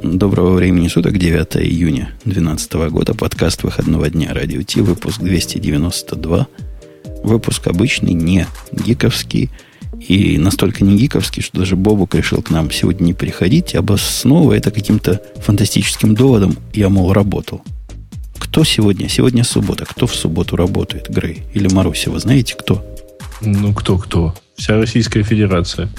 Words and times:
Доброго 0.00 0.54
времени 0.54 0.88
суток, 0.88 1.18
9 1.18 1.56
июня 1.56 2.12
2012 2.24 2.72
года, 2.90 3.14
подкаст 3.14 3.62
выходного 3.62 4.08
дня 4.08 4.32
Радио 4.32 4.62
Ти, 4.62 4.80
выпуск 4.80 5.20
292. 5.20 6.46
Выпуск 7.22 7.66
обычный, 7.66 8.14
не 8.14 8.46
гиковский, 8.72 9.50
и 10.00 10.38
настолько 10.38 10.82
не 10.82 10.96
гиковский, 10.96 11.42
что 11.42 11.58
даже 11.58 11.76
Бобук 11.76 12.14
решил 12.14 12.42
к 12.42 12.50
нам 12.50 12.70
сегодня 12.70 13.04
не 13.04 13.12
приходить, 13.12 13.74
обосновывая 13.74 14.58
это 14.58 14.70
каким-то 14.70 15.20
фантастическим 15.36 16.14
доводом, 16.14 16.56
я, 16.72 16.88
мол, 16.88 17.12
работал. 17.12 17.62
Кто 18.38 18.64
сегодня? 18.64 19.08
Сегодня 19.08 19.44
суббота. 19.44 19.84
Кто 19.84 20.06
в 20.06 20.14
субботу 20.14 20.56
работает, 20.56 21.10
Грей? 21.10 21.42
Или 21.52 21.68
Маруся? 21.68 22.10
Вы 22.10 22.18
знаете, 22.18 22.54
кто? 22.54 22.84
Ну, 23.42 23.74
кто-кто? 23.74 24.34
Вся 24.56 24.76
Российская 24.76 25.22
Федерация. 25.22 25.90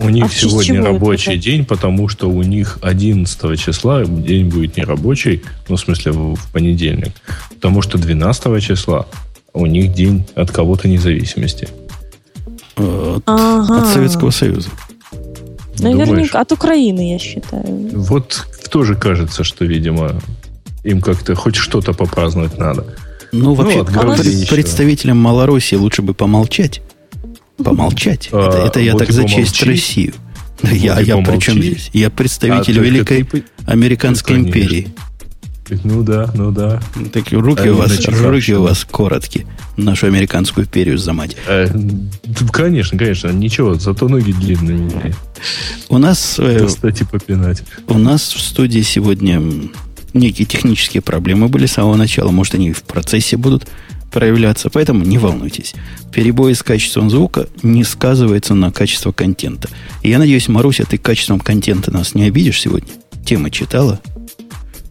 У 0.00 0.08
них 0.08 0.24
А 0.24 0.28
сегодня 0.28 0.80
это 0.80 0.88
рабочий 0.92 1.32
так? 1.32 1.40
день, 1.40 1.64
потому 1.64 2.08
что 2.08 2.28
у 2.28 2.42
них 2.42 2.78
11 2.82 3.60
числа 3.60 4.04
день 4.04 4.48
будет 4.48 4.76
не 4.76 4.84
рабочий, 4.84 5.42
ну, 5.68 5.76
в 5.76 5.80
смысле, 5.80 6.12
в, 6.12 6.34
в 6.34 6.52
понедельник. 6.52 7.12
Потому 7.50 7.82
что 7.82 7.98
12 7.98 8.62
числа 8.62 9.06
у 9.52 9.66
них 9.66 9.92
день 9.92 10.24
от 10.34 10.50
кого-то 10.50 10.88
независимости. 10.88 11.68
От, 12.76 13.22
Ага. 13.26 13.78
от 13.82 13.86
Советского 13.92 14.30
Союза. 14.30 14.70
Думаешь? 15.78 16.08
Наверняка 16.08 16.40
от 16.40 16.52
Украины, 16.52 17.12
я 17.12 17.18
считаю. 17.18 17.90
Вот 17.92 18.46
тоже 18.70 18.94
кажется, 18.94 19.44
что, 19.44 19.64
видимо, 19.64 20.20
им 20.84 21.00
как-то 21.00 21.34
хоть 21.34 21.54
что-то 21.56 21.92
попраздновать 21.92 22.58
надо. 22.58 22.86
Ну, 23.32 23.54
вообще, 23.54 23.84
пред- 23.84 24.24
еще. 24.24 24.54
представителям 24.54 25.16
Малороссии 25.18 25.76
лучше 25.76 26.02
бы 26.02 26.12
помолчать. 26.14 26.82
Помолчать. 27.56 28.28
А, 28.32 28.48
это, 28.48 28.58
это 28.66 28.80
я 28.80 28.92
вот 28.92 28.98
так 29.00 29.12
за 29.12 29.22
честь 29.28 29.58
помолчи. 29.60 29.64
Россию. 29.66 30.14
Я, 30.62 30.94
Вот 30.94 31.04
я 31.04 31.16
при 31.16 31.22
чем 31.38 31.54
помолчи. 31.56 31.60
здесь? 31.70 31.90
Я 31.92 32.10
представитель 32.10 32.78
А 32.78 32.82
Великой 32.82 33.24
ты 33.24 33.44
Американской 33.66 34.36
Ну, 34.38 34.44
конечно. 34.50 34.60
империи. 34.62 34.88
Ну 35.84 36.02
да, 36.02 36.30
ну 36.34 36.50
да. 36.50 36.82
Так 37.12 37.32
руки 37.32 37.66
А 37.68 37.72
у 37.72 37.76
вас, 37.76 38.06
руки 38.06 38.52
у 38.54 38.62
вас 38.62 38.84
короткие. 38.90 39.46
Нашу 39.76 40.06
американскую 40.06 40.66
империю 40.66 40.98
замать. 40.98 41.36
Да, 41.46 41.72
конечно, 42.52 42.98
конечно, 42.98 43.28
ничего, 43.30 43.74
зато 43.74 44.06
ноги 44.08 44.32
длинные. 44.32 45.14
У 45.88 45.96
нас, 45.98 46.36
э, 46.38 46.66
Кстати, 46.66 47.06
попинать. 47.10 47.62
у 47.88 47.96
нас 47.96 48.34
в 48.34 48.40
студии 48.40 48.80
сегодня 48.82 49.40
некие 50.12 50.46
технические 50.46 51.00
проблемы 51.00 51.48
были 51.48 51.64
с 51.66 51.72
самого 51.72 51.96
начала. 51.96 52.30
Может, 52.32 52.54
они 52.56 52.68
и 52.68 52.72
в 52.72 52.82
процессе 52.82 53.36
будут 53.38 53.66
проявляться. 54.12 54.70
Поэтому 54.70 55.04
не 55.04 55.18
волнуйтесь. 55.18 55.74
Перебои 56.12 56.52
с 56.52 56.62
качеством 56.62 57.10
звука 57.10 57.48
не 57.62 57.82
сказывается 57.82 58.54
на 58.54 58.70
качество 58.70 59.10
контента. 59.10 59.68
И 60.02 60.10
я 60.10 60.18
надеюсь, 60.18 60.48
Маруся, 60.48 60.84
ты 60.84 60.98
качеством 60.98 61.40
контента 61.40 61.90
нас 61.90 62.14
не 62.14 62.24
обидишь 62.24 62.60
сегодня? 62.60 62.90
Темы 63.24 63.50
читала? 63.50 64.00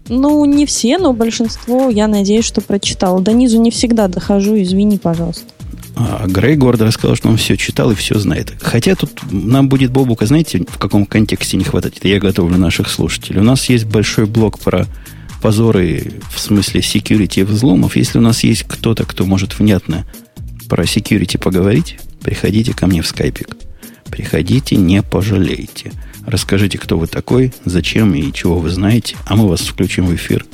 Ну, 0.09 0.43
не 0.45 0.65
все, 0.65 0.97
но 0.97 1.13
большинство, 1.13 1.89
я 1.89 2.07
надеюсь, 2.07 2.45
что 2.45 2.59
прочитала. 2.59 3.21
До 3.21 3.31
низу 3.31 3.61
не 3.61 3.71
всегда 3.71 4.07
дохожу, 4.09 4.61
извини, 4.61 4.97
пожалуйста. 4.97 5.45
А 5.95 6.25
Грей 6.27 6.55
гордо 6.55 6.85
рассказал, 6.85 7.15
что 7.15 7.29
он 7.29 7.37
все 7.37 7.57
читал 7.57 7.91
и 7.91 7.95
все 7.95 8.17
знает. 8.17 8.53
Хотя 8.61 8.95
тут 8.95 9.11
нам 9.31 9.69
будет 9.69 9.91
Бобука, 9.91 10.25
знаете, 10.25 10.65
в 10.67 10.77
каком 10.77 11.05
контексте 11.05 11.57
не 11.57 11.63
хватать. 11.63 11.97
Это 11.97 12.07
я 12.07 12.19
готовлю 12.19 12.57
наших 12.57 12.89
слушателей. 12.89 13.39
У 13.39 13.43
нас 13.43 13.69
есть 13.69 13.85
большой 13.85 14.25
блок 14.25 14.59
про 14.59 14.87
позоры 15.41 16.13
в 16.31 16.39
смысле 16.39 16.81
security 16.81 17.43
взломов. 17.43 17.95
Если 17.95 18.17
у 18.17 18.21
нас 18.21 18.43
есть 18.43 18.63
кто-то, 18.67 19.05
кто 19.05 19.25
может 19.25 19.57
внятно 19.59 20.05
про 20.69 20.83
security 20.83 21.37
поговорить, 21.37 21.99
приходите 22.21 22.73
ко 22.73 22.87
мне 22.87 23.01
в 23.01 23.07
скайпик. 23.07 23.57
Приходите, 24.09 24.75
не 24.75 25.01
пожалейте. 25.01 25.91
Расскажите, 26.25 26.77
кто 26.77 26.97
вы 26.97 27.07
такой, 27.07 27.53
зачем 27.65 28.13
и 28.13 28.31
чего 28.31 28.59
вы 28.59 28.69
знаете, 28.69 29.15
а 29.25 29.35
мы 29.35 29.47
вас 29.47 29.61
включим 29.61 30.05
в 30.05 30.15
эфир. 30.15 30.45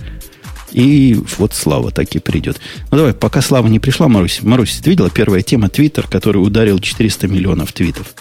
И 0.71 1.19
вот 1.37 1.53
Слава 1.53 1.91
так 1.91 2.15
и 2.15 2.19
придет. 2.19 2.59
Ну 2.91 2.97
давай, 2.97 3.13
пока 3.13 3.41
Слава 3.41 3.67
не 3.67 3.79
пришла, 3.79 4.07
Марусь. 4.07 4.41
Марусь, 4.43 4.79
ты 4.83 4.91
видела 4.91 5.09
первая 5.09 5.41
тема 5.41 5.69
Твиттер, 5.69 6.07
который 6.07 6.37
ударил 6.37 6.79
400 6.79 7.27
миллионов 7.27 7.73
твитов 7.73 8.13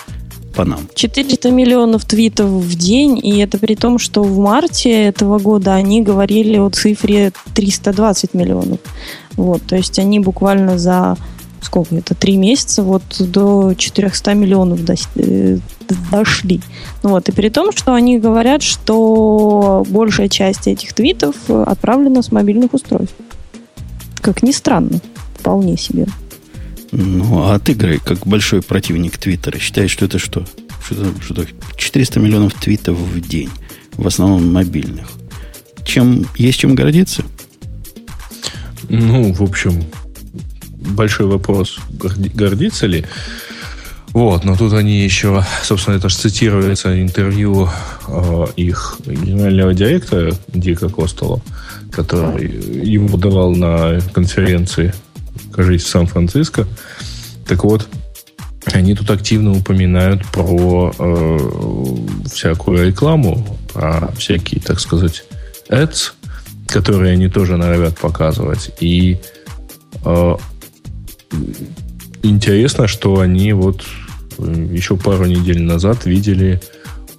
по 0.56 0.65
нам? 0.65 0.81
400 0.94 1.50
миллионов 1.50 2.05
твитов 2.05 2.49
в 2.49 2.75
день, 2.77 3.21
и 3.22 3.39
это 3.39 3.59
при 3.59 3.75
том, 3.75 3.99
что 3.99 4.22
в 4.22 4.39
марте 4.39 4.91
этого 4.91 5.39
года 5.39 5.75
они 5.75 6.03
говорили 6.03 6.56
о 6.56 6.71
цифре 6.71 7.33
320 7.55 8.34
миллионов. 8.34 8.81
Вот, 9.37 9.62
то 9.62 9.77
есть 9.77 9.99
они 9.99 10.19
буквально 10.19 10.78
за 10.78 11.17
сколько 11.61 11.97
это, 11.97 12.15
три 12.15 12.37
месяца 12.37 12.83
вот 12.83 13.03
до 13.19 13.75
400 13.75 14.34
миллионов 14.34 14.81
дос- 14.81 15.09
э, 15.17 15.59
дошли. 16.11 16.61
Ну 17.03 17.11
вот, 17.11 17.28
и 17.28 17.33
при 17.33 17.49
том, 17.49 17.73
что 17.73 17.93
они 17.93 18.19
говорят, 18.19 18.62
что 18.62 19.84
большая 19.88 20.28
часть 20.28 20.69
этих 20.69 20.93
твитов 20.93 21.34
отправлена 21.49 22.23
с 22.23 22.31
мобильных 22.31 22.73
устройств. 22.73 23.17
Как 24.21 24.43
ни 24.43 24.53
странно, 24.53 25.00
вполне 25.38 25.77
себе. 25.77 26.06
Ну, 26.93 27.45
а 27.45 27.59
ты, 27.59 27.75
Грей, 27.75 27.99
как 27.99 28.27
большой 28.27 28.63
противник 28.63 29.19
Твиттера, 29.19 29.59
считаешь, 29.59 29.91
что 29.91 30.05
это 30.05 30.19
что? 30.19 30.45
Что, 30.85 31.07
что 31.21 31.43
это 31.43 31.51
400 31.77 32.21
миллионов 32.21 32.55
твитов 32.55 32.97
в 32.97 33.21
день, 33.21 33.51
в 33.95 34.07
основном 34.07 34.53
мобильных. 34.53 35.09
Чем, 35.85 36.27
есть 36.37 36.59
чем 36.59 36.75
гордиться? 36.75 37.25
Ну, 38.89 39.33
в 39.33 39.43
общем, 39.43 39.85
большой 40.71 41.27
вопрос, 41.27 41.79
горди- 41.91 42.31
гордится 42.33 42.87
ли. 42.87 43.05
Вот, 44.17 44.45
но 44.45 44.57
тут 44.57 44.73
они 44.73 45.03
еще, 45.05 45.45
собственно, 45.63 45.97
это 45.97 46.09
же 46.09 46.17
цитируется 46.17 47.03
интервью 47.03 47.69
э, 48.09 48.47
их 48.57 48.99
генерального 49.05 49.75
директора 49.75 50.33
Дика 50.55 50.89
Костело, 50.89 51.43
который 51.93 52.47
ему 52.49 53.19
давал 53.19 53.55
на 53.55 54.01
конференции, 54.15 54.95
кажется, 55.56 55.87
в 55.87 55.91
Сан-Франциско. 55.91 56.67
Так 57.47 57.65
вот, 57.65 57.89
они 58.72 58.94
тут 58.94 59.11
активно 59.11 59.53
упоминают 59.53 60.25
про 60.27 60.93
э, 60.99 61.39
всякую 62.33 62.87
рекламу, 62.87 63.59
про 63.72 64.12
всякие, 64.17 64.61
так 64.61 64.81
сказать, 64.81 65.25
ads, 65.69 66.12
которые 66.67 67.12
они 67.12 67.28
тоже 67.28 67.56
норовят 67.56 67.97
показывать. 67.99 68.72
И 68.81 69.19
э, 70.05 70.37
интересно, 72.23 72.88
что 72.88 73.21
они 73.21 73.53
вот 73.53 73.84
э, 74.38 74.69
еще 74.73 74.97
пару 74.97 75.27
недель 75.27 75.62
назад 75.62 76.06
видели 76.06 76.61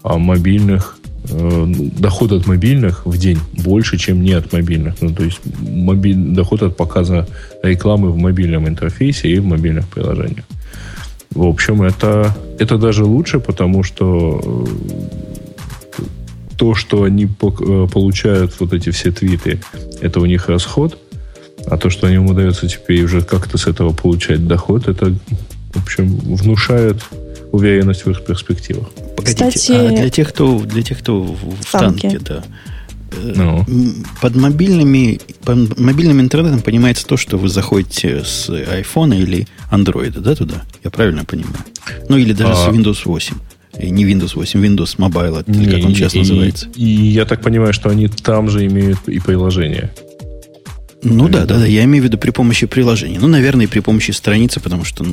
а, 0.03 0.17
мобильных 0.17 0.96
э, 1.29 1.65
доход 1.99 2.31
от 2.31 2.47
мобильных 2.47 3.05
в 3.05 3.17
день 3.17 3.39
больше, 3.53 3.97
чем 3.97 4.23
не 4.23 4.33
от 4.33 4.53
мобильных. 4.53 4.95
Ну, 5.01 5.13
то 5.13 5.23
есть 5.23 5.39
мобиль, 5.59 6.15
доход 6.15 6.63
от 6.63 6.77
показа 6.77 7.27
рекламы 7.63 8.11
в 8.11 8.17
мобильном 8.17 8.67
интерфейсе 8.67 9.29
и 9.29 9.39
в 9.39 9.45
мобильных 9.45 9.87
приложениях. 9.87 10.45
В 11.31 11.45
общем, 11.45 11.81
это, 11.81 12.35
это 12.59 12.77
даже 12.77 13.03
лучше, 13.05 13.39
потому 13.39 13.83
что 13.83 14.41
э, 14.43 16.03
то, 16.57 16.73
что 16.75 17.03
они 17.03 17.25
э, 17.25 17.87
получают 17.91 18.59
вот 18.59 18.73
эти 18.73 18.89
все 18.89 19.11
твиты, 19.11 19.59
это 20.01 20.19
у 20.19 20.25
них 20.25 20.49
расход, 20.49 20.97
а 21.65 21.77
то, 21.77 21.89
что 21.89 22.07
им 22.07 22.27
удается 22.27 22.67
теперь 22.67 23.03
уже 23.03 23.21
как-то 23.21 23.57
с 23.57 23.67
этого 23.67 23.93
получать 23.93 24.47
доход, 24.47 24.87
это, 24.87 25.13
в 25.73 25.83
общем, 25.83 26.17
внушает 26.17 27.03
уверенность 27.51 28.05
в 28.05 28.09
их 28.09 28.25
перспективах. 28.25 28.87
Погодите, 29.17 29.45
Кстати- 29.49 29.71
а 29.73 29.89
для 29.89 30.09
тех, 30.09 30.29
кто, 30.29 30.59
для 30.59 30.81
тех, 30.83 30.99
кто 30.99 31.21
в, 31.21 31.35
в 31.61 31.71
танке. 31.71 32.09
танке, 32.09 32.19
да. 32.23 32.43
э, 33.11 33.33
Ну. 33.35 33.65
Под 34.21 34.35
мобильными, 34.35 35.19
под 35.43 35.77
мобильным 35.79 36.21
интернетом 36.21 36.61
понимается 36.61 37.05
то, 37.05 37.17
что 37.17 37.37
вы 37.37 37.49
заходите 37.49 38.23
с 38.23 38.47
iPhone 38.49 39.17
или 39.19 39.47
Android, 39.71 40.19
да, 40.19 40.35
туда? 40.35 40.63
Я 40.83 40.91
правильно 40.91 41.25
понимаю? 41.25 41.57
Ну, 42.09 42.17
или 42.17 42.31
даже 42.33 42.53
А. 42.53 42.55
с 42.55 42.67
Windows 42.69 42.99
8. 43.05 43.35
И 43.79 43.89
не 43.91 44.05
Windows 44.05 44.31
8, 44.35 44.63
Windows 44.65 44.97
Mobile, 44.97 45.43
или 45.47 45.71
как 45.75 45.85
он 45.85 45.91
И- 45.91 45.95
сейчас 45.95 46.15
и- 46.15 46.19
называется. 46.19 46.67
И, 46.75 46.85
я 46.85 47.25
так 47.25 47.41
понимаю, 47.41 47.73
что 47.73 47.89
они 47.89 48.07
там 48.07 48.49
же 48.49 48.65
имеют 48.65 48.99
и 49.07 49.19
приложение. 49.19 49.91
Ну 51.03 51.27
да, 51.29 51.45
да, 51.45 51.59
да, 51.59 51.65
я 51.65 51.83
имею 51.83 52.03
в 52.03 52.05
виду 52.07 52.17
при 52.17 52.31
помощи 52.31 52.65
приложения. 52.65 53.19
Ну, 53.19 53.27
наверное, 53.27 53.65
и 53.65 53.67
при 53.69 53.79
помощи 53.81 54.11
страницы, 54.11 54.59
потому 54.59 54.83
что 54.83 55.05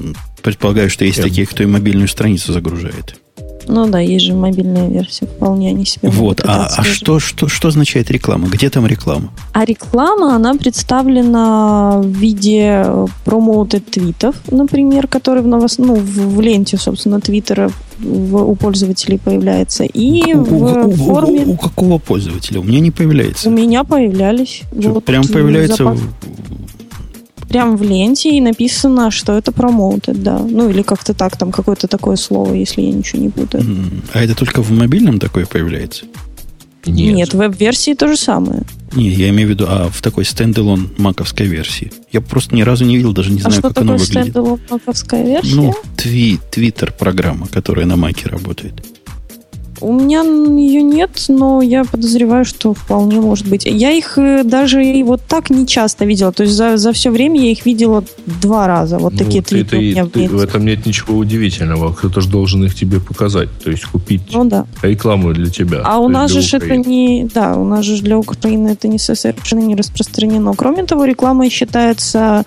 предполагаю, 0.42 0.88
что 0.88 1.04
есть 1.04 1.18
Я- 1.18 1.24
такие, 1.24 1.46
кто 1.46 1.62
и 1.62 1.66
мобильную 1.66 2.08
страницу 2.08 2.52
загружает. 2.54 3.16
Ну 3.66 3.86
да, 3.88 3.98
есть 4.00 4.24
же 4.26 4.34
мобильная 4.34 4.88
версия, 4.88 5.26
вполне 5.26 5.70
они 5.70 5.84
себе 5.86 6.08
Вот, 6.10 6.40
а, 6.44 6.68
а 6.76 6.82
что, 6.84 7.18
что, 7.18 7.48
что 7.48 7.68
означает 7.68 8.10
реклама? 8.10 8.48
Где 8.48 8.68
там 8.70 8.86
реклама? 8.86 9.30
А 9.52 9.64
реклама, 9.64 10.34
она 10.36 10.54
представлена 10.54 12.00
в 12.02 12.06
виде 12.06 12.82
э, 12.84 13.06
промоутед 13.24 13.86
твитов, 13.86 14.36
например, 14.50 15.06
которые 15.08 15.42
в, 15.42 15.46
новос... 15.46 15.78
ну, 15.78 15.94
в, 15.94 16.04
в 16.36 16.40
ленте, 16.40 16.76
собственно, 16.76 17.20
твиттера 17.20 17.70
в- 17.98 18.36
у 18.50 18.54
пользователей 18.54 19.18
появляется. 19.18 19.84
И 19.84 20.34
у, 20.34 20.42
в 20.44 20.52
у- 20.52 20.88
у- 20.88 20.92
форме... 20.92 21.44
у- 21.46 21.52
у 21.52 21.56
какого 21.56 21.98
пользователя? 21.98 22.60
У 22.60 22.64
меня 22.64 22.80
не 22.80 22.90
У 22.90 22.92
появляется. 22.92 23.50
меня 23.50 23.84
появлялись. 23.84 24.62
Что, 24.78 24.90
Вот, 24.92 25.04
прям 25.04 25.24
появляется... 25.26 25.84
запас- 25.84 26.00
Прям 27.54 27.76
в 27.76 27.84
ленте 27.84 28.30
и 28.30 28.40
написано, 28.40 29.12
что 29.12 29.38
это 29.38 29.52
промоутед, 29.52 30.20
да. 30.20 30.40
Ну, 30.40 30.70
или 30.70 30.82
как-то 30.82 31.14
так, 31.14 31.36
там 31.36 31.52
какое-то 31.52 31.86
такое 31.86 32.16
слово, 32.16 32.52
если 32.52 32.82
я 32.82 32.90
ничего 32.90 33.22
не 33.22 33.28
путаю. 33.28 33.64
А 34.12 34.24
это 34.24 34.34
только 34.34 34.60
в 34.60 34.72
мобильном 34.72 35.20
такое 35.20 35.46
появляется? 35.46 36.06
Нет, 36.84 37.14
Нет 37.14 37.34
веб-версии 37.34 37.94
то 37.94 38.08
же 38.08 38.16
самое. 38.16 38.64
Не, 38.96 39.08
я 39.08 39.28
имею 39.28 39.46
в 39.46 39.50
виду, 39.52 39.66
а 39.68 39.88
в 39.88 40.02
такой 40.02 40.24
стендалон 40.24 40.90
маковской 40.98 41.46
версии. 41.46 41.92
Я 42.10 42.20
просто 42.20 42.56
ни 42.56 42.62
разу 42.62 42.84
не 42.84 42.96
видел, 42.96 43.12
даже 43.12 43.30
не 43.30 43.38
а 43.38 43.42
знаю, 43.42 43.60
а 43.60 43.68
как 43.68 43.78
оно 43.78 43.92
выглядит. 43.92 44.04
что 44.04 44.14
такое 44.14 44.32
стендалон 44.32 44.60
маковская 44.68 45.24
версия? 45.24 45.54
Ну, 45.54 45.74
тви, 45.96 46.40
твиттер-программа, 46.50 47.46
которая 47.46 47.86
на 47.86 47.94
маке 47.94 48.28
работает. 48.28 48.84
У 49.80 49.92
меня 49.92 50.22
ее 50.22 50.82
нет, 50.82 51.24
но 51.28 51.62
я 51.62 51.84
подозреваю, 51.84 52.44
что 52.44 52.74
вполне 52.74 53.20
может 53.20 53.48
быть. 53.48 53.64
Я 53.64 53.90
их 53.90 54.18
э, 54.18 54.42
даже 54.44 54.84
и 54.84 55.02
вот 55.02 55.22
так 55.26 55.50
не 55.50 55.66
часто 55.66 56.04
видела. 56.04 56.32
То 56.32 56.44
есть 56.44 56.54
за, 56.54 56.76
за 56.76 56.92
все 56.92 57.10
время 57.10 57.40
я 57.40 57.50
их 57.50 57.66
видела 57.66 58.04
два 58.26 58.66
раза. 58.66 58.98
Вот 58.98 59.12
ну, 59.12 59.18
такие 59.18 59.42
твиты 59.42 59.76
у 59.76 59.80
меня 59.80 60.06
ты, 60.06 60.28
в 60.28 60.40
этом 60.40 60.64
нет 60.64 60.86
ничего 60.86 61.16
удивительного. 61.16 61.92
Кто-то 61.92 62.20
же 62.20 62.28
должен 62.28 62.64
их 62.64 62.74
тебе 62.74 63.00
показать. 63.00 63.48
То 63.62 63.70
есть 63.70 63.84
купить 63.84 64.22
ну, 64.32 64.44
да. 64.44 64.66
рекламу 64.82 65.32
для 65.32 65.50
тебя. 65.50 65.82
А 65.84 65.98
у 65.98 66.08
нас 66.08 66.30
же 66.30 66.56
это 66.56 66.76
не... 66.76 67.28
Да, 67.34 67.56
у 67.56 67.64
нас 67.64 67.84
же 67.84 68.02
для 68.02 68.18
Украины 68.18 68.68
это 68.68 68.88
не 68.88 68.98
совершенно 68.98 69.60
не 69.60 69.74
распространено. 69.74 70.54
Кроме 70.56 70.84
того, 70.84 71.04
реклама 71.04 71.48
считается 71.50 72.44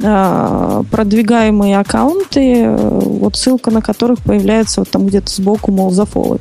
а, 0.00 0.84
продвигаемые 0.92 1.78
аккаунты, 1.78 2.62
э, 2.62 2.76
вот 2.76 3.34
ссылка 3.36 3.72
на 3.72 3.82
которых 3.82 4.20
появляется 4.20 4.80
вот 4.80 4.90
там 4.90 5.06
где-то 5.06 5.28
сбоку, 5.28 5.72
мол, 5.72 5.90
зафолловь. 5.90 6.40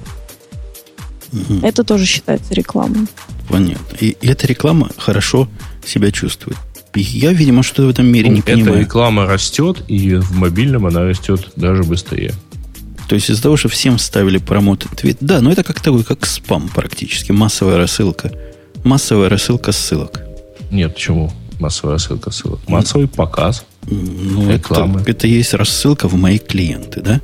Угу. 1.49 1.65
Это 1.65 1.83
тоже 1.83 2.05
считается 2.05 2.53
рекламой. 2.53 3.07
Понятно. 3.49 3.97
И, 3.99 4.17
и 4.19 4.27
эта 4.27 4.47
реклама 4.47 4.89
хорошо 4.97 5.47
себя 5.85 6.11
чувствует. 6.11 6.57
Я, 6.95 7.31
видимо, 7.31 7.63
что 7.63 7.83
в 7.85 7.89
этом 7.89 8.07
мире 8.07 8.29
ну, 8.29 8.35
не 8.35 8.39
эта 8.39 8.51
понимаю. 8.53 8.73
Эта 8.73 8.79
реклама 8.81 9.25
растет, 9.25 9.83
и 9.87 10.15
в 10.15 10.31
мобильном 10.35 10.85
она 10.85 11.01
растет 11.01 11.51
даже 11.55 11.83
быстрее. 11.83 12.33
То 13.07 13.15
есть 13.15 13.29
из-за 13.29 13.41
того, 13.41 13.55
что 13.55 13.69
всем 13.69 13.97
ставили 13.99 14.37
промоты 14.37 14.89
твит. 14.89 15.17
Да, 15.21 15.41
но 15.41 15.51
это 15.51 15.63
как 15.63 15.79
такой, 15.79 16.03
как 16.03 16.25
спам 16.25 16.69
практически. 16.69 17.31
Массовая 17.31 17.77
рассылка. 17.77 18.31
Массовая 18.83 19.29
рассылка 19.29 19.71
ссылок. 19.71 20.21
Нет, 20.71 20.95
почему 20.95 21.31
массовая 21.59 21.93
рассылка 21.93 22.31
ссылок? 22.31 22.59
Массовый 22.67 23.07
показ. 23.07 23.65
Ну, 23.85 24.51
рекламы. 24.51 25.01
Это, 25.01 25.11
это 25.11 25.27
есть 25.27 25.53
рассылка 25.53 26.09
в 26.09 26.15
мои 26.15 26.37
клиенты, 26.37 27.01
да? 27.01 27.21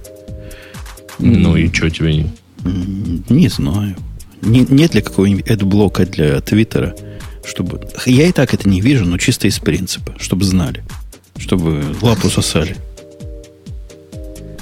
Ну 1.19 1.55
и 1.57 1.71
что 1.71 1.89
тебе 1.89 2.15
не... 2.15 2.31
Не 2.63 3.47
знаю. 3.49 3.95
Не, 4.41 4.65
нет 4.69 4.93
ли 4.93 5.01
какого-нибудь 5.01 5.63
блока 5.63 6.05
для 6.05 6.39
Твиттера, 6.41 6.95
чтобы... 7.45 7.81
Я 8.05 8.27
и 8.27 8.31
так 8.31 8.53
это 8.53 8.67
не 8.67 8.81
вижу, 8.81 9.05
но 9.05 9.17
чисто 9.17 9.47
из 9.47 9.59
принципа, 9.59 10.13
чтобы 10.19 10.43
знали. 10.43 10.83
Чтобы 11.37 11.83
лапу 12.01 12.29
сосали. 12.29 12.75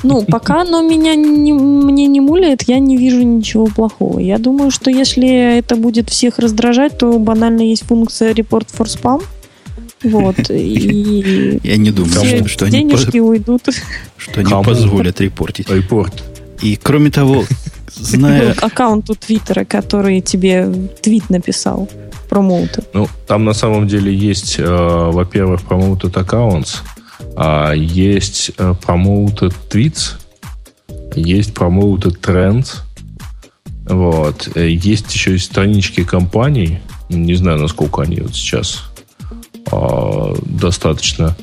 Ну, 0.04 0.24
пока 0.24 0.62
оно 0.62 0.82
меня 0.82 1.14
не, 1.16 1.54
мне 1.54 2.08
не 2.08 2.22
муляет, 2.22 2.64
я 2.64 2.80
не 2.80 2.98
вижу 2.98 3.22
ничего 3.22 3.68
плохого. 3.68 4.20
Я 4.20 4.40
думаю, 4.40 4.72
что 4.72 4.90
если 4.90 5.58
это 5.60 5.76
будет 5.76 6.10
всех 6.10 6.40
раздражать, 6.40 6.98
то 6.98 7.20
банально 7.20 7.62
есть 7.62 7.84
функция 7.84 8.34
report 8.34 8.68
for 8.76 8.86
spam. 8.86 9.24
Вот. 10.04 10.50
И 10.50 11.60
я 11.64 11.78
не 11.78 11.92
думаю, 11.92 12.48
что 12.48 12.66
они 12.66 12.80
денежки 12.80 13.20
уйдут. 13.20 13.64
Что 14.18 14.40
они 14.42 14.64
позволят 14.64 15.22
репортить. 15.22 15.70
Репорт. 15.70 16.24
И 16.62 16.78
кроме 16.82 17.12
того, 17.12 17.44
зная... 17.96 18.54
Аккаунту 18.62 19.16
Твиттера, 19.16 19.66
который 19.66 20.22
тебе 20.22 20.72
твит 21.02 21.30
написал, 21.30 21.90
промоутер. 22.30 22.84
Ну, 22.94 23.08
там 23.28 23.46
на 23.46 23.54
самом 23.54 23.88
деле 23.88 24.14
есть, 24.14 24.58
э, 24.58 24.66
во-первых, 24.66 25.62
promoted 25.62 26.14
accounts, 26.14 26.78
а 27.36 27.74
есть 27.74 28.52
э, 28.58 28.74
promoted 28.86 29.54
tweets, 29.70 30.16
есть 31.16 31.52
promoted 31.52 32.20
trends, 32.20 32.82
вот. 33.86 34.50
Э, 34.56 34.70
есть 34.70 35.14
еще 35.14 35.36
и 35.36 35.38
странички 35.38 36.04
компаний, 36.04 36.80
не 37.10 37.36
знаю, 37.36 37.60
насколько 37.60 38.02
они 38.02 38.22
вот 38.22 38.34
сейчас 38.34 38.84
э, 39.72 40.36
достаточно 40.46 41.36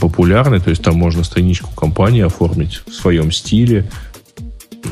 популярны, 0.00 0.60
то 0.60 0.70
есть 0.70 0.82
там 0.82 0.96
можно 0.96 1.22
страничку 1.24 1.70
компании 1.74 2.22
оформить 2.22 2.82
в 2.86 2.92
своем 2.92 3.30
стиле, 3.30 3.88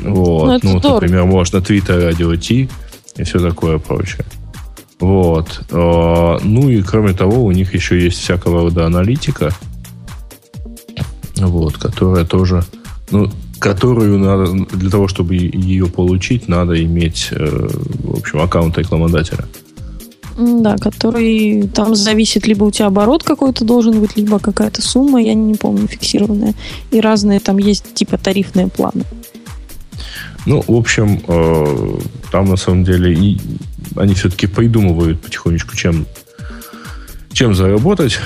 вот. 0.03 0.63
Ну, 0.63 0.79
ну 0.83 0.93
например, 0.93 1.25
можно 1.25 1.57
Twitter, 1.57 2.03
радио 2.03 2.35
T 2.35 2.69
и 3.17 3.23
все 3.23 3.39
такое 3.39 3.77
прочее. 3.79 4.25
Вот. 4.99 5.61
А, 5.71 6.37
ну 6.43 6.69
и 6.69 6.81
кроме 6.81 7.13
того, 7.13 7.43
у 7.43 7.51
них 7.51 7.73
еще 7.73 7.99
есть 7.99 8.19
всякого 8.19 8.63
рода 8.63 8.85
аналитика, 8.85 9.51
вот, 11.37 11.77
которая 11.77 12.25
тоже, 12.25 12.63
ну, 13.11 13.31
которую 13.59 14.19
надо, 14.19 14.51
для 14.75 14.89
того, 14.89 15.07
чтобы 15.07 15.35
ее 15.35 15.87
получить, 15.87 16.47
надо 16.47 16.81
иметь, 16.83 17.29
э, 17.31 17.67
в 18.03 18.19
общем, 18.19 18.39
аккаунт 18.39 18.77
рекламодателя. 18.77 19.45
Да, 20.37 20.77
который 20.77 21.67
там 21.67 21.95
зависит, 21.95 22.47
либо 22.47 22.63
у 22.63 22.71
тебя 22.71 22.87
оборот 22.87 23.23
какой-то 23.23 23.65
должен 23.65 23.99
быть, 23.99 24.15
либо 24.15 24.39
какая-то 24.39 24.81
сумма, 24.81 25.21
я 25.21 25.33
не 25.33 25.55
помню, 25.55 25.87
фиксированная. 25.87 26.53
И 26.91 27.01
разные 27.01 27.41
там 27.41 27.57
есть 27.57 27.93
типа 27.93 28.17
тарифные 28.17 28.67
планы. 28.67 29.03
Ну, 30.45 30.63
в 30.65 30.75
общем, 30.75 31.19
э, 31.27 31.99
там 32.31 32.45
на 32.45 32.55
самом 32.55 32.83
деле 32.83 33.13
и 33.13 33.37
они 33.95 34.13
все-таки 34.13 34.47
придумывают 34.47 35.21
потихонечку, 35.21 35.75
чем, 35.75 36.05
чем 37.33 37.53
заработать. 37.53 38.19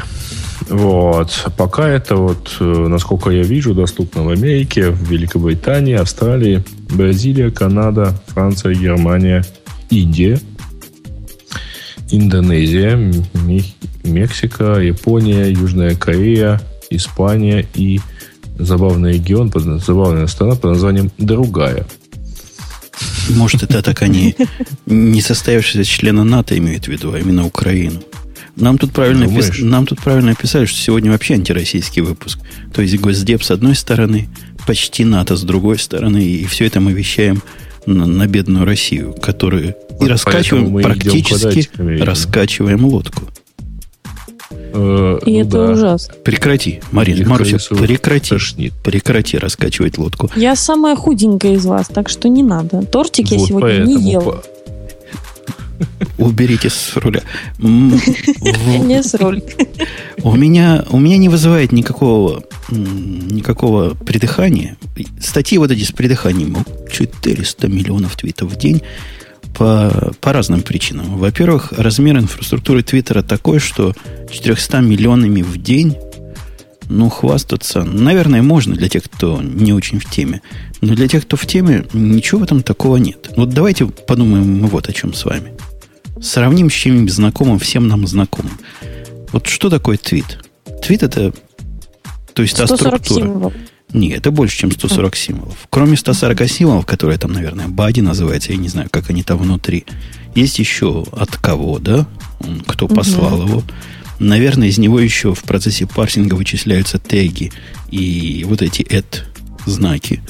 Вот. 0.70 1.48
Пока 1.58 1.90
это 1.90 2.16
вот, 2.16 2.56
э, 2.60 2.88
насколько 2.88 3.30
я 3.30 3.44
вижу, 3.44 3.74
доступно 3.74 4.24
в 4.24 4.30
Америке, 4.30 4.90
в 4.90 5.10
Великобритании, 5.10 5.96
Австралии, 5.96 6.64
Бразилия, 6.90 7.52
Канада, 7.52 8.14
Франция, 8.28 8.74
Германия, 8.74 9.44
Индия, 9.90 10.40
Индонезия, 12.12 12.96
Мексика, 14.04 14.80
Япония, 14.80 15.50
Южная 15.50 15.96
Корея, 15.96 16.62
Испания 16.90 17.66
и 17.74 18.00
забавный 18.58 19.14
регион, 19.14 19.52
забавная 19.80 20.28
страна 20.28 20.56
под 20.56 20.72
названием 20.72 21.12
Другая– 21.18 21.88
может, 23.30 23.64
это 23.64 23.82
так 23.82 24.02
они 24.02 24.36
не 24.86 25.22
состоявшиеся 25.22 25.90
члена 25.90 26.24
НАТО 26.24 26.58
имеют 26.58 26.86
в 26.86 26.88
виду, 26.90 27.14
а 27.14 27.20
именно 27.20 27.46
Украину. 27.46 28.02
Нам 28.56 28.78
тут, 28.78 28.92
правильно 28.92 29.28
пис... 29.28 29.60
Нам 29.60 29.88
тут 29.88 30.02
правильно 30.02 30.36
писали, 30.36 30.66
что 30.66 30.78
сегодня 30.80 31.12
вообще 31.12 31.34
антироссийский 31.34 32.02
выпуск. 32.02 32.40
То 32.74 32.82
есть 32.82 33.00
Госдеп 33.00 33.44
с 33.44 33.52
одной 33.52 33.76
стороны, 33.76 34.30
почти 34.68 35.06
НАТО 35.06 35.36
с 35.36 35.44
другой 35.44 35.80
стороны, 35.80 36.24
и 36.24 36.46
все 36.46 36.66
это 36.66 36.80
мы 36.80 36.94
вещаем 36.94 37.42
на, 37.86 38.06
на 38.06 38.28
бедную 38.28 38.66
Россию, 38.66 39.14
которую 39.14 39.76
вот 39.92 40.06
и 40.06 40.10
раскачиваем, 40.10 40.82
практически 40.82 41.70
раскачиваем 41.78 42.86
лодку. 42.86 43.30
Э, 44.74 45.20
И 45.26 45.34
ну 45.34 45.40
это 45.42 45.52
да. 45.52 45.72
ужасно. 45.72 46.14
Прекрати, 46.24 46.82
Марин, 46.92 47.28
Маруся, 47.28 47.58
прекрати. 47.76 48.30
Тошнит. 48.32 48.74
Прекрати 48.84 49.38
раскачивать 49.38 49.98
лодку. 49.98 50.30
Я 50.36 50.56
самая 50.56 50.96
худенькая 50.96 51.54
из 51.54 51.66
вас, 51.66 51.88
так 51.88 52.10
что 52.10 52.28
не 52.28 52.44
надо. 52.44 52.82
Тортик 52.84 53.30
вот 53.30 53.40
я 53.40 53.46
сегодня 53.46 53.84
не 53.86 54.12
ел. 54.12 54.44
Уберите 56.18 56.70
с 56.70 56.96
руля. 56.96 57.22
Не 57.60 59.04
с 59.04 59.14
руля. 59.16 59.42
У 60.22 60.36
меня, 60.36 60.86
у 60.90 61.00
меня 61.00 61.18
не 61.18 61.28
вызывает 61.28 61.72
никакого, 61.72 62.44
никакого 62.70 63.94
придыхания. 63.96 64.78
Статьи 65.20 65.58
вот 65.58 65.72
эти 65.72 65.84
с 65.84 65.92
придыханием. 65.92 66.56
400 66.90 67.68
миллионов 67.68 68.16
твитов 68.16 68.52
в 68.54 68.56
день 68.56 68.82
по, 69.54 70.14
по 70.20 70.34
разным 70.34 70.62
причинам. 70.62 71.18
Во-первых, 71.18 71.74
размер 71.74 72.18
инфраструктуры 72.18 72.84
Твиттера 72.84 73.22
такой, 73.22 73.60
что 73.60 73.94
400 74.32 74.80
миллионами 74.82 75.42
в 75.42 75.62
день, 75.62 75.96
ну, 76.90 77.10
хвастаться, 77.10 77.84
наверное, 77.84 78.42
можно 78.42 78.76
для 78.76 78.90
тех, 78.90 79.04
кто 79.04 79.42
не 79.42 79.74
очень 79.74 80.00
в 80.00 80.10
теме. 80.10 80.42
Но 80.82 80.96
для 80.96 81.08
тех, 81.08 81.24
кто 81.24 81.38
в 81.38 81.46
теме, 81.46 81.86
ничего 81.94 82.42
в 82.42 82.44
этом 82.44 82.62
такого 82.62 82.98
нет. 82.98 83.32
Вот 83.36 83.50
давайте 83.50 83.86
подумаем 83.86 84.62
мы 84.62 84.68
вот 84.68 84.90
о 84.90 84.94
чем 84.94 85.14
с 85.14 85.26
вами. 85.26 85.54
Сравним 86.22 86.70
с 86.70 86.74
чем-нибудь 86.74 87.14
знакомым, 87.14 87.60
всем 87.60 87.88
нам 87.88 88.06
знакомым. 88.08 88.58
Вот 89.32 89.48
что 89.48 89.70
такое 89.70 89.98
твит? 89.98 90.40
Твит 90.82 91.04
это, 91.04 91.34
то 92.34 92.42
есть 92.42 92.58
та 92.58 92.68
структура. 92.68 93.52
Нет, 93.94 94.18
это 94.18 94.32
больше, 94.32 94.58
чем 94.58 94.72
140 94.72 95.16
символов. 95.16 95.68
Кроме 95.70 95.96
140 95.96 96.50
символов, 96.50 96.86
которые 96.86 97.20
там, 97.20 97.32
наверное, 97.32 97.68
бади 97.68 98.02
называется, 98.02 98.52
я 98.52 98.58
не 98.58 98.68
знаю, 98.68 98.90
как 98.90 99.10
они 99.10 99.24
там 99.24 99.38
внутри, 99.38 99.86
есть 100.34 100.58
еще 100.58 101.06
от 101.12 101.38
кого, 101.38 101.78
да? 101.78 102.08
Кто 102.66 102.88
послал 102.88 103.40
угу. 103.40 103.48
его. 103.48 103.64
Наверное, 104.20 104.68
из 104.70 104.78
него 104.78 105.00
еще 105.00 105.34
в 105.34 105.44
процессе 105.44 105.86
парсинга 105.86 106.36
вычисляются 106.36 106.98
теги 106.98 107.52
и 107.92 108.44
вот 108.48 108.62
эти 108.62 108.82
add 108.82 109.24
знаки. 109.66 110.22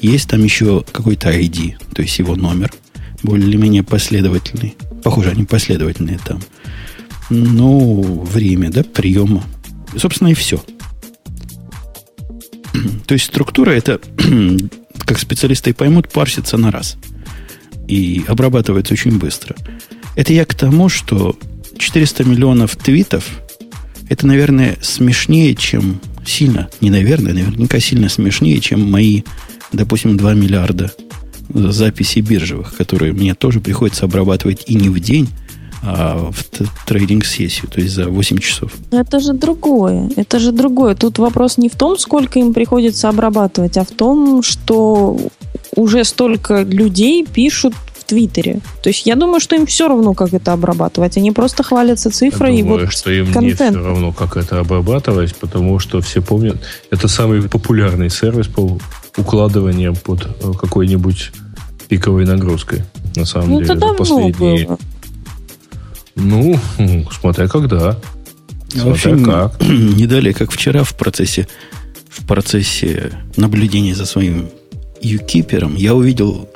Есть 0.00 0.28
там 0.28 0.42
еще 0.42 0.84
какой-то 0.92 1.30
ID, 1.30 1.76
то 1.94 2.02
есть 2.02 2.18
его 2.18 2.36
номер, 2.36 2.72
более-менее 3.22 3.82
последовательный. 3.82 4.76
Похоже, 5.02 5.30
они 5.30 5.44
последовательные 5.44 6.18
там. 6.24 6.40
Ну, 7.30 8.22
время, 8.30 8.70
да, 8.70 8.82
приема. 8.82 9.44
Собственно, 9.96 10.28
и 10.28 10.34
все. 10.34 10.62
То 13.06 13.14
есть 13.14 13.26
структура 13.26 13.70
это, 13.70 14.00
как 14.98 15.18
специалисты 15.18 15.74
поймут, 15.74 16.10
парсится 16.10 16.56
на 16.56 16.70
раз. 16.70 16.96
и 17.86 18.24
обрабатывается 18.26 18.94
очень 18.94 19.18
быстро. 19.18 19.56
Это 20.16 20.32
я 20.32 20.44
к 20.44 20.54
тому, 20.54 20.88
что 20.88 21.36
400 21.78 22.24
миллионов 22.24 22.76
твитов 22.76 23.24
это, 24.08 24.26
наверное, 24.26 24.76
смешнее, 24.82 25.54
чем 25.54 26.00
сильно, 26.26 26.68
не 26.80 26.90
наверное, 26.90 27.32
наверняка 27.32 27.80
сильно 27.80 28.08
смешнее, 28.08 28.60
чем 28.60 28.90
мои, 28.90 29.22
допустим, 29.72 30.16
2 30.16 30.34
миллиарда 30.34 30.92
записей 31.48 32.22
биржевых, 32.22 32.74
которые 32.76 33.12
мне 33.12 33.34
тоже 33.34 33.60
приходится 33.60 34.04
обрабатывать 34.04 34.64
и 34.66 34.74
не 34.74 34.88
в 34.88 34.98
день, 35.00 35.28
а 35.86 36.30
в 36.32 36.86
трейдинг-сессию, 36.86 37.68
то 37.70 37.80
есть 37.80 37.94
за 37.94 38.08
8 38.08 38.38
часов. 38.38 38.72
Это 38.90 39.20
же 39.20 39.32
другое. 39.32 40.10
Это 40.16 40.38
же 40.38 40.52
другое. 40.52 40.94
Тут 40.94 41.18
вопрос 41.18 41.58
не 41.58 41.68
в 41.68 41.74
том, 41.76 41.98
сколько 41.98 42.38
им 42.38 42.54
приходится 42.54 43.08
обрабатывать, 43.08 43.76
а 43.76 43.84
в 43.84 43.90
том, 43.90 44.42
что 44.42 45.16
уже 45.76 46.04
столько 46.04 46.62
людей 46.62 47.26
пишут 47.26 47.74
в 47.94 48.04
Твиттере. 48.04 48.60
То 48.82 48.88
есть 48.90 49.06
я 49.06 49.14
думаю, 49.14 49.40
что 49.40 49.56
им 49.56 49.66
все 49.66 49.88
равно, 49.88 50.14
как 50.14 50.32
это 50.34 50.52
обрабатывать. 50.52 51.16
Они 51.16 51.32
просто 51.32 51.62
хвалятся 51.62 52.10
цифрой 52.10 52.52
я 52.54 52.60
и 52.60 52.62
думаю, 52.62 52.80
вот 52.84 52.92
что 52.92 53.10
им 53.10 53.32
контент. 53.32 53.60
не 53.60 53.78
все 53.78 53.86
равно, 53.86 54.12
как 54.12 54.36
это 54.36 54.60
обрабатывать, 54.60 55.34
потому 55.36 55.78
что 55.78 56.00
все 56.00 56.20
помнят, 56.22 56.56
это 56.90 57.08
самый 57.08 57.42
популярный 57.42 58.10
сервис 58.10 58.46
по 58.46 58.78
укладыванию 59.16 59.94
под 59.94 60.26
э, 60.26 60.52
какой-нибудь 60.58 61.32
пиковой 61.88 62.24
нагрузкой. 62.24 62.82
На 63.16 63.24
самом 63.24 63.50
Ну, 63.50 63.60
деле, 63.60 63.64
это 63.72 63.80
давно 63.80 63.96
последние 63.96 64.66
было. 64.66 64.78
Ну, 66.16 66.58
смотря 67.10 67.48
когда. 67.48 67.98
Смотря 68.68 68.84
Вообще, 68.84 69.24
как. 69.24 69.62
не 69.68 70.06
далее, 70.06 70.34
как 70.34 70.50
вчера 70.50 70.84
в 70.84 70.94
процессе, 70.94 71.48
в 72.08 72.26
процессе 72.26 73.12
наблюдения 73.36 73.94
за 73.94 74.06
своим 74.06 74.48
юкипером, 75.00 75.76
я 75.76 75.94
увидел 75.94 76.48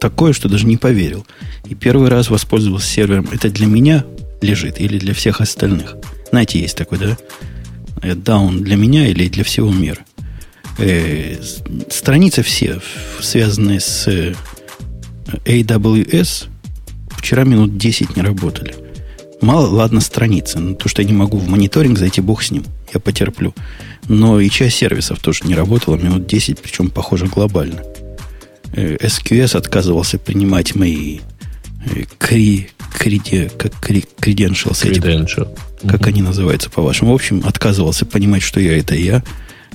такое, 0.00 0.32
что 0.32 0.48
даже 0.48 0.66
не 0.66 0.76
поверил. 0.76 1.26
И 1.68 1.74
первый 1.74 2.08
раз 2.08 2.30
воспользовался 2.30 2.86
сервером. 2.86 3.28
Это 3.32 3.48
для 3.50 3.66
меня 3.66 4.04
лежит 4.42 4.80
или 4.80 4.98
для 4.98 5.14
всех 5.14 5.40
остальных? 5.40 5.96
Знаете, 6.30 6.60
есть 6.60 6.76
такой, 6.76 6.98
да? 6.98 7.16
Э, 8.02 8.12
Down 8.12 8.60
для 8.60 8.76
меня 8.76 9.06
или 9.06 9.28
для 9.28 9.44
всего 9.44 9.72
мира. 9.72 10.04
Э, 10.78 11.36
страницы 11.90 12.42
все, 12.42 12.80
связанные 13.20 13.80
с 13.80 14.06
э, 14.08 14.34
AWS, 15.46 16.48
вчера 17.16 17.44
минут 17.44 17.78
10 17.78 18.16
не 18.16 18.22
работали. 18.22 18.74
Мало, 19.44 19.66
ладно, 19.66 20.00
страницы. 20.00 20.58
Но 20.58 20.74
то, 20.74 20.88
что 20.88 21.02
я 21.02 21.08
не 21.08 21.12
могу 21.12 21.36
в 21.36 21.46
мониторинг 21.48 21.98
зайти, 21.98 22.22
бог 22.22 22.42
с 22.42 22.50
ним. 22.50 22.64
Я 22.94 22.98
потерплю. 22.98 23.54
Но 24.08 24.40
и 24.40 24.48
часть 24.48 24.76
сервисов 24.76 25.18
тоже 25.18 25.44
не 25.44 25.54
работала 25.54 25.96
минут 25.96 26.26
10, 26.26 26.60
причем, 26.60 26.88
похоже, 26.88 27.26
глобально. 27.26 27.82
Э, 28.72 28.96
SQS 28.96 29.56
отказывался 29.58 30.18
принимать 30.18 30.74
мои 30.74 31.18
э, 31.84 32.04
кри, 32.16 32.70
криде, 32.98 33.50
как 33.58 33.78
кри, 33.78 34.06
credentials, 34.18 34.88
эти 34.88 34.98
Credential. 34.98 35.58
как 35.86 36.06
они 36.06 36.22
называются 36.22 36.70
по-вашему. 36.70 37.12
В 37.12 37.14
общем, 37.14 37.42
отказывался 37.44 38.06
понимать, 38.06 38.42
что 38.42 38.60
я 38.60 38.78
это 38.78 38.94
я. 38.94 39.22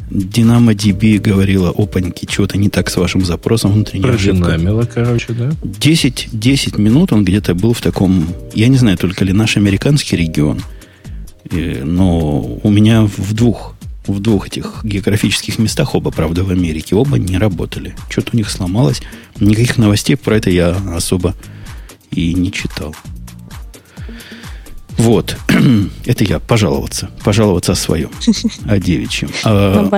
DynamoDB 0.10 1.20
говорила, 1.20 1.70
опаньки, 1.70 2.26
чего-то 2.26 2.58
не 2.58 2.70
так 2.70 2.90
с 2.90 2.98
вашим 2.98 3.24
запросом, 3.24 3.74
внутренняя 3.74 4.14
ошибка. 4.14 4.46
Продинамило, 4.46 4.84
короче, 4.84 5.34
да? 5.34 5.52
10, 5.64 6.30
10 6.32 6.78
минут 6.78 7.14
он 7.14 7.24
где-то 7.24 7.54
был 7.54 7.74
в 7.74 7.82
таком, 7.82 8.28
я 8.54 8.68
не 8.68 8.78
знаю, 8.78 8.98
только 8.98 9.24
ли 9.24 9.34
наш 9.34 9.58
американский 9.58 10.18
регион, 10.18 10.62
э, 11.52 11.84
но 11.84 12.42
у 12.42 12.70
меня 12.70 13.04
в 13.04 13.34
двух, 13.34 13.76
в 14.08 14.20
двух 14.20 14.48
этих 14.48 14.82
географических 14.84 15.60
местах, 15.60 15.94
оба, 15.94 16.12
правда, 16.12 16.44
в 16.44 16.50
Америке, 16.50 16.96
оба 16.96 17.20
не 17.20 17.38
работали. 17.38 17.96
Что-то 18.10 18.32
у 18.34 18.38
них 18.38 18.50
сломалось. 18.50 19.02
Никаких 19.40 19.78
новостей 19.78 20.16
про 20.16 20.38
это 20.38 20.50
я 20.50 20.76
особо 20.96 21.36
и 22.12 22.34
не 22.34 22.52
читал. 22.52 22.96
Вот. 25.00 25.38
Это 26.06 26.24
я 26.26 26.40
пожаловаться. 26.40 27.10
Пожаловаться 27.24 27.72
о 27.72 27.76
своем. 27.76 28.10
О 28.68 28.78
девичьем. 28.78 29.30
А, 29.46 29.90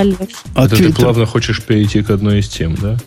а 0.55 0.65
Это 0.65 0.75
ты 0.75 0.93
плавно 0.93 1.25
хочешь 1.25 1.62
перейти 1.63 2.03
к 2.03 2.12
одной 2.12 2.39
из 2.39 2.48
тем, 2.50 2.75
да? 2.75 2.98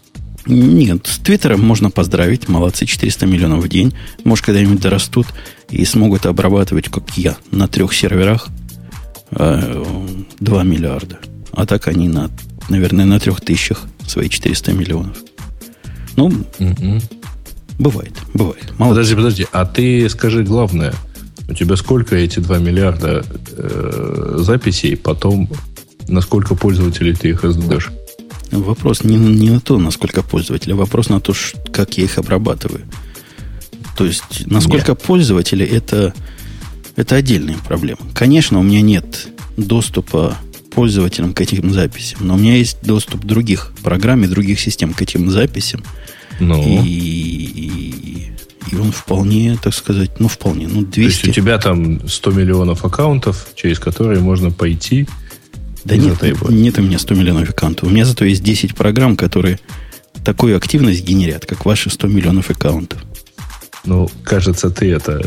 Нет, 0.47 1.07
с 1.07 1.19
Твиттером 1.19 1.61
можно 1.65 1.91
поздравить. 1.91 2.49
Молодцы, 2.49 2.85
400 2.85 3.27
миллионов 3.27 3.65
в 3.65 3.69
день. 3.69 3.95
Может, 4.25 4.45
когда-нибудь 4.45 4.81
дорастут 4.81 5.29
и 5.71 5.85
смогут 5.85 6.27
обрабатывать, 6.27 6.89
как 6.89 7.17
я, 7.17 7.37
на 7.53 7.69
трех 7.69 7.95
серверах 7.95 8.49
э, 9.31 9.85
2 10.41 10.63
миллиарда. 10.65 11.21
А 11.53 11.65
так 11.65 11.87
они, 11.87 12.09
на, 12.09 12.29
наверное, 12.69 13.05
на 13.07 13.21
трех 13.21 13.41
тысячах 13.41 13.83
свои 14.07 14.29
400 14.29 14.73
миллионов. 14.73 15.17
Ну, 16.17 16.33
Мгм. 16.59 17.01
бывает, 17.79 18.13
бывает. 18.35 18.73
Молодцы. 18.79 19.15
Подожди, 19.15 19.15
подожди. 19.15 19.47
А 19.53 19.65
ты 19.65 20.09
скажи 20.09 20.43
главное. 20.43 20.93
У 21.49 21.53
тебя 21.53 21.77
сколько 21.77 22.17
эти 22.17 22.41
2 22.41 22.59
миллиарда 22.59 23.25
э, 23.57 24.37
записей, 24.39 24.97
потом 24.97 25.49
на 26.09 26.21
сколько 26.21 26.55
пользователей 26.55 27.15
ты 27.15 27.31
их 27.31 27.45
раздашь? 27.45 27.91
Вопрос 28.51 29.05
не, 29.05 29.17
не 29.17 29.51
на 29.51 29.61
то, 29.61 29.79
насколько 29.79 30.23
пользователи, 30.23 30.73
а 30.73 30.77
вопрос 30.77 31.09
на 31.09 31.21
то, 31.21 31.35
как 31.73 31.99
я 31.99 32.05
их 32.05 32.19
обрабатываю. 32.19 32.83
То 33.97 34.05
есть, 34.05 34.47
насколько 34.47 34.95
пользователи, 34.95 35.67
это, 35.67 36.15
это 36.97 37.17
отдельная 37.17 37.57
проблема. 37.67 38.01
Конечно, 38.15 38.59
у 38.59 38.63
меня 38.63 38.81
нет 38.81 39.29
доступа 39.57 40.37
пользователям 40.75 41.33
к 41.35 41.41
этим 41.41 41.73
записям, 41.73 42.27
но 42.27 42.35
у 42.35 42.39
меня 42.39 42.57
есть 42.57 42.79
доступ 42.83 43.25
других 43.25 43.73
программ 43.83 44.25
и 44.25 44.27
других 44.27 44.61
систем 44.61 44.93
к 44.93 45.03
этим 45.03 45.31
записям. 45.31 45.83
Ну, 46.41 46.61
И, 46.61 46.83
и, 46.85 48.33
и 48.71 48.77
он 48.77 48.93
вполне, 48.93 49.59
так 49.63 49.75
сказать, 49.75 50.21
ну, 50.21 50.29
вполне, 50.29 50.69
ну, 50.69 50.85
то 50.85 51.01
есть 51.01 51.23
200... 51.23 51.29
у 51.29 51.33
тебя 51.33 51.59
там 51.59 52.09
100 52.09 52.31
миллионов 52.31 52.85
аккаунтов, 52.85 53.49
через 53.55 53.79
которые 53.79 54.21
можно 54.21 54.51
пойти 54.51 55.07
Да 55.85 55.97
нет, 55.97 56.23
нет 56.49 56.79
у 56.79 56.83
меня 56.83 56.99
100 56.99 57.15
миллионов 57.15 57.51
аккаунтов. 57.51 57.89
У 57.89 57.93
меня 57.93 58.05
зато 58.05 58.25
есть 58.25 58.43
10 58.43 58.75
программ, 58.75 59.17
которые 59.17 59.61
такую 60.25 60.57
активность 60.57 61.05
генерят, 61.05 61.45
как 61.47 61.67
ваши 61.67 61.91
100 61.91 62.09
миллионов 62.09 62.51
аккаунтов. 62.51 63.05
Ну, 63.85 64.11
кажется, 64.25 64.71
ты 64.71 64.91
это 64.91 65.23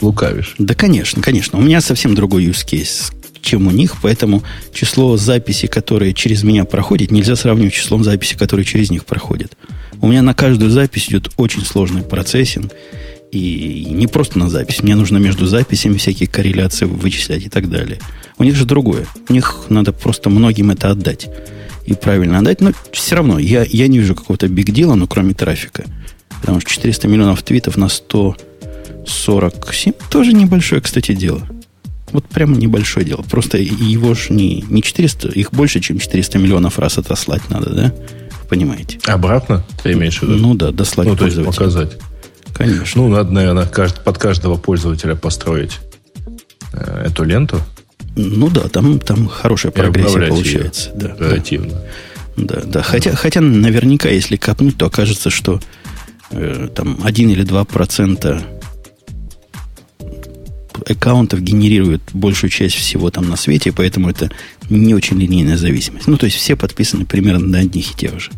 лукавишь. 0.00 0.54
Да, 0.58 0.74
конечно, 0.74 1.22
конечно. 1.22 1.58
У 1.58 1.62
меня 1.62 1.80
совсем 1.80 2.14
другой 2.14 2.46
use 2.46 2.66
case, 2.66 3.12
чем 3.42 3.66
у 3.66 3.70
них, 3.70 3.96
поэтому 4.00 4.42
число 4.72 5.16
записей, 5.16 5.68
которые 5.68 6.14
через 6.14 6.44
меня 6.44 6.64
проходят, 6.64 7.10
нельзя 7.10 7.36
сравнивать 7.36 7.74
с 7.74 7.76
числом 7.76 8.04
записей, 8.04 8.38
которые 8.38 8.64
через 8.64 8.90
них 8.90 9.04
проходят. 9.04 9.56
У 10.00 10.08
меня 10.08 10.22
на 10.22 10.34
каждую 10.34 10.70
запись 10.70 11.08
идет 11.08 11.30
очень 11.36 11.64
сложный 11.64 12.02
процессинг, 12.02 12.72
и 13.32 13.88
не 13.90 14.06
просто 14.06 14.38
на 14.38 14.48
запись. 14.50 14.82
Мне 14.82 14.94
нужно 14.94 15.16
между 15.16 15.46
записями 15.46 15.96
всякие 15.96 16.28
корреляции 16.28 16.84
вычислять 16.84 17.46
и 17.46 17.48
так 17.48 17.70
далее. 17.70 17.98
У 18.36 18.44
них 18.44 18.54
же 18.54 18.66
другое. 18.66 19.06
У 19.28 19.32
них 19.32 19.64
надо 19.70 19.92
просто 19.92 20.28
многим 20.28 20.70
это 20.70 20.90
отдать. 20.90 21.30
И 21.86 21.94
правильно 21.94 22.40
отдать. 22.40 22.60
Но 22.60 22.72
все 22.92 23.16
равно 23.16 23.38
я, 23.38 23.64
я 23.64 23.88
не 23.88 24.00
вижу 24.00 24.14
какого-то 24.14 24.48
биг 24.48 24.70
дела, 24.70 24.96
ну, 24.96 25.06
кроме 25.06 25.32
трафика. 25.32 25.86
Потому 26.42 26.60
что 26.60 26.68
400 26.68 27.08
миллионов 27.08 27.42
твитов 27.42 27.78
на 27.78 27.88
147 27.88 29.94
тоже 30.10 30.34
небольшое, 30.34 30.82
кстати, 30.82 31.14
дело. 31.14 31.48
Вот 32.12 32.26
прямо 32.26 32.56
небольшое 32.56 33.06
дело. 33.06 33.22
Просто 33.22 33.58
его 33.58 34.14
ж 34.14 34.30
не, 34.30 34.64
не 34.68 34.82
400, 34.82 35.28
их 35.28 35.52
больше, 35.52 35.80
чем 35.80 35.98
400 35.98 36.38
миллионов 36.38 36.78
раз 36.78 36.98
отослать 36.98 37.48
надо, 37.50 37.70
да? 37.70 37.94
Понимаете? 38.48 38.98
Обратно 39.06 39.64
ты 39.82 39.92
имеешь 39.92 40.18
в 40.18 40.22
виду? 40.22 40.36
Ну 40.36 40.54
да, 40.54 40.72
дослать 40.72 41.08
Ну, 41.08 41.16
то 41.16 41.24
есть 41.24 41.42
показать. 41.42 41.98
Конечно. 42.54 43.00
Ну, 43.02 43.08
надо, 43.08 43.32
наверное, 43.32 43.66
под 43.66 44.18
каждого 44.18 44.56
пользователя 44.56 45.14
построить 45.14 45.80
э, 46.74 47.06
эту 47.06 47.24
ленту 47.24 47.60
Ну 48.14 48.50
да, 48.50 48.68
там, 48.68 48.98
там 48.98 49.26
хорошая 49.26 49.72
прогрессия 49.72 50.28
получается. 50.28 50.90
ее 50.90 50.96
Да, 50.96 51.08
да, 51.08 51.14
оперативно. 51.14 51.80
да, 52.36 52.60
да. 52.64 52.82
Хотя, 52.82 53.14
хотя 53.16 53.40
наверняка, 53.40 54.10
если 54.10 54.36
копнуть, 54.36 54.76
то 54.76 54.86
окажется, 54.86 55.30
что 55.30 55.60
э, 56.30 56.68
там 56.74 56.98
1 57.02 57.30
или 57.30 57.42
2 57.42 57.64
процента 57.64 58.42
аккаунтов 60.88 61.40
генерируют 61.40 62.02
большую 62.12 62.50
часть 62.50 62.74
всего 62.74 63.10
там 63.10 63.28
на 63.28 63.36
свете, 63.36 63.72
поэтому 63.72 64.08
это 64.08 64.30
не 64.70 64.94
очень 64.94 65.18
линейная 65.18 65.56
зависимость. 65.56 66.06
Ну, 66.06 66.16
то 66.16 66.26
есть 66.26 66.36
все 66.36 66.56
подписаны 66.56 67.04
примерно 67.04 67.46
на 67.46 67.58
одних 67.58 67.92
и 67.92 67.94
тех 67.94 68.18
же. 68.20 68.30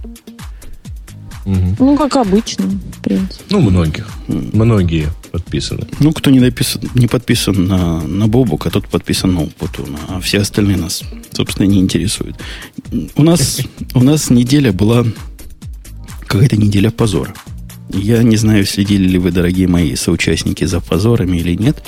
Мгм. 1.45 1.77
Ну, 1.79 1.97
как 1.97 2.17
обычно, 2.17 2.65
в 2.67 3.03
принципе. 3.03 3.45
Ну, 3.51 3.61
многих. 3.61 4.09
Многие 4.29 5.09
подписаны. 5.31 5.87
Ну, 6.01 6.13
кто 6.13 6.31
не, 6.31 6.41
написан, 6.41 6.83
не 6.95 7.07
подписан 7.07 7.67
на, 7.67 8.03
на 8.03 8.29
Бобука, 8.29 8.71
тот 8.71 8.89
подписан 8.89 9.35
на 9.35 9.43
Умпутуна, 9.43 9.99
а 10.09 10.21
все 10.21 10.41
остальные 10.41 10.79
нас, 10.79 11.03
собственно, 11.33 11.67
не 11.67 11.81
интересуют. 11.81 12.37
У 13.17 13.23
нас, 13.23 13.61
у 13.95 14.03
нас 14.03 14.31
неделя 14.31 14.73
была 14.73 15.05
какая-то 16.27 16.57
неделя 16.57 16.91
позора. 16.91 17.35
Я 17.91 18.23
не 18.23 18.37
знаю, 18.37 18.65
следили 18.65 19.07
ли 19.07 19.19
вы, 19.19 19.31
дорогие 19.31 19.69
мои 19.69 19.95
соучастники, 19.97 20.65
за 20.65 20.81
позорами 20.81 21.37
или 21.37 21.55
нет. 21.55 21.83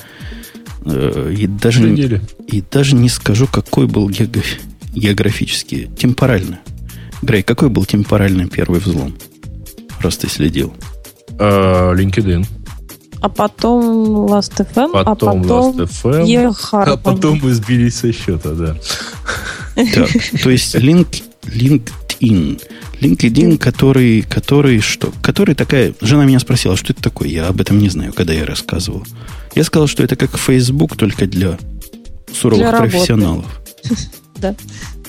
Э, 0.88 1.34
И 1.36 1.46
даже, 1.46 1.80
Следили. 1.80 2.20
и 2.46 2.62
даже 2.70 2.94
не 2.94 3.08
скажу, 3.08 3.46
какой 3.46 3.86
был 3.86 4.08
геог- 4.08 4.60
географически, 4.94 5.90
темпорально. 5.98 6.60
Грей, 7.22 7.42
какой 7.42 7.68
был 7.70 7.84
темпорально 7.84 8.48
первый 8.48 8.78
взлом? 8.80 9.14
Раз 10.00 10.16
ты 10.18 10.28
следил. 10.28 10.72
Э, 11.38 11.92
LinkedIn. 11.94 12.46
А 13.20 13.28
потом 13.28 14.26
Last.fm, 14.26 14.90
а 14.94 15.04
Потом 15.04 15.42
Last.fm. 15.42 16.24
eHarmony. 16.24 16.92
А 16.92 16.96
потом 16.96 17.40
мы 17.42 17.52
сбились 17.54 17.96
со 17.96 18.12
счета, 18.12 18.50
да. 18.52 18.76
Так, 19.74 20.08
то 20.42 20.50
есть 20.50 20.74
link, 20.76 21.22
LinkedIn. 22.20 22.62
LinkedIn, 23.00 23.58
который, 23.58 24.22
который 24.22 24.80
что? 24.80 25.12
Который 25.22 25.54
такая... 25.54 25.94
Жена 26.00 26.24
меня 26.24 26.38
спросила, 26.38 26.76
что 26.76 26.92
это 26.92 27.02
такое? 27.02 27.28
Я 27.28 27.48
об 27.48 27.60
этом 27.60 27.78
не 27.78 27.88
знаю, 27.88 28.12
когда 28.12 28.32
я 28.32 28.44
рассказывал. 28.46 29.04
Я 29.54 29.64
сказал, 29.64 29.86
что 29.86 30.02
это 30.02 30.16
как 30.16 30.36
Facebook, 30.38 30.96
только 30.96 31.26
для 31.26 31.58
суровых 32.32 32.64
Для 32.64 32.72
работы. 32.72 32.90
профессионалов. 32.92 33.60
Да. 34.38 34.54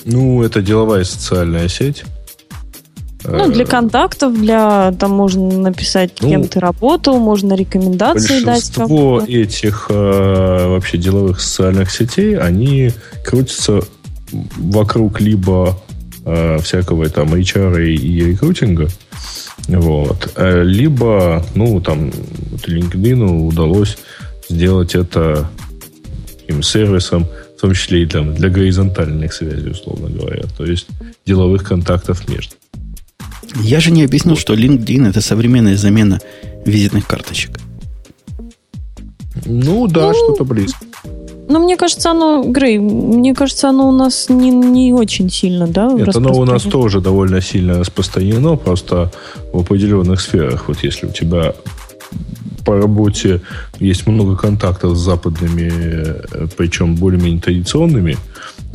Ну, 0.06 0.42
это 0.42 0.62
деловая 0.62 1.04
социальная 1.04 1.68
сеть. 1.68 2.02
Ну, 3.24 3.50
для 3.52 3.64
Э, 3.64 3.66
контактов, 3.66 4.40
для 4.40 4.92
там 4.92 5.10
можно 5.10 5.58
написать, 5.58 6.12
Ну, 6.22 6.28
кем 6.30 6.48
ты 6.48 6.60
работал, 6.60 7.18
можно 7.18 7.52
рекомендации 7.54 8.42
дать. 8.42 8.72
Большинство 8.74 9.20
этих 9.20 9.86
э, 9.90 10.66
вообще 10.68 10.96
деловых 10.98 11.40
социальных 11.40 11.90
сетей, 11.90 12.38
они 12.38 12.90
крутятся 13.24 13.80
вокруг 14.32 15.20
либо 15.20 15.78
э, 16.28 16.58
всякого 16.62 17.08
там 17.08 17.34
HR 17.34 17.84
и 17.86 18.24
рекрутинга, 18.24 18.88
вот, 19.68 20.32
э, 20.36 20.62
либо, 20.62 21.44
ну, 21.54 21.80
там, 21.80 22.10
вот 22.10 22.68
LinkedIn 22.68 23.46
удалось 23.46 23.98
сделать 24.48 24.94
это 24.94 25.50
таким 26.40 26.62
сервисом, 26.62 27.26
в 27.56 27.60
том 27.60 27.74
числе 27.74 28.02
и 28.02 28.06
там, 28.06 28.34
для 28.34 28.48
горизонтальных 28.48 29.32
связей, 29.32 29.70
условно 29.70 30.08
говоря, 30.08 30.44
то 30.56 30.64
есть 30.64 30.86
деловых 31.26 31.64
контактов 31.64 32.28
между. 32.28 32.54
Я 33.62 33.80
же 33.80 33.90
не 33.90 34.04
объяснил, 34.04 34.36
что 34.36 34.54
LinkedIn 34.54 35.08
это 35.08 35.20
современная 35.20 35.76
замена 35.76 36.20
визитных 36.64 37.06
карточек. 37.06 37.58
Ну, 39.44 39.86
да, 39.86 40.08
Ну, 40.08 40.14
что-то 40.14 40.44
близко. 40.44 40.78
Ну, 41.48 41.58
мне 41.60 41.76
кажется, 41.76 42.10
оно, 42.10 42.42
Грей, 42.44 42.78
мне 42.78 43.34
кажется, 43.34 43.70
оно 43.70 43.88
у 43.88 43.92
нас 43.92 44.28
не, 44.28 44.50
не 44.50 44.92
очень 44.92 45.30
сильно, 45.30 45.66
да, 45.66 45.90
Нет, 45.92 46.14
оно 46.14 46.34
у 46.34 46.44
нас 46.44 46.62
тоже 46.62 47.00
довольно 47.00 47.40
сильно 47.40 47.78
распространено, 47.78 48.56
просто 48.56 49.10
в 49.52 49.60
определенных 49.60 50.20
сферах. 50.20 50.68
Вот 50.68 50.84
если 50.84 51.06
у 51.06 51.10
тебя 51.10 51.54
по 52.66 52.76
работе 52.76 53.40
есть 53.80 54.06
много 54.06 54.36
контактов 54.36 54.94
с 54.96 55.00
западными, 55.00 55.72
э, 55.72 56.48
причем 56.56 56.96
более-менее 56.96 57.40
традиционными 57.40 58.18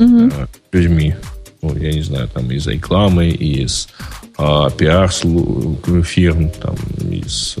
э, 0.00 0.30
людьми, 0.72 1.14
ну, 1.62 1.76
я 1.76 1.92
не 1.92 2.02
знаю, 2.02 2.28
там 2.28 2.50
из 2.50 2.66
рекламы, 2.66 3.28
из 3.28 3.88
а, 4.36 4.68
пиар-фирм, 4.68 6.50
там, 6.50 6.74
из 7.08 7.56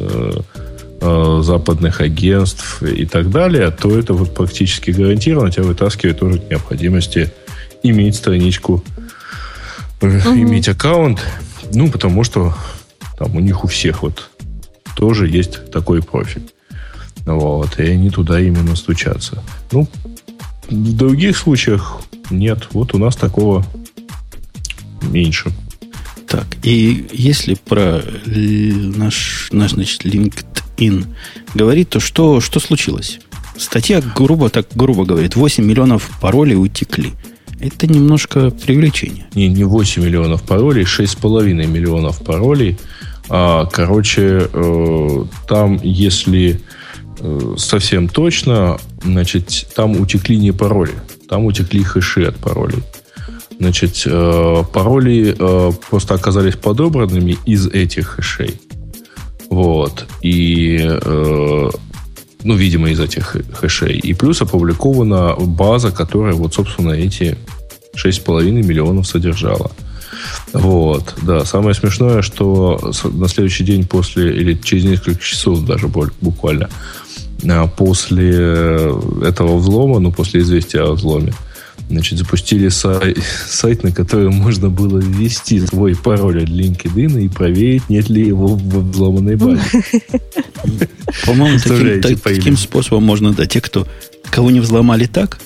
э, 1.04 1.40
западных 1.42 2.00
агентств 2.00 2.82
и 2.82 3.04
так 3.04 3.30
далее, 3.30 3.70
то 3.70 3.96
это 3.96 4.14
вот 4.14 4.34
практически 4.34 4.90
гарантированно 4.90 5.50
тебя 5.50 5.64
вытаскивает 5.64 6.18
тоже 6.18 6.36
от 6.36 6.50
необходимости 6.50 7.32
иметь 7.82 8.16
страничку, 8.16 8.82
э, 10.00 10.06
Мгм. 10.06 10.42
иметь 10.42 10.68
аккаунт, 10.68 11.20
ну, 11.72 11.90
потому 11.90 12.24
что 12.24 12.54
там 13.18 13.36
у 13.36 13.40
них 13.40 13.64
у 13.64 13.66
всех 13.68 14.02
вот 14.02 14.30
тоже 14.96 15.28
есть 15.28 15.70
такой 15.70 16.02
профиль. 16.02 16.50
Вот, 17.26 17.78
и 17.78 17.82
они 17.82 18.10
туда 18.10 18.40
именно 18.40 18.76
стучатся. 18.76 19.42
Ну, 19.72 19.88
в 20.68 20.96
других 20.96 21.36
случаях 21.36 22.00
нет. 22.30 22.68
Вот 22.72 22.94
у 22.94 22.98
нас 22.98 23.16
такого 23.16 23.64
меньше. 25.02 25.50
Так, 26.28 26.46
и 26.62 27.06
если 27.12 27.54
про 27.54 28.02
наш, 28.26 29.48
наш 29.52 29.72
значит, 29.72 30.04
LinkedIn 30.04 30.53
говорить, 31.54 31.90
то 31.90 32.00
что, 32.00 32.40
что 32.40 32.60
случилось? 32.60 33.20
Статья 33.56 34.00
грубо, 34.00 34.48
так 34.50 34.66
грубо 34.74 35.04
говорит, 35.04 35.36
8 35.36 35.64
миллионов 35.64 36.10
паролей 36.20 36.56
утекли. 36.56 37.12
Это 37.60 37.86
немножко 37.86 38.50
привлечение. 38.50 39.26
Не, 39.34 39.48
не 39.48 39.64
8 39.64 40.02
миллионов 40.02 40.42
паролей, 40.42 40.84
6,5 40.84 41.44
миллионов 41.66 42.22
паролей. 42.24 42.78
А, 43.28 43.66
короче, 43.66 44.48
э, 44.52 45.24
там, 45.48 45.80
если 45.82 46.60
э, 47.20 47.54
совсем 47.56 48.08
точно, 48.08 48.78
значит, 49.02 49.68
там 49.74 49.98
утекли 50.00 50.36
не 50.36 50.52
пароли, 50.52 50.92
там 51.28 51.44
утекли 51.46 51.82
хэши 51.82 52.24
от 52.24 52.36
паролей. 52.36 52.82
Значит, 53.58 54.02
э, 54.04 54.62
пароли 54.72 55.34
э, 55.38 55.72
просто 55.88 56.14
оказались 56.14 56.56
подобранными 56.56 57.38
из 57.46 57.66
этих 57.68 58.08
хэшей. 58.08 58.60
Вот. 59.54 60.06
И, 60.20 60.78
э, 60.80 61.70
ну, 62.42 62.54
видимо, 62.56 62.90
из 62.90 62.98
этих 62.98 63.36
хэшей. 63.52 63.96
И 63.98 64.12
плюс 64.12 64.42
опубликована 64.42 65.36
база, 65.38 65.92
которая 65.92 66.34
вот, 66.34 66.54
собственно, 66.54 66.90
эти 66.90 67.38
6,5 67.94 68.50
миллионов 68.50 69.06
содержала. 69.06 69.70
Вот, 70.52 71.14
да. 71.22 71.44
Самое 71.44 71.74
смешное, 71.74 72.22
что 72.22 72.80
на 73.04 73.28
следующий 73.28 73.62
день 73.62 73.86
после, 73.86 74.36
или 74.36 74.54
через 74.54 74.84
несколько 74.84 75.22
часов 75.22 75.64
даже 75.64 75.86
буквально, 75.86 76.68
а, 77.48 77.68
после 77.68 78.34
этого 79.22 79.58
взлома, 79.58 80.00
ну, 80.00 80.10
после 80.10 80.40
известия 80.40 80.82
о 80.82 80.94
взломе, 80.94 81.32
значит, 81.88 82.18
запустили 82.18 82.68
сай- 82.68 83.16
сайт, 83.48 83.82
на 83.82 83.92
который 83.92 84.30
можно 84.30 84.70
было 84.70 84.98
ввести 84.98 85.60
свой 85.60 85.94
пароль 85.94 86.42
от 86.44 86.48
LinkedIn 86.48 87.22
и 87.22 87.28
проверить, 87.28 87.88
нет 87.88 88.08
ли 88.08 88.26
его 88.26 88.48
в 88.48 88.90
взломанной 88.90 89.36
базе. 89.36 89.60
По-моему, 91.26 91.58
таким, 92.22 92.56
способом 92.56 93.04
можно, 93.04 93.32
да, 93.32 93.46
те, 93.46 93.60
кто, 93.60 93.86
кого 94.30 94.50
не 94.50 94.60
взломали 94.60 95.06
так, 95.06 95.38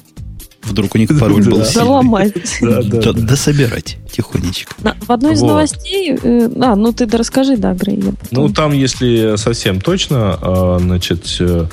вдруг 0.62 0.94
у 0.94 0.98
них 0.98 1.09
пароль 1.20 1.44
был 1.44 1.64
Заломать. 1.64 2.35
Да, 2.61 2.83
да, 2.83 3.01
то 3.01 3.12
да. 3.12 3.22
дособирать 3.22 3.96
тихонечко. 4.12 4.74
На- 4.83 4.96
В 5.01 5.11
одной 5.11 5.35
из 5.35 5.40
Вот. 5.40 5.48
новостей... 5.48 6.16
э, 6.22 6.51
а, 6.61 6.77
ну 6.77 6.92
ты 6.92 7.07
да 7.07 7.18
расскажи, 7.18 7.57
да, 7.57 7.74
Грей. 7.74 8.03
Ну, 8.31 8.48
там, 8.48 8.72
если 8.72 9.37
совсем 9.37 9.81
точно, 9.81 10.38
а, 10.40 10.79
значит, 10.81 11.37
э, 11.40 11.66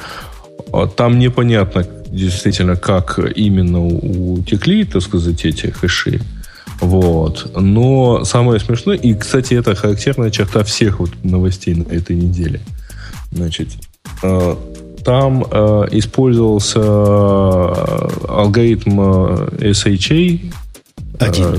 а, 0.71 0.87
там 0.87 1.19
непонятно 1.19 1.87
действительно, 2.15 2.75
как 2.75 3.19
именно 3.35 3.85
утекли, 3.85 4.85
так 4.85 5.01
сказать, 5.01 5.45
эти 5.45 5.67
хэши. 5.67 6.21
Вот. 6.81 7.51
Но 7.55 8.23
самое 8.25 8.59
смешное, 8.59 8.97
и, 8.97 9.13
кстати, 9.13 9.53
это 9.53 9.75
характерная 9.75 10.31
черта 10.31 10.63
всех 10.63 10.99
вот 10.99 11.11
новостей 11.23 11.75
на 11.75 11.83
этой 11.91 12.15
неделе. 12.15 12.59
Значит, 13.31 13.69
э, 14.23 14.55
там 15.03 15.45
э, 15.49 15.87
использовался 15.91 16.79
э, 16.79 18.09
алгоритм 18.27 18.99
SHA. 18.99 20.53
Один. 21.19 21.45
Э, 21.45 21.57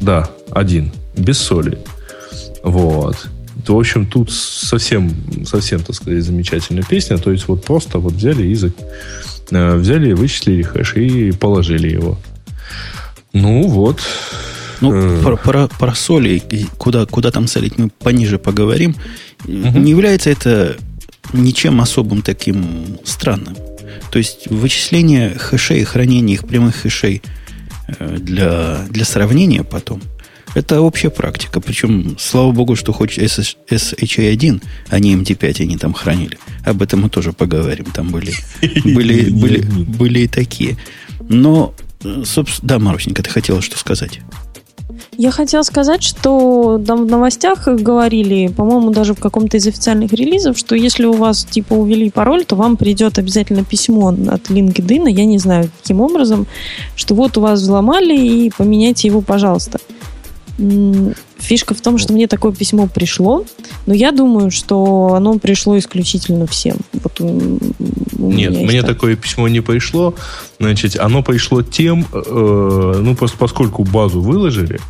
да, 0.00 0.30
один. 0.50 0.92
Без 1.16 1.38
соли. 1.38 1.78
Вот. 2.62 3.28
В 3.66 3.76
общем, 3.76 4.06
тут 4.06 4.32
совсем, 4.32 5.12
совсем, 5.44 5.80
так 5.80 5.94
сказать, 5.94 6.24
замечательная 6.24 6.82
песня. 6.82 7.18
То 7.18 7.30
есть 7.30 7.46
вот 7.48 7.64
просто 7.64 7.98
вот 7.98 8.14
взяли 8.14 8.46
язык, 8.46 8.74
э, 8.78 8.84
взяли, 9.50 10.12
вычислили 10.12 10.62
хэш 10.62 10.96
и 10.96 11.32
положили 11.32 11.88
его. 11.88 12.18
Ну 13.32 13.62
вот. 13.68 14.00
Ну, 14.80 14.92
Э. 14.94 15.22
про, 15.22 15.36
про, 15.36 15.68
про 15.68 15.94
соли, 15.94 16.42
куда, 16.78 17.04
куда 17.04 17.30
там 17.30 17.46
солить, 17.46 17.76
мы 17.78 17.90
пониже 17.90 18.38
поговорим. 18.38 18.96
Мгм. 19.44 19.82
Не 19.84 19.90
является 19.90 20.30
это 20.30 20.76
ничем 21.32 21.80
особым 21.80 22.22
таким 22.22 22.98
странным. 23.04 23.56
То 24.10 24.18
есть 24.18 24.48
вычисление 24.50 25.30
хэшей, 25.38 25.84
хранение 25.84 26.34
их 26.34 26.46
прямых 26.46 26.76
хэшей 26.76 27.22
э, 27.88 28.16
для, 28.18 28.86
для 28.88 29.04
сравнения 29.04 29.62
потом, 29.62 30.00
это 30.54 30.80
общая 30.80 31.10
практика. 31.10 31.60
Причем, 31.60 32.16
слава 32.18 32.52
богу, 32.52 32.76
что 32.76 32.92
хоть 32.92 33.18
SS 33.18 33.56
SHA-1, 33.68 34.62
а 34.88 34.98
не 34.98 35.14
MT5 35.14 35.62
они 35.62 35.76
там 35.76 35.92
хранили. 35.92 36.38
Об 36.64 36.82
этом 36.82 37.02
мы 37.02 37.08
тоже 37.08 37.32
поговорим. 37.32 37.86
Там 37.86 38.10
были, 38.10 38.32
были, 38.84 39.30
были, 39.30 39.60
были 39.60 40.20
и 40.20 40.28
такие. 40.28 40.76
Но, 41.28 41.74
собственно, 42.24 42.68
да, 42.68 42.78
Марусенька, 42.78 43.22
ты 43.22 43.30
хотела 43.30 43.62
что 43.62 43.78
сказать? 43.78 44.20
Я 45.16 45.30
хотела 45.30 45.62
сказать, 45.62 46.02
что 46.02 46.82
там 46.84 47.06
в 47.06 47.10
новостях 47.10 47.68
говорили, 47.68 48.48
по-моему, 48.48 48.90
даже 48.90 49.14
в 49.14 49.20
каком-то 49.20 49.56
из 49.56 49.66
официальных 49.66 50.12
релизов, 50.12 50.56
что 50.56 50.74
если 50.74 51.04
у 51.04 51.12
вас 51.12 51.44
типа 51.44 51.74
увели 51.74 52.10
пароль, 52.10 52.44
то 52.44 52.56
вам 52.56 52.76
придет 52.76 53.18
обязательно 53.18 53.64
письмо 53.64 54.08
от 54.08 54.50
LinkedIn, 54.50 55.10
я 55.10 55.24
не 55.26 55.38
знаю 55.38 55.70
каким 55.82 56.00
образом, 56.00 56.46
что 56.96 57.14
вот 57.14 57.36
у 57.36 57.42
вас 57.42 57.60
взломали 57.60 58.16
и 58.16 58.50
поменяйте 58.56 59.08
его, 59.08 59.20
пожалуйста. 59.20 59.78
Фишка 61.38 61.74
в 61.74 61.80
том, 61.80 61.98
что 61.98 62.12
мне 62.12 62.26
такое 62.26 62.52
письмо 62.52 62.86
пришло, 62.86 63.44
но 63.86 63.94
я 63.94 64.12
думаю, 64.12 64.50
что 64.50 65.14
оно 65.14 65.38
пришло 65.38 65.78
исключительно 65.78 66.46
всем. 66.46 66.76
Вот 66.92 67.20
у- 67.20 67.58
у 68.18 68.32
Нет, 68.32 68.52
мне 68.52 68.82
так. 68.82 68.90
такое 68.96 69.16
письмо 69.16 69.48
не 69.48 69.60
пришло. 69.60 70.14
Значит, 70.58 70.98
оно 70.98 71.22
пришло 71.22 71.62
тем, 71.62 72.06
э, 72.12 73.00
ну, 73.02 73.14
просто 73.14 73.38
поскольку 73.38 73.84
базу 73.84 74.20
выложили, 74.20 74.80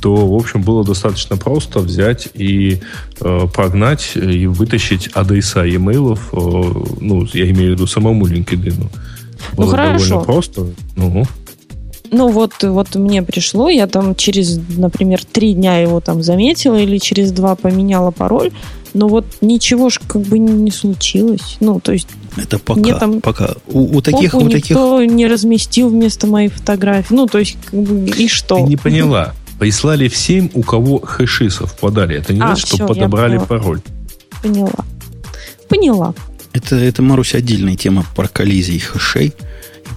то, 0.00 0.14
в 0.14 0.34
общем, 0.34 0.62
было 0.62 0.84
достаточно 0.84 1.36
просто 1.36 1.78
взять 1.80 2.28
и 2.34 2.80
э, 3.20 3.40
прогнать 3.54 4.12
и 4.16 4.46
вытащить 4.46 5.08
адреса 5.14 5.64
e-mail, 5.64 6.18
э, 6.32 6.96
ну, 7.00 7.26
я 7.32 7.50
имею 7.50 7.70
в 7.70 7.74
виду 7.74 7.86
самому 7.86 8.26
LinkedIn. 8.26 8.74
Ну, 8.78 8.88
было 9.56 9.64
ну, 9.64 9.70
хорошо. 9.70 10.04
довольно 10.08 10.24
просто. 10.24 10.66
Ну, 10.96 11.24
ну 12.10 12.28
вот, 12.28 12.52
вот 12.62 12.94
мне 12.94 13.22
пришло, 13.22 13.68
я 13.68 13.86
там 13.86 14.14
через, 14.14 14.58
например, 14.76 15.24
три 15.24 15.54
дня 15.54 15.78
его 15.78 16.00
там 16.00 16.22
заметила 16.22 16.76
или 16.80 16.98
через 16.98 17.32
два 17.32 17.54
поменяла 17.56 18.10
пароль, 18.10 18.52
но 18.94 19.08
вот 19.08 19.26
ничего 19.40 19.90
ж 19.90 20.00
как 20.06 20.22
бы 20.22 20.38
не 20.38 20.70
случилось. 20.70 21.56
Ну, 21.60 21.80
то 21.80 21.92
есть 21.92 22.08
это 22.36 22.58
пока, 22.58 22.80
мне 22.80 22.94
там 22.94 23.20
пока. 23.20 23.54
У, 23.66 23.96
у 23.96 24.00
таких, 24.00 24.34
у 24.34 24.48
таких... 24.48 24.70
никто 24.70 25.04
не 25.04 25.26
разместил 25.26 25.88
вместо 25.88 26.26
моей 26.26 26.48
фотографии. 26.48 27.14
Ну, 27.14 27.26
то 27.26 27.38
есть, 27.38 27.56
как 27.64 27.80
бы, 27.82 28.08
и 28.08 28.28
что? 28.28 28.56
Ты 28.56 28.62
не 28.62 28.76
поняла. 28.76 29.34
Прислали 29.58 30.08
всем, 30.08 30.50
у 30.52 30.62
кого 30.62 30.98
хэши 30.98 31.50
совпадали. 31.50 32.16
Это 32.16 32.34
не 32.34 32.40
а, 32.40 32.48
значит, 32.48 32.68
что 32.68 32.86
подобрали 32.86 33.38
пароль. 33.38 33.80
Поняла. 34.42 34.84
Поняла. 35.68 36.14
Это, 36.52 36.76
это, 36.76 37.02
Марусь, 37.02 37.34
отдельная 37.34 37.76
тема 37.76 38.04
про 38.14 38.28
коллизии 38.28 38.78
хэшей. 38.78 39.32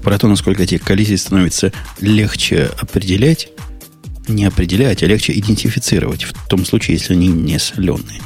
Про 0.04 0.18
то, 0.18 0.28
насколько 0.28 0.64
эти 0.64 0.78
коллизии 0.78 1.16
становятся 1.16 1.72
легче 2.00 2.70
определять. 2.80 3.50
Не 4.28 4.46
определять, 4.46 5.02
а 5.04 5.08
легче 5.08 5.34
идентифицировать. 5.34 6.24
В 6.24 6.48
том 6.48 6.66
случае, 6.66 6.98
если 6.98 7.14
они 7.14 7.28
не 7.28 7.58
соленые. 7.58 8.22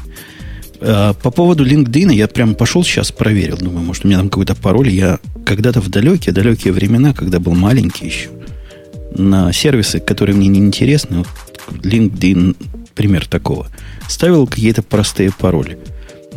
А, 0.82 1.14
по 1.14 1.32
поводу 1.32 1.66
LinkedIn 1.66 2.14
я 2.14 2.28
прям 2.28 2.56
пошел 2.56 2.84
сейчас 2.84 3.12
проверил. 3.12 3.58
Думаю, 3.58 3.86
может, 3.86 4.04
у 4.04 4.08
меня 4.08 4.18
там 4.18 4.30
какой-то 4.30 4.56
пароль. 4.56 4.90
Я 4.90 5.20
когда-то 5.46 5.82
в 5.82 5.90
далекие, 5.90 6.34
далекие 6.34 6.74
времена, 6.74 7.14
когда 7.14 7.40
был 7.40 7.54
маленький 7.54 8.06
еще, 8.06 8.30
на 9.16 9.52
сервисы, 9.54 10.00
которые 10.00 10.36
мне 10.36 10.48
не 10.48 10.60
интересны, 10.60 11.24
LinkedIn, 11.70 12.56
пример 12.96 13.28
такого, 13.28 13.68
ставил 14.08 14.48
какие-то 14.48 14.82
простые 14.84 15.32
пароли. 15.32 15.78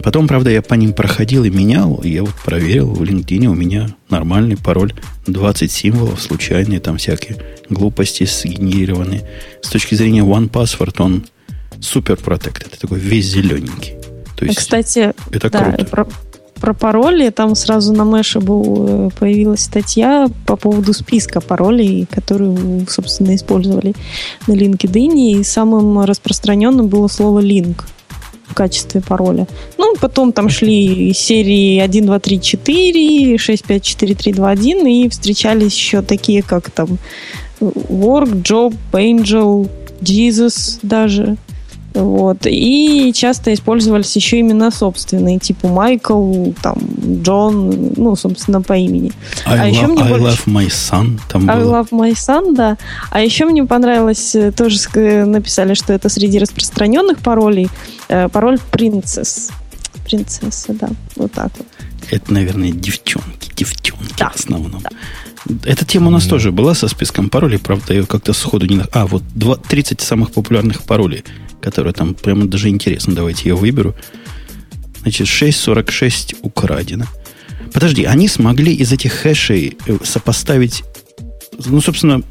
Потом, 0.02 0.28
правда, 0.28 0.50
я 0.50 0.62
по 0.62 0.74
ним 0.74 0.92
проходил 0.92 1.44
и 1.44 1.50
менял, 1.50 1.96
и 1.96 2.10
я 2.10 2.22
вот 2.22 2.34
проверил, 2.44 2.92
в 2.92 3.02
LinkedIn 3.02 3.46
у 3.46 3.54
меня 3.54 3.88
нормальный 4.08 4.56
пароль, 4.56 4.92
20 5.26 5.70
символов, 5.70 6.20
случайные, 6.20 6.80
там 6.80 6.98
всякие. 6.98 7.36
Глупости 7.68 8.24
сгенерированные. 8.24 9.24
С 9.62 9.68
точки 9.68 9.94
зрения 9.94 10.22
OnePassword 10.22 10.94
он 11.02 11.26
супер 11.80 12.14
protected, 12.14 12.78
такой 12.78 12.98
весь 12.98 13.26
зелененький. 13.26 13.94
То 14.36 14.44
есть 14.44 14.58
Кстати, 14.58 15.12
это 15.30 15.50
да, 15.50 15.64
круто. 15.64 15.84
Про, 15.86 16.08
про 16.60 16.74
пароли, 16.74 17.30
там 17.30 17.54
сразу 17.54 17.92
на 17.92 18.02
Mashable 18.02 19.08
э, 19.08 19.10
появилась 19.18 19.62
статья 19.62 20.28
по 20.46 20.56
поводу 20.56 20.92
списка 20.92 21.40
паролей, 21.40 22.06
которые, 22.10 22.86
собственно, 22.88 23.34
использовали 23.34 23.94
на 24.46 24.52
LinkedIn, 24.52 25.40
и 25.40 25.42
самым 25.42 26.00
распространенным 26.04 26.88
было 26.88 27.08
слово 27.08 27.40
link 27.40 27.82
в 28.48 28.54
качестве 28.54 29.00
пароля. 29.00 29.46
Ну, 29.78 29.94
потом 30.00 30.32
там 30.32 30.48
шли 30.48 31.12
серии 31.14 31.78
1, 31.78 32.06
2, 32.06 32.18
3, 32.18 32.40
4, 32.40 33.38
6, 33.38 33.64
5, 33.64 33.82
4, 33.82 34.14
3, 34.14 34.32
2, 34.32 34.50
1, 34.50 34.86
и 34.86 35.08
встречались 35.08 35.74
еще 35.74 36.02
такие, 36.02 36.42
как 36.42 36.70
там 36.70 36.98
Work, 37.60 38.42
Job, 38.42 38.74
Angel, 38.92 39.68
Jesus 40.02 40.78
даже. 40.82 41.36
Вот. 41.96 42.46
И 42.46 43.10
часто 43.14 43.54
использовались 43.54 44.14
еще 44.16 44.40
имена 44.40 44.70
собственные, 44.70 45.38
типа 45.38 45.68
Майкл, 45.68 46.52
там, 46.62 46.76
Джон, 47.22 47.94
ну, 47.96 48.14
собственно, 48.16 48.60
по 48.60 48.74
имени. 48.74 49.12
I, 49.46 49.58
а 49.58 49.64
love, 49.64 49.70
еще 49.70 49.86
мне 49.86 50.02
I 50.02 50.08
больше... 50.10 50.26
love 50.26 50.46
my 50.46 50.66
son. 50.66 51.20
Там 51.30 51.48
I 51.48 51.58
было. 51.58 51.80
love 51.80 51.88
my 51.92 52.12
son, 52.12 52.54
да. 52.54 52.76
А 53.10 53.22
еще 53.22 53.46
мне 53.46 53.64
понравилось, 53.64 54.34
э, 54.34 54.52
тоже 54.52 54.76
написали, 55.24 55.72
что 55.72 55.94
это 55.94 56.10
среди 56.10 56.38
распространенных 56.38 57.18
паролей, 57.18 57.70
э, 58.08 58.28
пароль 58.28 58.58
принцесс. 58.70 59.48
Принцесса, 60.04 60.74
да. 60.74 60.90
Вот 61.16 61.32
так 61.32 61.50
вот. 61.56 61.66
Это, 62.10 62.30
наверное, 62.30 62.72
девчонки. 62.72 63.50
Девчонки 63.56 64.14
да. 64.18 64.28
в 64.28 64.36
основном. 64.36 64.82
Да. 64.82 64.90
Эта 65.64 65.86
тема 65.86 66.08
у 66.08 66.10
нас 66.10 66.26
mm. 66.26 66.28
тоже 66.28 66.52
была 66.52 66.74
со 66.74 66.88
списком 66.88 67.30
паролей, 67.30 67.58
правда, 67.58 67.94
я 67.94 68.02
как-то 68.02 68.34
сходу 68.34 68.66
не... 68.66 68.82
А, 68.92 69.06
вот 69.06 69.22
2, 69.34 69.56
30 69.56 70.00
самых 70.02 70.32
популярных 70.32 70.82
паролей– 70.82 71.24
которая 71.66 71.92
там 71.92 72.14
прямо 72.14 72.46
даже 72.46 72.68
интересно. 72.68 73.12
Давайте 73.12 73.48
я 73.48 73.56
выберу. 73.56 73.96
Значит, 75.00 75.26
6.46 75.26 76.36
украдено. 76.42 77.06
Подожди, 77.72 78.04
они 78.04 78.28
смогли 78.28 78.72
из 78.72 78.92
этих 78.92 79.12
хэшей 79.12 79.76
э, 79.88 79.98
сопоставить... 80.04 80.84
Ну, 81.66 81.80
собственно, 81.80 82.22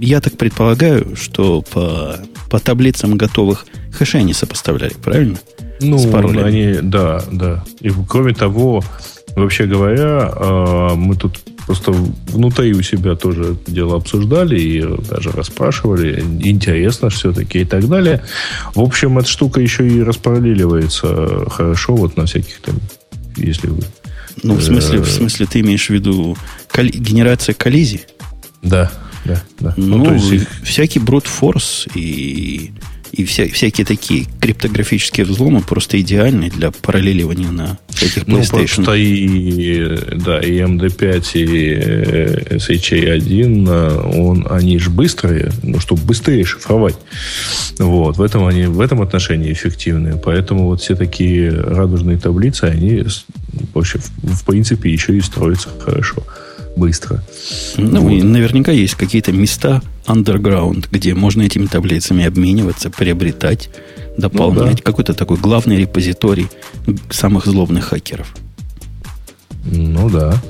я 0.00 0.20
так 0.20 0.36
предполагаю, 0.36 1.16
что 1.16 1.62
по, 1.62 2.16
по 2.50 2.58
таблицам 2.58 3.16
готовых 3.16 3.64
хэшей 3.90 4.20
они 4.20 4.34
сопоставляли, 4.34 4.92
правильно? 5.02 5.38
Ну, 5.80 5.96
они, 6.44 6.80
да, 6.82 7.24
да. 7.32 7.64
И 7.80 7.90
кроме 8.06 8.34
того, 8.34 8.84
вообще 9.34 9.64
говоря, 9.64 10.30
а, 10.30 10.94
мы 10.94 11.16
тут 11.16 11.40
Просто 11.68 11.92
внутри 11.92 12.72
у 12.72 12.80
себя 12.80 13.14
тоже 13.14 13.42
это 13.52 13.70
дело 13.70 13.98
обсуждали 13.98 14.58
и 14.58 14.82
даже 15.10 15.30
расспрашивали. 15.32 16.24
Интересно 16.40 17.10
все-таки 17.10 17.58
и 17.58 17.64
так 17.66 17.86
далее. 17.86 18.22
В 18.74 18.80
общем, 18.80 19.18
эта 19.18 19.28
штука 19.28 19.60
еще 19.60 19.86
и 19.86 20.02
распараллеливается 20.02 21.44
хорошо 21.50 21.94
вот 21.94 22.16
на 22.16 22.24
всяких 22.24 22.62
там, 22.62 22.76
если 23.36 23.66
вы... 23.66 23.82
Ну, 24.42 24.54
в 24.54 24.62
смысле, 24.62 25.00
в 25.00 25.10
смысле 25.10 25.44
ты 25.44 25.60
имеешь 25.60 25.88
в 25.88 25.90
виду 25.90 26.38
колли... 26.68 26.88
генерация 26.88 27.54
коллизий? 27.54 28.06
Да, 28.62 28.90
да, 29.26 29.42
да. 29.60 29.74
Ну, 29.76 29.98
ну 29.98 30.04
то 30.06 30.14
есть 30.14 30.48
всякий 30.62 31.00
force 31.00 31.86
и 31.94 32.72
и 33.12 33.24
вся, 33.24 33.46
всякие 33.48 33.84
такие 33.84 34.26
криптографические 34.40 35.26
взломы 35.26 35.60
просто 35.60 36.00
идеальны 36.00 36.50
для 36.50 36.70
параллеливания 36.70 37.50
на 37.50 37.78
всяких 37.88 38.24
PlayStation. 38.24 38.84
Ну, 38.86 38.94
и, 38.94 40.16
да, 40.16 40.40
и 40.40 40.58
MD5, 40.58 41.24
и 41.34 41.74
э, 41.74 42.56
SHA-1, 42.56 44.18
он, 44.18 44.46
они 44.50 44.78
же 44.78 44.90
быстрые, 44.90 45.50
ну, 45.62 45.80
чтобы 45.80 46.02
быстрее 46.02 46.44
шифровать. 46.44 46.96
Вот, 47.78 48.16
в 48.16 48.22
этом 48.22 48.46
они, 48.46 48.66
в 48.66 48.80
этом 48.80 49.02
отношении 49.02 49.52
эффективные. 49.52 50.16
Поэтому 50.16 50.66
вот 50.66 50.80
все 50.80 50.94
такие 50.96 51.50
радужные 51.50 52.18
таблицы, 52.18 52.64
они 52.64 53.04
вообще, 53.74 53.98
в 53.98 54.44
принципе, 54.44 54.90
еще 54.90 55.16
и 55.16 55.20
строятся 55.20 55.68
хорошо 55.78 56.22
быстро. 56.78 57.22
Ну, 57.76 58.00
вот. 58.00 58.10
и 58.10 58.22
наверняка 58.22 58.72
есть 58.72 58.94
какие-то 58.94 59.32
места 59.32 59.82
underground, 60.06 60.86
где 60.90 61.14
можно 61.14 61.42
этими 61.42 61.66
таблицами 61.66 62.24
обмениваться, 62.24 62.90
приобретать, 62.90 63.70
дополнять. 64.16 64.70
Ну, 64.70 64.76
да. 64.76 64.82
Какой-то 64.82 65.14
такой 65.14 65.36
главный 65.36 65.76
репозиторий 65.76 66.48
самых 67.10 67.46
злобных 67.46 67.86
хакеров. 67.86 68.34
Ну 69.64 70.08
да. 70.08 70.40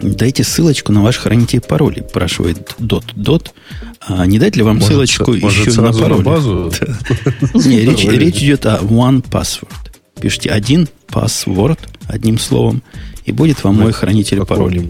Дайте 0.00 0.44
ссылочку 0.44 0.92
на 0.92 1.02
ваш 1.02 1.18
хранитель 1.18 1.60
паролей, 1.60 2.02
спрашивает 2.08 2.74
Дот. 2.78 3.04
Дот, 3.14 3.54
а 4.00 4.26
не 4.26 4.38
дать 4.38 4.56
ли 4.56 4.62
вам 4.62 4.76
может, 4.76 4.88
ссылочку 4.88 5.32
может, 5.34 5.66
еще 5.66 5.80
на 5.80 5.92
пароль? 5.92 6.18
На 6.18 6.24
базу? 6.24 6.72
Не, 7.54 7.80
речь 7.80 8.42
идет 8.42 8.66
о 8.66 8.78
One 8.78 9.22
Password. 9.22 9.92
Пишите 10.20 10.50
один 10.50 10.88
password, 11.08 11.78
одним 12.06 12.38
словом, 12.38 12.82
и 13.24 13.32
будет 13.32 13.64
вам 13.64 13.76
мой 13.76 13.92
хранитель 13.92 14.44
паролей. 14.44 14.88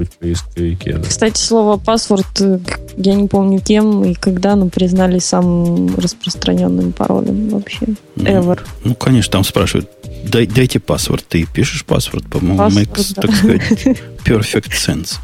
Кстати, 1.09 1.39
слово 1.39 1.77
паспорт, 1.77 2.27
э, 2.41 2.59
я 2.97 3.15
не 3.15 3.29
помню 3.29 3.61
кем 3.61 4.05
и 4.05 4.15
когда, 4.15 4.57
но 4.57 4.69
признали 4.69 5.21
самым 5.21 5.95
распространенным 5.97 6.93
паролем 6.93 7.49
вообще. 7.51 7.87
Ever. 8.17 8.61
Ну, 8.83 8.91
ну 8.91 8.95
конечно, 8.95 9.31
там 9.33 9.45
спрашивают, 9.45 9.89
Дай, 10.25 10.47
дайте 10.47 10.81
паспорт. 10.81 11.25
Ты 11.29 11.47
пишешь 11.47 11.85
паспорт, 11.85 12.25
по-моему, 12.27 12.63
makes, 12.69 13.13
да. 13.15 13.23
так 13.23 13.35
сказать, 13.35 13.63
perfect 14.25 14.73
sense. 14.73 15.17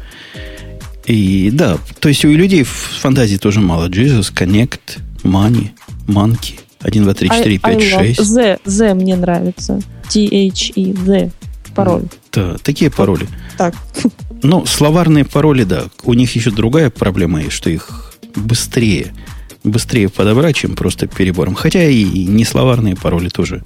И 1.05 1.49
да, 1.51 1.77
то 1.99 2.09
есть 2.09 2.23
у 2.25 2.29
людей 2.29 2.63
в 2.63 2.69
фантазии 2.69 3.37
тоже 3.37 3.59
мало. 3.59 3.89
Jesus, 3.89 4.31
Connect, 4.33 4.99
Money, 5.23 5.69
Monkey, 6.07 6.59
1, 6.81 7.03
2, 7.03 7.13
3, 7.13 7.29
4, 7.29 7.59
5, 7.59 7.83
6. 7.83 8.21
Z, 8.21 8.59
Z 8.63 8.93
мне 8.93 9.15
нравится. 9.15 9.81
T-H-E, 10.09 10.93
Z 10.93 11.31
пароль. 11.73 12.03
Да, 12.31 12.57
такие 12.57 12.91
пароли. 12.91 13.27
Так. 13.57 13.75
Ну, 14.43 14.65
словарные 14.65 15.25
пароли, 15.25 15.63
да. 15.63 15.85
У 16.03 16.13
них 16.13 16.35
еще 16.35 16.51
другая 16.51 16.89
проблема 16.89 17.41
есть, 17.41 17.53
что 17.53 17.69
их 17.69 18.15
быстрее, 18.35 19.13
быстрее 19.63 20.09
подобрать, 20.09 20.55
чем 20.55 20.75
просто 20.75 21.07
перебором. 21.07 21.55
Хотя 21.55 21.83
и 21.83 22.03
не 22.25 22.45
словарные 22.45 22.95
пароли 22.95 23.29
тоже 23.29 23.63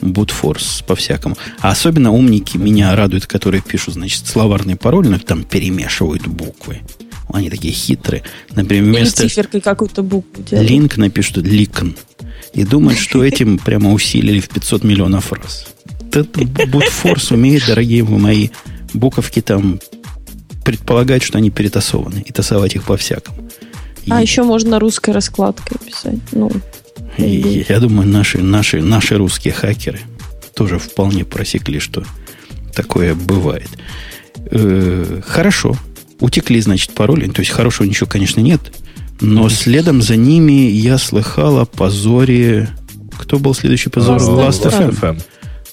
бутфорс 0.00 0.82
по-всякому. 0.86 1.36
А 1.60 1.70
особенно 1.70 2.12
умники 2.12 2.56
меня 2.56 2.94
радуют, 2.94 3.26
которые 3.26 3.62
пишут, 3.62 3.94
значит, 3.94 4.26
словарный 4.26 4.76
пароль, 4.76 5.08
но 5.08 5.18
там 5.18 5.44
перемешивают 5.44 6.26
буквы. 6.26 6.80
Они 7.32 7.50
такие 7.50 7.72
хитрые. 7.72 8.22
Например, 8.54 8.84
вместо... 8.84 9.22
Или 9.22 9.28
циферкой 9.28 9.60
какую-то 9.60 10.02
букву 10.02 10.42
делают. 10.42 10.70
Линк 10.70 10.96
напишут 10.96 11.38
ликн. 11.38 11.90
И 12.52 12.64
думают, 12.64 12.98
что 12.98 13.24
этим 13.24 13.58
прямо 13.58 13.92
усилили 13.92 14.40
в 14.40 14.48
500 14.48 14.84
миллионов 14.84 15.32
раз 15.32 15.66
этот 16.08 16.28
бутфорс 16.70 17.30
умеет, 17.30 17.64
дорогие 17.66 18.02
вы 18.02 18.18
мои, 18.18 18.48
буковки 18.94 19.40
там 19.40 19.80
предполагать, 20.64 21.22
что 21.22 21.38
они 21.38 21.50
перетасованы, 21.50 22.24
и 22.26 22.32
тасовать 22.32 22.74
их 22.74 22.84
по-всякому. 22.84 23.48
А 24.08 24.22
еще 24.22 24.42
можно 24.42 24.78
русской 24.78 25.10
раскладкой 25.10 25.78
писать. 25.84 26.18
Ну, 26.32 26.50
И 27.18 27.64
я 27.68 27.80
думаю, 27.80 28.08
наши, 28.08 28.38
наши, 28.38 28.82
наши 28.82 29.16
русские 29.16 29.52
хакеры 29.52 30.00
тоже 30.54 30.78
вполне 30.78 31.24
просекли, 31.24 31.78
что 31.80 32.04
такое 32.74 33.14
бывает. 33.14 33.68
Э, 34.50 35.20
хорошо. 35.26 35.76
Утекли, 36.20 36.60
значит, 36.60 36.92
пароли. 36.92 37.28
То 37.28 37.40
есть 37.40 37.52
хорошего 37.52 37.86
ничего, 37.86 38.08
конечно, 38.08 38.40
нет. 38.40 38.60
Но 39.20 39.48
следом 39.48 40.02
за 40.02 40.16
ними 40.16 40.70
я 40.70 40.98
слыхал 40.98 41.58
о 41.58 41.66
позоре... 41.66 42.68
Кто 43.18 43.38
был 43.38 43.54
следующий 43.54 43.88
позор? 43.88 44.20
Last, 44.20 44.64
Last 44.64 45.22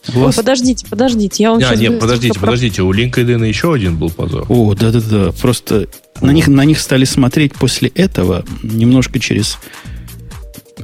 Last... 0.07 0.25
Ой, 0.25 0.33
подождите, 0.33 0.85
подождите. 0.89 1.43
Я 1.43 1.51
вам 1.51 1.61
а, 1.63 1.75
нет, 1.75 1.99
подождите, 1.99 2.39
подождите. 2.39 2.81
У 2.81 2.93
LinkedIn 2.93 3.47
еще 3.47 3.73
один 3.73 3.97
был 3.97 4.09
позор. 4.09 4.45
О, 4.49 4.73
да-да-да. 4.73 5.31
Просто 5.31 5.87
на 6.21 6.31
них, 6.31 6.47
на 6.47 6.65
них 6.65 6.79
стали 6.79 7.05
смотреть 7.05 7.53
после 7.53 7.89
этого 7.89 8.43
немножко 8.63 9.19
через 9.19 9.59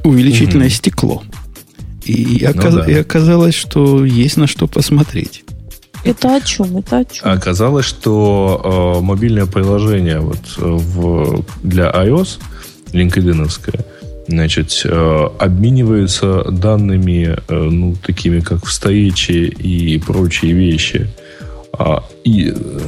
увеличительное 0.04 0.68
угу. 0.68 0.74
стекло. 0.74 1.22
И, 2.04 2.40
ну, 2.42 2.50
оказ... 2.50 2.74
да. 2.74 2.90
и 2.90 2.94
оказалось, 2.94 3.54
что 3.54 4.04
есть 4.04 4.36
на 4.36 4.46
что 4.46 4.66
посмотреть. 4.66 5.44
Это 6.02 6.36
о 6.36 6.40
чем? 6.40 6.78
Это 6.78 6.98
о 6.98 7.04
чем? 7.04 7.28
Оказалось, 7.28 7.84
что 7.84 8.96
э, 8.98 9.04
мобильное 9.04 9.44
приложение 9.44 10.20
вот, 10.20 10.40
э, 10.56 10.62
в, 10.62 11.44
для 11.62 11.90
iOS, 11.90 12.38
LinkedIn, 12.92 13.48
значит, 14.30 14.82
э, 14.84 15.28
обменивается 15.38 16.44
данными, 16.50 17.36
э, 17.48 17.54
ну, 17.54 17.96
такими 17.96 18.40
как 18.40 18.64
встречи 18.64 19.32
и 19.32 19.98
прочие 19.98 20.52
вещи. 20.52 21.08
А, 21.72 22.04
и 22.24 22.52
э, 22.54 22.80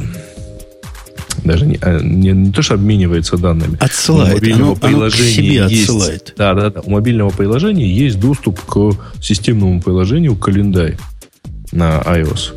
даже 1.45 1.67
не, 1.67 1.79
а, 1.83 2.01
не, 2.01 2.31
не 2.31 2.53
то, 2.53 2.63
что 2.63 2.75
обменивается 2.75 3.37
данными. 3.37 3.77
Отсылает. 3.81 4.35
У 4.35 4.37
мобильного 4.37 4.73
оно, 4.73 4.77
приложения 4.77 5.61
оно 5.63 5.71
есть, 5.71 5.83
отсылает. 5.83 6.35
Да, 6.37 6.55
да, 6.55 6.71
да. 6.71 6.81
У 6.81 6.91
мобильного 6.91 7.31
приложения 7.31 7.93
есть 7.93 8.21
доступ 8.21 8.61
к 8.61 8.93
системному 9.21 9.81
приложению 9.83 10.37
календарь 10.37 10.97
на 11.73 12.01
iOS. 12.01 12.53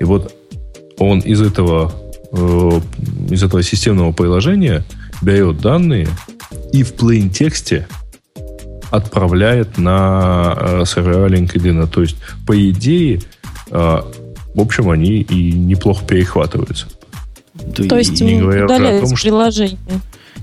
И 0.00 0.04
вот 0.04 0.34
он 0.98 1.20
из 1.20 1.40
этого, 1.40 1.92
из 3.30 3.42
этого 3.42 3.62
системного 3.62 4.12
приложения 4.12 4.84
берет 5.22 5.60
данные 5.60 6.08
и 6.72 6.82
в 6.82 6.94
plain 6.94 7.30
тексте 7.30 7.86
отправляет 8.90 9.78
на 9.78 10.56
э, 10.58 10.84
сервера 10.86 11.28
LinkedIn. 11.28 11.88
То 11.88 12.02
есть, 12.02 12.16
по 12.46 12.58
идее, 12.70 13.20
э, 13.70 14.02
в 14.54 14.60
общем, 14.60 14.90
они 14.90 15.20
и 15.20 15.52
неплохо 15.52 16.04
перехватываются. 16.04 16.86
То 17.76 17.98
есть 17.98 18.20
не 18.20 18.40
говоря 18.40 18.64
удаляют 18.64 19.04
о 19.04 19.06
том, 19.08 19.16
приложение. 19.16 19.78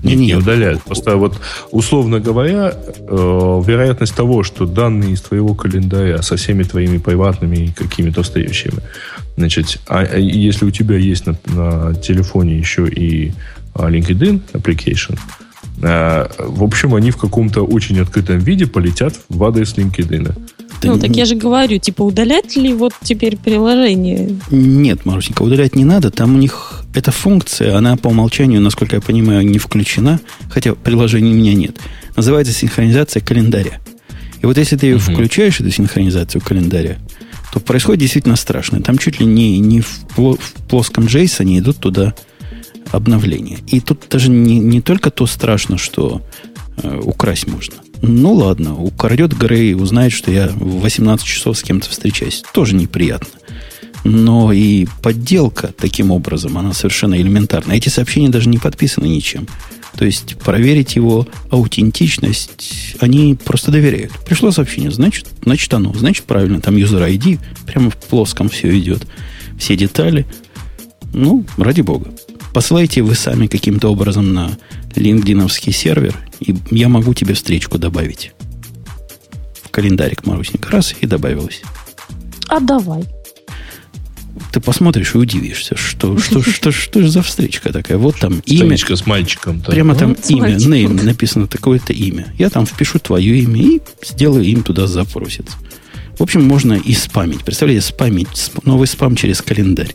Не, 0.02 0.14
не 0.14 0.34
удаляют. 0.34 0.82
Просто 0.82 1.16
вот, 1.16 1.40
условно 1.70 2.20
говоря, 2.20 2.72
э, 2.98 3.62
вероятность 3.66 4.14
того, 4.14 4.42
что 4.42 4.66
данные 4.66 5.12
из 5.12 5.22
твоего 5.22 5.54
календаря 5.54 6.22
со 6.22 6.36
всеми 6.36 6.62
твоими 6.62 6.98
приватными 6.98 7.72
какими-то 7.74 8.22
стоящими, 8.22 8.78
значит, 9.36 9.80
а, 9.86 10.00
а 10.00 10.18
если 10.18 10.66
у 10.66 10.70
тебя 10.70 10.96
есть 10.96 11.26
на, 11.26 11.36
на 11.46 11.94
телефоне 11.94 12.58
еще 12.58 12.86
и 12.86 13.32
а, 13.74 13.90
LinkedIn 13.90 14.42
application, 14.52 15.14
э, 15.14 15.45
в 15.78 16.62
общем, 16.62 16.94
они 16.94 17.10
в 17.10 17.16
каком-то 17.16 17.62
очень 17.62 18.00
открытом 18.00 18.38
виде 18.38 18.66
полетят 18.66 19.14
в 19.28 19.44
адрес 19.44 19.74
LinkedIn. 19.76 20.34
Да 20.82 20.88
ну, 20.88 20.98
так 20.98 21.10
я 21.10 21.24
же 21.24 21.34
говорю, 21.34 21.78
типа, 21.78 22.02
удалять 22.02 22.56
ли 22.56 22.72
вот 22.74 22.92
теперь 23.02 23.36
приложение? 23.36 24.36
Нет, 24.50 25.04
Марусенька, 25.04 25.42
удалять 25.42 25.74
не 25.74 25.84
надо. 25.84 26.10
Там 26.10 26.34
у 26.34 26.38
них 26.38 26.84
эта 26.94 27.10
функция, 27.10 27.76
она 27.76 27.96
по 27.96 28.08
умолчанию, 28.08 28.60
насколько 28.60 28.96
я 28.96 29.02
понимаю, 29.02 29.46
не 29.46 29.58
включена, 29.58 30.20
хотя 30.50 30.74
приложения 30.74 31.30
у 31.30 31.34
меня 31.34 31.54
нет. 31.54 31.76
Называется 32.14 32.52
синхронизация 32.52 33.22
календаря. 33.22 33.80
И 34.42 34.46
вот 34.46 34.58
если 34.58 34.76
ты 34.76 34.86
ее 34.86 34.96
угу. 34.96 35.12
включаешь, 35.12 35.60
эту 35.60 35.70
синхронизацию 35.70 36.40
календаря, 36.42 36.98
то 37.52 37.60
происходит 37.60 38.00
действительно 38.00 38.36
страшно. 38.36 38.82
Там 38.82 38.98
чуть 38.98 39.18
ли 39.20 39.26
не, 39.26 39.58
не 39.58 39.80
в, 39.80 40.06
в 40.16 40.38
плоском 40.68 41.04
JSON 41.04 41.58
идут 41.58 41.78
туда 41.78 42.14
обновления. 42.96 43.58
И 43.68 43.80
тут 43.80 44.06
даже 44.10 44.30
не, 44.30 44.58
не 44.58 44.80
только 44.80 45.10
то 45.10 45.26
страшно, 45.26 45.78
что 45.78 46.22
э, 46.78 47.00
украсть 47.02 47.46
можно. 47.46 47.76
Ну 48.02 48.34
ладно, 48.34 48.76
украдет 48.76 49.36
Грей, 49.36 49.74
узнает, 49.74 50.12
что 50.12 50.30
я 50.30 50.48
в 50.48 50.80
18 50.80 51.26
часов 51.26 51.58
с 51.58 51.62
кем-то 51.62 51.88
встречаюсь. 51.88 52.42
Тоже 52.52 52.74
неприятно. 52.74 53.28
Но 54.04 54.52
и 54.52 54.86
подделка 55.02 55.72
таким 55.76 56.10
образом, 56.10 56.58
она 56.58 56.72
совершенно 56.72 57.20
элементарна. 57.20 57.72
Эти 57.72 57.88
сообщения 57.88 58.28
даже 58.28 58.48
не 58.48 58.58
подписаны 58.58 59.06
ничем. 59.06 59.48
То 59.96 60.04
есть 60.04 60.36
проверить 60.36 60.94
его 60.94 61.26
аутентичность 61.50 62.96
они 63.00 63.34
просто 63.34 63.70
доверяют. 63.70 64.12
Пришло 64.24 64.50
сообщение, 64.50 64.90
значит, 64.90 65.26
значит 65.42 65.72
оно, 65.72 65.92
значит 65.94 66.24
правильно, 66.24 66.60
там 66.60 66.76
user 66.76 67.08
ID, 67.10 67.38
прямо 67.66 67.90
в 67.90 67.96
плоском 67.96 68.48
все 68.48 68.76
идет. 68.78 69.06
Все 69.58 69.76
детали. 69.76 70.26
Ну, 71.14 71.44
ради 71.56 71.80
бога. 71.80 72.10
Посылайте 72.56 73.02
вы 73.02 73.14
сами 73.14 73.48
каким-то 73.48 73.88
образом 73.92 74.32
на 74.32 74.50
линкдиновский 74.94 75.74
сервер, 75.74 76.16
и 76.40 76.54
я 76.70 76.88
могу 76.88 77.12
тебе 77.12 77.34
встречку 77.34 77.76
добавить. 77.76 78.32
В 79.62 79.68
календарик 79.68 80.24
Марусенька. 80.24 80.70
Раз, 80.70 80.94
и 80.98 81.06
добавилась. 81.06 81.60
А 82.48 82.58
давай. 82.58 83.04
Ты 84.52 84.60
посмотришь 84.60 85.14
и 85.14 85.18
удивишься, 85.18 85.76
что, 85.76 86.16
что, 86.16 86.40
что, 86.50 86.72
что 86.72 87.02
же 87.02 87.10
за 87.10 87.20
встречка 87.20 87.74
такая. 87.74 87.98
Вот 87.98 88.18
там 88.18 88.40
имя. 88.46 88.62
Встречка 88.62 88.96
с 88.96 89.04
мальчиком. 89.04 89.58
-то. 89.58 89.72
Прямо 89.72 89.94
там 89.94 90.14
вот 90.14 90.30
имя, 90.30 90.56
name 90.56 91.04
написано 91.04 91.48
такое-то 91.48 91.92
имя. 91.92 92.32
Я 92.38 92.48
там 92.48 92.64
впишу 92.64 92.98
твое 92.98 93.38
имя 93.38 93.60
и 93.60 93.82
сделаю 94.02 94.44
им 94.44 94.62
туда 94.62 94.86
запросец. 94.86 95.48
В 96.18 96.22
общем, 96.22 96.42
можно 96.42 96.72
и 96.72 96.94
спамить. 96.94 97.44
Представляете, 97.44 97.86
спамить, 97.86 98.50
новый 98.64 98.86
спам 98.86 99.14
через 99.14 99.42
календарь. 99.42 99.94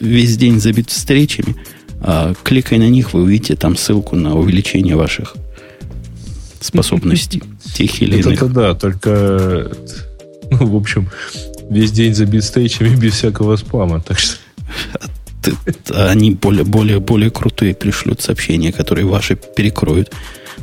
Весь 0.00 0.36
день 0.36 0.60
забит 0.60 0.90
встречами. 0.90 1.56
А 2.00 2.34
кликая 2.42 2.78
на 2.78 2.88
них, 2.88 3.12
вы 3.12 3.22
увидите 3.22 3.54
там 3.54 3.76
ссылку 3.76 4.16
на 4.16 4.34
увеличение 4.34 4.96
ваших 4.96 5.36
способностей. 6.60 7.42
Тех 7.74 8.02
или 8.02 8.20
иных. 8.20 8.42
Это 8.42 8.46
да, 8.46 8.74
только, 8.74 9.70
ну, 10.50 10.66
в 10.66 10.76
общем, 10.76 11.08
весь 11.70 11.92
день 11.92 12.14
забит 12.14 12.44
стейчами 12.44 12.94
без 13.00 13.14
всякого 13.14 13.56
спама. 13.56 14.00
Так 14.00 14.18
что... 14.18 14.36
Они 15.90 16.30
более, 16.30 16.64
более, 16.64 17.00
более 17.00 17.30
крутые 17.30 17.74
пришлют 17.74 18.20
сообщения, 18.20 18.72
которые 18.72 19.06
ваши 19.06 19.34
перекроют. 19.34 20.12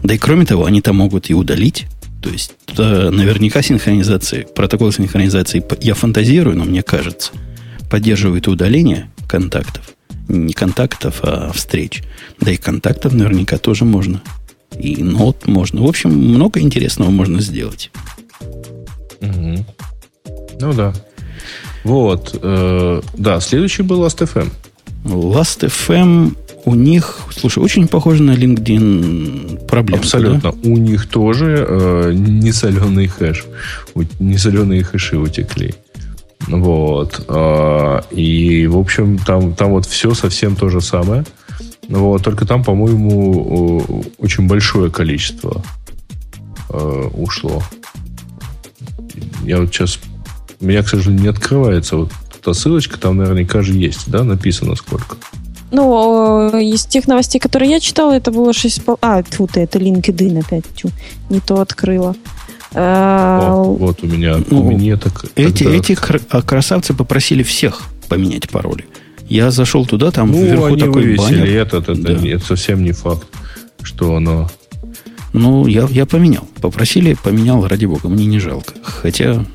Да 0.03 0.13
и 0.13 0.17
кроме 0.17 0.45
того, 0.45 0.65
они 0.65 0.81
там 0.81 0.95
могут 0.97 1.29
и 1.29 1.33
удалить. 1.33 1.85
То 2.21 2.29
есть, 2.29 2.53
наверняка 2.77 3.61
синхронизация, 3.61 4.45
протокол 4.45 4.91
синхронизации, 4.91 5.63
я 5.81 5.95
фантазирую, 5.95 6.57
но 6.57 6.63
мне 6.63 6.81
кажется, 6.81 7.31
поддерживает 7.89 8.47
удаление 8.47 9.09
контактов 9.27 9.95
не 10.29 10.53
контактов, 10.53 11.19
а 11.23 11.51
встреч. 11.53 12.03
Да 12.39 12.51
и 12.51 12.57
контактов 12.57 13.13
наверняка 13.13 13.57
тоже 13.57 13.83
можно. 13.83 14.21
И 14.77 15.03
нот 15.03 15.47
можно. 15.47 15.81
В 15.81 15.87
общем, 15.87 16.11
много 16.11 16.59
интересного 16.59 17.09
можно 17.09 17.41
сделать. 17.41 17.91
Угу. 19.19 19.65
Ну 20.61 20.73
да. 20.73 20.93
Вот. 21.83 22.37
Э, 22.41 23.01
да, 23.17 23.39
следующий 23.39 23.81
был 23.81 24.05
Last.fm. 24.05 24.49
Last.fm 25.05 26.35
у 26.65 26.75
них, 26.75 27.19
слушай, 27.31 27.59
очень 27.59 27.87
похоже 27.87 28.21
на 28.21 28.31
LinkedIn 28.31 29.65
проблему. 29.65 30.01
Абсолютно. 30.01 30.51
Да? 30.51 30.69
У 30.69 30.77
них 30.77 31.07
тоже 31.07 31.65
э, 31.67 32.11
несоленый 32.13 33.07
хэш. 33.07 33.45
Несоленые 34.19 34.83
хэши 34.83 35.17
утекли. 35.17 35.73
Вот. 36.49 37.25
А, 37.27 38.03
и, 38.11 38.67
в 38.67 38.77
общем, 38.77 39.17
там, 39.19 39.53
там 39.53 39.71
вот 39.71 39.85
все 39.85 40.13
совсем 40.13 40.55
то 40.55 40.69
же 40.69 40.81
самое. 40.81 41.23
Вот, 41.87 42.23
только 42.23 42.45
там, 42.45 42.63
по-моему, 42.63 44.03
очень 44.19 44.47
большое 44.47 44.91
количество 44.91 45.63
э, 46.69 47.09
ушло. 47.13 47.63
Я 49.43 49.59
вот 49.59 49.73
сейчас... 49.73 49.99
У 50.61 50.65
меня, 50.65 50.83
к 50.83 50.89
сожалению, 50.89 51.23
не 51.23 51.29
открывается 51.29 51.95
вот 51.95 52.11
эта 52.39 52.53
ссылочка, 52.53 52.99
там 52.99 53.17
наверняка 53.17 53.61
же 53.61 53.73
есть, 53.73 54.09
да, 54.09 54.23
написано 54.23 54.75
сколько. 54.75 55.15
Ну, 55.71 56.57
из 56.57 56.85
тех 56.85 57.07
новостей, 57.07 57.39
которые 57.39 57.71
я 57.71 57.79
читала, 57.79 58.13
это 58.13 58.31
было 58.31 58.53
6... 58.53 58.81
А, 59.01 59.23
тьфу 59.23 59.47
ты, 59.47 59.61
это 59.61 59.79
LinkedIn 59.79 60.39
опять. 60.39 60.65
Тьфу, 60.75 60.89
не 61.29 61.39
то 61.39 61.61
открыла. 61.61 62.15
О, 62.73 63.63
вот 63.63 64.03
у 64.03 64.07
меня, 64.07 64.37
ну, 64.49 64.61
у 64.61 64.71
меня 64.71 64.97
так. 64.97 65.25
Эти, 65.35 65.63
тогда... 65.63 65.77
эти 65.77 65.97
а, 66.29 66.41
красавцы 66.41 66.93
попросили 66.93 67.43
всех 67.43 67.81
поменять 68.07 68.49
пароли. 68.49 68.85
Я 69.27 69.51
зашел 69.51 69.85
туда, 69.85 70.11
там 70.11 70.31
ну, 70.31 70.43
вверху 70.43 70.65
они 70.65 70.79
такой 70.79 71.15
баннер. 71.15 71.45
Этот, 71.45 71.89
это, 71.89 72.01
да. 72.01 72.27
это 72.27 72.45
совсем 72.45 72.83
не 72.83 72.91
факт, 72.91 73.27
что 73.81 74.15
оно. 74.15 74.49
Ну, 75.33 75.67
я, 75.67 75.87
я 75.89 76.05
поменял. 76.05 76.47
Попросили, 76.61 77.15
поменял, 77.23 77.65
ради 77.67 77.85
бога, 77.85 78.09
мне 78.09 78.25
не 78.25 78.39
жалко. 78.39 78.73
Хотя 78.81 79.45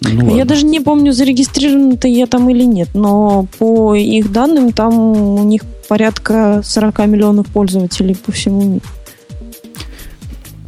ну, 0.00 0.36
я 0.36 0.44
даже 0.44 0.64
не 0.64 0.80
помню, 0.80 1.12
зарегистрирован-то 1.12 2.08
я 2.08 2.26
там 2.26 2.48
или 2.48 2.64
нет, 2.64 2.88
но 2.94 3.46
по 3.58 3.94
их 3.94 4.32
данным 4.32 4.72
там 4.72 4.94
у 4.94 5.44
них 5.44 5.62
порядка 5.88 6.62
40 6.64 7.06
миллионов 7.06 7.46
пользователей 7.48 8.14
по 8.14 8.32
всему 8.32 8.62
миру. 8.62 8.84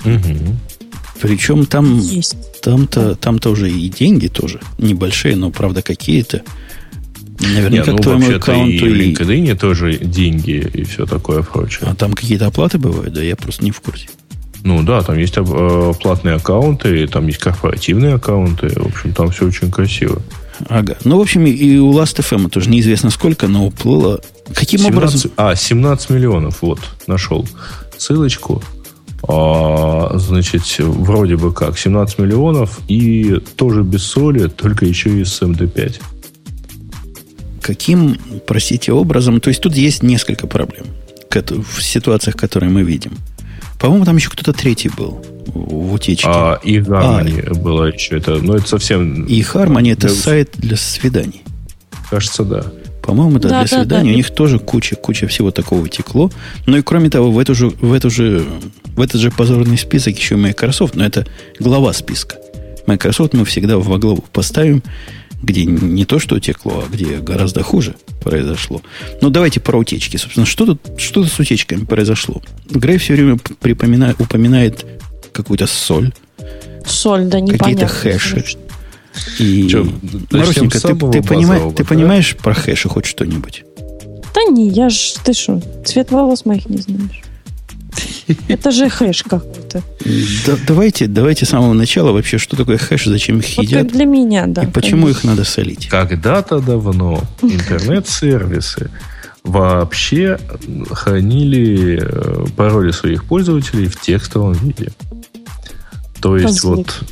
Угу. 0.04 0.56
Причем 1.22 1.66
там, 1.66 1.98
Есть. 1.98 2.36
там-то, 2.62 3.14
там-то 3.14 3.50
уже 3.50 3.70
и 3.70 3.88
деньги 3.88 4.26
тоже 4.26 4.60
небольшие, 4.78 5.36
но 5.36 5.50
правда 5.50 5.80
какие-то. 5.80 6.42
Наверняка 7.38 7.70
Нет, 7.70 7.86
ну, 7.86 7.96
к 7.96 8.02
твоему 8.02 8.36
аккаунту 8.36 8.86
и 8.86 9.12
в 9.14 9.20
LinkedIn 9.20 9.56
тоже 9.56 9.98
деньги 9.98 10.68
и 10.74 10.82
все 10.82 11.06
такое 11.06 11.42
прочее. 11.42 11.88
А 11.88 11.94
там 11.94 12.14
какие-то 12.14 12.48
оплаты 12.48 12.78
бывают, 12.78 13.14
да, 13.14 13.22
я 13.22 13.36
просто 13.36 13.64
не 13.64 13.70
в 13.70 13.80
курсе. 13.80 14.08
Ну 14.64 14.82
да, 14.82 15.02
там 15.02 15.16
есть 15.16 15.36
э, 15.36 15.92
платные 16.00 16.34
аккаунты, 16.34 17.06
там 17.06 17.28
есть 17.28 17.38
корпоративные 17.38 18.14
аккаунты. 18.14 18.68
В 18.68 18.86
общем, 18.86 19.12
там 19.12 19.30
все 19.30 19.46
очень 19.46 19.70
красиво. 19.70 20.20
Ага. 20.68 20.96
Ну, 21.04 21.18
в 21.18 21.20
общем, 21.20 21.46
и 21.46 21.78
у 21.78 21.92
Last.fm 21.92 22.48
тоже 22.48 22.68
неизвестно 22.68 23.10
сколько, 23.10 23.46
но 23.46 23.66
уплыло. 23.66 24.20
Каким 24.54 24.80
17, 24.80 24.96
образом? 24.96 25.30
А, 25.36 25.54
17 25.54 26.10
миллионов, 26.10 26.62
вот, 26.62 26.80
нашел 27.06 27.46
ссылочку. 27.96 28.62
А, 29.28 30.18
значит, 30.18 30.62
вроде 30.78 31.36
бы 31.36 31.52
как, 31.52 31.78
17 31.78 32.18
миллионов 32.18 32.80
и 32.88 33.40
тоже 33.56 33.82
без 33.82 34.02
соли, 34.02 34.48
только 34.48 34.84
еще 34.84 35.10
и 35.20 35.24
с 35.24 35.42
MD5. 35.42 36.00
Каким, 37.60 38.16
простите, 38.46 38.92
образом? 38.92 39.40
То 39.40 39.48
есть 39.48 39.60
тут 39.60 39.76
есть 39.76 40.02
несколько 40.02 40.46
проблем 40.46 40.86
в 41.40 41.82
ситуациях, 41.82 42.36
которые 42.36 42.70
мы 42.70 42.82
видим. 42.82 43.12
По-моему, 43.80 44.04
там 44.04 44.16
еще 44.16 44.28
кто-то 44.30 44.52
третий 44.52 44.90
был 44.90 45.24
в 45.46 45.94
утечке. 45.94 46.28
А, 46.28 46.60
и 46.62 46.78
Harmony 46.78 47.48
а, 47.48 47.54
было 47.54 47.84
еще. 47.86 48.16
Это, 48.16 48.36
ну, 48.36 48.54
это 48.54 48.68
совсем... 48.68 49.24
И 49.24 49.40
Harmony 49.40 49.92
это 49.92 50.08
сайт 50.08 50.50
для 50.56 50.76
свиданий. 50.76 51.42
Кажется, 52.10 52.44
да. 52.44 52.64
По-моему, 53.02 53.38
да, 53.38 53.48
да 53.48 53.48
для 53.48 53.60
да, 53.62 53.82
свиданий. 53.82 54.10
Да. 54.10 54.14
У 54.14 54.16
них 54.16 54.30
тоже 54.30 54.58
куча, 54.58 54.96
куча 54.96 55.26
всего 55.26 55.50
такого 55.50 55.88
текло. 55.88 56.30
Ну 56.66 56.76
и 56.76 56.82
кроме 56.82 57.10
того, 57.10 57.30
в, 57.30 57.38
эту 57.38 57.54
же, 57.54 57.68
в, 57.68 57.92
эту 57.92 58.10
же, 58.10 58.44
в 58.96 59.00
этот 59.00 59.20
же 59.20 59.30
позорный 59.30 59.78
список 59.78 60.16
еще 60.16 60.36
Microsoft, 60.36 60.94
но 60.94 61.04
это 61.04 61.26
глава 61.58 61.92
списка. 61.92 62.36
Microsoft 62.86 63.34
мы 63.34 63.44
всегда 63.44 63.78
во 63.78 63.98
главу 63.98 64.24
поставим 64.32 64.82
где 65.42 65.64
не 65.64 66.04
то, 66.04 66.18
что 66.18 66.36
утекло, 66.36 66.84
а 66.86 66.92
где 66.92 67.18
гораздо 67.18 67.62
хуже 67.62 67.96
произошло. 68.22 68.80
Но 69.20 69.28
давайте 69.28 69.58
про 69.58 69.76
утечки. 69.76 70.16
Собственно, 70.16 70.46
что 70.46 70.66
тут, 70.66 70.80
что 70.98 71.22
тут 71.22 71.32
с 71.32 71.38
утечками 71.38 71.84
произошло? 71.84 72.40
Грей 72.70 72.98
все 72.98 73.14
время 73.14 73.38
припоминает, 73.60 74.20
упоминает 74.20 74.86
какую-то 75.32 75.66
соль. 75.66 76.12
Соль, 76.86 77.24
да, 77.24 77.40
непонятно. 77.40 77.64
Какие-то 77.64 77.86
хэши. 77.88 78.44
И, 79.38 79.68
Че, 79.68 79.86
Марусенька, 80.30 80.80
ты, 80.80 80.94
ты, 80.94 81.22
понимаешь, 81.22 81.74
ты 81.76 81.84
понимаешь 81.84 82.36
про 82.36 82.54
хэши 82.54 82.88
хоть 82.88 83.06
что-нибудь? 83.06 83.64
Да 84.34 84.44
не, 84.50 84.68
я 84.68 84.88
ж, 84.88 85.14
ты 85.22 85.32
что, 85.34 85.60
цвет 85.84 86.10
волос 86.10 86.44
моих 86.44 86.68
не 86.68 86.78
знаешь. 86.78 87.22
Это 88.48 88.70
же 88.70 88.88
хэш 88.88 89.22
какой-то. 89.24 89.82
Да, 90.46 90.56
давайте, 90.66 91.06
давайте 91.06 91.44
с 91.44 91.50
самого 91.50 91.74
начала 91.74 92.12
вообще, 92.12 92.38
что 92.38 92.56
такое 92.56 92.78
хэш, 92.78 93.04
зачем 93.04 93.40
их 93.40 93.56
вот 93.56 93.66
едят. 93.66 93.88
для 93.88 94.04
меня, 94.04 94.46
да. 94.46 94.62
И 94.62 94.66
почему 94.66 95.08
их 95.08 95.24
надо 95.24 95.44
солить? 95.44 95.88
Когда-то 95.88 96.60
давно 96.60 97.22
интернет-сервисы 97.42 98.90
вообще 99.44 100.38
хранили 100.90 102.00
э, 102.00 102.46
пароли 102.56 102.92
своих 102.92 103.24
пользователей 103.24 103.86
в 103.86 104.00
текстовом 104.00 104.52
виде. 104.52 104.92
То 106.20 106.36
есть 106.36 106.62
Позволь. 106.62 106.76
вот 106.76 107.02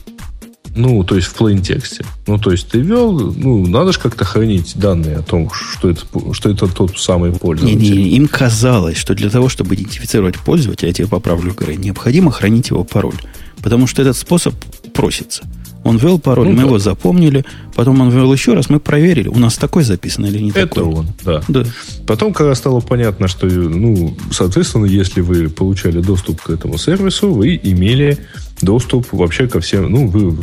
ну, 0.75 1.03
то 1.05 1.17
есть 1.17 1.29
в 1.29 1.41
plain 1.41 1.61
тексте. 1.61 2.05
Ну, 2.27 2.39
то 2.39 2.51
есть 2.53 2.69
ты 2.69 2.81
ввел, 2.81 3.13
ну, 3.13 3.67
надо 3.67 3.93
же 3.93 3.99
как-то 3.99 4.25
хранить 4.25 4.77
данные 4.77 5.17
о 5.17 5.23
том, 5.23 5.51
что 5.51 5.91
это, 5.91 6.03
что 6.33 6.51
это 6.51 6.69
тот 6.69 6.99
самый 6.99 7.33
пользователь. 7.33 7.79
Не, 7.79 7.91
не, 7.91 8.17
им 8.17 8.29
казалось, 8.29 8.97
что 8.97 9.15
для 9.15 9.31
того, 9.31 9.49
чтобы 9.49 9.75
идентифицировать 9.75 10.39
пользователя, 10.39 10.89
я 10.89 10.95
тебе 10.95 11.09
поправлю, 11.09 11.55
Грей, 11.55 11.77
необходимо 11.77 12.31
хранить 12.31 12.71
его 12.71 12.85
пароль. 12.85 13.19
Потому 13.63 13.87
что 13.87 14.03
этот 14.03 14.17
способ 14.17 14.55
просится. 14.95 15.43
Он 15.83 15.97
ввел 15.97 16.19
пароль, 16.19 16.47
ну, 16.49 16.53
мы 16.53 16.59
да. 16.59 16.65
его 16.65 16.79
запомнили, 16.79 17.45
потом 17.75 18.01
он 18.03 18.11
ввел 18.11 18.31
еще 18.33 18.53
раз, 18.53 18.69
мы 18.69 18.81
проверили, 18.81 19.29
у 19.29 19.39
нас 19.39 19.57
такой 19.57 19.83
записан 19.83 20.27
или 20.27 20.39
не 20.39 20.51
Это 20.51 20.67
такой. 20.67 20.83
Это 20.83 20.99
он, 20.99 21.07
да. 21.25 21.43
да. 21.49 21.65
Потом, 22.07 22.35
когда 22.35 22.55
стало 22.55 22.81
понятно, 22.81 23.29
что, 23.29 23.47
ну, 23.47 24.15
соответственно, 24.31 24.85
если 24.85 25.23
вы 25.23 25.49
получали 25.49 26.03
доступ 26.03 26.43
к 26.43 26.51
этому 26.51 26.77
сервису, 26.77 27.33
вы 27.33 27.59
имели 27.63 28.19
доступ 28.63 29.13
вообще 29.13 29.47
ко 29.47 29.61
всем, 29.61 29.91
ну, 29.91 30.07
вы 30.07 30.37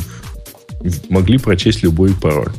могли 1.08 1.38
прочесть 1.38 1.82
любой 1.82 2.14
пароль. 2.14 2.52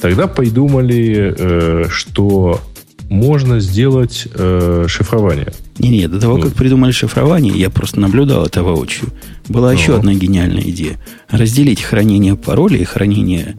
Тогда 0.00 0.26
придумали, 0.26 1.34
э, 1.36 1.84
что 1.90 2.60
можно 3.08 3.60
сделать 3.60 4.26
э, 4.34 4.86
шифрование. 4.88 5.52
Не, 5.78 5.90
не, 5.90 6.08
до 6.08 6.20
того, 6.20 6.36
ну. 6.36 6.44
как 6.44 6.54
придумали 6.54 6.92
шифрование, 6.92 7.54
я 7.54 7.70
просто 7.70 8.00
наблюдал 8.00 8.46
это 8.46 8.62
воочию. 8.62 9.10
Была 9.48 9.72
ну. 9.72 9.78
еще 9.78 9.96
одна 9.96 10.14
гениальная 10.14 10.62
идея. 10.62 11.00
Разделить 11.30 11.82
хранение 11.82 12.36
пароля 12.36 12.78
и 12.78 12.84
хранение 12.84 13.56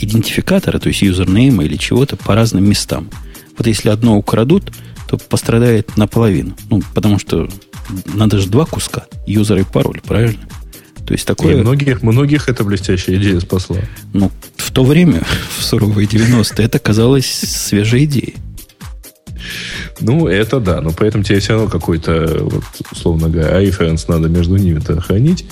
идентификатора, 0.00 0.78
то 0.78 0.88
есть 0.88 1.02
юзернейма 1.02 1.64
или 1.64 1.76
чего-то 1.76 2.16
по 2.16 2.34
разным 2.34 2.68
местам. 2.68 3.08
Вот 3.56 3.66
если 3.66 3.88
одно 3.88 4.16
украдут, 4.16 4.72
то 5.08 5.16
пострадает 5.16 5.96
наполовину. 5.96 6.56
Ну, 6.68 6.82
потому 6.94 7.18
что 7.18 7.48
надо 8.06 8.38
же 8.38 8.48
два 8.48 8.66
куска, 8.66 9.06
юзер 9.26 9.58
и 9.58 9.64
пароль, 9.64 10.00
правильно? 10.04 10.40
То 11.06 11.14
есть 11.14 11.26
такое... 11.26 11.54
И 11.54 11.56
многих, 11.56 12.02
многих 12.02 12.48
эта 12.48 12.64
блестящая 12.64 13.16
идея 13.16 13.38
спасла. 13.38 13.76
Ну, 14.12 14.30
в 14.56 14.72
то 14.72 14.84
время, 14.84 15.22
в 15.56 15.62
суровые 15.62 16.08
90-е, 16.08 16.66
это 16.66 16.78
казалось 16.78 17.26
свежей 17.26 18.04
идеей. 18.04 18.34
Ну, 20.00 20.26
это 20.26 20.58
да, 20.58 20.80
но 20.80 20.90
поэтому 20.90 21.22
тебе 21.22 21.38
все 21.38 21.52
равно 21.52 21.68
какой-то, 21.68 22.38
вот, 22.40 22.64
условно 22.90 23.28
говоря, 23.28 23.62
iFriends 23.62 24.06
надо 24.08 24.28
между 24.28 24.56
ними-то 24.56 25.00
хранить. 25.00 25.46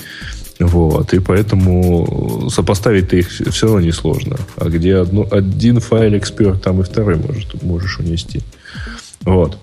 Вот, 0.58 1.12
и 1.14 1.18
поэтому 1.20 2.48
сопоставить-то 2.50 3.16
их 3.16 3.28
все 3.28 3.66
равно 3.66 3.80
несложно. 3.80 4.36
А 4.56 4.68
где 4.68 4.96
одно, 4.96 5.26
один 5.30 5.80
файлик 5.80 6.26
спер, 6.26 6.58
там 6.58 6.80
и 6.80 6.84
второй 6.84 7.16
может, 7.16 7.62
можешь 7.62 7.98
унести. 7.98 8.40
Вот. 9.22 9.58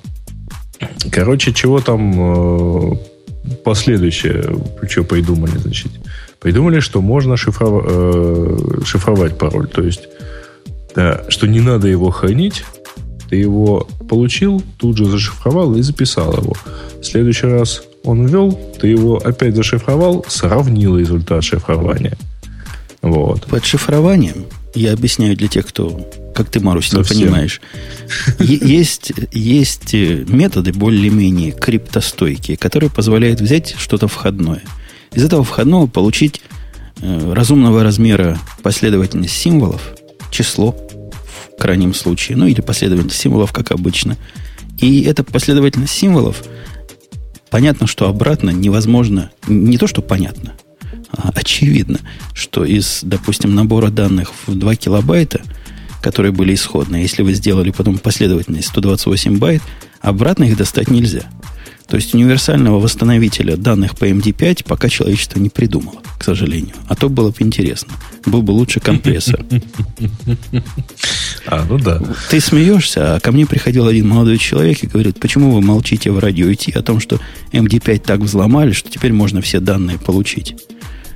Короче, 1.11 1.53
чего 1.53 1.79
там 1.79 2.93
э, 2.93 2.95
последующее, 3.63 4.55
что 4.87 5.03
придумали, 5.03 5.57
значит, 5.57 5.91
придумали, 6.39 6.79
что 6.79 7.01
можно 7.01 7.37
шифров... 7.37 7.85
э, 7.87 8.57
шифровать 8.85 9.37
пароль. 9.37 9.67
То 9.67 9.83
есть, 9.83 10.07
да, 10.95 11.23
что 11.29 11.47
не 11.47 11.59
надо 11.59 11.87
его 11.87 12.09
хранить, 12.11 12.63
ты 13.29 13.37
его 13.37 13.87
получил, 14.09 14.61
тут 14.77 14.97
же 14.97 15.05
зашифровал 15.05 15.75
и 15.75 15.81
записал 15.81 16.33
его. 16.33 16.53
В 16.99 17.03
следующий 17.03 17.47
раз 17.47 17.83
он 18.03 18.25
ввел, 18.25 18.59
ты 18.79 18.87
его 18.87 19.17
опять 19.17 19.55
зашифровал, 19.55 20.25
сравнил 20.27 20.97
результат 20.97 21.43
шифрования. 21.43 22.17
Вот. 23.01 23.45
Под 23.47 23.63
шифрованием, 23.63 24.45
я 24.75 24.93
объясняю 24.93 25.35
для 25.35 25.47
тех, 25.47 25.65
кто, 25.65 26.07
как 26.33 26.49
ты, 26.49 26.59
Марусь, 26.59 26.93
не 26.93 27.03
понимаешь, 27.03 27.61
есть, 28.39 29.11
есть 29.31 29.93
методы 29.93 30.73
более-менее 30.73 31.51
криптостойкие, 31.51 32.57
которые 32.57 32.89
позволяют 32.89 33.41
взять 33.41 33.75
что-то 33.77 34.07
входное. 34.07 34.61
Из 35.13 35.23
этого 35.23 35.43
входного 35.43 35.87
получить 35.87 36.41
э, 37.01 37.33
разумного 37.33 37.83
размера 37.83 38.39
последовательность 38.63 39.33
символов, 39.33 39.93
число, 40.31 40.75
крайнем 41.61 41.93
случае, 41.93 42.37
ну 42.37 42.47
или 42.47 42.59
последовательность 42.59 43.19
символов, 43.19 43.53
как 43.53 43.71
обычно. 43.71 44.17
И 44.79 45.03
эта 45.03 45.23
последовательность 45.23 45.93
символов, 45.93 46.43
понятно, 47.51 47.85
что 47.85 48.09
обратно 48.09 48.49
невозможно, 48.49 49.29
не 49.47 49.77
то, 49.77 49.85
что 49.85 50.01
понятно, 50.01 50.53
а 51.11 51.29
очевидно, 51.35 51.99
что 52.33 52.65
из, 52.65 53.01
допустим, 53.03 53.53
набора 53.53 53.89
данных 53.89 54.31
в 54.47 54.55
2 54.55 54.75
килобайта, 54.75 55.41
которые 56.01 56.31
были 56.31 56.53
исходные, 56.53 57.03
если 57.03 57.21
вы 57.21 57.33
сделали 57.33 57.71
потом 57.71 57.97
последовательность 57.97 58.69
128 58.69 59.37
байт, 59.37 59.61
обратно 60.01 60.45
их 60.45 60.57
достать 60.57 60.89
нельзя. 60.89 61.23
То 61.91 61.97
есть 61.97 62.13
универсального 62.13 62.79
восстановителя 62.79 63.57
данных 63.57 63.97
по 63.97 64.05
MD5 64.05 64.63
пока 64.65 64.87
человечество 64.87 65.39
не 65.39 65.49
придумало, 65.49 66.01
к 66.17 66.23
сожалению. 66.23 66.73
А 66.87 66.95
то 66.95 67.09
было 67.09 67.31
бы 67.31 67.35
интересно. 67.39 67.93
Был 68.25 68.41
бы 68.41 68.51
лучше 68.51 68.79
компрессор. 68.79 69.45
А, 71.47 71.65
ну 71.67 71.79
да. 71.79 71.99
Ты 72.29 72.39
смеешься, 72.39 73.15
а 73.15 73.19
ко 73.19 73.31
мне 73.31 73.47
приходил 73.47 73.87
один 73.87 74.07
молодой 74.07 74.37
человек 74.37 74.83
и 74.83 74.87
говорит, 74.87 75.19
почему 75.19 75.51
вы 75.51 75.61
молчите 75.61 76.11
в 76.11 76.19
радио 76.19 76.47
IT 76.47 76.77
о 76.77 76.83
том, 76.83 76.99
что 76.99 77.19
MD5 77.51 77.99
так 77.99 78.19
взломали, 78.19 78.73
что 78.73 78.91
теперь 78.91 79.11
можно 79.11 79.41
все 79.41 79.59
данные 79.59 79.97
получить. 79.97 80.55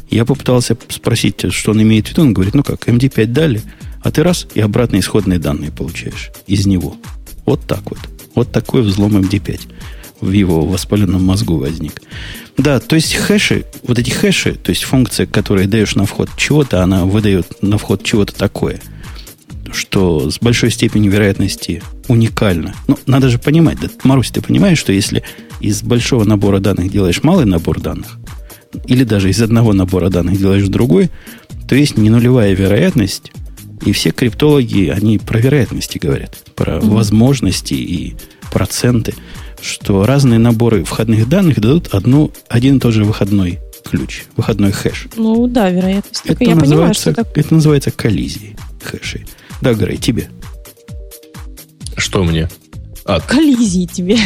Я 0.09 0.25
попытался 0.25 0.75
спросить, 0.89 1.53
что 1.53 1.71
он 1.71 1.81
имеет 1.83 2.07
в 2.07 2.11
виду. 2.11 2.23
Он 2.23 2.33
говорит, 2.33 2.55
ну 2.55 2.63
как, 2.63 2.87
MD5 2.87 3.25
дали, 3.27 3.61
а 4.05 4.11
ты 4.11 4.21
раз 4.21 4.45
и 4.53 4.61
обратно 4.61 4.99
исходные 4.99 5.39
данные 5.39 5.71
получаешь 5.71 6.29
из 6.45 6.67
него. 6.67 6.95
Вот 7.47 7.61
так 7.65 7.89
вот. 7.89 7.97
Вот 8.35 8.51
такой 8.51 8.83
взлом 8.83 9.17
MD5 9.17 9.61
в 10.21 10.29
его 10.29 10.63
воспаленном 10.63 11.23
мозгу 11.23 11.57
возник. 11.57 12.03
Да, 12.55 12.79
то 12.79 12.95
есть 12.95 13.15
хэши, 13.15 13.65
вот 13.81 13.97
эти 13.97 14.11
хэши, 14.11 14.53
то 14.53 14.69
есть 14.69 14.83
функция, 14.83 15.25
которую 15.25 15.67
даешь 15.67 15.95
на 15.95 16.05
вход 16.05 16.29
чего-то, 16.37 16.83
она 16.83 17.05
выдает 17.05 17.63
на 17.63 17.79
вход 17.79 18.03
чего-то 18.03 18.35
такое, 18.35 18.79
что 19.73 20.29
с 20.29 20.37
большой 20.37 20.69
степенью 20.69 21.11
вероятности 21.11 21.81
уникально. 22.07 22.75
Ну, 22.87 22.99
надо 23.07 23.29
же 23.29 23.39
понимать, 23.39 23.79
да, 23.81 23.89
Марусь, 24.03 24.29
ты 24.29 24.39
понимаешь, 24.39 24.77
что 24.77 24.93
если 24.93 25.23
из 25.61 25.81
большого 25.81 26.25
набора 26.25 26.59
данных 26.59 26.91
делаешь 26.91 27.23
малый 27.23 27.45
набор 27.45 27.79
данных, 27.79 28.19
или 28.85 29.03
даже 29.03 29.31
из 29.31 29.41
одного 29.41 29.73
набора 29.73 30.09
данных 30.09 30.37
делаешь 30.37 30.67
другой, 30.67 31.09
то 31.67 31.73
есть 31.73 31.97
не 31.97 32.11
нулевая 32.11 32.53
вероятность, 32.53 33.31
и 33.85 33.91
все 33.91 34.11
криптологи, 34.11 34.89
они 34.89 35.17
про 35.19 35.39
вероятности 35.39 35.97
говорят, 35.97 36.35
про 36.55 36.77
mm-hmm. 36.77 36.89
возможности 36.89 37.73
и 37.73 38.15
проценты, 38.51 39.13
что 39.61 40.05
разные 40.05 40.39
наборы 40.39 40.83
входных 40.83 41.29
данных 41.29 41.59
дадут 41.59 41.93
одну, 41.93 42.31
один 42.49 42.77
и 42.77 42.79
тот 42.79 42.93
же 42.93 43.03
выходной 43.05 43.59
ключ, 43.83 44.23
выходной 44.35 44.71
хэш. 44.71 45.07
Ну 45.15 45.47
да, 45.47 45.69
вероятность. 45.69 46.23
Это, 46.25 46.43
я 46.43 46.55
понимаю, 46.55 46.93
что 46.93 47.11
это... 47.11 47.27
это 47.35 47.53
называется 47.53 47.91
коллизией 47.91 48.57
хэшей. 48.83 49.25
Да, 49.61 49.73
Грей, 49.73 49.97
тебе. 49.97 50.29
Что 51.95 52.23
мне? 52.23 52.49
А. 53.05 53.19
Коллизии 53.19 53.85
тебе. 53.85 54.17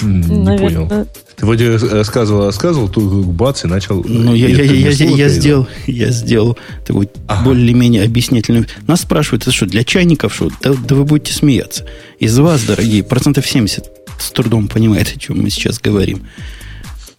Не 0.00 0.44
Наверное, 0.44 0.88
понял. 0.88 1.08
Ты 1.36 1.44
вроде 1.44 1.76
рассказывал, 1.76 2.46
рассказывал, 2.46 2.88
тут 2.88 3.26
бац, 3.26 3.64
и 3.64 3.66
начал... 3.66 4.02
Ну, 4.02 4.34
я, 4.34 4.48
я, 4.48 4.62
я, 4.62 4.90
я, 4.90 5.10
я, 5.10 5.28
сделал, 5.28 5.68
я 5.86 6.10
сделал 6.10 6.56
такой 6.86 7.10
ага. 7.28 7.44
более-менее 7.44 8.04
объяснительную... 8.04 8.66
Нас 8.86 9.02
спрашивают, 9.02 9.42
это 9.42 9.52
что, 9.52 9.66
для 9.66 9.84
чайников 9.84 10.34
что? 10.34 10.50
Да, 10.62 10.72
да 10.72 10.94
вы 10.94 11.04
будете 11.04 11.34
смеяться. 11.34 11.84
Из 12.18 12.38
вас, 12.38 12.64
дорогие, 12.64 13.04
процентов 13.04 13.46
70 13.46 13.84
с 14.18 14.30
трудом 14.30 14.68
понимает, 14.68 15.12
о 15.14 15.18
чем 15.18 15.42
мы 15.42 15.50
сейчас 15.50 15.78
говорим. 15.78 16.26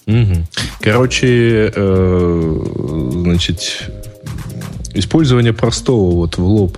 Угу. 0.08 0.48
Короче, 0.82 1.72
э, 1.76 2.62
значит, 3.12 3.92
использование 4.94 5.54
простого 5.54 6.16
вот 6.16 6.38
в 6.38 6.44
лоб 6.44 6.78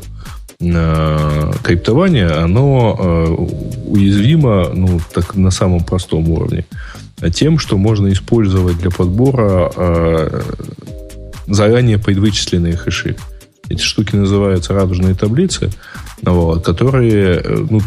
э, 0.59 1.51
криптования, 1.63 2.43
оно 2.43 2.97
э, 2.99 3.27
уязвимо 3.87 4.71
ну, 4.73 4.99
так, 5.13 5.35
на 5.35 5.51
самом 5.51 5.83
простом 5.83 6.29
уровне. 6.29 6.65
Тем, 7.33 7.59
что 7.59 7.77
можно 7.77 8.11
использовать 8.11 8.77
для 8.77 8.91
подбора 8.91 9.71
э, 9.75 10.41
заранее 11.47 11.97
предвычисленные 11.97 12.77
хэши. 12.77 13.17
Эти 13.67 13.81
штуки 13.81 14.15
называются 14.15 14.73
радужные 14.73 15.15
таблицы, 15.15 15.69
вот, 16.21 16.63
которые, 16.65 17.41
э, 17.43 17.65
ну, 17.69 17.81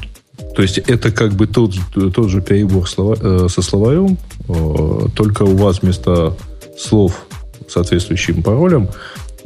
то 0.55 0.63
есть 0.63 0.79
это 0.79 1.11
как 1.11 1.33
бы 1.33 1.47
тот, 1.47 1.75
тот 1.93 2.29
же 2.29 2.41
перебор 2.43 2.89
слова, 2.89 3.17
э, 3.21 3.47
со 3.49 3.63
словарем, 3.63 4.19
э, 4.49 5.09
только 5.15 5.45
у 5.45 5.57
вас 5.57 5.83
вместо 5.83 6.37
слов 6.79 7.25
соответствующим 7.69 8.43
паролем 8.43 8.89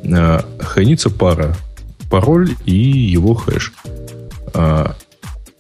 э, 0.03 0.41
хранится 0.59 1.11
пара. 1.11 1.57
Пароль 2.11 2.51
и 2.65 2.77
его 2.77 3.35
хэш. 3.35 3.73
Э, 4.55 4.93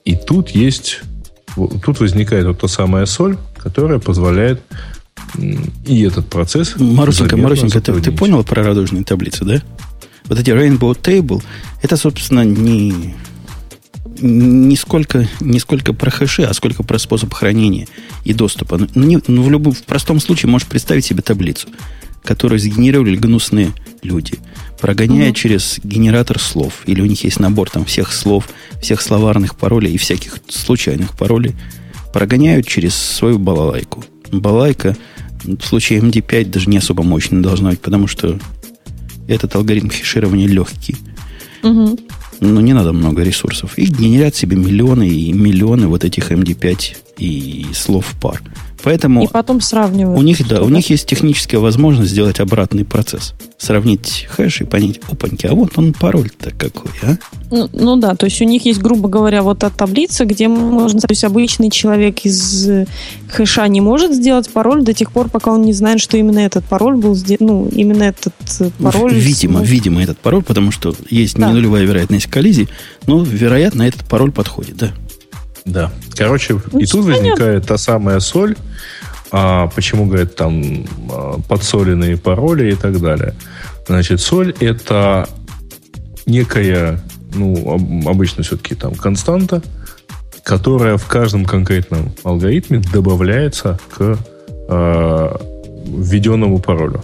и 0.04 0.16
тут 0.16 0.50
есть... 0.50 1.00
Тут 1.54 2.00
возникает 2.00 2.46
вот 2.46 2.60
та 2.60 2.68
самая 2.68 3.06
соль, 3.06 3.38
которая 3.66 3.98
позволяет 3.98 4.62
и 5.84 6.02
этот 6.02 6.28
процесс... 6.28 6.76
Марусенька, 6.78 7.36
Марусенька, 7.36 7.80
ты, 7.80 8.00
ты 8.00 8.12
понял 8.12 8.44
про 8.44 8.62
радужные 8.62 9.02
таблицы, 9.02 9.44
да? 9.44 9.60
Вот 10.26 10.38
эти 10.38 10.50
Rainbow 10.50 10.96
Table, 10.96 11.42
это, 11.82 11.96
собственно, 11.96 12.44
не, 12.44 13.16
не 14.20 14.76
сколько, 14.76 15.28
не 15.40 15.58
сколько 15.58 15.92
про 15.92 16.12
хэши, 16.12 16.44
а 16.44 16.54
сколько 16.54 16.84
про 16.84 16.96
способ 17.00 17.34
хранения 17.34 17.88
и 18.24 18.32
доступа. 18.32 18.78
Ну, 18.78 19.02
не, 19.02 19.18
ну 19.26 19.42
в 19.42 19.50
любом 19.50 19.72
в 19.72 19.82
простом 19.82 20.20
случае 20.20 20.48
можешь 20.48 20.68
представить 20.68 21.04
себе 21.04 21.22
таблицу, 21.22 21.66
которую 22.22 22.60
сгенерировали 22.60 23.16
гнусные 23.16 23.72
люди, 24.02 24.34
прогоняя 24.80 25.30
mm 25.30 25.34
через 25.34 25.80
генератор 25.82 26.38
слов. 26.38 26.82
Или 26.86 27.00
у 27.00 27.06
них 27.06 27.24
есть 27.24 27.40
набор 27.40 27.68
там 27.68 27.84
всех 27.84 28.12
слов, 28.12 28.48
всех 28.80 29.00
словарных 29.00 29.56
паролей 29.56 29.92
и 29.92 29.98
всяких 29.98 30.38
случайных 30.48 31.16
паролей. 31.16 31.56
Прогоняют 32.16 32.66
через 32.66 32.94
свою 32.94 33.38
балалайку. 33.38 34.02
Балалайка 34.32 34.96
в 35.44 35.60
случае 35.60 36.00
MD5 36.00 36.46
даже 36.46 36.70
не 36.70 36.78
особо 36.78 37.02
мощная 37.02 37.42
должна 37.42 37.68
быть, 37.68 37.80
потому 37.80 38.06
что 38.06 38.38
этот 39.28 39.54
алгоритм 39.54 39.90
хеширования 39.90 40.48
легкий. 40.48 40.96
Угу. 41.62 41.98
Ну, 42.40 42.60
не 42.62 42.72
надо 42.72 42.94
много 42.94 43.22
ресурсов. 43.22 43.76
И 43.76 43.84
генерят 43.84 44.34
себе 44.34 44.56
миллионы 44.56 45.06
и 45.06 45.30
миллионы 45.34 45.88
вот 45.88 46.04
этих 46.04 46.32
MD5 46.32 46.96
и 47.18 47.66
слов 47.74 48.14
пар. 48.18 48.40
Поэтому 48.86 49.24
и 49.24 49.26
потом 49.26 49.60
сравнивают. 49.60 50.16
У 50.16 50.22
них, 50.22 50.46
да, 50.46 50.62
у 50.62 50.68
них 50.68 50.88
есть 50.90 51.08
техническая 51.08 51.60
возможность 51.60 52.12
сделать 52.12 52.38
обратный 52.38 52.84
процесс. 52.84 53.34
Сравнить 53.58 54.28
хэш 54.30 54.60
и 54.60 54.64
понять, 54.64 55.00
опаньки, 55.10 55.44
а 55.46 55.54
вот 55.54 55.72
он 55.74 55.92
пароль-то 55.92 56.52
какой, 56.52 56.92
а? 57.02 57.16
Ну, 57.50 57.68
ну 57.72 57.96
да, 57.96 58.14
то 58.14 58.26
есть 58.26 58.40
у 58.40 58.44
них 58.44 58.64
есть, 58.64 58.80
грубо 58.80 59.08
говоря, 59.08 59.42
вот 59.42 59.58
та 59.58 59.70
таблица, 59.70 60.24
где 60.24 60.46
можно, 60.46 61.00
то 61.00 61.08
есть 61.10 61.24
обычный 61.24 61.68
человек 61.68 62.20
из 62.20 62.86
хэша 63.28 63.66
не 63.66 63.80
может 63.80 64.14
сделать 64.14 64.48
пароль 64.50 64.84
до 64.84 64.94
тех 64.94 65.10
пор, 65.10 65.30
пока 65.30 65.50
он 65.50 65.62
не 65.62 65.72
знает, 65.72 65.98
что 66.00 66.16
именно 66.16 66.38
этот 66.38 66.64
пароль 66.64 66.94
был 66.94 67.16
сделан, 67.16 67.38
ну, 67.40 67.68
именно 67.72 68.04
этот 68.04 68.34
э, 68.60 68.70
пароль. 68.80 69.14
Видимо, 69.14 69.64
с... 69.64 69.68
видимо, 69.68 70.00
этот 70.00 70.18
пароль, 70.18 70.44
потому 70.44 70.70
что 70.70 70.94
есть 71.10 71.36
да. 71.36 71.48
не 71.48 71.54
нулевая 71.54 71.82
вероятность 71.82 72.26
коллизии, 72.26 72.68
но, 73.08 73.20
вероятно, 73.24 73.82
этот 73.82 74.04
пароль 74.04 74.30
подходит, 74.30 74.76
да. 74.76 74.92
Да. 75.66 75.90
Короче, 76.16 76.54
ну, 76.72 76.78
и 76.78 76.86
тут 76.86 77.04
понятно. 77.04 77.28
возникает 77.28 77.66
та 77.66 77.76
самая 77.76 78.20
соль. 78.20 78.56
А 79.32 79.66
почему, 79.74 80.06
говорят, 80.06 80.36
там 80.36 80.86
а, 81.10 81.40
подсоленные 81.48 82.16
пароли 82.16 82.72
и 82.72 82.76
так 82.76 83.00
далее. 83.00 83.34
Значит, 83.86 84.20
соль 84.20 84.54
это 84.60 85.28
некая, 86.26 87.00
ну, 87.34 88.04
обычно 88.08 88.44
все-таки 88.44 88.76
там 88.76 88.94
константа, 88.94 89.62
которая 90.44 90.96
в 90.96 91.06
каждом 91.06 91.44
конкретном 91.44 92.12
алгоритме 92.22 92.78
добавляется 92.78 93.78
к 93.96 94.16
э, 94.68 95.36
введенному 95.86 96.60
паролю. 96.60 97.02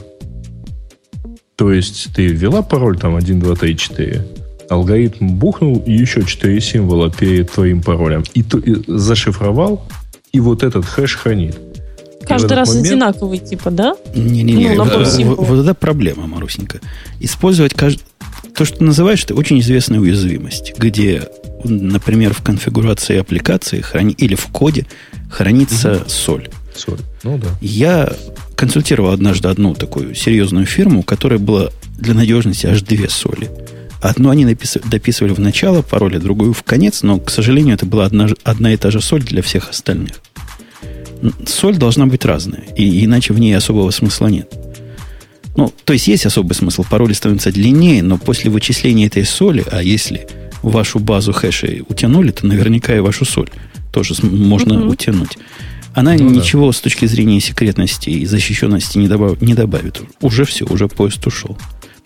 То 1.57 1.73
есть 1.73 2.15
ты 2.15 2.27
ввела 2.27 2.63
пароль 2.63 2.99
там 2.99 3.17
1, 3.17 3.41
2, 3.41 3.55
3, 3.57 3.77
4, 3.77 4.27
алгоритм 4.69 5.29
бухнул 5.29 5.83
еще 5.87 6.25
4 6.25 6.61
символа 6.61 7.11
перед 7.11 7.51
твоим 7.51 7.83
паролем. 7.83 8.25
И, 8.35 8.41
и 8.41 8.85
зашифровал, 8.87 9.87
и 10.33 10.41
вот 10.41 10.63
этот 10.63 10.85
хэш 10.85 11.17
хранит. 11.17 11.59
Каждый 12.27 12.55
раз 12.55 12.69
момент... 12.69 12.87
одинаковый, 12.87 13.39
типа, 13.39 13.71
да? 13.71 13.97
Не-не-не, 14.15 14.75
ну, 14.75 14.85
вот, 14.85 15.49
вот 15.49 15.59
это 15.59 15.75
проблема, 15.75 16.27
Марусенька. 16.27 16.81
Использовать 17.21 17.75
кажд... 17.75 18.01
то, 18.55 18.65
что 18.65 18.79
ты 18.79 18.85
называешь, 18.85 19.25
это 19.25 19.35
очень 19.35 19.61
известная 19.61 19.99
уязвимость, 19.99 20.75
где, 20.79 21.29
например, 21.65 22.33
в 22.33 22.43
конфигурации 22.43 23.19
аппликации 23.19 23.81
храни... 23.81 24.15
или 24.17 24.35
в 24.35 24.47
коде 24.47 24.87
хранится 25.31 25.97
угу. 25.97 26.09
соль. 26.09 26.49
Соль, 26.75 27.01
ну 27.23 27.39
да. 27.39 27.49
Я 27.61 28.13
консультировал 28.57 29.11
однажды 29.11 29.49
одну 29.49 29.75
такую 29.75 30.15
серьезную 30.15 30.67
фирму, 30.67 31.03
которая 31.03 31.39
была 31.39 31.71
для 31.99 32.15
надежности 32.15 32.67
аж 32.67 32.83
две 32.83 33.09
соли. 33.09 33.51
Одну 34.03 34.31
они 34.31 34.45
дописывали 34.45 35.33
в 35.33 35.39
начало 35.39 35.83
пароля, 35.83 36.19
другую 36.19 36.53
в 36.53 36.65
конец, 36.65 37.05
но, 37.05 37.21
к 37.21 37.31
сожалению, 37.31 37.75
это 37.75 37.87
была 37.87 38.05
одна, 38.05 38.27
одна 38.43 38.75
и 38.75 38.77
та 38.77 38.91
же 38.91 39.01
соль 39.01 39.23
для 39.23 39.43
всех 39.43 39.71
остальных. 39.71 40.21
Соль 41.47 41.77
должна 41.77 42.07
быть 42.07 42.25
разная, 42.25 42.65
и 42.77 43.05
иначе 43.05 43.33
в 43.33 43.39
ней 43.39 43.57
особого 43.57 43.93
смысла 43.93 44.27
нет. 44.27 44.53
Ну, 45.55 45.73
то 45.85 45.93
есть 45.93 46.09
есть 46.09 46.27
особый 46.27 46.55
смысл. 46.55 46.85
Пароли 46.89 47.13
становятся 47.13 47.53
длиннее, 47.53 48.03
но 48.03 48.19
после 48.19 48.51
вычисления 48.51 49.07
этой 49.07 49.25
соли, 49.25 49.65
а 49.71 49.81
если 49.81 50.27
вашу 50.63 50.99
базу 50.99 51.33
хэшей 51.33 51.85
утянули, 51.89 52.33
то 52.33 52.45
наверняка 52.45 52.97
и 52.97 53.01
вашу 53.01 53.25
соль 53.25 53.51
тоже 53.93 54.15
можно 54.23 54.73
mm-hmm. 54.73 54.89
утянуть. 54.89 55.39
Она 55.95 56.15
ну, 56.15 56.31
ничего 56.31 56.67
да. 56.67 56.73
с 56.73 56.81
точки 56.81 57.07
зрения 57.07 57.39
секретности 57.39 58.11
и 58.11 58.27
защищенности 58.27 58.99
не, 58.99 59.07
добав, 59.07 59.41
не 59.41 59.55
добавит. 59.55 60.01
Уже 60.21 60.45
все, 60.45 60.65
уже 60.65 60.89
поезд 60.89 61.25
ушел. 61.27 61.57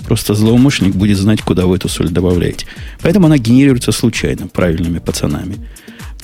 Просто 0.06 0.34
злоумышленник 0.34 0.94
будет 0.94 1.18
знать, 1.18 1.42
куда 1.42 1.66
вы 1.66 1.76
эту 1.76 1.88
соль 1.88 2.08
добавляете. 2.08 2.66
Поэтому 3.02 3.26
она 3.26 3.38
генерируется 3.38 3.92
случайно, 3.92 4.46
правильными 4.46 4.98
пацанами. 4.98 5.56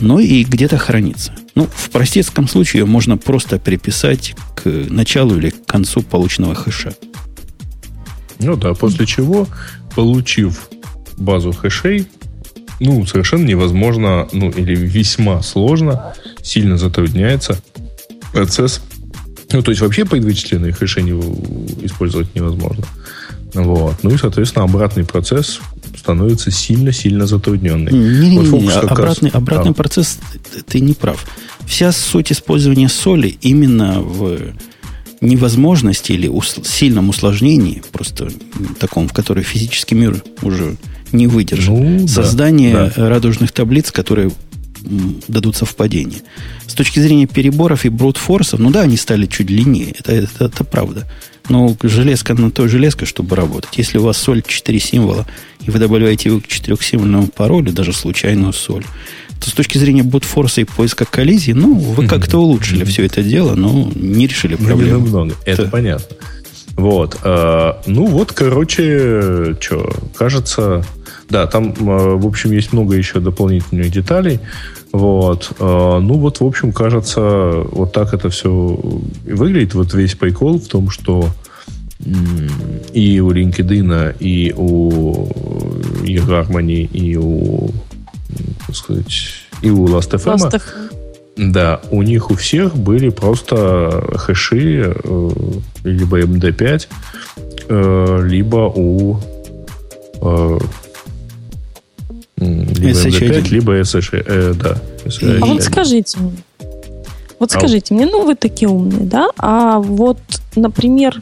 Ну 0.01 0.19
и 0.19 0.45
где-то 0.45 0.79
хранится. 0.79 1.33
Ну, 1.55 1.69
в 1.73 1.91
простецком 1.91 2.49
случае 2.49 2.81
ее 2.81 2.87
можно 2.87 3.17
просто 3.17 3.59
приписать 3.59 4.35
к 4.57 4.65
началу 4.65 5.37
или 5.37 5.51
к 5.51 5.67
концу 5.67 6.03
полученного 6.03 6.55
хэша. 6.55 6.95
Ну 8.39 8.57
да, 8.57 8.75
после 8.75 9.07
чего, 9.07 9.47
получив 9.95 10.69
базу 11.17 11.53
хэшей, 11.53 12.07
ну, 12.81 13.07
совершенно 13.07 13.45
невозможно, 13.45 14.29
ну, 14.33 14.51
или 14.51 14.75
весьма 14.75 15.43
сложно, 15.43 16.15
сильно 16.43 16.77
затрудняется 16.77 17.61
процесс. 18.33 18.83
Ну, 19.53 19.63
то 19.63 19.71
есть 19.71 19.83
вообще 19.83 20.05
предвычисленные 20.05 20.73
хэши 20.73 21.03
не, 21.03 21.13
использовать 21.85 22.35
невозможно. 22.35 22.85
Вот. 23.55 23.97
Ну 24.03 24.11
и, 24.11 24.17
соответственно, 24.17 24.65
обратный 24.65 25.05
процесс 25.05 25.61
становится 25.97 26.51
сильно-сильно 26.51 27.27
затрудненный. 27.27 27.93
Не-не-не, 27.93 28.49
вот 28.49 28.77
обратный, 28.77 29.31
раз... 29.31 29.37
обратный 29.37 29.73
а. 29.73 29.75
процесс, 29.75 30.19
ты 30.67 30.81
не 30.81 30.95
прав. 30.95 31.25
Вся 31.67 31.93
суть 31.93 32.33
использования 32.33 32.89
соли 32.89 33.37
именно 33.41 34.01
в 34.01 34.39
невозможности 35.21 36.13
или 36.13 36.27
ус, 36.29 36.57
сильном 36.65 37.11
усложнении, 37.11 37.83
просто 37.93 38.29
таком, 38.81 39.09
в 39.09 39.13
котором 39.13 39.45
физический 39.45 39.95
мир 39.95 40.23
уже 40.43 40.77
не 41.13 41.27
выдержит. 41.27 41.69
Ну, 41.69 42.09
Создание 42.09 42.75
да, 42.75 42.93
да. 42.97 43.09
радужных 43.09 43.53
таблиц, 43.53 43.93
которые 43.93 44.33
дадут 45.29 45.57
совпадение. 45.57 46.21
С 46.67 46.75
точки 46.75 46.99
зрения 46.99 47.27
переборов 47.27 47.85
и 47.85 47.89
брутфорсов, 47.89 48.59
ну 48.59 48.71
да, 48.71 48.81
они 48.81 48.97
стали 48.97 49.27
чуть 49.27 49.47
длиннее, 49.47 49.95
это, 49.99 50.13
это, 50.13 50.47
это 50.47 50.65
правда. 50.65 51.09
Но 51.53 51.77
железка 51.83 52.33
на 52.33 52.51
той 52.51 52.67
железка, 52.67 53.05
чтобы 53.05 53.37
работать. 53.37 53.77
Если 53.77 53.99
у 53.99 54.03
вас 54.05 54.17
соль 54.17 54.43
4 54.43 54.81
символа, 54.81 55.27
и 55.61 55.71
вы 55.71 55.79
добавляете 55.79 56.31
его 56.31 56.41
к 56.41 56.45
4-символьному 56.45 57.31
паролю, 57.31 57.73
даже 57.73 57.93
случайную 57.93 58.55
соль, 58.55 58.87
то 59.39 59.51
с 59.51 59.53
точки 59.53 59.77
зрения 59.77 60.03
бутфорса 60.03 60.63
и 60.63 60.65
поиска 60.65 61.05
коллизии, 61.05 61.53
ну, 61.53 61.75
вы 61.75 62.09
как-то 62.09 62.39
улучшили 62.39 62.85
все 62.85 63.05
это 63.05 63.23
дело, 63.23 63.55
но 63.55 63.93
не 63.95 64.27
решили 64.27 64.57
ну, 64.59 64.65
проблему. 64.65 65.01
Ну, 65.01 65.07
немного, 65.07 65.35
это 65.45 65.65
понятно. 65.65 66.17
Вот. 66.77 67.19
Э, 67.23 67.75
ну 67.87 68.07
вот, 68.07 68.33
короче, 68.33 69.55
что, 69.61 69.93
кажется, 70.17 70.85
да, 71.29 71.47
там, 71.47 71.73
э, 71.73 72.17
в 72.17 72.27
общем, 72.27 72.53
есть 72.53 72.73
много 72.73 72.97
еще 72.97 73.21
дополнительных 73.21 73.91
деталей. 73.91 74.41
Вот. 74.93 75.53
Э, 75.59 75.99
ну 76.01 76.15
вот, 76.15 76.41
в 76.41 76.45
общем, 76.45 76.73
кажется, 76.73 77.21
вот 77.21 77.93
так 77.93 78.15
это 78.15 78.31
все 78.31 78.51
выглядит. 79.25 79.75
Вот 79.75 79.95
весь 79.95 80.15
прикол 80.15 80.59
в 80.59 80.67
том, 80.67 80.91
что 80.91 81.29
и 82.93 83.21
у 83.21 83.31
LinkedIn, 83.31 84.17
и 84.19 84.53
у 84.57 85.29
eHarmony, 86.03 86.85
и 86.87 87.17
у, 87.17 87.71
так 88.67 88.75
сказать, 88.75 89.13
и 89.63 89.71
у 89.71 89.87
Last.fm, 89.87 90.37
Last 90.37 90.63
да, 91.37 91.81
у 91.91 92.03
них 92.03 92.31
у 92.31 92.35
всех 92.35 92.77
были 92.77 93.09
просто 93.09 94.05
хэши 94.17 94.95
э, 94.95 95.31
либо 95.85 96.21
MD5, 96.21 96.89
э, 97.69 98.27
либо 98.27 98.73
у 98.75 99.19
э, 100.21 100.59
либо 102.37 102.91
MD5, 102.91 103.49
либо 103.49 103.81
SH, 103.81 104.23
э, 104.27 104.55
да. 104.55 104.77
SH. 105.05 105.39
А 105.41 105.47
вот 105.47 105.63
скажите 105.63 106.19
мне, 106.19 106.37
вот 107.39 107.55
а 107.55 107.59
скажите 107.59 107.95
мне, 107.95 108.07
ну 108.07 108.25
вы 108.25 108.35
такие 108.35 108.69
умные, 108.69 109.07
да? 109.07 109.31
А 109.39 109.79
вот, 109.79 110.19
например, 110.55 111.21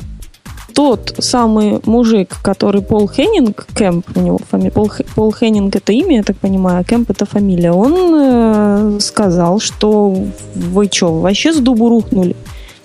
тот 0.81 1.15
самый 1.19 1.79
мужик, 1.85 2.39
который 2.43 2.81
Пол 2.81 3.07
Хеннинг, 3.07 3.67
Кэмп 3.75 4.17
у 4.17 4.21
него 4.21 4.39
фамилия, 4.51 4.71
Пол, 4.71 4.91
Пол 5.15 5.31
Хеннинг 5.31 5.77
это 5.77 5.93
имя, 5.93 6.17
я 6.17 6.23
так 6.23 6.39
понимаю, 6.39 6.81
а 6.81 6.85
Кэмп 6.85 7.11
это 7.11 7.27
фамилия, 7.27 7.71
он 7.71 8.15
э, 8.15 9.01
сказал, 9.01 9.61
что 9.61 10.17
вы 10.55 10.89
что, 10.91 11.21
вообще 11.21 11.53
с 11.53 11.59
дубу 11.59 11.91
рухнули? 11.91 12.35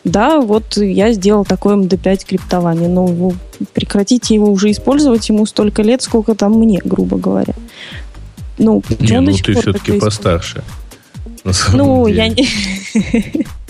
Да, 0.04 0.41
вот 0.41 0.76
я 0.76 1.14
сделал 1.14 1.46
такое 1.46 1.78
МД5 1.78 2.26
криптование, 2.28 2.89
но 2.89 3.06
вы 3.06 3.34
прекратите 3.72 4.36
его 4.36 4.52
уже 4.52 4.72
использовать 4.72 5.30
ему 5.30 5.46
столько 5.46 5.82
лет, 5.82 6.02
сколько 6.02 6.36
там 6.36 6.52
мне, 6.52 6.82
грубо 6.84 7.16
говоря. 7.16 7.54
Ну, 8.58 8.84
не, 9.00 9.22
ну 9.22 9.32
ты 9.32 9.54
все-таки 9.54 9.93
постарше. 10.02 10.64
Ну, 11.72 12.08
деле. 12.08 12.18
я 12.18 12.28
не... 12.28 13.46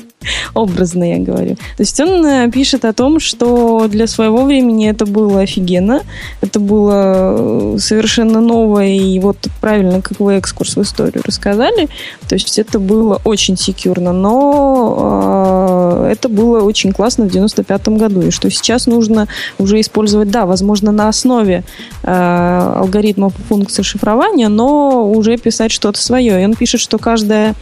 Образно 0.54 1.04
я 1.04 1.20
говорю. 1.20 1.56
То 1.56 1.82
есть 1.82 2.00
он 2.00 2.26
э, 2.26 2.50
пишет 2.52 2.86
о 2.86 2.94
том, 2.94 3.20
что 3.20 3.88
для 3.88 4.08
своего 4.08 4.44
времени 4.46 4.90
это 4.90 5.06
было 5.06 5.42
офигенно, 5.42 6.02
это 6.42 6.60
было 6.60 7.76
э, 7.76 7.78
совершенно 7.80 8.42
новое, 8.42 8.96
и 8.96 9.20
вот 9.20 9.38
правильно, 9.62 10.02
как 10.02 10.20
вы 10.20 10.34
экскурс 10.34 10.76
в 10.76 10.82
историю 10.82 11.22
рассказали, 11.26 11.88
то 12.28 12.36
есть 12.36 12.60
это 12.60 12.80
было 12.80 13.22
очень 13.24 13.58
секьюрно, 13.58 14.14
но 14.14 16.04
э, 16.04 16.12
это 16.12 16.30
было 16.30 16.62
очень 16.62 16.92
классно 16.92 17.26
в 17.26 17.32
95 17.32 17.90
году, 17.90 18.22
и 18.22 18.32
что 18.32 18.50
сейчас 18.50 18.88
нужно 18.88 19.28
уже 19.58 19.80
использовать, 19.80 20.30
да, 20.30 20.46
возможно, 20.46 20.92
на 20.92 21.08
основе 21.08 21.64
э, 22.04 22.74
алгоритмов 22.76 23.34
функции 23.50 23.84
шифрования, 23.84 24.50
но 24.50 25.10
уже 25.10 25.38
писать 25.38 25.72
что-то 25.72 26.02
свое. 26.02 26.42
И 26.42 26.46
он 26.46 26.54
пишет, 26.56 26.82
что 26.82 26.98
каждая 26.98 27.56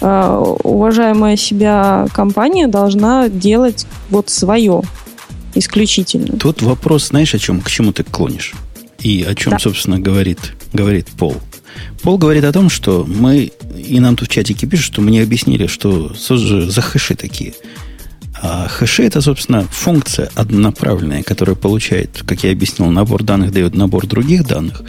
э, 0.00 0.54
уважаемая 0.62 1.36
себя 1.36 1.99
компания 2.08 2.66
должна 2.66 3.28
делать 3.28 3.86
вот 4.10 4.30
свое 4.30 4.82
исключительно. 5.54 6.38
Тут 6.38 6.62
вопрос, 6.62 7.08
знаешь, 7.08 7.34
о 7.34 7.38
чем, 7.38 7.60
к 7.60 7.70
чему 7.70 7.92
ты 7.92 8.04
клонишь? 8.04 8.54
И 9.00 9.24
о 9.26 9.34
чем, 9.34 9.52
да. 9.52 9.58
собственно, 9.58 9.98
говорит, 9.98 10.38
говорит 10.72 11.08
Пол. 11.08 11.36
Пол 12.02 12.18
говорит 12.18 12.44
о 12.44 12.52
том, 12.52 12.70
что 12.70 13.04
мы, 13.06 13.50
и 13.76 14.00
нам 14.00 14.16
тут 14.16 14.28
в 14.28 14.32
чатике 14.32 14.66
пишут, 14.66 14.86
что 14.86 15.02
мне 15.02 15.22
объяснили, 15.22 15.66
что 15.66 16.14
что 16.14 16.36
же 16.36 16.70
за 16.70 16.80
хэши 16.80 17.14
такие. 17.14 17.54
А 18.42 18.68
хэши 18.68 19.04
это, 19.04 19.20
собственно, 19.20 19.62
функция 19.64 20.30
однонаправленная, 20.34 21.22
которая 21.22 21.56
получает, 21.56 22.22
как 22.26 22.42
я 22.44 22.52
объяснил, 22.52 22.90
набор 22.90 23.22
данных 23.22 23.52
дает 23.52 23.74
набор 23.74 24.06
других 24.06 24.46
данных. 24.46 24.82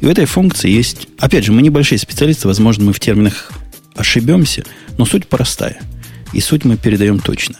И 0.00 0.06
в 0.06 0.08
этой 0.08 0.26
функции 0.26 0.70
есть, 0.70 1.08
опять 1.18 1.44
же, 1.44 1.52
мы 1.52 1.62
небольшие 1.62 1.98
специалисты, 1.98 2.48
возможно, 2.48 2.84
мы 2.84 2.92
в 2.92 3.00
терминах 3.00 3.52
ошибемся, 3.94 4.64
но 4.98 5.06
суть 5.06 5.26
простая– 5.26 5.80
и 6.32 6.40
суть 6.40 6.64
мы 6.64 6.76
передаем 6.76 7.18
точно. 7.18 7.56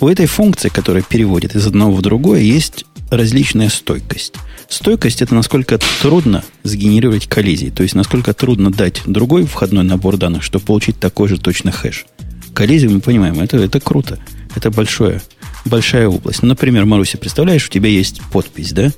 У 0.00 0.08
этой 0.08 0.26
функции, 0.26 0.68
которая 0.68 1.02
переводит 1.02 1.56
из 1.56 1.66
одного 1.66 1.92
в 1.92 2.02
другое, 2.02 2.40
есть 2.40 2.84
различная 3.10 3.68
стойкость. 3.68 4.34
Стойкость– 4.68 5.22
это 5.22 5.34
насколько 5.34 5.78
трудно 6.02 6.44
сгенерировать 6.62 7.26
коллизии, 7.26 7.70
то 7.70 7.82
есть 7.82 7.94
насколько 7.94 8.34
трудно 8.34 8.70
дать 8.70 9.00
другой 9.06 9.44
входной 9.46 9.82
набор 9.82 10.18
данных, 10.18 10.42
чтобы 10.42 10.64
получить 10.64 11.00
такой 11.00 11.28
же 11.28 11.38
точно 11.38 11.72
хэш. 11.72 12.04
Коллизию 12.52 12.90
мы 12.90 13.00
понимаем, 13.00 13.40
это, 13.40 13.56
это 13.56 13.80
круто. 13.80 14.18
Это 14.54 14.70
большое, 14.70 15.22
большая 15.64 16.08
область. 16.08 16.42
Ну, 16.42 16.48
например, 16.48 16.84
Маруся, 16.84 17.18
представляешь, 17.18 17.66
у 17.66 17.70
тебя 17.70 17.88
есть 17.88 18.20
подпись, 18.32 18.72
да? 18.72 18.90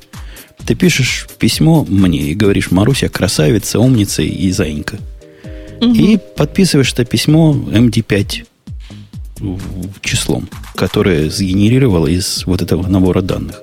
Ты 0.66 0.74
пишешь 0.74 1.28
письмо 1.38 1.84
мне 1.88 2.30
и 2.30 2.34
говоришь, 2.34 2.70
Маруся 2.70 3.08
красавица, 3.08 3.78
умница 3.78 4.22
и 4.22 4.50
заинька. 4.50 4.98
Угу. 5.80 5.94
И 5.94 6.18
подписываешь 6.36 6.92
это 6.92 7.04
письмо 7.04 7.52
MD5 7.52 8.44
числом, 10.02 10.48
которое 10.74 11.30
сгенерировало 11.30 12.06
из 12.06 12.44
вот 12.46 12.62
этого 12.62 12.86
набора 12.86 13.22
данных. 13.22 13.60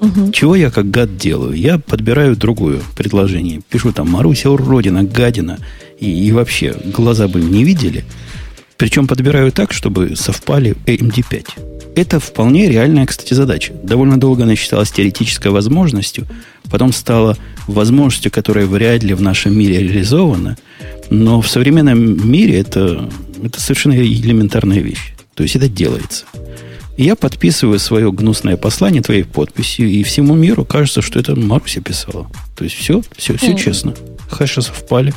Угу. 0.00 0.32
Чего 0.32 0.56
я 0.56 0.70
как 0.70 0.90
гад 0.90 1.16
делаю? 1.16 1.54
Я 1.54 1.78
подбираю 1.78 2.36
другое 2.36 2.80
предложение. 2.96 3.60
Пишу 3.70 3.92
там 3.92 4.10
Маруся 4.10 4.50
уродина, 4.50 5.04
гадина. 5.04 5.58
И, 6.00 6.26
и 6.26 6.32
вообще, 6.32 6.74
глаза 6.84 7.28
бы 7.28 7.40
не 7.40 7.62
видели. 7.62 8.04
Причем 8.76 9.06
подбираю 9.06 9.52
так, 9.52 9.72
чтобы 9.72 10.16
совпали 10.16 10.74
AMD5. 10.86 11.94
Это 11.94 12.18
вполне 12.18 12.68
реальная, 12.68 13.06
кстати, 13.06 13.34
задача. 13.34 13.72
Довольно 13.84 14.18
долго 14.18 14.42
она 14.42 14.56
считалась 14.56 14.90
теоретической 14.90 15.52
возможностью, 15.52 16.26
потом 16.68 16.92
стала 16.92 17.36
возможностью, 17.68 18.32
которая 18.32 18.66
вряд 18.66 19.04
ли 19.04 19.14
в 19.14 19.20
нашем 19.20 19.56
мире 19.56 19.78
реализована. 19.78 20.56
Но 21.10 21.40
в 21.40 21.48
современном 21.48 22.28
мире 22.28 22.58
это, 22.58 23.08
это 23.44 23.60
совершенно 23.60 23.92
элементарная 23.92 24.80
вещь. 24.80 25.11
То 25.34 25.42
есть 25.42 25.56
это 25.56 25.68
делается. 25.68 26.24
И 26.96 27.04
я 27.04 27.16
подписываю 27.16 27.78
свое 27.78 28.12
гнусное 28.12 28.56
послание 28.56 29.02
твоей 29.02 29.24
подписью, 29.24 29.88
и 29.88 30.02
всему 30.02 30.34
миру 30.34 30.64
кажется, 30.64 31.00
что 31.00 31.18
это 31.18 31.34
Маруся 31.34 31.80
писала. 31.80 32.30
То 32.54 32.64
есть 32.64 32.76
все, 32.76 33.02
все, 33.16 33.36
все 33.36 33.52
mm. 33.52 33.58
честно. 33.58 33.94
Хэши 34.28 34.60
совпали, 34.60 35.14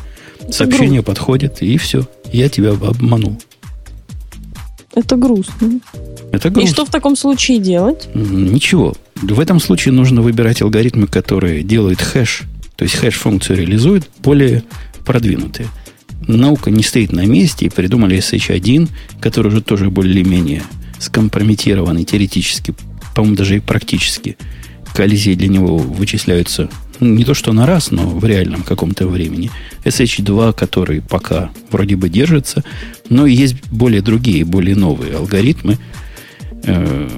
сообщение 0.50 1.02
грустно. 1.02 1.04
подходит, 1.04 1.62
и 1.62 1.78
все. 1.78 2.08
Я 2.32 2.50
тебя 2.50 2.72
обманул. 2.72 3.38
Это 4.94 5.18
грустно. 5.18 5.82
Это 6.32 6.50
грустно. 6.50 6.70
И 6.70 6.72
что 6.72 6.86
в 6.86 6.90
таком 6.90 7.18
случае 7.18 7.60
делать? 7.60 8.08
Ничего. 8.14 8.96
В 9.16 9.40
этом 9.40 9.60
случае 9.60 9.94
нужно 9.94 10.22
выбирать 10.22 10.62
алгоритмы, 10.62 11.08
которые 11.08 11.62
делают 11.64 12.02
хэш, 12.02 12.44
то 12.78 12.84
есть 12.84 12.96
хэш-функцию 12.96 13.58
реализуют, 13.58 14.10
более 14.20 14.64
продвинутые 15.06 15.68
наука 16.28 16.72
не 16.72 16.84
стоит 16.84 17.12
на 17.12 17.26
месте, 17.26 17.66
и 17.66 17.70
придумали 17.70 18.18
SH1, 18.18 18.90
который 19.20 19.48
уже 19.48 19.62
тоже 19.62 19.90
более-менее 19.90 20.64
скомпрометированный 21.00 22.04
теоретически, 22.04 22.74
по-моему, 23.16 23.36
даже 23.36 23.58
и 23.58 23.60
практически. 23.60 24.38
Коллизии 24.94 25.36
для 25.36 25.50
него 25.50 25.78
вычисляются 25.78 26.70
ну, 27.00 27.14
не 27.14 27.26
то 27.26 27.34
что 27.34 27.52
на 27.52 27.66
раз, 27.66 27.92
но 27.92 28.08
в 28.08 28.24
реальном 28.26 28.64
каком-то 28.64 29.08
времени. 29.08 29.52
SH2, 29.84 30.54
который 30.54 31.02
пока 31.02 31.52
вроде 31.70 31.96
бы 31.98 32.10
держится, 32.10 32.64
но 33.10 33.26
есть 33.26 33.56
более 33.70 34.02
другие, 34.02 34.46
более 34.46 34.76
новые 34.76 35.18
алгоритмы, 35.18 35.78
э, 36.64 37.10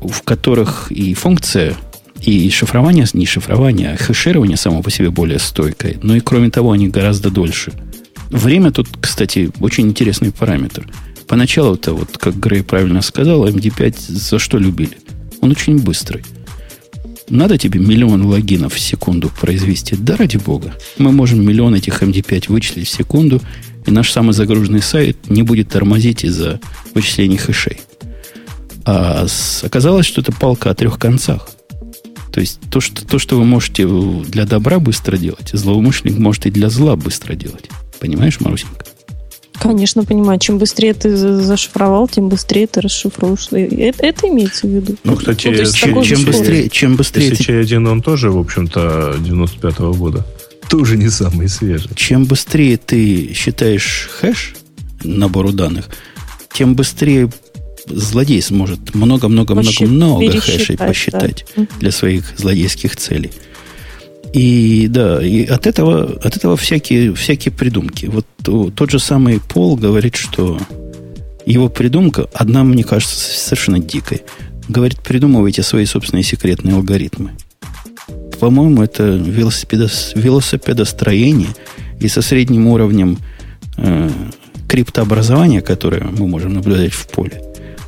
в 0.00 0.22
которых 0.22 0.92
и 0.92 1.14
функция, 1.14 1.74
и 2.20 2.48
шифрование, 2.50 3.04
не 3.14 3.26
шифрование, 3.26 3.90
а 3.90 3.96
хеширование 3.96 4.56
само 4.56 4.80
по 4.82 4.90
себе 4.92 5.10
более 5.10 5.40
стойкое. 5.40 5.96
Но 6.02 6.14
и 6.14 6.20
кроме 6.20 6.50
того, 6.50 6.70
они 6.70 6.88
гораздо 6.88 7.30
дольше– 7.30 7.72
Время 8.32 8.72
тут, 8.72 8.88
кстати, 8.98 9.50
очень 9.60 9.88
интересный 9.88 10.32
параметр. 10.32 10.88
Поначалу-то, 11.28 11.92
вот 11.92 12.16
как 12.16 12.34
Грей 12.40 12.62
правильно 12.62 13.02
сказал, 13.02 13.46
MD5 13.46 13.94
за 14.08 14.38
что 14.38 14.56
любили? 14.56 14.96
Он 15.42 15.50
очень 15.50 15.78
быстрый. 15.78 16.24
Надо 17.28 17.58
тебе 17.58 17.78
миллион 17.78 18.24
логинов 18.24 18.74
в 18.74 18.80
секунду 18.80 19.30
произвести? 19.38 19.96
Да 19.96 20.16
ради 20.16 20.38
бога. 20.38 20.74
Мы 20.96 21.12
можем 21.12 21.46
миллион 21.46 21.74
этих 21.74 22.02
MD5 22.02 22.50
вычислить 22.50 22.88
в 22.88 22.90
секунду, 22.90 23.40
и 23.86 23.90
наш 23.90 24.10
самый 24.10 24.32
загруженный 24.32 24.82
сайт 24.82 25.28
не 25.28 25.42
будет 25.42 25.68
тормозить 25.68 26.24
из-за 26.24 26.58
вычислений 26.94 27.36
хэшей. 27.36 27.82
А 28.86 29.26
оказалось, 29.62 30.06
что 30.06 30.22
это 30.22 30.32
палка 30.32 30.70
о 30.70 30.74
трех 30.74 30.98
концах. 30.98 31.50
То 32.32 32.40
есть 32.40 32.60
то 32.70 32.80
что, 32.80 33.06
то, 33.06 33.18
что 33.18 33.36
вы 33.36 33.44
можете 33.44 33.86
для 33.86 34.46
добра 34.46 34.78
быстро 34.78 35.18
делать, 35.18 35.50
злоумышленник 35.52 36.18
может 36.18 36.46
и 36.46 36.50
для 36.50 36.70
зла 36.70 36.96
быстро 36.96 37.34
делать. 37.34 37.68
Понимаешь, 38.02 38.40
Марусенька? 38.40 38.84
Конечно, 39.60 40.02
понимаю. 40.02 40.40
Чем 40.40 40.58
быстрее 40.58 40.92
ты 40.92 41.16
зашифровал, 41.16 42.08
тем 42.08 42.28
быстрее 42.28 42.66
ты 42.66 42.80
расшифруешь. 42.80 43.46
Это, 43.52 44.04
это 44.04 44.26
имеется 44.26 44.66
в 44.66 44.70
виду. 44.70 44.96
Ну, 45.04 45.14
кстати, 45.14 45.46
ну, 45.46 45.54
чем, 45.72 46.02
чем 46.02 46.24
быстрее, 46.24 46.68
чем 46.68 46.96
быстрее... 46.96 47.28
Если 47.28 47.52
1 47.52 47.86
он 47.86 48.02
тоже, 48.02 48.32
в 48.32 48.38
общем-то, 48.38 49.14
95-го 49.20 49.94
года. 49.94 50.26
Тоже 50.68 50.96
не 50.96 51.10
самый 51.10 51.48
свежий. 51.48 51.90
Чем 51.94 52.24
быстрее 52.24 52.76
ты 52.76 53.32
считаешь 53.34 54.10
хэш 54.20 54.56
набору 55.04 55.52
данных, 55.52 55.88
тем 56.52 56.74
быстрее 56.74 57.30
злодей 57.86 58.42
сможет 58.42 58.96
много-много-много-много 58.96 60.40
хэшей 60.40 60.76
посчитать 60.76 61.46
да. 61.54 61.66
для 61.78 61.92
своих 61.92 62.24
злодейских 62.36 62.96
целей. 62.96 63.30
И 64.32 64.86
да, 64.88 65.22
и 65.22 65.44
от 65.44 65.66
этого, 65.66 66.18
от 66.22 66.36
этого 66.36 66.56
всякие, 66.56 67.14
всякие 67.14 67.52
придумки. 67.52 68.06
Вот 68.06 68.26
тот 68.74 68.90
же 68.90 68.98
самый 68.98 69.40
Пол 69.40 69.76
говорит, 69.76 70.16
что 70.16 70.58
его 71.44 71.68
придумка, 71.68 72.28
одна, 72.32 72.64
мне 72.64 72.84
кажется, 72.84 73.16
совершенно 73.16 73.78
дикой. 73.78 74.22
Говорит, 74.68 75.00
придумывайте 75.00 75.62
свои 75.62 75.84
собственные 75.84 76.22
секретные 76.22 76.76
алгоритмы. 76.76 77.32
По-моему, 78.40 78.82
это 78.82 79.04
велосипедос, 79.04 80.12
велосипедостроение 80.14 81.50
и 82.00 82.08
со 82.08 82.22
средним 82.22 82.68
уровнем 82.68 83.18
э, 83.76 84.10
криптообразования, 84.68 85.60
которое 85.60 86.04
мы 86.04 86.26
можем 86.26 86.54
наблюдать 86.54 86.92
в 86.92 87.06
поле. 87.08 87.42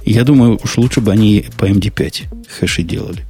Я 0.05 0.25
думаю, 0.25 0.61
уж 0.63 0.77
лучше 0.77 1.01
бы 1.01 1.13
они 1.13 1.47
по 1.57 1.65
MD5 1.65 2.25
хэши 2.59 2.83
делали. 2.83 3.25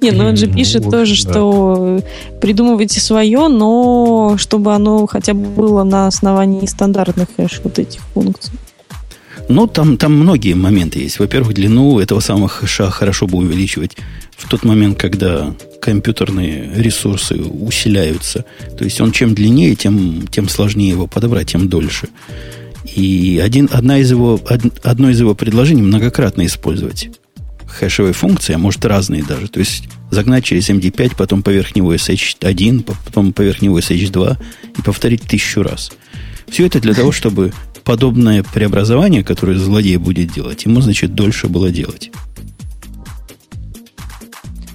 Не, 0.00 0.12
ну 0.12 0.26
он 0.26 0.36
же 0.36 0.46
пишет 0.46 0.84
ну, 0.84 0.90
тоже, 0.90 1.14
да. 1.24 1.30
что 1.30 2.00
придумывайте 2.40 3.00
свое, 3.00 3.48
но 3.48 4.36
чтобы 4.38 4.74
оно 4.74 5.06
хотя 5.06 5.34
бы 5.34 5.46
было 5.48 5.84
на 5.84 6.06
основании 6.06 6.66
стандартных 6.66 7.28
хэш 7.36 7.60
вот 7.64 7.78
этих 7.78 8.00
функций. 8.14 8.52
Ну, 9.48 9.66
там, 9.66 9.96
там 9.96 10.12
многие 10.12 10.54
моменты 10.54 11.00
есть. 11.00 11.18
Во-первых, 11.18 11.54
длину 11.54 11.98
этого 11.98 12.20
самого 12.20 12.48
хэша 12.48 12.88
хорошо 12.88 13.26
бы 13.26 13.38
увеличивать 13.38 13.96
в 14.36 14.48
тот 14.48 14.64
момент, 14.64 14.96
когда 14.96 15.52
компьютерные 15.80 16.70
ресурсы 16.76 17.34
усиляются. 17.34 18.44
То 18.78 18.84
есть 18.84 19.00
он 19.00 19.10
чем 19.10 19.34
длиннее, 19.34 19.74
тем, 19.74 20.26
тем 20.28 20.48
сложнее 20.48 20.90
его 20.90 21.08
подобрать, 21.08 21.50
тем 21.50 21.68
дольше. 21.68 22.08
И 22.84 23.40
один, 23.42 23.68
одна 23.72 23.98
из 23.98 24.10
его, 24.12 24.40
одно 24.84 25.10
из 25.10 25.18
его 25.18 25.34
предложений 25.34 25.82
многократно 25.82 26.46
использовать 26.46 27.10
хэшевой 27.70 28.12
функции, 28.12 28.54
а 28.54 28.58
может 28.58 28.84
разные 28.84 29.22
даже. 29.22 29.48
То 29.48 29.60
есть 29.60 29.84
загнать 30.10 30.44
через 30.44 30.68
MD5, 30.68 31.14
потом 31.16 31.42
поверх 31.42 31.74
него 31.74 31.94
SH1, 31.94 32.82
потом 33.04 33.32
поверх 33.32 33.62
него 33.62 33.78
SH2 33.78 34.36
и 34.78 34.82
повторить 34.82 35.22
тысячу 35.22 35.62
раз. 35.62 35.92
Все 36.48 36.66
это 36.66 36.80
для 36.80 36.94
того, 36.94 37.12
чтобы 37.12 37.52
подобное 37.84 38.42
преобразование, 38.42 39.24
которое 39.24 39.58
злодей 39.58 39.96
будет 39.96 40.32
делать, 40.32 40.64
ему, 40.64 40.80
значит, 40.80 41.14
дольше 41.14 41.48
было 41.48 41.70
делать. 41.70 42.10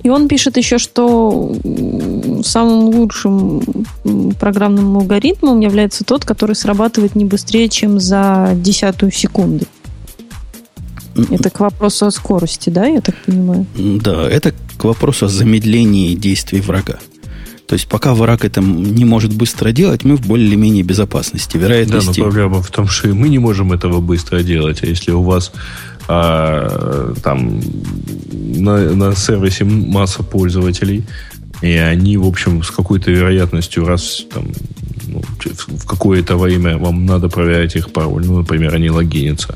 И 0.03 0.09
он 0.09 0.27
пишет 0.27 0.55
еще, 0.55 0.77
что 0.77 1.55
самым 2.43 2.95
лучшим 2.95 3.63
программным 4.39 4.97
алгоритмом 4.97 5.59
является 5.61 6.03
тот, 6.03 6.23
который 6.23 6.55
срабатывает 6.55 7.15
не 7.15 7.25
быстрее, 7.25 7.69
чем 7.69 7.99
за 7.99 8.51
десятую 8.55 9.11
секунды. 9.11 9.65
Это 11.16 11.49
к 11.49 11.59
вопросу 11.59 12.05
о 12.05 12.11
скорости, 12.11 12.70
да, 12.70 12.86
я 12.88 13.01
так 13.01 13.16
понимаю? 13.26 13.66
Да, 13.76 14.30
это 14.30 14.53
к 14.78 14.84
вопросу 14.84 15.26
о 15.26 15.30
замедлении 15.30 16.16
действий 16.16 16.61
врага. 16.61 16.99
То 17.68 17.74
есть 17.74 17.88
пока 17.88 18.13
враг 18.13 18.45
это 18.45 18.61
не 18.61 19.05
может 19.05 19.34
быстро 19.34 19.72
делать, 19.72 20.03
мы 20.03 20.18
в 20.18 20.28
более-менее 20.28 20.84
безопасности. 20.84 21.57
Вероятности... 21.57 22.20
Да, 22.20 22.26
но 22.26 22.30
проблема 22.30 22.61
в 22.61 22.70
том, 22.70 22.88
что 22.88 23.09
и 23.09 23.13
мы 23.13 23.30
не 23.30 23.39
можем 23.39 23.72
этого 23.72 24.01
быстро 24.01 24.43
делать. 24.43 24.84
А 24.84 24.86
если 24.86 25.11
у 25.11 25.24
вас 25.24 25.51
а, 26.07 27.13
там 27.24 27.61
на, 28.32 28.93
на 28.93 29.16
сервисе 29.16 29.66
масса 29.66 30.22
пользователей, 30.22 31.03
и 31.61 31.72
они, 31.72 32.18
в 32.18 32.28
общем, 32.28 32.61
с 32.61 32.70
какой-то 32.70 33.09
вероятностью 33.09 33.86
раз 33.86 34.26
там, 34.32 34.49
ну, 35.07 35.22
в 35.24 35.86
какое-то 35.86 36.38
время 36.38 36.78
вам 36.78 37.05
надо 37.05 37.30
проверять 37.30 37.76
их 37.76 37.91
пароль, 37.91 38.26
ну, 38.26 38.39
например, 38.39 38.76
они 38.76 38.89
логинятся. 38.89 39.55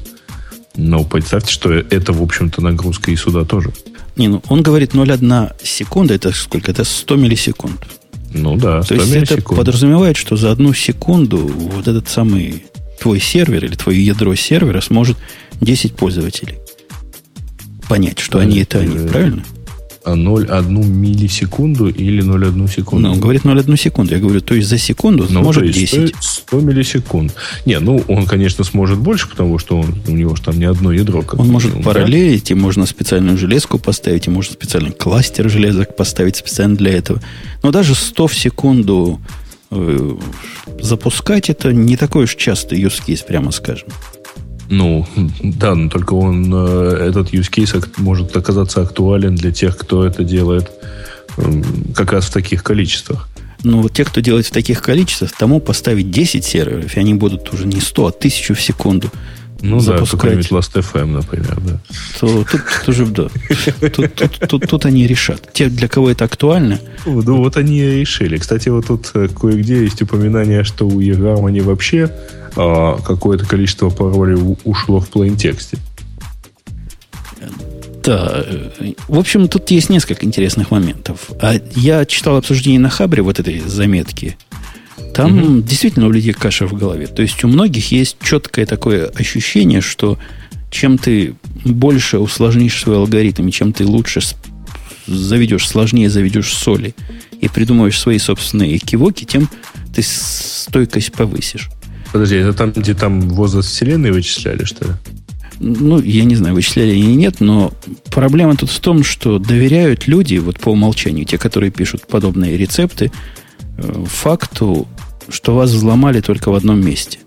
Но 0.76 1.04
представьте, 1.04 1.52
что 1.52 1.72
это, 1.72 2.14
в 2.14 2.22
общем-то, 2.22 2.62
нагрузка 2.62 3.12
и 3.12 3.16
сюда 3.16 3.44
тоже. 3.44 3.72
Не, 4.16 4.28
ну 4.28 4.42
он 4.48 4.62
говорит 4.62 4.94
0,1 4.94 5.56
секунда, 5.64 6.14
это 6.14 6.32
сколько? 6.32 6.72
Это 6.72 6.84
100 6.84 7.16
миллисекунд. 7.16 7.86
Ну 8.34 8.56
да, 8.58 8.84
100 8.84 8.96
То 8.96 9.02
есть 9.02 9.32
это 9.32 9.42
подразумевает, 9.42 10.18
что 10.18 10.36
за 10.36 10.52
одну 10.52 10.74
секунду 10.74 11.38
вот 11.38 11.88
этот 11.88 12.08
самый 12.08 12.66
твой 13.00 13.20
сервер 13.20 13.66
или 13.66 13.76
твое 13.76 14.06
ядро 14.06 14.36
сервера 14.36 14.82
сможет 14.82 15.18
10 15.62 15.96
пользователей 15.96 16.60
понять, 17.90 18.20
что 18.20 18.40
они 18.40 18.60
это 18.60 18.80
они, 18.80 19.08
правильно? 19.08 19.44
0,1 20.06 20.86
миллисекунду 20.86 21.90
или 21.90 22.24
0,1 22.24 22.70
секунду? 22.70 23.08
Ну, 23.08 23.14
он 23.14 23.20
говорит 23.20 23.44
0,1 23.44 23.78
секунду. 23.78 24.14
Я 24.14 24.20
говорю, 24.20 24.42
то 24.42 24.56
есть 24.56 24.68
за 24.68 24.78
секунду 24.78 25.28
ну, 25.30 25.42
может 25.42 25.70
10. 25.70 26.16
100, 26.16 26.22
100 26.22 26.60
миллисекунд. 26.62 27.36
Не, 27.66 27.80
ну, 27.80 28.04
он, 28.08 28.26
конечно, 28.26 28.64
сможет 28.64 28.98
больше, 28.98 29.30
потому 29.30 29.60
что 29.60 29.80
он, 29.80 29.96
у 30.08 30.12
него 30.12 30.36
же 30.36 30.44
там 30.44 30.58
не 30.58 30.66
одно 30.66 30.92
ядро. 30.92 31.22
Как 31.22 31.40
он 31.40 31.48
может 31.48 31.72
минимум, 31.72 31.86
параллелить, 31.86 32.50
да? 32.50 32.56
и 32.56 32.58
можно 32.58 32.86
специальную 32.86 33.38
железку 33.38 33.78
поставить, 33.78 34.28
и 34.28 34.30
можно 34.30 34.54
специальный 34.54 34.92
кластер 34.92 35.50
железок 35.50 35.96
поставить 35.96 36.36
специально 36.36 36.76
для 36.76 36.94
этого. 36.94 37.22
Но 37.64 37.72
даже 37.72 37.96
100 37.96 38.28
в 38.28 38.36
секунду 38.36 39.20
э, 39.72 40.16
запускать, 40.82 41.50
это 41.50 41.74
не 41.74 41.98
такой 41.98 42.24
уж 42.24 42.36
частый 42.36 42.82
use 42.82 43.02
case, 43.06 43.26
прямо 43.26 43.52
скажем. 43.52 43.90
Ну, 44.70 45.08
да, 45.42 45.76
но 45.76 45.90
только 45.90 46.14
он, 46.14 46.52
э, 46.54 47.08
этот 47.10 47.34
use 47.34 47.50
case 47.52 47.88
может 47.98 48.36
оказаться 48.38 48.82
актуален 48.82 49.36
для 49.36 49.52
тех, 49.52 49.78
кто 49.78 50.06
это 50.06 50.24
делает 50.24 50.72
как 51.96 52.12
раз 52.12 52.26
в 52.26 52.34
таких 52.34 52.64
количествах. 52.64 53.28
Ну, 53.64 53.82
вот 53.82 53.94
те, 53.94 54.06
кто 54.06 54.22
делает 54.22 54.46
в 54.46 54.52
таких 54.52 54.82
количествах, 54.82 55.32
тому 55.38 55.60
поставить 55.60 56.12
10 56.12 56.46
серверов, 56.46 56.96
и 56.96 57.00
они 57.00 57.14
будут 57.14 57.52
уже 57.54 57.66
не 57.66 57.82
100, 57.82 58.06
а 58.06 58.10
1000 58.10 58.54
в 58.54 58.62
секунду. 58.62 59.12
Ну 59.62 59.82
запускать. 59.82 60.50
да, 60.50 60.58
Last.fm, 60.58 61.06
например, 61.06 61.60
да. 61.60 61.80
То 62.20 62.46
тут, 62.50 62.88
уже, 62.88 63.06
да. 63.06 63.28
Тут, 63.90 64.16
тут, 64.16 64.40
тут, 64.48 64.70
тут 64.70 64.86
они 64.86 65.06
решат. 65.06 65.52
Те, 65.52 65.68
для 65.68 65.90
кого 65.90 66.10
это 66.10 66.24
актуально. 66.26 66.80
Ну, 67.06 67.38
вот 67.38 67.58
они 67.58 67.80
и 67.80 68.00
решили. 68.00 68.38
Кстати, 68.38 68.70
вот 68.70 68.88
тут 68.88 69.12
э, 69.16 69.28
кое-где 69.28 69.84
есть 69.84 70.02
упоминание, 70.02 70.64
что 70.64 70.88
у 70.88 71.02
eHarmony 71.02 71.62
вообще 71.62 72.10
какое-то 73.06 73.46
количество 73.46 73.90
паролей 73.90 74.58
ушло 74.64 75.00
в 75.00 75.10
plain 75.10 75.36
тексте. 75.36 75.78
Да, 78.04 78.46
в 79.08 79.20
общем, 79.20 79.48
тут 79.48 79.70
есть 79.72 79.90
несколько 79.90 80.26
интересных 80.26 80.72
моментов. 80.72 81.30
А 81.42 81.54
я 81.76 82.06
читал 82.06 82.38
обсуждение 82.38 82.80
на 82.80 82.90
Хабре 82.90 83.22
вот 83.22 83.40
этой 83.40 83.60
заметки. 83.60 84.38
Там 85.14 85.38
угу. 85.38 85.62
действительно 85.62 86.08
у 86.08 86.12
людей 86.12 86.34
каша 86.34 86.66
в 86.66 86.74
голове. 86.74 87.08
То 87.08 87.22
есть 87.22 87.44
у 87.44 87.48
многих 87.48 87.92
есть 87.92 88.18
четкое 88.22 88.66
такое 88.66 89.08
ощущение, 89.08 89.82
что 89.82 90.18
чем 90.72 90.98
ты 90.98 91.36
больше 91.66 92.20
усложнишь 92.20 92.82
свой 92.82 92.98
алгоритм, 92.98 93.48
и 93.48 93.52
чем 93.52 93.74
ты 93.74 93.86
лучше 93.86 94.22
заведешь, 95.08 95.68
сложнее 95.68 96.10
заведешь 96.10 96.54
соли 96.54 96.96
и 97.42 97.48
придумаешь 97.48 98.00
свои 98.00 98.18
собственные 98.18 98.78
кивоки, 98.80 99.26
тем 99.26 99.50
ты 99.94 100.04
стойкость 100.04 101.12
повысишь. 101.12 101.70
Подожди, 102.12 102.38
это 102.38 102.54
там, 102.54 102.72
где 102.72 102.94
там 102.94 103.22
возраст 103.22 103.70
Вселенной 103.70 104.12
вычисляли, 104.12 104.64
что 104.64 104.86
ли? 104.86 104.92
Ну, 105.60 106.02
я 106.02 106.24
не 106.24 106.36
знаю, 106.36 106.56
вычисляли 106.56 106.96
или 106.96 107.12
нет, 107.12 107.42
но 107.42 107.74
проблема 108.12 108.56
тут 108.56 108.70
в 108.70 108.80
том, 108.80 109.04
что 109.04 109.40
доверяют 109.40 110.08
люди, 110.08 110.38
вот 110.38 110.60
по 110.60 110.70
умолчанию, 110.70 111.26
те, 111.26 111.38
которые 111.38 111.70
пишут 111.70 112.08
подобные 112.08 112.58
рецепты, 112.58 113.12
э, 113.78 114.06
факту, 114.08 114.88
что 115.28 115.56
вас 115.56 115.72
взломали 115.72 116.22
только 116.22 116.50
в 116.50 116.56
одном 116.56 116.80
месте. 116.84 117.20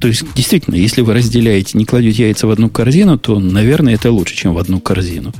То 0.00 0.06
есть, 0.06 0.22
действительно, 0.34 0.76
если 0.76 1.02
вы 1.02 1.12
разделяете, 1.12 1.76
не 1.76 1.84
кладете 1.84 2.22
яйца 2.22 2.46
в 2.46 2.50
одну 2.50 2.70
корзину, 2.70 3.18
то, 3.18 3.38
наверное, 3.38 3.94
это 3.94 4.12
лучше, 4.12 4.36
чем 4.36 4.54
в 4.54 4.58
одну 4.58 4.80
корзину. 4.80 5.34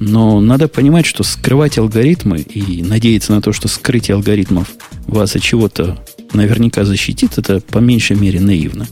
Но 0.00 0.40
надо 0.40 0.66
понимать, 0.66 1.06
что 1.06 1.22
скрывать 1.22 1.78
алгоритмы 1.78 2.40
и 2.40 2.82
надеяться 2.82 3.32
на 3.32 3.40
то, 3.40 3.52
что 3.52 3.68
скрытие 3.68 4.16
алгоритмов 4.16 4.72
вас 5.06 5.36
от 5.36 5.42
чего-то 5.42 6.04
наверняка 6.34 6.84
защитит, 6.84 7.38
это 7.38 7.60
по 7.60 7.78
меньшей 7.78 8.16
мере 8.16 8.40
наивно. 8.40 8.86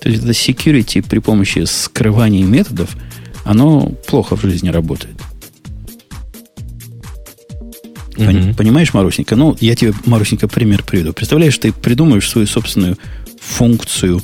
То 0.00 0.08
есть 0.08 0.22
это 0.22 0.32
security 0.32 1.06
при 1.06 1.18
помощи 1.18 1.64
скрывания 1.66 2.44
методов, 2.44 2.96
оно 3.44 3.86
плохо 4.06 4.36
в 4.36 4.42
жизни 4.42 4.68
работает. 4.68 5.16
Mm-hmm. 8.16 8.56
Понимаешь, 8.56 8.92
Марусенька? 8.92 9.36
Ну, 9.36 9.56
я 9.60 9.74
тебе, 9.74 9.94
Марусенька, 10.04 10.46
пример 10.46 10.82
приведу. 10.82 11.12
Представляешь, 11.12 11.56
ты 11.58 11.72
придумаешь 11.72 12.28
свою 12.28 12.46
собственную 12.46 12.98
функцию 13.40 14.20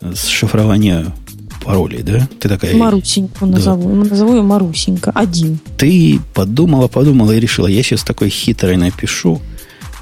э, 0.00 0.12
шифрования 0.14 1.12
паролей, 1.62 2.02
да? 2.02 2.28
Ты 2.40 2.48
такая... 2.48 2.76
Марусеньку 2.76 3.46
назову. 3.46 3.88
Да. 3.90 4.10
Назову 4.10 4.34
ее 4.34 4.42
Марусенька. 4.42 5.10
Один. 5.14 5.58
Ты 5.76 6.20
подумала, 6.32 6.88
подумала 6.88 7.32
и 7.32 7.40
решила, 7.40 7.66
я 7.66 7.82
сейчас 7.82 8.02
такой 8.02 8.28
хитрый 8.28 8.76
напишу, 8.76 9.40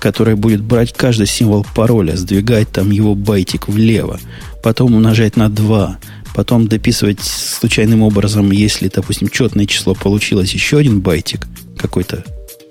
которая 0.03 0.35
будет 0.35 0.61
брать 0.61 0.93
каждый 0.93 1.29
символ 1.29 1.65
пароля, 1.77 2.17
сдвигать 2.17 2.69
там 2.73 2.91
его 2.91 3.15
байтик 3.15 3.69
влево, 3.69 4.19
потом 4.61 4.95
умножать 4.95 5.37
на 5.37 5.49
2, 5.49 5.99
потом 6.35 6.67
дописывать 6.67 7.21
случайным 7.21 8.03
образом, 8.03 8.51
если, 8.51 8.91
допустим, 8.93 9.29
четное 9.29 9.65
число 9.67 9.95
получилось, 9.95 10.55
еще 10.55 10.79
один 10.79 11.01
байтик 11.01 11.47
какой-то 11.79 12.25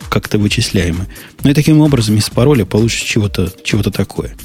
как-то 0.09 0.39
вычисляемый. 0.39 1.07
Ну 1.41 1.49
и 1.49 1.53
таким 1.53 1.79
образом 1.79 2.17
из 2.17 2.29
пароля 2.29 2.65
получишь 2.65 3.03
чего-то 3.03 3.49
чего 3.63 3.81
такое. 3.81 4.35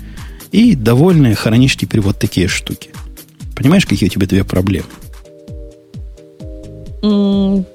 И 0.53 0.77
довольная 0.77 1.35
хранишь 1.35 1.77
теперь 1.77 2.01
вот 2.01 2.21
такие 2.21 2.47
штуки. 2.47 2.91
Понимаешь, 3.57 3.85
какие 3.85 4.09
у 4.09 4.13
тебя 4.13 4.29
две 4.29 4.45
проблемы? 4.45 4.87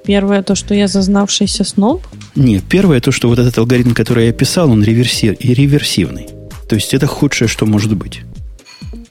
Первое, 0.04 0.42
то, 0.42 0.54
что 0.54 0.74
я 0.74 0.88
зазнавшийся 0.88 1.64
сноб. 1.64 2.02
Нет, 2.34 2.64
первое, 2.68 3.00
то, 3.00 3.12
что 3.12 3.28
вот 3.28 3.38
этот 3.38 3.56
алгоритм, 3.58 3.92
который 3.92 4.26
я 4.26 4.32
писал, 4.32 4.70
он 4.70 4.82
реверси... 4.82 5.36
реверсивный. 5.40 6.28
То 6.68 6.74
есть 6.76 6.94
это 6.94 7.06
худшее, 7.06 7.48
что 7.48 7.66
может 7.66 7.94
быть 7.94 8.22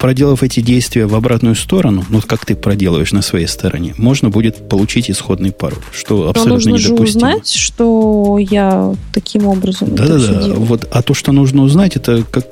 проделав 0.02 0.42
эти 0.42 0.62
действия 0.62 1.06
в 1.06 1.14
обратную 1.14 1.54
сторону, 1.54 2.04
ну, 2.10 2.22
как 2.22 2.44
ты 2.44 2.56
проделываешь 2.56 3.12
на 3.12 3.22
своей 3.22 3.46
стороне, 3.46 3.94
можно 3.98 4.32
будет 4.32 4.68
получить 4.68 5.12
исходный 5.12 5.52
пароль, 5.52 5.78
что 5.94 6.28
абсолютно 6.28 6.50
Но 6.50 6.56
нужно 6.56 6.70
недопустимо. 6.70 7.06
Же 7.06 7.36
узнать, 7.36 7.54
что 7.54 8.38
я 8.40 8.96
таким 9.14 9.46
образом 9.46 9.96
Да-да-да. 9.96 10.56
Вот, 10.56 10.88
а 10.92 11.04
то, 11.04 11.14
что 11.14 11.32
нужно 11.32 11.62
узнать, 11.62 11.98
это 11.98 12.24
как 12.24 12.48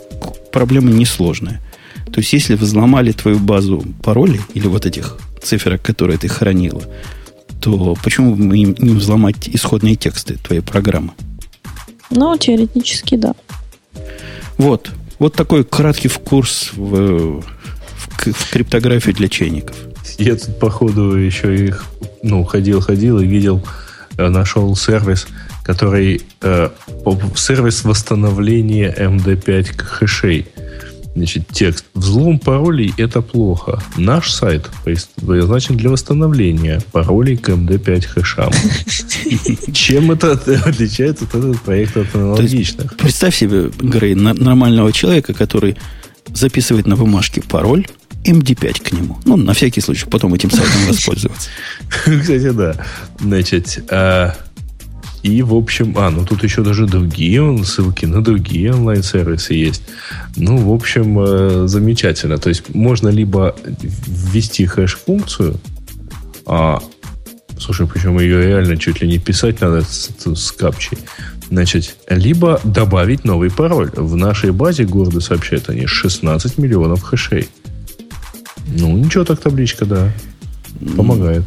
проблема 0.52 0.92
несложная. 0.92 1.60
То 2.14 2.20
есть, 2.20 2.34
если 2.34 2.54
взломали 2.54 3.14
твою 3.14 3.40
базу 3.40 3.84
паролей 4.04 4.42
или 4.54 4.68
вот 4.68 4.86
этих 4.86 5.18
цифрок, 5.42 5.82
которые 5.82 6.20
ты 6.20 6.28
хранила, 6.28 6.84
то 7.60 7.96
почему 8.04 8.36
бы 8.36 8.58
им 8.58 8.76
не 8.80 8.94
взломать 8.94 9.50
исходные 9.50 9.96
тексты 9.96 10.36
твоей 10.36 10.62
программы? 10.62 11.12
Ну, 12.10 12.36
теоретически, 12.38 13.16
да. 13.16 13.34
Вот. 14.58 14.90
Вот 15.20 15.34
такой 15.34 15.64
краткий 15.64 16.10
курс 16.10 16.72
в, 16.74 17.42
в, 17.42 17.42
в 17.42 18.52
криптографию 18.52 19.14
для 19.14 19.28
чайников. 19.28 19.76
Я 20.18 20.36
тут, 20.36 20.60
походу, 20.60 21.16
еще 21.16 21.56
их, 21.56 21.86
ну, 22.24 22.44
ходил-ходил 22.44 23.20
и 23.20 23.26
видел, 23.26 23.64
э, 24.18 24.28
нашел 24.30 24.76
сервис, 24.76 25.28
который 25.64 26.22
э, 26.42 26.70
сервис 27.36 27.84
восстановления 27.84 28.94
MD5 28.98 29.78
хэшей. 29.78 30.48
Значит, 31.16 31.48
текст. 31.52 31.86
Взлом 31.94 32.40
паролей– 32.40 32.94
это 32.98 33.22
плохо. 33.22 33.82
Наш 33.98 34.32
сайт 34.32 34.70
предназначен 34.84 35.76
для 35.76 35.90
восстановления 35.90 36.82
паролей 36.92 37.38
к 37.38 37.50
MD5 37.50 38.08
хэшам. 38.08 38.52
Чем 39.74 40.12
это 40.12 40.34
отличается 40.34 41.26
от 41.26 41.36
этого 41.36 41.54
проекта 41.54 42.02
от 42.02 42.16
аналогичных? 42.16 42.96
Представь 42.98 43.36
себе, 43.36 43.70
Грей, 43.80 44.16
нормального 44.16 44.92
человека, 44.92 45.34
который 45.34 45.78
записывает 46.34 46.88
на 46.88 46.96
бумажке 46.96 47.42
пароль, 47.42 47.88
MD5 48.24 48.82
к 48.82 48.92
нему. 48.92 49.18
Ну, 49.26 49.38
на 49.38 49.54
всякий 49.54 49.82
случай, 49.82 50.06
потом 50.06 50.34
этим 50.34 50.52
сайтом 50.52 50.82
воспользоваться. 50.88 51.50
Кстати, 51.90 52.52
да. 52.52 52.76
Значит, 53.20 53.84
а, 53.90 54.36
и, 55.22 55.42
в 55.42 55.54
общем, 55.54 55.96
а, 55.98 56.10
ну 56.10 56.26
тут 56.26 56.44
еще 56.44 56.64
даже 56.64 56.86
другие 56.86 57.64
ссылки 57.64 58.06
на 58.06 58.24
другие 58.24 58.74
онлайн-сервисы 58.74 59.54
есть. 59.54 59.84
Ну, 60.38 60.58
в 60.58 60.74
общем, 60.74 61.20
э, 61.20 61.68
замечательно. 61.68 62.38
То 62.38 62.50
есть 62.50 62.74
можно 62.74 63.10
либо 63.10 63.56
ввести 64.08 64.66
хэш-функцию, 64.66 65.60
а, 66.46 66.82
слушай, 67.60 67.86
причем 67.86 68.18
ее 68.20 68.42
реально 68.44 68.78
чуть 68.78 69.02
ли 69.02 69.08
не 69.08 69.20
писать 69.20 69.62
надо 69.62 69.82
с, 69.82 70.10
с 70.26 70.52
капчей. 70.52 70.98
Значит, 71.50 71.98
либо 72.10 72.62
добавить 72.64 73.26
новый 73.26 73.52
пароль. 73.52 73.92
В 73.96 74.16
нашей 74.16 74.52
базе 74.52 74.86
города 74.86 75.20
сообщают 75.20 75.70
они 75.70 75.86
16 75.86 76.58
миллионов 76.58 77.02
хэшей. 77.02 77.50
Ну, 78.68 78.96
ничего 78.98 79.26
так 79.26 79.40
табличка, 79.40 79.86
да. 79.86 80.12
Помогает. 80.96 81.44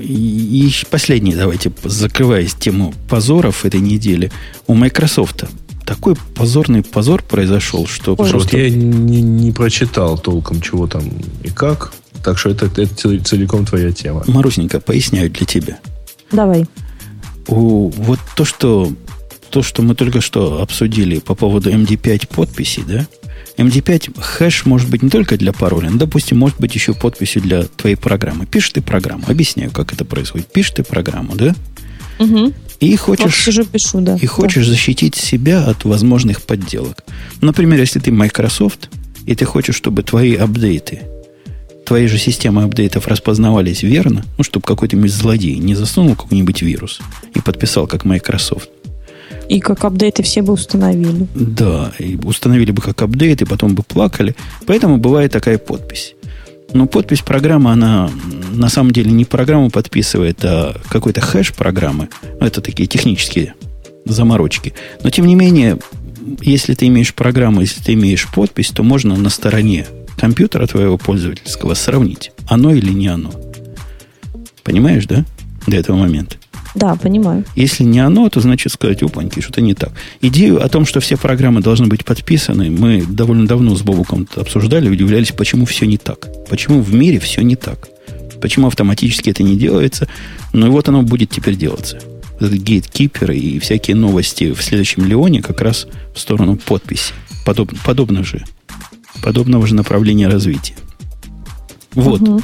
И 0.00 0.70
последний, 0.90 1.34
давайте, 1.34 1.72
закрываясь 1.84 2.54
тему 2.54 2.94
позоров 3.08 3.64
этой 3.64 3.80
недели, 3.80 4.30
у 4.66 4.74
Microsoft 4.74 5.44
такой 5.84 6.14
позорный 6.34 6.82
позор 6.82 7.22
произошел, 7.22 7.86
что 7.86 8.12
Ой, 8.12 8.16
просто... 8.16 8.36
Вот 8.38 8.52
я 8.52 8.68
не, 8.68 9.22
не 9.22 9.52
прочитал 9.52 10.18
толком, 10.18 10.60
чего 10.60 10.86
там 10.86 11.02
и 11.42 11.48
как. 11.48 11.94
Так 12.22 12.38
что 12.38 12.50
это, 12.50 12.66
это 12.66 13.18
целиком 13.24 13.64
твоя 13.64 13.92
тема. 13.92 14.22
Марусенька, 14.26 14.80
поясняю 14.80 15.30
для 15.30 15.46
тебя. 15.46 15.78
Давай. 16.30 16.66
У, 17.46 17.88
вот 17.88 18.18
то, 18.36 18.44
что 18.44 18.92
то, 19.48 19.62
что 19.62 19.80
мы 19.82 19.94
только 19.94 20.20
что 20.20 20.60
обсудили 20.60 21.20
по 21.20 21.34
поводу 21.34 21.70
MD5 21.70 22.28
подписей, 22.28 22.84
да, 22.86 23.06
MD5 23.58 24.20
хэш 24.20 24.66
может 24.66 24.88
быть 24.88 25.02
не 25.02 25.10
только 25.10 25.36
для 25.36 25.52
пароля, 25.52 25.90
но, 25.90 25.98
допустим, 25.98 26.38
может 26.38 26.58
быть 26.60 26.74
еще 26.74 26.94
подписью 26.94 27.42
для 27.42 27.64
твоей 27.64 27.96
программы. 27.96 28.46
Пишешь 28.46 28.70
ты 28.70 28.80
программу. 28.80 29.24
Объясняю, 29.26 29.70
как 29.72 29.92
это 29.92 30.04
происходит. 30.04 30.46
Пишешь 30.46 30.72
ты 30.76 30.84
программу, 30.84 31.34
да? 31.34 31.54
Угу. 32.20 32.52
И 32.80 32.96
хочешь, 32.96 33.48
вот 33.48 33.68
пишу, 33.68 34.00
да. 34.00 34.16
и 34.20 34.26
хочешь 34.26 34.66
да. 34.66 34.72
защитить 34.72 35.16
себя 35.16 35.64
от 35.64 35.84
возможных 35.84 36.42
подделок. 36.42 37.04
Например, 37.40 37.80
если 37.80 37.98
ты 37.98 38.12
Microsoft, 38.12 38.88
и 39.26 39.34
ты 39.34 39.44
хочешь, 39.44 39.74
чтобы 39.74 40.04
твои 40.04 40.36
апдейты, 40.36 41.00
твои 41.84 42.06
же 42.06 42.18
системы 42.18 42.62
апдейтов 42.62 43.08
распознавались 43.08 43.82
верно, 43.82 44.24
ну, 44.36 44.44
чтобы 44.44 44.64
какой-то 44.64 44.96
злодей 45.08 45.56
не 45.56 45.74
засунул 45.74 46.14
какой-нибудь 46.14 46.62
вирус 46.62 47.00
и 47.34 47.40
подписал 47.40 47.88
как 47.88 48.04
Microsoft, 48.04 48.70
и 49.48 49.60
как 49.60 49.84
апдейты 49.84 50.22
все 50.22 50.42
бы 50.42 50.52
установили. 50.52 51.26
Да, 51.34 51.92
и 51.98 52.16
установили 52.16 52.70
бы 52.70 52.82
как 52.82 53.00
апдейт, 53.02 53.42
и 53.42 53.44
потом 53.44 53.74
бы 53.74 53.82
плакали. 53.82 54.36
Поэтому 54.66 54.98
бывает 54.98 55.32
такая 55.32 55.58
подпись. 55.58 56.14
Но 56.74 56.86
подпись 56.86 57.22
программы, 57.22 57.72
она 57.72 58.10
на 58.52 58.68
самом 58.68 58.90
деле 58.92 59.10
не 59.10 59.24
программу 59.24 59.70
подписывает, 59.70 60.44
а 60.44 60.76
какой-то 60.88 61.22
хэш 61.22 61.54
программы. 61.54 62.10
Это 62.40 62.60
такие 62.60 62.86
технические 62.86 63.54
заморочки. 64.04 64.74
Но 65.02 65.10
тем 65.10 65.26
не 65.26 65.34
менее, 65.34 65.78
если 66.42 66.74
ты 66.74 66.86
имеешь 66.88 67.14
программу, 67.14 67.62
если 67.62 67.82
ты 67.82 67.94
имеешь 67.94 68.28
подпись, 68.28 68.68
то 68.68 68.82
можно 68.82 69.16
на 69.16 69.30
стороне 69.30 69.86
компьютера 70.18 70.66
твоего 70.66 70.98
пользовательского 70.98 71.74
сравнить, 71.74 72.32
оно 72.48 72.72
или 72.74 72.90
не 72.90 73.08
оно. 73.08 73.32
Понимаешь, 74.62 75.06
да? 75.06 75.24
До 75.66 75.76
этого 75.76 75.96
момента. 75.96 76.36
Да, 76.74 76.94
понимаю. 76.96 77.44
Если 77.56 77.84
не 77.84 78.00
оно, 78.00 78.28
то 78.28 78.40
значит 78.40 78.72
сказать, 78.72 79.02
опаньки, 79.02 79.40
что-то 79.40 79.60
не 79.60 79.74
так. 79.74 79.92
Идею 80.20 80.62
о 80.62 80.68
том, 80.68 80.86
что 80.86 81.00
все 81.00 81.16
программы 81.16 81.60
должны 81.60 81.86
быть 81.86 82.04
подписаны, 82.04 82.70
мы 82.70 83.02
довольно 83.02 83.46
давно 83.46 83.74
с 83.74 83.82
Бобуком 83.82 84.28
обсуждали, 84.36 84.88
удивлялись, 84.88 85.32
почему 85.32 85.64
все 85.66 85.86
не 85.86 85.96
так. 85.96 86.28
Почему 86.48 86.80
в 86.80 86.94
мире 86.94 87.18
все 87.18 87.42
не 87.42 87.56
так. 87.56 87.88
Почему 88.40 88.68
автоматически 88.68 89.30
это 89.30 89.42
не 89.42 89.56
делается. 89.56 90.08
Ну 90.52 90.66
и 90.66 90.70
вот 90.70 90.88
оно 90.88 91.02
будет 91.02 91.30
теперь 91.30 91.56
делаться. 91.56 92.00
Гейткиперы 92.40 93.36
и 93.36 93.58
всякие 93.58 93.96
новости 93.96 94.52
в 94.52 94.62
следующем 94.62 95.04
Леоне 95.04 95.42
как 95.42 95.60
раз 95.60 95.88
в 96.14 96.20
сторону 96.20 96.56
подписи. 96.56 97.12
Подоб, 97.44 97.72
подобно 97.84 98.22
же. 98.22 98.44
Подобного 99.22 99.66
же 99.66 99.74
направления 99.74 100.28
развития. 100.28 100.76
Вот. 101.94 102.20
Угу. 102.20 102.42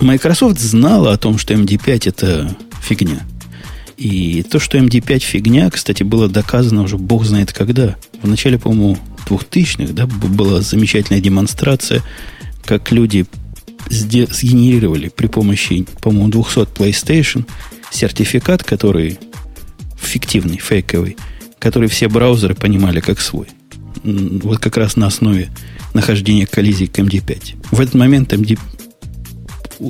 Microsoft 0.00 0.60
знала 0.60 1.12
о 1.12 1.18
том, 1.18 1.38
что 1.38 1.54
MD5 1.54 2.08
это 2.08 2.56
фигня. 2.82 3.20
И 3.96 4.42
то, 4.42 4.58
что 4.58 4.78
MD5 4.78 5.18
фигня, 5.20 5.70
кстати, 5.70 6.02
было 6.02 6.28
доказано 6.28 6.82
уже 6.82 6.98
бог 6.98 7.24
знает 7.24 7.52
когда. 7.52 7.96
В 8.20 8.28
начале, 8.28 8.58
по-моему, 8.58 8.98
2000-х 9.26 9.92
да, 9.92 10.06
была 10.06 10.60
замечательная 10.60 11.20
демонстрация, 11.20 12.02
как 12.64 12.90
люди 12.90 13.26
сгенерировали 13.88 15.08
при 15.08 15.26
помощи, 15.26 15.86
по-моему, 16.00 16.28
200 16.28 16.58
PlayStation 16.74 17.44
сертификат, 17.90 18.64
который 18.64 19.18
фиктивный, 20.00 20.58
фейковый, 20.58 21.16
который 21.58 21.88
все 21.88 22.08
браузеры 22.08 22.54
понимали 22.54 23.00
как 23.00 23.20
свой. 23.20 23.46
Вот 24.02 24.58
как 24.58 24.76
раз 24.76 24.96
на 24.96 25.06
основе 25.06 25.50
нахождения 25.94 26.46
коллизий 26.46 26.86
к 26.86 26.98
MD5. 26.98 27.56
В 27.70 27.80
этот 27.80 27.94
момент 27.94 28.32
MD, 28.32 28.58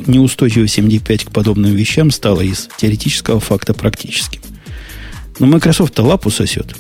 неустойчивость 0.07 0.79
MD5 0.79 1.27
к 1.27 1.31
подобным 1.31 1.75
вещам 1.75 2.11
стала 2.11 2.41
из 2.41 2.69
теоретического 2.79 3.41
факта 3.41 3.75
практическим. 3.75 4.41
Но 5.39 5.47
Microsoft-то 5.47 6.03
лапу 6.03 6.31
сосет. 6.31 6.75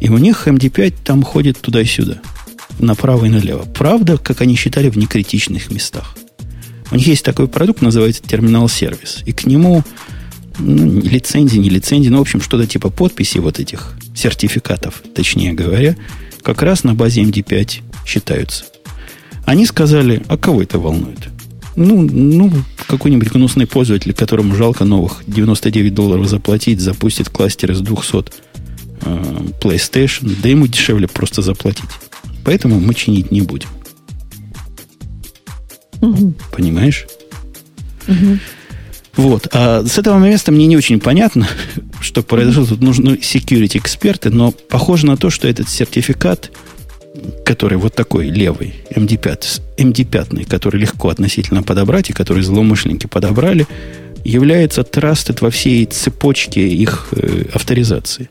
И 0.00 0.08
у 0.08 0.18
них 0.18 0.48
MD5 0.48 0.94
там 1.04 1.22
ходит 1.22 1.60
туда 1.60 1.80
и 1.80 1.84
сюда. 1.84 2.20
Направо 2.78 3.26
и 3.26 3.28
налево. 3.28 3.64
Правда, 3.64 4.18
как 4.18 4.40
они 4.40 4.56
считали, 4.56 4.88
в 4.88 4.96
некритичных 4.96 5.70
местах. 5.70 6.16
У 6.90 6.96
них 6.96 7.06
есть 7.06 7.24
такой 7.24 7.48
продукт, 7.48 7.82
называется 7.82 8.22
терминал-сервис. 8.22 9.22
И 9.24 9.32
к 9.32 9.46
нему 9.46 9.84
ну, 10.58 11.00
лицензии, 11.00 11.58
не 11.58 11.70
лицензии, 11.70 12.08
ну, 12.08 12.18
в 12.18 12.22
общем, 12.22 12.40
что-то 12.40 12.66
типа 12.66 12.90
подписи 12.90 13.38
вот 13.38 13.58
этих 13.58 13.94
сертификатов, 14.14 15.02
точнее 15.14 15.52
говоря, 15.52 15.96
как 16.42 16.62
раз 16.62 16.84
на 16.84 16.94
базе 16.94 17.22
MD5 17.22 17.80
считаются. 18.04 18.64
Они 19.44 19.66
сказали, 19.66 20.22
а 20.28 20.36
кого 20.36 20.62
это 20.62 20.78
волнует? 20.78 21.28
Ну, 21.76 22.02
ну 22.02 22.52
какой-нибудь 22.86 23.28
гнусный 23.28 23.66
пользователь, 23.66 24.12
которому 24.12 24.54
жалко 24.54 24.84
новых 24.84 25.22
99 25.26 25.94
долларов 25.94 26.28
заплатить, 26.28 26.80
запустит 26.80 27.28
кластер 27.28 27.72
из 27.72 27.80
200 27.80 28.24
э, 29.02 29.36
PlayStation, 29.60 30.36
да 30.42 30.48
ему 30.48 30.66
дешевле 30.66 31.08
просто 31.08 31.42
заплатить. 31.42 31.88
Поэтому 32.44 32.80
мы 32.80 32.94
чинить 32.94 33.30
не 33.30 33.40
будем. 33.40 33.68
Угу. 36.00 36.34
Понимаешь? 36.52 37.06
Угу. 38.08 38.38
Вот. 39.16 39.48
А 39.52 39.84
с 39.84 39.98
этого 39.98 40.18
места 40.18 40.52
мне 40.52 40.66
не 40.66 40.76
очень 40.76 41.00
понятно, 41.00 41.46
что 42.00 42.22
произошло. 42.22 42.66
Тут 42.66 42.82
нужны 42.82 43.10
security 43.14 43.78
эксперты, 43.78 44.30
но 44.30 44.52
похоже 44.52 45.06
на 45.06 45.16
то, 45.16 45.30
что 45.30 45.48
этот 45.48 45.68
сертификат, 45.68 46.50
который 47.44 47.78
вот 47.78 47.94
такой 47.94 48.28
левый, 48.28 48.74
MD5, 48.90 49.60
MD5, 49.76 50.46
который 50.46 50.80
легко 50.80 51.08
относительно 51.08 51.62
подобрать 51.62 52.10
и 52.10 52.12
который 52.12 52.42
злоумышленники 52.42 53.06
подобрали, 53.06 53.66
является 54.24 54.82
trusted 54.82 55.38
во 55.40 55.50
всей 55.50 55.84
цепочке 55.86 56.66
их 56.66 57.08
э, 57.12 57.44
авторизации. 57.52 58.28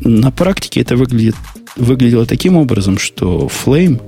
На 0.00 0.30
практике 0.30 0.80
это 0.80 0.96
выглядит, 0.96 1.34
выглядело 1.76 2.26
таким 2.26 2.56
образом, 2.56 2.98
что 2.98 3.50
Flame, 3.64 4.00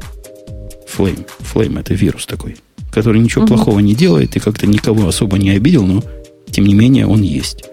Flame, 0.96 1.26
Flame 1.52 1.80
это 1.80 1.94
вирус 1.94 2.26
такой, 2.26 2.56
который 2.92 3.20
ничего 3.20 3.44
угу. 3.44 3.54
плохого 3.54 3.80
не 3.80 3.94
делает 3.94 4.36
и 4.36 4.40
как-то 4.40 4.66
никого 4.66 5.08
особо 5.08 5.38
не 5.38 5.50
обидел, 5.50 5.86
но 5.86 6.02
тем 6.50 6.66
не 6.66 6.74
менее 6.74 7.06
он 7.06 7.22
есть. 7.22 7.64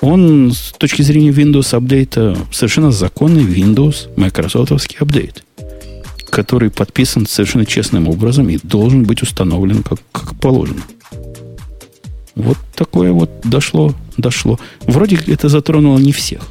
Он 0.00 0.52
с 0.52 0.72
точки 0.72 1.02
зрения 1.02 1.30
Windows 1.30 1.74
апдейта 1.76 2.36
совершенно 2.50 2.90
законный 2.90 3.44
Windows 3.44 4.08
Microsoftовский 4.16 4.96
апдейт, 4.98 5.44
который 6.30 6.70
подписан 6.70 7.26
совершенно 7.26 7.66
честным 7.66 8.08
образом 8.08 8.48
и 8.48 8.58
должен 8.62 9.04
быть 9.04 9.22
установлен 9.22 9.82
как, 9.82 9.98
как 10.12 10.38
положено. 10.40 10.82
Вот 12.34 12.56
такое 12.74 13.12
вот 13.12 13.30
дошло, 13.44 13.94
дошло. 14.16 14.58
Вроде 14.82 15.18
это 15.26 15.48
затронуло 15.48 15.98
не 15.98 16.12
всех. 16.12 16.48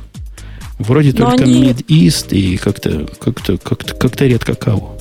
Вроде 0.78 1.12
Но 1.12 1.26
только 1.26 1.44
они... 1.44 1.64
Mid-East 1.64 2.28
и 2.30 2.58
как-то 2.58 3.08
как-то 3.20 3.58
как-то 3.58 3.96
как-то 3.96 4.26
редко 4.26 4.54
кого. 4.54 4.96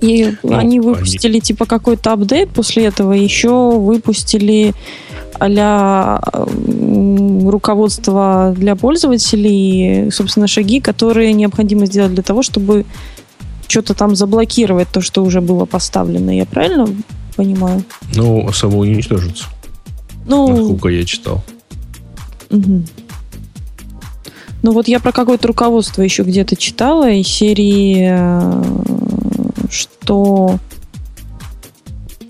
И 0.00 0.34
ну, 0.42 0.56
они 0.56 0.80
выпустили 0.80 1.32
они... 1.32 1.40
типа 1.40 1.66
какой-то 1.66 2.12
апдейт 2.12 2.50
после 2.50 2.86
этого, 2.86 3.12
еще 3.12 3.78
выпустили 3.78 4.74
а 5.40 6.20
руководство 7.50 8.54
для 8.56 8.76
пользователей, 8.76 10.10
собственно, 10.10 10.46
шаги, 10.46 10.80
которые 10.80 11.32
необходимо 11.32 11.86
сделать 11.86 12.14
для 12.14 12.22
того, 12.22 12.42
чтобы 12.42 12.84
что-то 13.68 13.94
там 13.94 14.14
заблокировать, 14.16 14.88
то, 14.88 15.00
что 15.00 15.24
уже 15.24 15.40
было 15.40 15.64
поставлено. 15.64 16.30
Я 16.30 16.46
правильно 16.46 16.86
понимаю? 17.36 17.82
Ну, 18.14 18.50
самоуничтожиться. 18.52 19.46
Ну, 20.26 20.48
насколько 20.48 20.88
я 20.88 21.04
читал. 21.04 21.42
Угу. 22.50 22.82
Ну 24.62 24.72
вот 24.72 24.88
я 24.88 24.98
про 24.98 25.12
какое-то 25.12 25.48
руководство 25.48 26.02
еще 26.02 26.22
где-то 26.22 26.56
читала 26.56 27.10
из 27.10 27.28
серии, 27.28 28.08
э, 28.10 28.62
что 29.70 30.58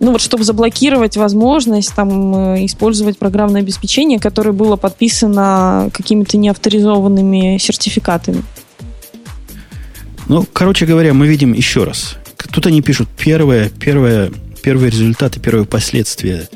ну 0.01 0.13
вот 0.13 0.21
чтобы 0.21 0.45
заблокировать 0.45 1.17
возможность 1.17 1.95
там 1.95 2.55
э, 2.55 2.67
использовать 2.67 3.19
программное 3.19 3.63
обеспечение, 3.63 4.19
которое 4.19 4.53
было 4.53 4.77
подписано 4.77 5.91
какими-то 5.93 6.37
неавторизованными 6.37 7.59
сертификатами. 7.59 8.43
Ну, 10.29 10.45
короче 10.53 10.87
говоря, 10.87 11.15
мы 11.15 11.27
видим 11.27 11.53
еще 11.53 11.85
раз. 11.85 12.17
Тут 12.53 12.67
они 12.67 12.83
пишут 12.83 13.09
первое, 13.17 13.69
первое, 13.69 14.31
первые 14.63 14.91
результаты, 14.91 15.41
первые 15.41 15.67
последствия 15.67 16.49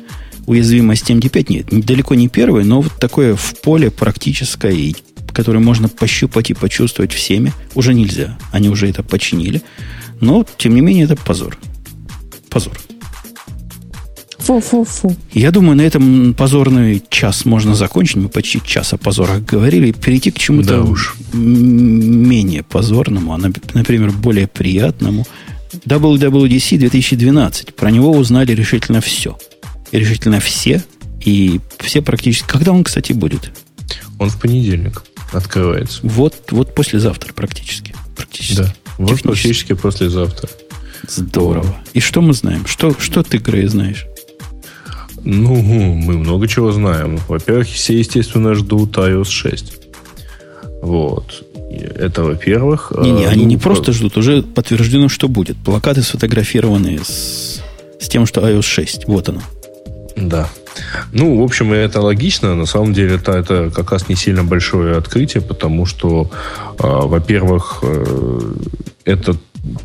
уязвимости 0.45 1.11
MD5 1.11 1.45
нет, 1.49 1.85
далеко 1.85 2.15
не 2.15 2.27
первый, 2.27 2.65
но 2.65 2.81
вот 2.81 2.93
такое 2.99 3.35
в 3.35 3.59
поле 3.61 3.89
практическое, 3.89 4.93
которое 5.33 5.59
можно 5.59 5.87
пощупать 5.87 6.49
и 6.49 6.53
почувствовать 6.53 7.13
всеми, 7.13 7.53
уже 7.75 7.93
нельзя. 7.93 8.37
Они 8.51 8.69
уже 8.69 8.89
это 8.89 9.03
починили. 9.03 9.61
Но, 10.19 10.45
тем 10.57 10.75
не 10.75 10.81
менее, 10.81 11.05
это 11.05 11.15
позор. 11.15 11.57
Позор. 12.49 12.77
Фу-фу-фу. 14.41 15.15
Я 15.33 15.51
думаю, 15.51 15.77
на 15.77 15.81
этом 15.81 16.33
позорный 16.33 17.03
час 17.09 17.45
можно 17.45 17.75
закончить. 17.75 18.17
Мы 18.17 18.29
почти 18.29 18.61
час 18.63 18.93
о 18.93 18.97
позорах 18.97 19.43
говорили. 19.45 19.87
И 19.87 19.93
перейти 19.93 20.31
к 20.31 20.37
чему-то 20.37 20.77
да 20.77 20.81
уж. 20.81 21.15
менее 21.33 22.63
позорному, 22.63 23.33
а, 23.33 23.37
например, 23.37 24.11
более 24.11 24.47
приятному. 24.47 25.25
WWDC 25.85 26.77
2012. 26.77 27.75
Про 27.75 27.91
него 27.91 28.11
узнали 28.11 28.53
решительно 28.53 28.99
все 29.01 29.37
решительно 29.91 30.39
все. 30.39 30.83
И 31.23 31.59
все 31.79 32.01
практически... 32.01 32.47
Когда 32.47 32.71
он, 32.71 32.83
кстати, 32.83 33.13
будет? 33.13 33.51
Он 34.19 34.29
в 34.29 34.39
понедельник 34.39 35.03
открывается. 35.31 35.99
Вот, 36.03 36.51
вот 36.51 36.73
послезавтра 36.73 37.33
практически. 37.33 37.95
Практически. 38.15 38.57
Да, 38.57 38.73
вот 38.97 39.21
практически 39.21 39.73
послезавтра. 39.73 40.49
Здорово. 41.07 41.75
И 41.93 41.99
что 41.99 42.21
мы 42.21 42.33
знаем? 42.33 42.65
Что, 42.65 42.95
что 42.99 43.23
ты, 43.23 43.37
Грей, 43.37 43.67
знаешь? 43.67 44.05
Ну, 45.23 45.55
мы 45.55 46.17
много 46.17 46.47
чего 46.47 46.71
знаем. 46.71 47.19
Во-первых, 47.27 47.67
все, 47.67 47.97
естественно, 47.97 48.55
ждут 48.55 48.97
iOS 48.97 49.29
6. 49.29 49.73
Вот. 50.81 51.43
Это 51.69 52.23
во-первых. 52.23 52.91
Не-не, 52.97 53.25
они 53.27 53.43
ну, 53.43 53.49
не 53.49 53.57
просто 53.57 53.93
ждут, 53.93 54.17
уже 54.17 54.41
подтверждено, 54.41 55.09
что 55.09 55.27
будет. 55.27 55.57
Плакаты 55.57 56.01
сфотографированы 56.01 56.99
с, 57.03 57.61
с 57.99 58.09
тем, 58.09 58.25
что 58.25 58.41
iOS 58.41 58.63
6. 58.63 59.07
Вот 59.07 59.29
оно. 59.29 59.41
Да. 60.15 60.49
Ну, 61.11 61.39
в 61.39 61.43
общем, 61.43 61.71
это 61.73 62.01
логично. 62.01 62.55
На 62.55 62.65
самом 62.65 62.93
деле, 62.93 63.15
это, 63.15 63.33
это 63.33 63.69
как 63.69 63.91
раз 63.91 64.09
не 64.09 64.15
сильно 64.15 64.43
большое 64.43 64.97
открытие, 64.97 65.41
потому 65.41 65.85
что, 65.85 66.29
э, 66.79 66.83
во-первых, 66.83 67.79
э, 67.83 68.53
это 69.05 69.35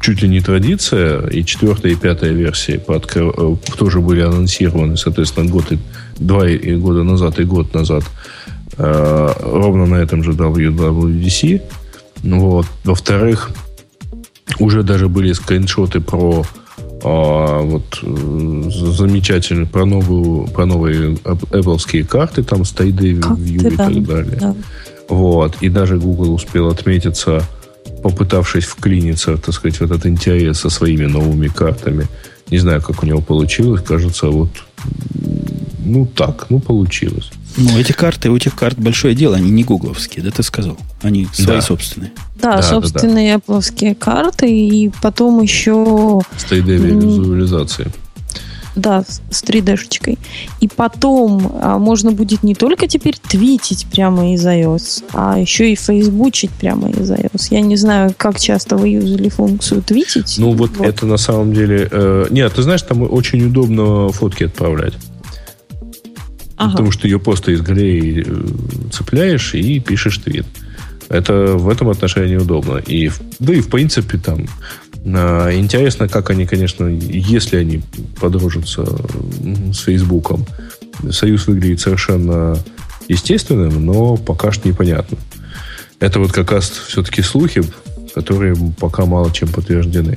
чуть 0.01 0.22
ли 0.22 0.29
не 0.29 0.41
традиция, 0.41 1.27
и 1.29 1.45
четвертая 1.45 1.93
и 1.93 1.97
пятая 1.97 2.33
версии 2.33 2.79
по 2.79 2.97
откры... 2.97 3.33
Э, 3.37 3.57
тоже 3.77 4.01
были 4.01 4.20
анонсированы, 4.20 4.97
соответственно, 4.97 5.51
год 5.51 5.72
и 5.72 5.79
два 6.18 6.49
и 6.49 6.77
года 6.77 7.03
назад 7.03 7.39
и 7.39 7.45
год 7.45 7.74
назад 7.74 8.05
э, 8.79 9.33
ровно 9.41 9.87
на 9.87 9.97
этом 9.97 10.22
же 10.22 10.33
WWDC. 10.33 11.62
Вот. 12.22 12.66
Во-вторых, 12.85 13.51
уже 14.59 14.83
даже 14.83 15.09
были 15.09 15.33
скриншоты 15.33 16.01
про 16.01 16.45
а, 17.05 17.61
вот 17.61 18.01
э, 18.03 18.70
замечательно 18.70 19.66
про 19.66 19.85
новую 19.85 20.49
про 20.49 20.66
новые 20.66 21.14
Apple 21.14 22.05
карты, 22.05 22.43
там 22.43 22.64
стайды, 22.64 23.12
View 23.12 23.72
и 23.72 23.77
так 23.77 24.03
далее. 24.05 24.39
Да. 24.41 24.57
Вот. 25.09 25.57
И 25.61 25.68
даже 25.68 25.99
Google 25.99 26.33
успел 26.33 26.68
отметиться, 26.68 27.43
попытавшись 28.03 28.64
вклиниться, 28.64 29.36
так 29.36 29.55
сказать, 29.55 29.80
в 29.80 29.82
этот 29.82 30.07
интерес 30.07 30.61
со 30.61 30.70
своими 30.70 31.07
новыми 31.07 31.49
картами. 31.49 32.07
Не 32.51 32.59
знаю, 32.59 32.82
как 32.82 33.03
у 33.03 33.07
него 33.07 33.20
получилось. 33.20 33.82
Кажется, 33.82 34.28
вот 34.28 34.51
ну 35.84 36.07
так, 36.07 36.47
ну 36.51 36.61
получилось. 36.61 37.30
Ну, 37.57 37.78
эти 37.78 37.92
карты, 37.92 38.30
у 38.30 38.36
этих 38.36 38.55
карт 38.55 38.78
большое 38.78 39.14
дело, 39.14 39.36
они 39.36 39.51
не 39.51 39.64
гугловские, 39.64 40.22
да, 40.24 40.30
ты 40.30 40.42
сказал? 40.42 40.76
Они 41.01 41.26
свои 41.32 41.57
да. 41.57 41.62
собственные. 41.62 42.12
Да, 42.40 42.57
да 42.57 42.62
собственные 42.62 43.40
да, 43.47 43.61
да. 43.61 43.94
карты, 43.94 44.47
и 44.47 44.90
потом 45.01 45.40
еще... 45.40 46.20
С 46.36 46.44
3D-визуализацией. 46.53 47.88
Да, 48.77 49.05
с 49.31 49.43
3D-шечкой. 49.43 50.18
И 50.61 50.68
потом 50.68 51.51
а, 51.61 51.79
можно 51.79 52.12
будет 52.12 52.43
не 52.43 52.55
только 52.55 52.87
теперь 52.87 53.16
твитить 53.16 53.87
прямо 53.91 54.35
из 54.35 54.47
iOS, 54.47 55.05
а 55.14 55.39
еще 55.39 55.72
и 55.72 55.74
фейсбучить 55.74 56.51
прямо 56.51 56.91
из 56.91 57.11
iOS. 57.11 57.49
Я 57.51 57.62
не 57.62 57.77
знаю, 57.77 58.14
как 58.16 58.39
часто 58.39 58.77
вы 58.77 58.89
юзали 58.89 59.31
функцию 59.31 59.83
твитить. 59.83 60.37
Ну, 60.39 60.53
вот, 60.53 60.77
вот. 60.77 60.87
это 60.87 61.07
на 61.07 61.16
самом 61.16 61.55
деле... 61.55 61.89
Э, 61.91 62.27
нет, 62.31 62.53
ты 62.53 62.62
знаешь, 62.62 62.83
там 62.83 63.03
очень 63.03 63.47
удобно 63.47 64.11
фотки 64.11 64.45
отправлять. 64.45 64.95
Ага. 66.57 66.72
Потому 66.72 66.91
что 66.91 67.09
ее 67.09 67.18
просто 67.18 67.53
из 67.53 67.62
галереи 67.62 68.24
э, 68.27 68.91
цепляешь 68.93 69.55
и 69.55 69.81
пишешь 69.81 70.18
твит. 70.18 70.47
Это 71.09 71.57
в 71.57 71.68
этом 71.68 71.89
отношении 71.89 72.37
удобно. 72.37 72.79
И, 72.79 73.11
да 73.39 73.55
и 73.55 73.61
в 73.61 73.68
принципе 73.68 74.18
там 74.18 74.47
интересно, 75.07 76.09
как 76.09 76.31
они, 76.31 76.47
конечно, 76.47 76.87
если 76.87 77.57
они 77.59 77.83
подружатся 78.21 78.85
с 79.73 79.79
Фейсбуком, 79.81 80.45
союз 81.11 81.47
выглядит 81.47 81.81
совершенно 81.81 82.59
естественным, 83.09 83.85
но 83.85 84.17
пока 84.17 84.53
что 84.53 84.69
непонятно. 84.69 85.19
Это 86.01 86.19
вот 86.19 86.33
как 86.33 86.53
раз 86.53 86.69
все-таки 86.69 87.23
слухи, 87.23 87.63
которые 88.15 88.57
пока 88.79 89.07
мало 89.07 89.31
чем 89.33 89.49
подтверждены. 89.49 90.17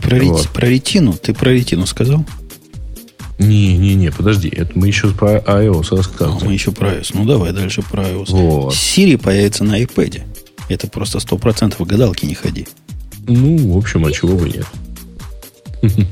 Про, 0.00 0.18
вот. 0.20 0.48
про 0.48 0.66
ретину? 0.66 1.12
Ты 1.12 1.34
про 1.34 1.50
ретину 1.50 1.86
сказал? 1.86 2.24
Не-не-не, 3.38 4.10
подожди, 4.10 4.48
это 4.48 4.72
мы 4.74 4.86
еще 4.86 5.08
про 5.08 5.38
iOS 5.38 5.96
рассказываем. 5.96 6.42
А, 6.42 6.44
мы 6.44 6.52
еще 6.52 6.72
про 6.72 6.92
iOS. 6.92 7.12
Ну, 7.14 7.24
давай 7.24 7.52
дальше 7.52 7.82
про 7.82 8.04
iOS. 8.04 8.30
Вот. 8.30 8.74
Siri 8.74 9.16
появится 9.16 9.64
на 9.64 9.80
iPad. 9.80 10.22
Это 10.68 10.88
просто 10.88 11.20
сто 11.20 11.38
процентов 11.38 11.86
гадалки 11.86 12.26
не 12.26 12.34
ходи. 12.34 12.66
Ну, 13.30 13.74
в 13.74 13.78
общем, 13.78 14.04
а 14.04 14.10
чего 14.10 14.36
бы 14.36 14.48
нет? 14.48 14.66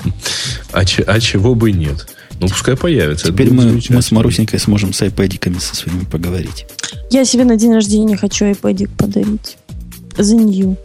а, 0.73 0.81
а 0.81 1.21
чего 1.21 1.55
бы 1.55 1.73
нет? 1.73 2.07
Ну, 2.41 2.49
пускай 2.49 2.77
появится. 2.77 3.27
Теперь 3.27 3.53
мы, 3.53 3.81
мы 3.89 4.03
с 4.03 4.13
Марусенькой 4.13 4.61
сможем 4.61 4.93
с 4.93 5.03
айпадиками 5.03 5.59
со 5.59 5.75
своими 5.75 6.05
поговорить. 6.05 6.67
Я 7.11 7.25
себе 7.25 7.45
на 7.45 7.57
день 7.57 7.75
рождения 7.75 8.17
хочу 8.17 8.45
айпадик 8.45 8.91
подарить. 8.91 9.59
За 10.17 10.37
нее. 10.37 10.77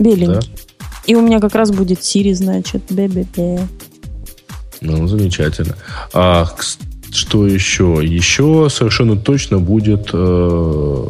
Беленький. 0.00 0.50
Да? 0.50 0.86
И 1.06 1.14
у 1.14 1.20
меня 1.20 1.38
как 1.38 1.54
раз 1.54 1.70
будет 1.70 2.02
Сири, 2.02 2.32
значит. 2.32 2.82
Бе-бе-бе. 2.90 3.60
Ну, 4.80 5.06
замечательно. 5.06 5.76
А 6.12 6.50
что 7.12 7.46
еще? 7.46 8.00
Еще 8.02 8.68
совершенно 8.70 9.16
точно 9.16 9.58
будет 9.58 10.10
э, 10.12 11.08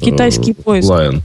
китайский 0.00 0.52
э, 0.52 0.54
поиск. 0.54 0.88
Lion. 0.88 1.22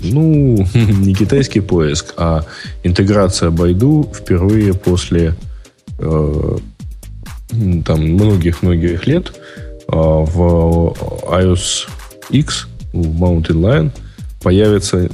Ну, 0.00 0.66
не 0.74 1.14
китайский 1.14 1.60
поиск, 1.60 2.14
а 2.16 2.44
интеграция 2.82 3.50
Байду 3.50 4.10
впервые 4.14 4.74
после 4.74 5.34
э, 5.98 6.58
там 7.84 8.00
многих-многих 8.00 9.06
лет 9.06 9.32
э, 9.88 9.92
в 9.92 10.94
iOS 11.30 11.88
X, 12.30 12.68
в 12.92 13.22
Mountain 13.22 13.60
Lion, 13.60 13.90
появится 14.42 15.08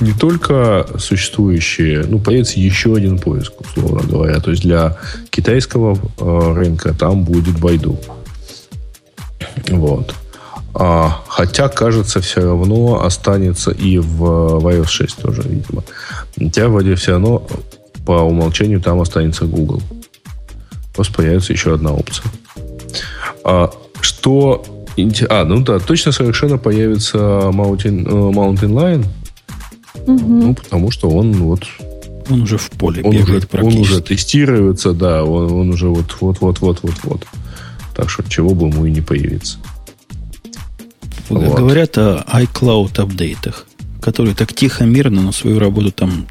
не 0.00 0.12
только 0.12 0.86
существующие, 0.98 2.04
ну, 2.06 2.18
появится 2.18 2.60
еще 2.60 2.94
один 2.94 3.18
поиск, 3.18 3.52
условно 3.60 4.02
говоря. 4.06 4.40
То 4.40 4.50
есть 4.50 4.62
для 4.62 4.98
китайского 5.30 5.98
э, 6.18 6.52
рынка 6.54 6.92
там 6.92 7.24
будет 7.24 7.58
Байду. 7.58 7.98
Вот. 9.68 10.14
А, 10.78 11.22
хотя, 11.28 11.68
кажется, 11.68 12.20
все 12.20 12.42
равно 12.42 13.02
останется 13.02 13.70
и 13.70 13.96
в, 13.96 14.58
в 14.60 14.66
iOS 14.66 14.88
6 14.88 15.16
тоже, 15.16 15.42
видимо. 15.42 15.82
Хотя, 16.36 16.68
вроде 16.68 16.94
все 16.96 17.12
равно 17.12 17.46
по 18.04 18.20
умолчанию 18.20 18.80
там 18.82 19.00
останется 19.00 19.46
Google. 19.46 19.80
Просто 20.94 21.14
появится 21.14 21.54
еще 21.54 21.74
одна 21.74 21.92
опция. 21.92 22.30
А, 23.42 23.72
что... 24.00 24.66
А, 25.30 25.44
ну 25.44 25.62
да, 25.62 25.78
точно 25.78 26.12
совершенно 26.12 26.58
появится 26.58 27.18
Mountain, 27.18 28.06
э, 28.06 28.32
Mountain 28.34 28.72
Lion. 28.72 29.06
Угу. 30.06 30.26
Ну, 30.26 30.54
потому 30.54 30.90
что 30.90 31.08
он 31.08 31.32
вот 31.32 31.64
он 32.28 32.42
уже 32.42 32.58
в 32.58 32.70
поле 32.70 33.02
он 33.02 33.12
бегает 33.12 33.44
уже, 33.44 33.46
практически. 33.46 33.76
Он 33.76 33.82
уже 33.82 34.00
тестируется, 34.02 34.92
да, 34.92 35.24
он, 35.24 35.52
он 35.52 35.70
уже 35.70 35.88
вот-вот-вот-вот-вот-вот. 35.88 37.24
Так 37.94 38.10
что 38.10 38.28
чего 38.28 38.50
бы 38.50 38.66
ему 38.68 38.84
и 38.84 38.90
не 38.90 39.00
появиться. 39.00 39.58
Вот. 41.28 41.58
Говорят 41.58 41.98
о 41.98 42.24
iCloud 42.26 43.00
апдейтах, 43.00 43.66
которые 44.00 44.34
так 44.34 44.52
тихо, 44.52 44.84
мирно, 44.84 45.22
но 45.22 45.32
свою 45.32 45.58
работу 45.58 45.90
там 45.90 46.26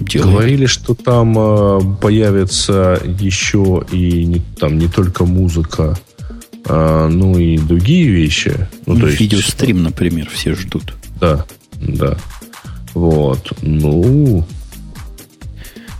делают. 0.00 0.32
Говорили, 0.32 0.66
что 0.66 0.94
там 0.94 1.36
э, 1.38 1.80
появится 2.00 3.00
еще 3.04 3.84
и 3.92 4.24
не, 4.24 4.42
там 4.58 4.78
не 4.78 4.88
только 4.88 5.24
музыка, 5.24 5.98
э, 6.64 7.08
ну 7.10 7.38
и 7.38 7.58
другие 7.58 8.08
вещи. 8.08 8.68
Ну, 8.86 8.98
то 8.98 9.06
Видеострим, 9.06 9.76
есть, 9.76 9.90
например, 9.90 10.28
все 10.32 10.54
ждут. 10.54 10.94
Да, 11.20 11.44
да. 11.80 12.16
Вот. 12.94 13.52
Ну, 13.62 14.44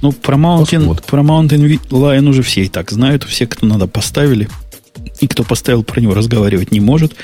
ну, 0.02 0.12
про 0.12 0.36
Mountain, 0.36 1.00
про 1.06 1.22
Mountain 1.22 1.80
Lion 1.90 2.28
уже 2.28 2.42
все 2.42 2.64
и 2.64 2.68
так 2.68 2.90
знают. 2.90 3.22
Все, 3.22 3.46
кто 3.46 3.66
надо, 3.66 3.86
поставили. 3.86 4.48
И 5.20 5.28
кто 5.28 5.44
поставил, 5.44 5.84
про 5.84 6.00
него 6.00 6.14
разговаривать 6.14 6.72
не 6.72 6.80
может. 6.80 7.14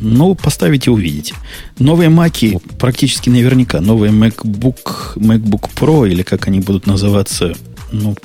Ну, 0.00 0.34
поставите, 0.34 0.90
увидите. 0.90 1.34
Новые 1.78 2.08
маки 2.08 2.60
практически 2.78 3.30
наверняка. 3.30 3.80
Новые 3.80 4.12
MacBook, 4.12 5.16
MacBook 5.16 5.70
Pro, 5.74 6.08
или 6.08 6.22
как 6.22 6.48
они 6.48 6.60
будут 6.60 6.86
называться, 6.86 7.54
ну, 7.92 8.16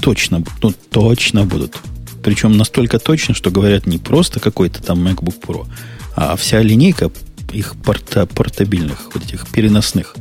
точно, 0.00 0.44
ну, 0.62 0.72
точно 0.90 1.44
будут. 1.44 1.76
Причем 2.22 2.56
настолько 2.56 2.98
точно, 2.98 3.34
что 3.34 3.50
говорят 3.50 3.86
не 3.86 3.98
просто 3.98 4.40
какой-то 4.40 4.82
там 4.82 5.06
MacBook 5.06 5.40
Pro, 5.40 5.66
а 6.14 6.36
вся 6.36 6.60
линейка 6.62 7.10
их 7.52 7.74
порта, 7.76 8.26
портабильных, 8.26 9.10
вот 9.14 9.24
этих 9.24 9.46
переносных, 9.48 10.14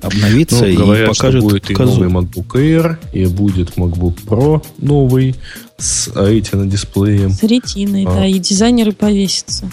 обновится 0.00 0.66
ну, 0.66 0.76
говорят, 0.76 1.04
и 1.04 1.14
покажет 1.14 1.40
что 1.40 1.50
будет 1.50 1.70
и 1.70 1.74
новый 1.74 2.08
MacBook 2.08 2.48
Air, 2.54 2.96
и 3.12 3.26
будет 3.26 3.76
MacBook 3.76 4.24
Pro 4.24 4.64
новый 4.78 5.34
с 5.78 6.08
Retina 6.08 6.66
дисплеем. 6.66 7.30
С 7.30 7.42
ретиной, 7.42 8.04
а. 8.04 8.14
да, 8.14 8.26
и 8.26 8.38
дизайнеры 8.38 8.92
повесятся. 8.92 9.70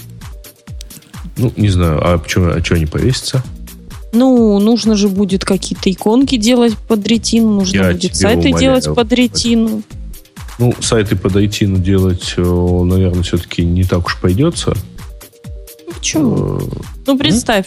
Ну, 1.38 1.54
не 1.56 1.70
знаю, 1.70 2.00
а 2.04 2.18
почему, 2.18 2.48
а 2.50 2.64
что 2.64 2.76
они 2.76 2.86
повесятся? 2.86 3.44
Ну, 4.14 4.60
нужно 4.60 4.96
же 4.96 5.08
будет 5.08 5.46
какие-то 5.46 5.90
иконки 5.90 6.36
делать 6.36 6.78
под 6.78 7.08
ретину, 7.08 7.52
нужно 7.52 7.78
Я 7.78 7.92
будет 7.92 8.16
сайты 8.16 8.50
умоляю. 8.50 8.60
делать 8.60 8.96
под 8.96 9.14
ретину. 9.14 9.84
Ну, 10.60 10.74
сайты 10.82 11.16
под 11.16 11.36
ретину 11.38 11.78
делать, 11.78 12.34
наверное, 12.38 13.24
все-таки 13.24 13.64
не 13.64 13.84
так 13.84 14.06
уж 14.06 14.20
пойдется. 14.20 14.76
Ну, 15.88 15.94
почему? 15.94 16.58
Э, 16.60 16.62
ну, 17.08 17.18
представь, 17.18 17.66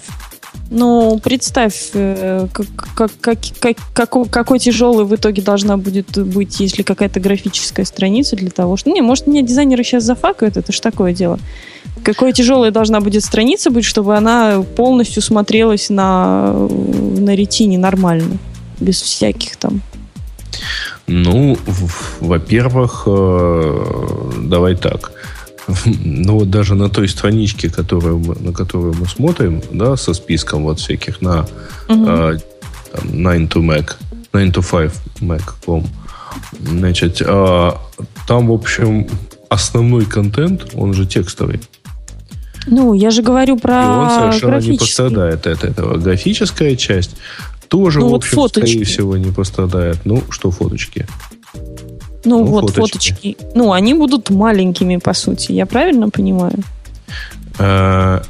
ну, 0.71 1.21
представь, 1.23 1.91
э, 1.95 2.47
как, 2.53 2.67
как, 2.95 3.11
как, 3.21 3.39
как, 3.61 3.77
какой, 3.93 4.29
какой 4.29 4.59
тяжелый 4.59 5.05
в 5.05 5.15
итоге 5.15 5.43
должна 5.43 5.77
будет 5.77 6.19
быть, 6.19 6.59
если 6.61 6.83
какая-то 6.83 7.21
графическая 7.21 7.85
страница 7.85 8.37
для 8.37 8.51
того, 8.51 8.77
что... 8.77 8.91
Не, 8.91 9.03
может, 9.03 9.27
меня 9.27 9.43
дизайнеры 9.43 9.85
сейчас 9.85 10.05
зафакают, 10.05 10.57
это 10.57 10.73
ж 10.73 10.81
такое 10.81 11.13
дело. 11.13 11.39
Какое 12.03 12.33
тяжелая 12.33 12.71
должна 12.71 13.01
будет 13.01 13.25
страница 13.25 13.71
быть, 13.71 13.85
чтобы 13.85 14.17
она 14.17 14.63
полностью 14.77 15.23
смотрелась 15.23 15.91
на, 15.91 16.53
на 16.53 17.35
ретине 17.35 17.79
нормально, 17.79 18.39
без 18.81 19.01
всяких 19.01 19.57
там 19.57 19.83
ну, 21.07 21.59
во-первых, 22.21 23.03
э, 23.07 24.31
давай 24.39 24.75
так. 24.75 25.13
Ну, 25.87 26.39
вот 26.39 26.51
даже 26.51 26.75
на 26.75 26.89
той 26.89 27.09
страничке, 27.09 27.71
которую 27.71 28.19
мы, 28.19 28.35
на 28.35 28.53
которую 28.53 28.95
мы 28.95 29.07
смотрим, 29.07 29.63
да, 29.73 29.97
со 29.97 30.15
списком 30.15 30.65
вот 30.65 30.79
всяких 30.79 31.21
на 31.21 31.47
угу. 31.89 32.07
э, 32.07 32.39
9 33.03 33.51
to 33.51 33.63
Mac, 33.63 33.95
9 34.33 34.57
to 34.57 34.63
5 34.63 34.93
Mac.com, 35.21 35.87
значит, 36.65 37.23
э, 37.25 37.71
там, 38.27 38.49
в 38.49 38.53
общем, 38.53 39.07
основной 39.49 40.05
контент, 40.05 40.67
он 40.75 40.95
же 40.95 41.07
текстовый. 41.07 41.61
Ну, 42.67 42.95
я 42.95 43.11
же 43.11 43.23
говорю 43.23 43.59
про 43.59 43.83
И 43.83 43.87
он 43.87 44.11
совершенно 44.11 44.59
не 44.59 44.79
пострадает 44.79 45.47
от 45.47 45.65
этого. 45.65 45.99
Графическая 45.99 46.77
часть 46.77 47.17
тоже, 47.69 48.01
ну, 48.01 48.11
в 48.11 48.15
общем, 48.15 48.37
вот 48.37 48.51
скорее 48.51 48.85
всего, 48.85 49.17
не 49.17 49.31
пострадает. 49.31 49.99
Ну, 50.05 50.23
что 50.31 50.51
фоточки? 50.51 51.07
Ну, 52.25 52.41
ну 52.41 52.45
вот 52.45 52.71
фоточки. 52.71 53.13
фоточки. 53.13 53.37
Ну, 53.55 53.73
они 53.73 53.95
будут 53.95 54.31
маленькими, 54.31 54.97
по 54.97 55.15
сути. 55.15 55.53
Я 55.53 55.67
правильно 55.67 56.11
понимаю? 56.11 56.59
А, 57.59 58.23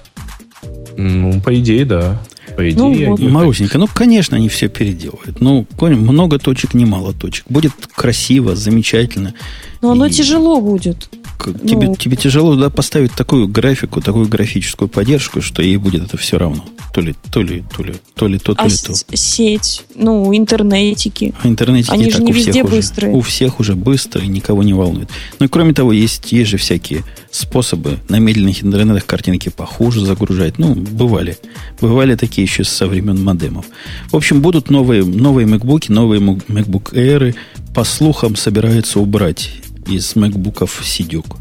ну, 0.96 1.40
по 1.40 1.54
идее, 1.58 1.84
да. 1.84 2.22
По 2.56 2.70
идее, 2.70 3.08
ну, 3.08 3.10
вот. 3.10 3.20
Марусенька, 3.20 3.78
ну, 3.78 3.88
конечно, 3.92 4.36
они 4.36 4.48
все 4.48 4.68
переделывают. 4.68 5.40
Ну, 5.40 5.66
много 5.80 6.38
точек, 6.38 6.74
немало 6.74 7.12
точек. 7.12 7.46
Будет 7.48 7.72
красиво, 7.94 8.54
замечательно. 8.54 9.34
Но 9.82 9.92
оно 9.92 10.06
и... 10.06 10.10
тяжело 10.10 10.60
будет. 10.60 11.08
Тебе, 11.38 11.88
ну, 11.88 11.96
тебе 11.96 12.16
тяжело 12.16 12.56
да, 12.56 12.70
поставить 12.70 13.12
такую 13.12 13.48
графику, 13.48 14.00
такую 14.00 14.28
графическую 14.28 14.88
поддержку, 14.88 15.42
что 15.42 15.62
ей 15.62 15.76
будет 15.76 16.04
это 16.04 16.16
все 16.16 16.38
равно. 16.38 16.64
То 16.94 17.00
ли, 17.00 17.14
то 17.30 17.42
ли, 17.42 17.64
то 17.76 17.82
ли, 17.82 17.94
то 18.14 18.28
ли 18.28 18.38
то, 18.38 18.54
то 18.54 18.62
а 18.62 18.68
ли 18.68 18.74
то. 18.76 18.94
Сеть, 19.16 19.84
ну, 19.94 20.34
интернетики. 20.34 21.34
А 21.42 21.48
интернетики 21.48 21.92
Они 21.92 22.10
же 22.10 22.22
не 22.22 22.32
везде 22.32 22.62
уже, 22.62 22.76
быстрые. 22.76 23.12
У 23.12 23.20
всех 23.20 23.60
уже 23.60 23.74
быстро 23.74 24.22
и 24.22 24.28
никого 24.28 24.62
не 24.62 24.72
волнует. 24.72 25.10
Ну 25.38 25.46
и 25.46 25.48
кроме 25.48 25.74
того, 25.74 25.92
есть, 25.92 26.32
есть 26.32 26.50
же 26.50 26.56
всякие 26.56 27.02
способы 27.30 27.98
на 28.08 28.18
медленных 28.20 28.62
интернетах 28.62 29.06
картинки 29.06 29.48
похуже 29.48 30.04
загружать. 30.06 30.58
Ну, 30.58 30.74
бывали. 30.74 31.36
Бывали 31.80 32.14
такие 32.14 32.44
еще 32.44 32.64
со 32.64 32.86
времен 32.86 33.22
модемов. 33.22 33.66
В 34.10 34.16
общем, 34.16 34.40
будут 34.40 34.70
новые, 34.70 35.04
новые 35.04 35.46
MacBook, 35.46 35.86
новые 35.88 36.20
MacBook 36.20 36.92
Air. 36.92 37.34
По 37.74 37.82
слухам, 37.82 38.36
собираются 38.36 39.00
убрать 39.00 39.50
из 39.86 40.16
макбуков 40.16 40.80
Сидюк. 40.84 41.36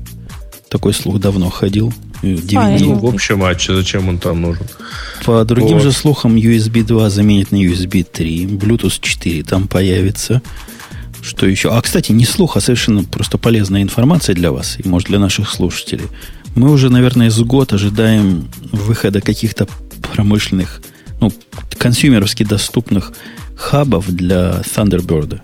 Такой 0.70 0.94
слух 0.94 1.20
давно 1.20 1.50
ходил. 1.50 1.94
DVD. 2.24 2.80
Ну, 2.80 2.96
в 2.96 3.06
общем, 3.06 3.44
а 3.44 3.54
зачем 3.54 4.10
он 4.10 4.18
там 4.18 4.42
нужен? 4.42 4.66
По 5.26 5.44
другим 5.44 5.78
вот 5.78 5.84
же 5.84 5.92
слухам, 5.92 6.36
USB 6.36 6.84
2 6.84 7.10
заменит 7.10 7.52
на 7.52 7.58
USB 7.58 8.04
3, 8.04 8.46
Bluetooth 8.46 9.00
4 9.02 9.44
там 9.44 9.68
появится. 9.68 10.42
Что 11.22 11.46
еще? 11.46 11.70
А, 11.70 11.82
кстати, 11.82 12.12
не 12.12 12.26
слух, 12.26 12.58
а 12.58 12.62
совершенно 12.62 13.04
просто 13.04 13.38
полезная 13.38 13.82
информация 13.82 14.36
для 14.36 14.52
вас 14.52 14.78
и, 14.84 14.88
может, 14.88 15.08
для 15.08 15.20
наших 15.20 15.50
слушателей. 15.50 16.08
Мы 16.56 16.72
уже, 16.72 16.90
наверное, 16.90 17.30
с 17.30 17.40
год 17.40 17.74
ожидаем 17.74 18.50
выхода 18.72 19.22
каких-то 19.22 19.68
промышленных, 20.14 20.82
ну, 21.20 21.32
consumer 21.78 22.18
овски 22.18 22.44
доступных 22.44 23.14
хабов 23.56 24.10
для 24.10 24.62
Thunderbolt. 24.76 25.42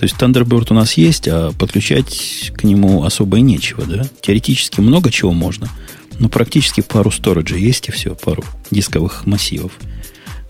То 0.00 0.04
есть 0.04 0.16
Thunderbolt 0.16 0.68
у 0.70 0.74
нас 0.74 0.94
есть, 0.94 1.28
а 1.28 1.52
подключать 1.52 2.52
к 2.56 2.64
нему 2.64 3.04
особо 3.04 3.36
и 3.36 3.42
нечего, 3.42 3.84
да? 3.84 4.06
Теоретически 4.22 4.80
много 4.80 5.10
чего 5.10 5.32
можно, 5.32 5.68
но 6.18 6.30
практически 6.30 6.80
пару 6.80 7.10
сториджей 7.10 7.60
есть 7.60 7.90
и 7.90 7.92
все, 7.92 8.14
пару 8.14 8.42
дисковых 8.70 9.26
массивов. 9.26 9.72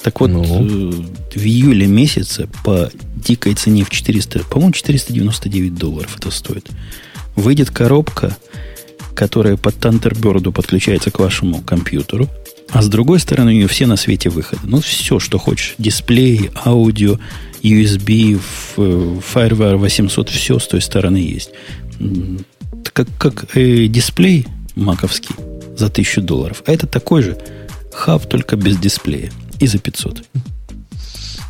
Так 0.05 0.21
вот, 0.21 0.31
ну. 0.31 0.45
Э, 0.45 0.93
в 1.35 1.45
июле 1.45 1.89
месяце 1.89 2.49
по 2.63 2.93
дикой 3.17 3.55
цене 3.55 3.83
в 3.83 3.91
400, 3.91 4.45
по-моему, 4.45 4.71
499 4.71 5.75
долларов 5.75 6.17
это 6.17 6.31
стоит. 6.31 6.69
Выйдет 7.35 7.73
коробка, 7.73 8.37
которая 9.17 9.57
под 9.57 9.85
Thunderbird 9.85 10.53
подключается 10.53 11.11
к 11.11 11.19
вашему 11.19 11.61
компьютеру, 11.63 12.29
а 12.73 12.83
с 12.83 12.89
другой 12.89 13.19
стороны 13.19 13.51
у 13.51 13.55
нее 13.55 13.69
все 13.69 13.87
на 13.87 13.97
свете 13.97 14.31
выходы. 14.31 14.63
Ну, 14.65 14.81
все, 14.81 15.19
что 15.19 15.39
хочешь. 15.39 15.75
Дисплей, 15.79 16.51
аудио, 16.65 17.19
USB, 17.63 18.41
FireWire 18.77 19.77
800, 19.77 20.29
все 20.31 20.59
с 20.59 20.67
той 20.67 20.81
стороны 20.81 21.17
есть. 21.17 21.51
Как, 22.93 23.09
как 23.19 23.57
э, 23.57 23.87
дисплей 23.87 24.47
маковский 24.77 25.35
за 25.77 25.87
1000 25.87 26.23
долларов. 26.23 26.63
А 26.67 26.73
это 26.73 26.87
такой 26.87 27.23
же 27.23 27.39
хаб, 27.93 28.27
только 28.29 28.57
без 28.57 28.79
дисплея. 28.79 29.31
И 29.59 29.67
за 29.67 29.79
500. 29.79 30.23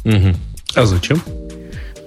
Угу. 0.05 0.37
А 0.75 0.87
зачем? 0.87 1.23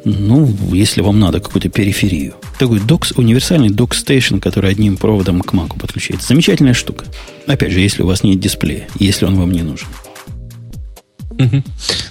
Ну, 0.05 0.53
если 0.71 1.01
вам 1.01 1.19
надо 1.19 1.39
какую-то 1.39 1.69
периферию. 1.69 2.33
Такой 2.59 2.79
докс, 2.79 3.13
универсальный 3.13 3.69
док-стейшн, 3.69 4.37
который 4.37 4.71
одним 4.71 4.97
проводом 4.97 5.41
к 5.41 5.53
маку 5.53 5.79
подключается. 5.79 6.27
Замечательная 6.27 6.73
штука. 6.73 7.05
Опять 7.47 7.71
же, 7.71 7.79
если 7.79 8.03
у 8.03 8.07
вас 8.07 8.23
нет 8.23 8.39
дисплея, 8.39 8.87
если 8.99 9.25
он 9.25 9.35
вам 9.35 9.51
не 9.51 9.61
нужен. 9.61 9.87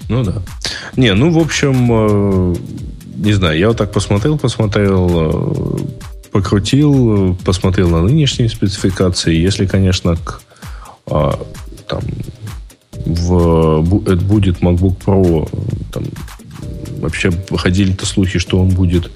Ну 0.09 0.25
да. 0.25 0.43
Не, 0.97 1.15
ну, 1.15 1.31
в 1.31 1.39
общем, 1.39 1.89
э, 1.91 2.55
не 3.17 3.33
знаю, 3.33 3.59
я 3.59 3.69
вот 3.69 3.77
так 3.77 3.93
посмотрел, 3.93 4.39
посмотрел, 4.39 5.11
э, 5.11 5.79
покрутил, 6.33 7.37
посмотрел 7.45 7.89
на 7.89 8.03
нынешние 8.03 8.49
спецификации. 8.49 9.35
Если, 9.35 9.67
конечно, 9.67 10.17
к, 10.17 10.43
а, 11.07 11.39
там, 11.87 12.03
в, 13.05 13.83
будет 13.83 14.61
MacBook 14.61 14.97
Pro, 15.05 15.49
там, 15.93 16.05
вообще 17.03 17.31
ходили-то 17.55 18.07
слухи, 18.07 18.39
что 18.39 18.59
он 18.59 18.71
будет 18.71 19.11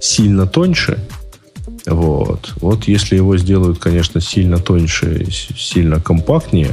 сильно 0.00 0.46
тоньше. 0.46 0.98
Вот. 1.86 2.52
Вот 2.56 2.84
если 2.84 3.16
его 3.16 3.36
сделают, 3.36 3.78
конечно, 3.78 4.20
сильно 4.20 4.58
тоньше, 4.58 5.26
сильно 5.30 6.00
компактнее, 6.00 6.72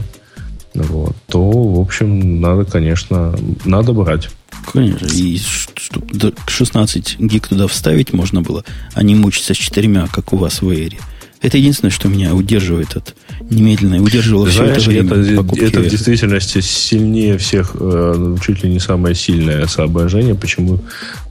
вот, 0.74 1.16
то, 1.28 1.42
в 1.50 1.80
общем, 1.80 2.40
надо, 2.40 2.64
конечно, 2.64 3.36
надо 3.66 3.92
брать. 3.92 4.30
Конечно. 4.72 5.08
И 5.08 5.40
чтобы 5.76 6.34
16 6.48 7.20
гиг 7.20 7.48
туда 7.48 7.68
вставить 7.68 8.14
можно 8.14 8.42
было, 8.42 8.64
а 8.94 9.04
не 9.04 9.16
мучиться 9.16 9.54
с 9.54 9.58
четырьмя, 9.58 10.08
как 10.12 10.32
у 10.34 10.38
вас 10.38 10.62
в 10.62 10.70
Air. 10.70 10.94
Это 11.42 11.58
единственное, 11.58 11.92
что 11.92 12.08
меня 12.08 12.36
удерживает 12.36 12.96
от 12.96 13.16
немедленной, 13.50 14.00
удерживало 14.00 14.46
все 14.48 14.66
это 14.66 14.82
время. 14.82 15.16
Это, 15.16 15.66
это 15.66 15.80
в 15.80 15.88
действительности 15.88 16.62
сильнее 16.62 17.40
всех, 17.40 17.72
э, 17.80 18.36
чуть 18.44 18.64
ли 18.64 18.70
не 18.70 18.80
самое 18.80 19.16
сильное 19.16 19.66
соображение, 19.66 20.36
почему 20.36 20.80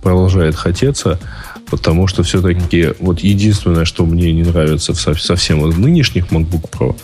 продолжает 0.02 0.56
хотеться, 0.56 1.20
потому 1.70 2.08
что 2.08 2.24
все-таки 2.24 2.88
вот 2.98 3.20
единственное, 3.20 3.84
что 3.84 4.04
мне 4.04 4.32
не 4.32 4.42
нравится 4.42 4.94
в 4.94 5.20
совсем 5.20 5.62
в 5.62 5.78
нынешних 5.78 6.26
MacBook 6.26 6.68
Pro, 6.70 6.96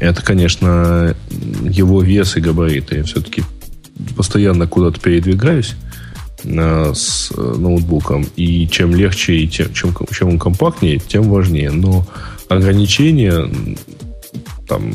это, 0.00 0.22
конечно, 0.22 1.14
его 1.62 2.02
вес 2.02 2.36
и 2.36 2.40
габариты. 2.40 2.96
Я 2.96 3.04
все-таки 3.04 3.42
постоянно 4.16 4.66
куда-то 4.66 5.00
передвигаюсь 5.00 5.74
э, 6.42 6.92
с 6.92 7.32
э, 7.36 7.54
ноутбуком, 7.56 8.26
и 8.34 8.66
чем 8.68 8.96
легче 8.96 9.36
и 9.36 9.48
тем, 9.48 9.72
чем, 9.72 9.94
чем 10.12 10.28
он 10.30 10.38
компактнее, 10.40 10.98
тем 10.98 11.30
важнее. 11.30 11.70
Но 11.70 12.04
ограничения 12.48 13.50
там 14.68 14.94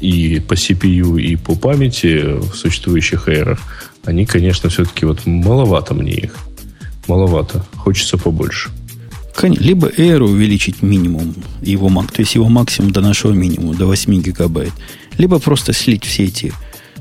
и 0.00 0.40
по 0.40 0.54
CPU, 0.54 1.20
и 1.20 1.36
по 1.36 1.54
памяти 1.54 2.38
в 2.38 2.54
существующих 2.54 3.28
эрах, 3.28 3.58
они, 4.04 4.26
конечно, 4.26 4.70
все-таки 4.70 5.06
вот 5.06 5.26
маловато 5.26 5.94
мне 5.94 6.12
их. 6.12 6.36
Маловато. 7.08 7.64
Хочется 7.76 8.18
побольше. 8.18 8.70
Либо 9.42 9.88
Air 9.88 10.22
увеличить 10.22 10.82
минимум 10.82 11.34
его 11.62 11.88
мак, 11.88 12.10
то 12.10 12.22
есть 12.22 12.34
его 12.34 12.48
максимум 12.48 12.90
до 12.90 13.00
нашего 13.00 13.32
минимума, 13.32 13.74
до 13.74 13.86
8 13.86 14.20
гигабайт. 14.20 14.72
Либо 15.16 15.38
просто 15.38 15.72
слить 15.72 16.04
все 16.04 16.24
эти, 16.24 16.52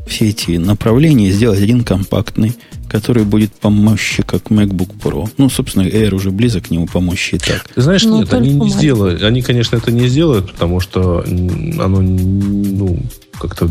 все 0.07 0.29
эти 0.29 0.51
направления 0.57 1.29
и 1.29 1.31
сделать 1.31 1.61
один 1.61 1.83
компактный, 1.83 2.55
который 2.89 3.23
будет 3.23 3.53
помощи, 3.53 4.23
как 4.23 4.43
MacBook 4.43 4.97
Pro. 4.99 5.29
Ну, 5.37 5.49
собственно, 5.49 5.83
Air 5.83 6.15
уже 6.15 6.31
близок 6.31 6.67
к 6.67 6.71
нему 6.71 6.87
помощи 6.87 7.35
и 7.35 7.37
так. 7.37 7.65
знаешь, 7.75 8.03
ну, 8.05 8.19
нет, 8.19 8.33
они 8.33 8.53
не 8.53 8.69
сделают. 8.69 9.23
Они, 9.23 9.41
конечно, 9.41 9.75
это 9.75 9.91
не 9.91 10.07
сделают, 10.07 10.51
потому 10.53 10.79
что 10.79 11.23
оно, 11.25 12.01
ну, 12.01 12.99
как-то 13.39 13.69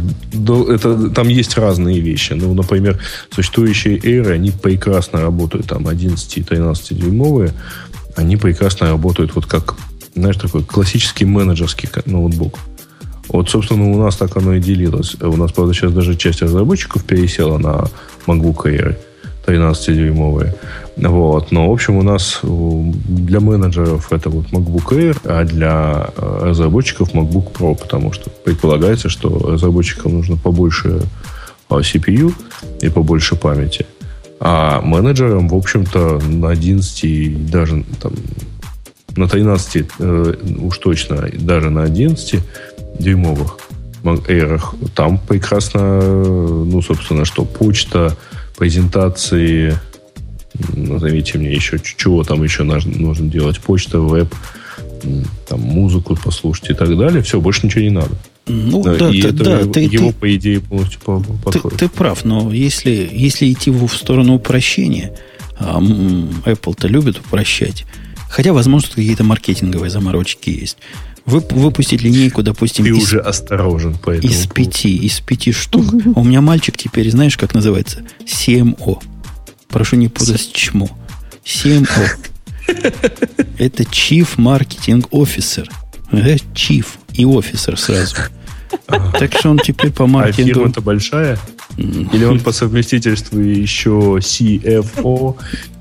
это, 0.72 1.10
там 1.10 1.28
есть 1.28 1.56
разные 1.56 2.00
вещи. 2.00 2.34
Ну, 2.34 2.54
например, 2.54 3.00
существующие 3.30 3.98
Air, 3.98 4.30
они 4.32 4.50
прекрасно 4.50 5.20
работают, 5.20 5.66
там 5.66 5.88
11 5.88 6.38
и 6.38 6.42
13 6.42 6.98
дюймовые, 6.98 7.52
они 8.16 8.36
прекрасно 8.36 8.88
работают 8.88 9.34
вот 9.34 9.46
как, 9.46 9.76
знаешь, 10.14 10.36
такой 10.36 10.62
классический 10.62 11.24
менеджерский 11.24 11.88
ноутбук. 12.04 12.58
Вот, 13.28 13.50
собственно, 13.50 13.90
у 13.90 13.98
нас 13.98 14.16
так 14.16 14.36
оно 14.36 14.54
и 14.54 14.60
делилось. 14.60 15.16
У 15.20 15.36
нас, 15.36 15.52
правда, 15.52 15.74
сейчас 15.74 15.92
даже 15.92 16.16
часть 16.16 16.42
разработчиков 16.42 17.04
пересела 17.04 17.58
на 17.58 17.84
MacBook 18.26 18.64
Air 18.64 18.96
13-дюймовые. 19.46 20.54
Вот. 20.96 21.52
Но, 21.52 21.68
в 21.68 21.72
общем, 21.72 21.96
у 21.96 22.02
нас 22.02 22.40
для 22.42 23.40
менеджеров 23.40 24.12
это 24.12 24.30
вот 24.30 24.46
MacBook 24.46 24.88
Air, 24.90 25.18
а 25.24 25.44
для 25.44 26.10
э, 26.16 26.38
разработчиков 26.42 27.14
MacBook 27.14 27.52
Pro, 27.52 27.78
потому 27.78 28.12
что 28.12 28.30
предполагается, 28.44 29.08
что 29.08 29.50
разработчикам 29.50 30.14
нужно 30.14 30.36
побольше 30.36 31.02
а, 31.68 31.80
CPU 31.80 32.32
и 32.80 32.88
побольше 32.88 33.36
памяти. 33.36 33.86
А 34.40 34.80
менеджерам, 34.80 35.48
в 35.48 35.54
общем-то, 35.54 36.20
на 36.28 36.50
11 36.50 37.50
даже 37.50 37.84
там, 38.00 38.12
на 39.16 39.28
13 39.28 39.86
э, 39.98 40.34
уж 40.60 40.78
точно, 40.78 41.28
даже 41.34 41.70
на 41.70 41.82
11 41.82 42.40
дюймовых 42.98 43.58
эйрах, 44.28 44.74
там 44.94 45.18
прекрасно, 45.18 46.00
ну, 46.00 46.80
собственно, 46.80 47.24
что 47.24 47.44
почта, 47.44 48.16
презентации, 48.56 49.76
назовите 50.74 51.38
мне 51.38 51.52
еще, 51.52 51.78
чего 51.82 52.22
там 52.22 52.42
еще 52.44 52.62
нужно 52.62 53.28
делать, 53.28 53.58
почта, 53.60 53.98
веб, 54.00 54.32
там, 55.48 55.60
музыку 55.60 56.16
послушать 56.16 56.70
и 56.70 56.74
так 56.74 56.96
далее. 56.96 57.22
Все, 57.22 57.40
больше 57.40 57.66
ничего 57.66 57.82
не 57.82 57.90
надо. 57.90 58.10
Ну, 58.46 58.82
да, 58.82 58.94
да, 58.94 59.10
и 59.10 59.22
ты, 59.22 59.28
это 59.28 59.44
да, 59.44 59.58
его, 59.58 59.72
ты, 59.72 59.80
его 59.80 60.08
ты, 60.08 60.14
по 60.14 60.36
идее, 60.36 60.60
полностью 60.60 61.00
подходит. 61.00 61.78
Ты, 61.78 61.88
ты 61.88 61.88
прав, 61.88 62.24
но 62.24 62.52
если, 62.52 63.08
если 63.12 63.52
идти 63.52 63.70
в 63.70 63.88
сторону 63.88 64.34
упрощения, 64.34 65.12
а 65.58 65.80
Apple-то 65.80 66.86
любит 66.86 67.18
упрощать, 67.18 67.86
хотя, 68.30 68.52
возможно, 68.52 68.88
какие-то 68.90 69.24
маркетинговые 69.24 69.90
заморочки 69.90 70.50
есть. 70.50 70.78
Вы, 71.26 71.40
выпустить 71.50 72.02
линейку, 72.02 72.42
допустим, 72.42 72.84
Ты 72.84 72.92
из, 72.92 73.02
уже 73.02 73.20
осторожен 73.20 73.94
по 73.98 74.10
этому 74.10 74.32
из 74.32 74.46
пяти, 74.46 74.96
из 74.96 75.20
пяти 75.20 75.50
штук. 75.50 75.84
А 76.14 76.20
у 76.20 76.24
меня 76.24 76.40
мальчик 76.40 76.76
теперь, 76.76 77.10
знаешь, 77.10 77.36
как 77.36 77.52
называется? 77.52 78.02
CMO. 78.24 79.02
Прошу 79.68 79.96
не 79.96 80.08
путать 80.08 80.52
ЧМО. 80.52 80.88
CMO. 81.44 82.08
Это 83.58 83.82
Chief 83.82 84.28
Marketing 84.36 85.08
Officer. 85.10 85.68
Chief 86.12 86.86
и 87.12 87.24
офисер 87.24 87.78
сразу. 87.78 88.16
Так 88.86 89.34
что 89.38 89.50
он 89.50 89.58
теперь 89.58 89.90
по 89.90 90.06
маркетингу... 90.06 90.50
А 90.50 90.54
фирма-то 90.54 90.80
большая? 90.80 91.38
Или 91.76 92.24
он 92.24 92.40
по 92.40 92.52
совместительству 92.52 93.40
еще 93.40 94.18
CFO? 94.20 95.36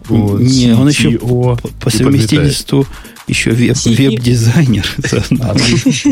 Вот, 0.08 0.40
Не, 0.40 0.74
он 0.74 0.88
еще 0.90 1.12
по, 1.18 1.58
по 1.82 1.90
совместительству 1.90 2.86
еще 3.28 3.52
веб, 3.52 3.76
веб-дизайнер. 3.86 4.86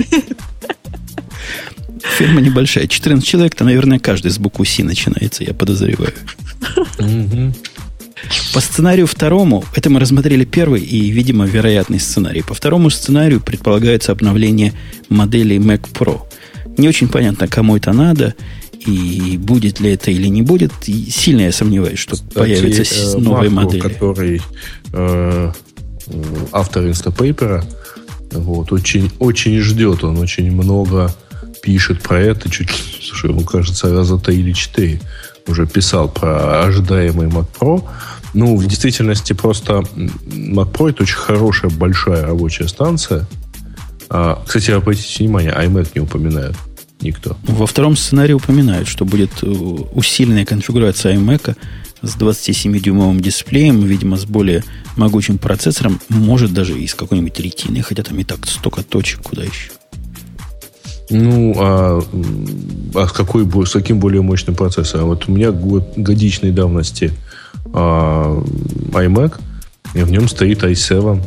Фирма 2.17 2.41
небольшая. 2.41 2.87
14 2.87 3.27
человек-то, 3.27 3.63
наверное, 3.63 3.99
каждый 3.99 4.31
с 4.31 4.37
буквы 4.37 4.65
Си 4.65 4.83
начинается, 4.83 5.43
я 5.43 5.53
подозреваю. 5.53 6.13
По 8.53 8.61
сценарию 8.61 9.07
второму, 9.07 9.65
это 9.75 9.89
мы 9.89 9.99
рассмотрели 9.99 10.45
первый 10.45 10.81
и, 10.81 11.09
видимо, 11.09 11.45
вероятный 11.45 11.99
сценарий. 11.99 12.41
По 12.41 12.53
второму 12.53 12.89
сценарию 12.89 13.41
предполагается 13.41 14.11
обновление 14.11 14.73
модели 15.09 15.57
Mac 15.57 15.91
Pro. 15.93 16.21
Не 16.77 16.87
очень 16.87 17.07
понятно, 17.09 17.47
кому 17.47 17.75
это 17.77 17.91
надо, 17.91 18.35
и 18.85 19.37
будет 19.37 19.79
ли 19.79 19.91
это 19.91 20.11
или 20.11 20.27
не 20.27 20.41
будет. 20.41 20.71
И 20.87 21.09
сильно 21.09 21.41
я 21.41 21.51
сомневаюсь, 21.51 21.99
что 21.99 22.15
Кстати, 22.15 22.33
появятся 22.33 23.17
э, 23.17 23.17
новые 23.19 23.49
Марко, 23.49 23.65
модели. 23.65 23.81
который 23.81 24.41
э, 24.93 25.51
автор 26.51 26.87
инстапейпера, 26.87 27.63
вот, 28.31 28.71
очень, 28.71 29.11
очень 29.19 29.59
ждет, 29.59 30.03
он 30.03 30.17
очень 30.17 30.51
много 30.51 31.13
пишет 31.61 32.01
про 32.01 32.19
это, 32.19 32.49
чуть, 32.49 32.71
слушай, 33.01 33.29
ему 33.29 33.41
кажется, 33.41 33.93
раза 33.93 34.17
три 34.17 34.39
или 34.39 34.51
четыре 34.53 34.99
уже 35.47 35.67
писал 35.67 36.09
про 36.09 36.63
ожидаемый 36.63 37.27
Mac 37.27 37.47
Pro. 37.59 37.83
Ну, 38.33 38.55
в 38.55 38.65
действительности 38.65 39.33
просто 39.33 39.83
Mac 39.95 40.71
Pro 40.71 40.89
это 40.89 41.03
очень 41.03 41.17
хорошая, 41.17 41.71
большая 41.71 42.25
рабочая 42.25 42.67
станция. 42.67 43.27
А, 44.09 44.41
кстати, 44.45 44.71
обратите 44.71 45.23
внимание, 45.23 45.51
iMac 45.51 45.89
не 45.95 46.01
упоминают. 46.01 46.55
никто. 47.01 47.35
Во 47.43 47.65
втором 47.65 47.95
сценарии 47.97 48.33
упоминают, 48.33 48.87
что 48.87 49.05
будет 49.05 49.31
э, 49.41 49.47
усиленная 49.47 50.45
конфигурация 50.45 51.15
iMac 51.15 51.55
с 52.03 52.17
27-дюймовым 52.17 53.19
дисплеем, 53.21 53.81
видимо, 53.81 54.17
с 54.17 54.25
более 54.25 54.63
могучим 54.97 55.37
процессором, 55.37 55.99
может 56.09 56.53
даже 56.53 56.77
и 56.77 56.85
с 56.85 56.93
какой-нибудь 56.93 57.39
ретиной, 57.39 57.81
хотя 57.81 58.03
там 58.03 58.19
и 58.19 58.23
так 58.23 58.45
столько 58.45 58.83
точек, 58.83 59.21
куда 59.21 59.43
еще. 59.43 59.71
Ну, 61.09 61.53
а, 61.57 62.01
а 62.95 63.07
с, 63.07 63.11
какой, 63.11 63.47
с 63.65 63.71
каким 63.71 63.99
более 63.99 64.21
мощным 64.21 64.55
процессором? 64.55 65.07
Вот 65.07 65.27
у 65.27 65.31
меня 65.31 65.51
год, 65.51 65.93
годичной 65.95 66.51
давности 66.51 67.13
а, 67.73 68.43
iMac, 68.91 69.39
и 69.93 70.03
в 70.03 70.11
нем 70.11 70.27
стоит 70.27 70.63
i7, 70.63 71.21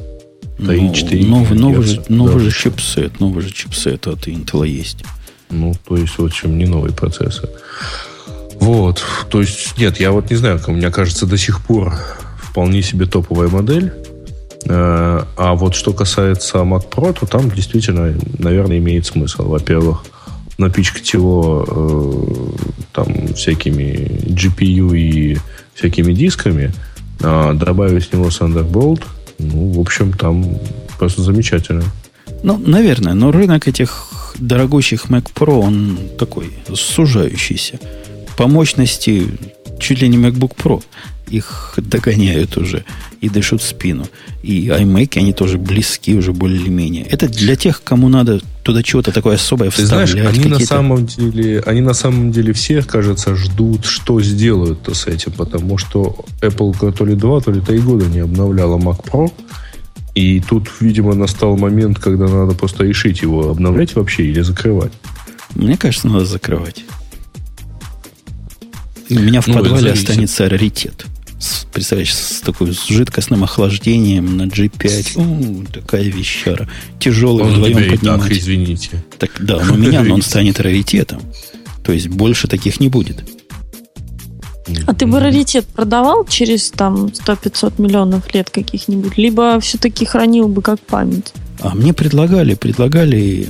стоит 0.63 0.95
4 0.95 1.27
новый, 1.27 1.59
новый, 1.59 1.83
же, 1.83 2.03
новый 2.09 2.41
же 2.41 2.51
чипсет, 2.51 3.19
новый 3.21 3.43
же 3.43 3.51
чипсет 3.51 4.07
от 4.07 4.29
Intel 4.29 4.69
есть. 4.69 5.05
Ну, 5.49 5.75
то 5.87 5.97
есть, 5.97 6.19
в 6.19 6.25
общем, 6.25 6.59
не 6.59 6.67
новый 6.67 6.93
процессор. 6.93 7.49
Вот, 8.67 9.01
то 9.31 9.41
есть, 9.41 9.79
нет, 9.79 10.01
я 10.01 10.11
вот 10.11 10.29
не 10.29 10.37
знаю, 10.37 10.61
мне 10.67 10.91
кажется, 10.91 11.25
до 11.25 11.39
сих 11.39 11.61
пор 11.61 11.95
вполне 12.37 12.83
себе 12.83 13.07
топовая 13.07 13.49
модель. 13.49 13.93
Э, 14.65 15.23
а 15.37 15.55
вот 15.55 15.77
что 15.77 15.93
касается 15.93 16.59
Mac 16.59 16.91
Pro, 16.91 17.17
то 17.17 17.27
там 17.27 17.49
действительно, 17.49 18.13
наверное, 18.41 18.79
имеет 18.79 19.07
смысл. 19.07 19.45
Во-первых, 19.47 20.03
напичкать 20.59 21.13
его 21.13 21.65
э, 21.65 22.83
там 22.93 23.35
всякими 23.35 24.11
GPU 24.25 24.99
и 24.99 25.39
всякими 25.75 26.13
дисками, 26.13 26.73
а 27.23 27.53
добавить 27.53 28.09
с 28.09 28.13
него 28.13 28.27
Thunderbolt, 28.31 29.05
ну, 29.39 29.71
в 29.71 29.79
общем, 29.79 30.13
там 30.13 30.59
просто 30.99 31.23
замечательно. 31.23 31.85
Ну, 32.43 32.59
наверное, 32.59 33.15
но 33.15 33.31
рынок 33.31 33.69
этих 33.69 34.09
дорогущих 34.39 35.05
Mac 35.05 35.33
Pro, 35.33 35.61
он 35.61 35.99
такой 36.19 36.53
сужающийся. 36.75 37.79
По 38.37 38.47
мощности 38.47 39.27
чуть 39.79 40.01
ли 40.01 40.09
не 40.09 40.17
MacBook 40.17 40.57
Pro 40.57 40.83
их 41.29 41.75
догоняют 41.77 42.57
уже 42.57 42.85
и 43.21 43.29
дышат 43.29 43.61
в 43.61 43.67
спину. 43.67 44.07
И 44.43 44.69
iMac, 44.69 45.19
они 45.19 45.33
тоже 45.33 45.59
близки 45.59 46.15
уже 46.15 46.33
более-менее. 46.33 47.05
Это 47.05 47.29
для 47.29 47.57
тех, 47.57 47.83
кому 47.83 48.09
надо 48.09 48.41
туда 48.63 48.83
чего-то 48.83 49.11
такое 49.11 49.37
особое 49.37 49.71
Ты 49.71 49.83
вставлять. 49.83 50.11
Знаешь, 50.11 50.37
они 50.37 50.45
на 50.45 50.61
самом 50.61 51.07
деле, 51.07 51.61
они 51.67 51.81
на 51.81 51.95
самом 51.95 52.31
деле 52.31 52.53
все, 52.53 52.83
кажется, 52.83 53.35
ждут, 53.35 53.85
что 53.87 54.21
сделают-то 54.21 54.95
с 54.95 55.07
этим, 55.07 55.33
потому 55.33 55.79
что 55.79 56.25
Apple 56.41 56.93
то 56.93 57.05
ли 57.05 57.15
два, 57.15 57.41
то 57.41 57.51
ли 57.51 57.61
три 57.61 57.79
года 57.79 58.07
не 58.07 58.21
обновляла 58.21 58.79
Mac 58.79 59.05
Pro, 59.05 59.33
и 60.15 60.41
тут, 60.41 60.69
видимо, 60.81 61.15
настал 61.15 61.57
момент, 61.57 61.99
когда 61.99 62.27
надо 62.27 62.55
просто 62.55 62.85
решить 62.85 63.23
его 63.23 63.51
обновлять 63.51 63.95
вообще 63.97 64.25
или 64.25 64.41
закрывать. 64.41 64.93
Мне 65.55 65.77
кажется, 65.77 66.09
надо 66.09 66.25
закрывать. 66.25 66.85
У 69.11 69.15
меня 69.15 69.41
в 69.41 69.47
ну, 69.47 69.55
подвале 69.55 69.93
останется 69.93 70.49
раритет 70.49 71.07
с, 71.39 71.67
представляешь, 71.73 72.15
с 72.15 72.41
такой 72.41 72.75
с 72.75 72.87
жидкостным 72.87 73.45
охлаждением 73.45 74.37
на 74.37 74.45
G5. 74.45 75.13
О, 75.17 75.65
такая 75.73 76.05
вещара. 76.05 76.69
Тяжелый 76.99 77.45
он 77.45 77.55
вдвоем 77.55 77.91
поднимать. 77.91 78.23
Так, 78.23 78.33
извините. 78.33 79.05
Так, 79.19 79.31
да, 79.41 79.63
но 79.65 79.75
у 79.75 79.77
меня 79.77 80.01
он 80.01 80.23
станет 80.23 80.61
раритетом. 80.61 81.21
То 81.85 81.93
есть 81.93 82.09
больше 82.09 82.49
таких 82.49 82.81
не 82.81 82.89
будет. 82.89 83.23
А 84.87 84.95
ты 84.95 85.07
бы 85.07 85.21
раритет 85.21 85.65
продавал 85.67 86.25
через 86.25 86.71
там 86.71 87.07
100-500 87.07 87.81
миллионов 87.81 88.35
лет 88.35 88.51
каких-нибудь? 88.51 89.17
Либо 89.17 89.61
все-таки 89.61 90.05
хранил 90.05 90.49
бы 90.49 90.63
как 90.63 90.81
память? 90.81 91.33
А 91.61 91.75
мне 91.75 91.93
предлагали, 91.93 92.55
предлагали 92.55 93.49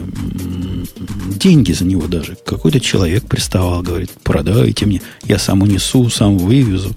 деньги 0.97 1.73
за 1.73 1.85
него 1.85 2.07
даже. 2.07 2.37
Какой-то 2.45 2.81
человек 2.81 3.27
приставал, 3.27 3.83
говорит, 3.83 4.11
продайте 4.23 4.87
мне, 4.87 5.03
я 5.25 5.39
сам 5.39 5.63
унесу, 5.63 6.09
сам 6.11 6.39
вывезу. 6.39 6.95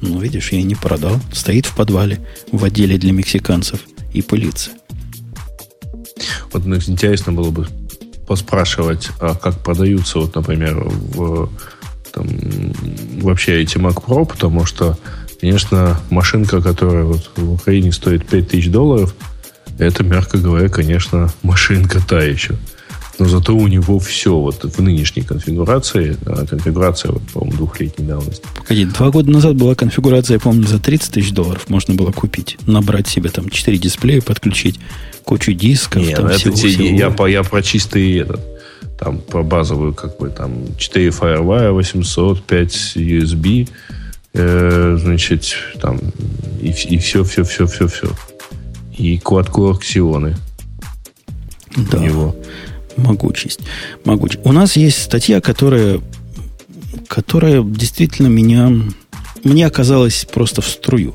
Ну, 0.00 0.20
видишь, 0.20 0.52
я 0.52 0.62
не 0.62 0.74
продал. 0.74 1.18
Стоит 1.32 1.66
в 1.66 1.74
подвале 1.74 2.20
в 2.52 2.64
отделе 2.64 2.98
для 2.98 3.12
мексиканцев 3.12 3.80
и 4.12 4.22
пылится. 4.22 4.70
Вот 6.52 6.66
ну, 6.66 6.76
интересно 6.76 7.32
было 7.32 7.50
бы 7.50 7.66
поспрашивать, 8.26 9.10
а 9.20 9.34
как 9.34 9.58
продаются, 9.60 10.18
вот, 10.18 10.34
например, 10.34 10.82
в, 10.84 11.50
там, 12.12 12.26
вообще 13.20 13.60
эти 13.62 13.76
Mac 13.76 14.02
Pro, 14.04 14.24
потому 14.24 14.64
что, 14.64 14.98
конечно, 15.40 16.00
машинка, 16.10 16.62
которая 16.62 17.04
вот 17.04 17.30
в 17.36 17.54
Украине 17.54 17.92
стоит 17.92 18.26
5000 18.26 18.68
долларов, 18.68 19.14
это, 19.78 20.04
мягко 20.04 20.38
говоря, 20.38 20.68
конечно, 20.68 21.30
машинка 21.42 22.00
та 22.06 22.22
еще. 22.22 22.54
Но 23.18 23.26
зато 23.26 23.54
у 23.54 23.68
него 23.68 23.98
все 24.00 24.36
вот 24.36 24.64
в 24.64 24.82
нынешней 24.82 25.22
конфигурации, 25.22 26.16
а 26.26 26.44
конфигурация, 26.46 27.12
вот, 27.12 27.22
по-моему, 27.32 27.56
двухлетней 27.56 28.06
давности. 28.06 28.44
Погоди, 28.56 28.86
два 28.86 29.10
года 29.10 29.30
назад 29.30 29.56
была 29.56 29.74
конфигурация, 29.74 30.34
я 30.34 30.40
помню, 30.40 30.66
за 30.66 30.80
30 30.80 31.12
тысяч 31.12 31.30
долларов 31.32 31.68
можно 31.68 31.94
было 31.94 32.10
купить, 32.10 32.56
набрать 32.66 33.06
себе 33.06 33.30
там 33.30 33.50
4 33.50 33.78
дисплея, 33.78 34.20
подключить 34.20 34.80
кучу 35.24 35.52
дисков. 35.52 36.02
Нет, 36.02 36.16
там, 36.16 36.26
это 36.26 36.38
всего, 36.38 36.56
те, 36.56 36.68
всего. 36.68 36.84
Я, 36.84 37.10
по, 37.10 37.26
я 37.26 37.44
про 37.44 37.62
чистый 37.62 38.18
этот, 38.18 38.40
там, 38.98 39.18
про 39.18 39.44
базовую, 39.44 39.94
как 39.94 40.18
бы, 40.18 40.28
там, 40.30 40.76
4 40.76 41.08
FireWire, 41.08 41.70
800, 41.70 42.42
5 42.42 42.72
USB, 42.96 43.68
э, 44.32 44.98
значит, 45.00 45.56
там, 45.80 46.00
и, 46.60 46.70
и 46.70 46.98
все, 46.98 47.22
все, 47.22 47.44
все, 47.44 47.66
все, 47.66 47.86
все. 47.86 48.10
И 48.96 49.18
quad-core 49.18 49.78
Xeon. 49.80 50.36
Да. 51.76 51.98
У 51.98 52.00
него 52.00 52.36
могучесть. 52.96 53.60
могучесть. 54.04 54.44
У 54.44 54.52
нас 54.52 54.76
есть 54.76 55.02
статья, 55.02 55.40
которая, 55.40 56.00
которая 57.08 57.62
действительно 57.62 58.28
меня, 58.28 58.70
мне 59.42 59.66
оказалась 59.66 60.26
просто 60.30 60.62
в 60.62 60.66
струю. 60.66 61.14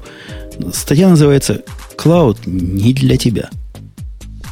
Статья 0.74 1.10
называется 1.10 1.62
«Клауд 1.96 2.40
не 2.46 2.94
для 2.94 3.18
тебя». 3.18 3.50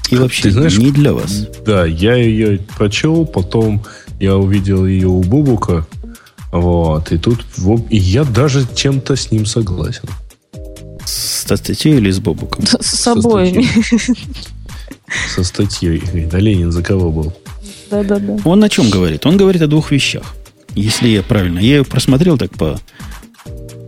И 0.09 0.15
вообще 0.15 0.43
Ты 0.43 0.51
знаешь, 0.51 0.77
не 0.77 0.91
для 0.91 1.13
вас. 1.13 1.47
Да, 1.65 1.85
я 1.85 2.15
ее 2.15 2.59
прочел, 2.77 3.25
потом 3.25 3.83
я 4.19 4.37
увидел 4.37 4.85
ее 4.85 5.07
у 5.07 5.21
Бубука. 5.21 5.85
Вот, 6.51 7.11
и 7.11 7.17
тут 7.17 7.43
и 7.89 7.97
я 7.97 8.23
даже 8.23 8.65
чем-то 8.73 9.15
с 9.15 9.31
ним 9.31 9.45
согласен. 9.45 10.07
Со 11.05 11.57
статьей 11.57 11.97
или 11.97 12.09
с 12.09 12.19
Бобуком? 12.19 12.65
С, 12.65 12.77
с 12.81 13.07
обоими 13.07 13.67
со 15.29 15.43
статьей. 15.43 16.01
Да 16.31 16.39
Ленин 16.39 16.71
за 16.71 16.83
кого 16.83 17.11
был? 17.11 17.33
Да-да-да. 17.89 18.37
Он 18.43 18.63
о 18.63 18.69
чем 18.69 18.89
говорит? 18.89 19.25
Он 19.25 19.37
говорит 19.37 19.61
о 19.61 19.67
двух 19.67 19.91
вещах. 19.91 20.35
Если 20.75 21.09
я 21.09 21.23
правильно. 21.23 21.59
Я 21.59 21.77
ее 21.77 21.85
просмотрел 21.85 22.37
так 22.37 22.51
по, 22.51 22.79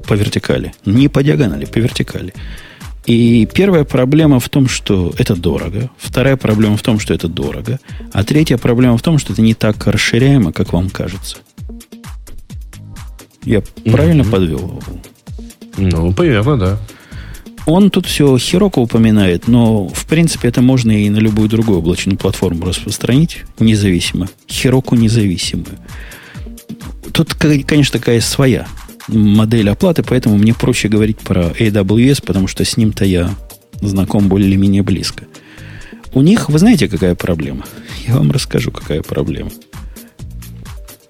по 0.07 0.13
вертикали. 0.13 0.73
Не 0.85 1.07
по 1.07 1.21
диагонали, 1.23 1.65
по 1.65 1.77
вертикали. 1.77 2.33
И 3.05 3.47
первая 3.53 3.83
проблема 3.85 4.39
в 4.39 4.49
том, 4.49 4.67
что 4.67 5.13
это 5.17 5.35
дорого. 5.35 5.89
Вторая 5.97 6.37
проблема 6.37 6.77
в 6.77 6.81
том, 6.81 6.99
что 6.99 7.13
это 7.13 7.27
дорого. 7.27 7.79
А 8.13 8.23
третья 8.23 8.57
проблема 8.57 8.97
в 8.97 9.01
том, 9.01 9.17
что 9.17 9.33
это 9.33 9.41
не 9.41 9.53
так 9.53 9.87
расширяемо, 9.87 10.53
как 10.53 10.73
вам 10.73 10.89
кажется. 10.89 11.37
Я 13.43 13.59
mm-hmm. 13.59 13.91
правильно 13.91 14.23
подвел? 14.23 14.81
Ну, 15.77 16.13
примерно, 16.13 16.57
да. 16.57 16.77
Он 17.69 17.91
тут 17.91 18.07
все 18.07 18.35
Хироко 18.39 18.79
упоминает, 18.79 19.47
но 19.47 19.87
в 19.87 20.07
принципе 20.07 20.47
это 20.47 20.59
можно 20.59 20.89
и 20.89 21.07
на 21.07 21.17
любую 21.17 21.47
другую 21.47 21.77
облачную 21.77 22.17
платформу 22.17 22.65
распространить 22.65 23.43
независимо. 23.59 24.27
Хироку 24.49 24.95
независимую. 24.95 25.77
Тут, 27.13 27.35
конечно, 27.35 27.99
такая 27.99 28.21
своя 28.21 28.65
модель 29.07 29.69
оплаты, 29.69 30.01
поэтому 30.01 30.35
мне 30.35 30.55
проще 30.55 30.87
говорить 30.87 31.19
про 31.19 31.49
AWS, 31.49 32.23
потому 32.25 32.47
что 32.47 32.65
с 32.65 32.75
ним-то 32.75 33.05
я 33.05 33.29
знаком 33.81 34.29
более-менее 34.29 34.81
близко. 34.81 35.25
У 36.11 36.21
них, 36.21 36.49
вы 36.49 36.57
знаете, 36.57 36.87
какая 36.87 37.13
проблема? 37.13 37.65
Я 38.07 38.15
вам 38.15 38.31
расскажу, 38.31 38.71
какая 38.71 39.03
проблема. 39.03 39.51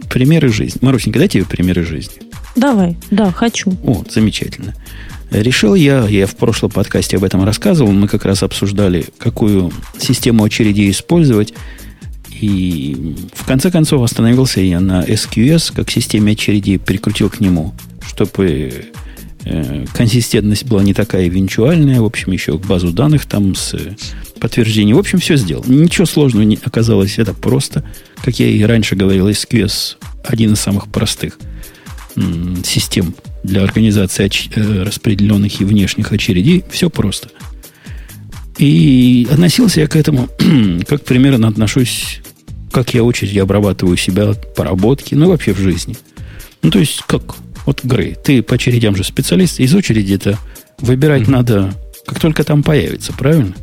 Примеры 0.09 0.49
жизни. 0.49 0.79
Марусенька, 0.81 1.19
дайте 1.19 1.39
тебе 1.39 1.45
примеры 1.45 1.85
жизни. 1.85 2.15
Давай, 2.57 2.97
да, 3.11 3.31
хочу. 3.31 3.77
О, 3.85 4.03
замечательно. 4.09 4.75
Решил 5.31 5.75
я, 5.75 6.07
я 6.07 6.25
в 6.25 6.35
прошлом 6.35 6.71
подкасте 6.71 7.17
об 7.17 7.23
этом 7.23 7.43
рассказывал, 7.43 7.91
мы 7.91 8.07
как 8.07 8.25
раз 8.25 8.41
обсуждали, 8.41 9.05
какую 9.19 9.71
систему 9.99 10.43
очередей 10.43 10.89
использовать. 10.89 11.53
И 12.31 13.15
в 13.33 13.45
конце 13.45 13.69
концов 13.69 14.01
остановился 14.01 14.61
я 14.61 14.79
на 14.79 15.03
SQS, 15.03 15.73
как 15.75 15.91
системе 15.91 16.31
очередей, 16.31 16.79
прикрутил 16.79 17.29
к 17.29 17.41
нему, 17.41 17.75
чтобы 18.01 18.85
э, 19.43 19.85
консистентность 19.93 20.65
была 20.65 20.81
не 20.81 20.93
такая 20.93 21.27
винчуальная, 21.27 22.01
в 22.01 22.05
общем, 22.05 22.31
еще 22.31 22.57
базу 22.57 22.91
данных 22.91 23.25
там 23.25 23.53
с 23.53 23.75
подтверждением. 24.39 24.95
В 24.95 24.99
общем, 24.99 25.19
все 25.19 25.35
сделал. 25.35 25.63
Ничего 25.67 26.05
сложного 26.05 26.43
не 26.43 26.57
оказалось, 26.63 27.19
это 27.19 27.35
просто, 27.35 27.83
как 28.23 28.39
я 28.39 28.47
и 28.47 28.63
раньше 28.63 28.95
говорил, 28.95 29.27
SQS 29.29 29.97
один 30.23 30.53
из 30.53 30.59
самых 30.59 30.87
простых 30.87 31.37
систем 32.63 33.13
для 33.43 33.63
организации 33.63 34.25
оч- 34.25 34.51
э, 34.55 34.83
распределенных 34.83 35.61
и 35.61 35.65
внешних 35.65 36.11
очередей. 36.11 36.63
Все 36.69 36.89
просто. 36.89 37.29
И 38.57 39.27
относился 39.31 39.81
я 39.81 39.87
к 39.87 39.95
этому, 39.95 40.27
как 40.87 41.05
примерно 41.05 41.47
отношусь 41.47 42.21
как 42.71 42.93
я 42.93 43.03
очереди 43.03 43.39
обрабатываю 43.39 43.97
себя 43.97 44.33
по 44.55 44.63
работке, 44.63 45.15
ну 45.15 45.29
вообще 45.29 45.53
в 45.53 45.59
жизни. 45.59 45.95
Ну, 46.61 46.71
то 46.71 46.79
есть, 46.79 47.01
как? 47.07 47.35
Вот, 47.65 47.83
Грей, 47.83 48.15
ты 48.21 48.41
по 48.41 48.55
очередям 48.55 48.95
же 48.95 49.03
специалист, 49.03 49.59
из 49.59 49.73
очереди 49.73 50.13
это 50.13 50.37
выбирать 50.79 51.23
mm-hmm. 51.23 51.31
надо, 51.31 51.73
как 52.05 52.19
только 52.19 52.43
там 52.43 52.63
появится, 52.63 53.13
правильно? 53.13 53.53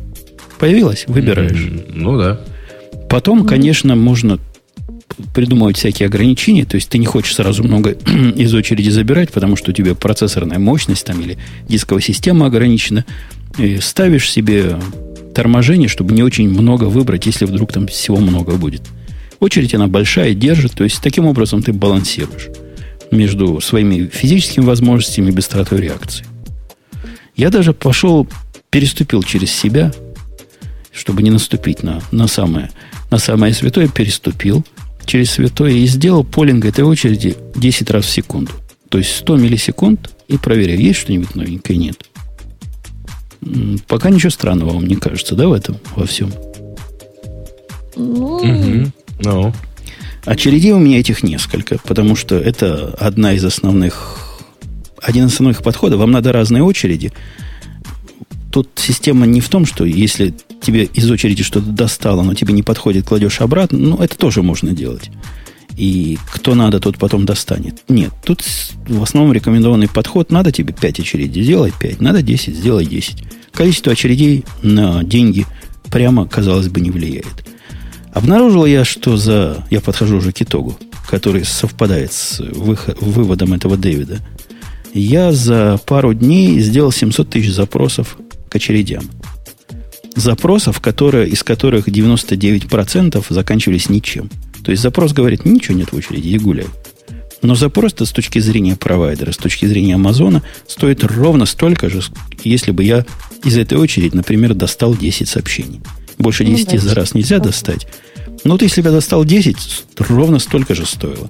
Появилась, 0.59 1.05
выбираешь. 1.07 1.53
Mm-hmm. 1.53 1.93
Ну 1.95 2.19
да. 2.19 2.41
Потом, 3.09 3.43
mm-hmm. 3.43 3.49
конечно, 3.49 3.97
можно 3.97 4.39
придумывать 5.35 5.77
всякие 5.77 6.07
ограничения, 6.07 6.65
то 6.65 6.75
есть 6.75 6.89
ты 6.89 6.99
не 6.99 7.07
хочешь 7.07 7.35
сразу 7.35 7.63
много 7.63 7.91
из 8.37 8.55
очереди 8.55 8.91
забирать, 8.91 9.33
потому 9.33 9.57
что 9.57 9.71
у 9.71 9.75
тебя 9.75 9.95
процессорная 9.95 10.59
мощность 10.59 11.07
там 11.07 11.21
или 11.21 11.39
дисковая 11.69 12.03
система 12.03 12.47
ограничена, 12.47 13.05
и 13.59 13.79
ставишь 13.79 14.31
себе 14.31 14.77
торможение, 15.35 15.89
чтобы 15.89 16.15
не 16.15 16.23
очень 16.23 16.49
много 16.49 16.85
выбрать, 16.85 17.27
если 17.27 17.45
вдруг 17.45 17.73
там 17.73 17.87
всего 17.87 18.19
много 18.19 18.57
будет. 18.57 18.83
Очередь 19.39 19.75
она 19.75 19.87
большая, 19.87 20.35
держит, 20.35 20.73
то 20.73 20.85
есть 20.85 21.01
таким 21.01 21.27
образом 21.27 21.63
ты 21.63 21.73
балансируешь 21.73 22.49
между 23.11 23.61
своими 23.61 24.07
физическими 24.07 24.65
возможностями 24.65 25.29
и 25.29 25.33
быстротой 25.33 25.81
реакции. 25.81 26.27
Я 27.35 27.51
даже 27.51 27.73
пошел, 27.73 28.27
переступил 28.71 29.23
через 29.23 29.51
себя, 29.53 29.93
чтобы 30.93 31.23
не 31.23 31.31
наступить 31.31 31.83
на, 31.83 32.01
на, 32.11 32.27
самое, 32.27 32.71
на 33.11 33.19
самое 33.19 33.53
святое, 33.53 33.89
переступил 33.89 34.65
через 35.07 35.31
святое 35.31 35.73
и 35.73 35.87
сделал 35.87 36.25
полинг 36.25 36.65
этой 36.65 36.85
очереди 36.85 37.37
10 37.55 37.91
раз 37.91 38.05
в 38.05 38.11
секунду. 38.11 38.53
То 38.89 38.99
есть 38.99 39.17
100 39.17 39.37
миллисекунд 39.37 40.11
и 40.29 40.37
проверяю, 40.37 40.81
есть 40.81 41.01
что-нибудь 41.01 41.35
новенькое, 41.35 41.79
нет. 41.79 42.05
Пока 43.87 44.11
ничего 44.11 44.31
странного 44.31 44.75
вам 44.75 44.87
не 44.87 44.97
кажется, 44.97 45.35
да, 45.35 45.49
в 45.49 45.53
этом, 45.53 45.77
во 45.95 46.07
всем? 46.07 46.33
Ну, 47.97 48.37
угу. 48.37 48.93
no. 49.21 49.55
Очередей 50.25 50.73
у 50.73 50.79
меня 50.79 50.99
этих 50.99 51.23
несколько, 51.23 51.79
потому 51.79 52.17
что 52.17 52.37
это 52.37 52.95
одна 52.99 53.33
из 53.35 53.45
основных, 53.45 54.41
один 55.01 55.27
из 55.27 55.35
основных 55.35 55.63
подходов. 55.63 56.01
Вам 56.01 56.11
надо 56.11 56.33
разные 56.33 56.65
очереди. 56.65 57.13
Тут 58.51 58.69
система 58.77 59.27
не 59.27 59.41
в 59.41 59.49
том, 59.49 59.67
что 59.67 59.85
если 59.85 60.35
тебе 60.63 60.85
из 60.85 61.11
очереди 61.11 61.43
что-то 61.43 61.67
достало, 61.67 62.23
но 62.23 62.35
тебе 62.35 62.53
не 62.53 62.63
подходит, 62.63 63.07
кладешь 63.07 63.41
обратно, 63.41 63.79
ну, 63.79 63.97
это 63.99 64.17
тоже 64.17 64.43
можно 64.43 64.73
делать. 64.73 65.11
И 65.77 66.19
кто 66.33 66.55
надо, 66.55 66.81
тот 66.81 66.97
потом 66.97 67.27
достанет. 67.27 67.83
Нет, 67.89 68.11
тут 68.25 68.43
в 68.89 69.03
основном 69.03 69.35
рекомендованный 69.35 69.89
подход. 69.89 70.31
Надо 70.31 70.51
тебе 70.51 70.73
5 70.73 71.01
очередей, 71.01 71.43
сделай 71.43 71.73
5. 71.79 72.01
Надо 72.01 72.23
10, 72.23 72.57
сделай 72.57 72.87
10. 72.87 73.25
Количество 73.53 73.93
очередей 73.93 74.45
на 74.63 75.05
деньги 75.05 75.45
прямо, 75.91 76.27
казалось 76.27 76.69
бы, 76.69 76.81
не 76.81 76.91
влияет. 76.91 77.47
Обнаружил 78.13 78.65
я, 78.65 78.85
что 78.85 79.19
за... 79.19 79.67
Я 79.71 79.83
подхожу 79.83 80.17
уже 80.17 80.33
к 80.33 80.41
итогу, 80.41 80.79
который 81.09 81.45
совпадает 81.45 82.13
с 82.15 82.41
выход, 82.41 82.97
выводом 83.03 83.53
этого 83.53 83.77
Дэвида. 83.77 84.21
Я 84.95 85.33
за 85.33 85.79
пару 85.85 86.15
дней 86.15 86.59
сделал 86.61 86.91
700 86.91 87.29
тысяч 87.29 87.53
запросов 87.53 88.17
к 88.57 88.63
очередям. 88.63 89.05
Запросов, 90.15 90.81
которые, 90.81 91.29
из 91.29 91.43
которых 91.43 91.89
99% 91.89 93.25
заканчивались 93.29 93.91
ничем. 93.91 94.31
То 94.65 94.71
есть 94.71 94.83
запрос 94.83 95.13
говорит, 95.13 95.45
ничего 95.45 95.77
нет 95.77 95.93
в 95.93 95.97
очереди, 95.97 96.29
и 96.29 96.39
гуляй. 96.39 96.67
Но 97.43 97.55
запрос-то 97.55 98.07
с 98.07 98.13
точки 98.13 98.39
зрения 98.39 98.77
провайдера, 98.77 99.31
с 99.31 99.37
точки 99.37 99.67
зрения 99.67 99.97
Амазона, 99.97 100.43
стоит 100.67 101.05
ровно 101.05 101.45
столько 101.45 101.91
же, 101.91 102.01
если 102.43 102.71
бы 102.71 102.83
я 102.83 103.05
из 103.45 103.59
этой 103.59 103.77
очереди, 103.77 104.17
например, 104.17 104.55
достал 104.55 104.97
10 104.97 105.29
сообщений. 105.29 105.83
Больше 106.19 106.45
10 106.45 106.67
ну, 106.67 106.73
да, 106.73 106.79
за 106.79 106.95
раз 106.95 107.13
нельзя 107.13 107.39
достать. 107.39 107.87
Но 108.45 108.53
вот 108.53 108.63
если 108.63 108.81
бы 108.81 108.89
я 108.89 108.95
достал 108.95 109.25
10, 109.25 109.57
ровно 109.99 110.39
столько 110.39 110.75
же 110.75 110.87
стоило. 110.87 111.29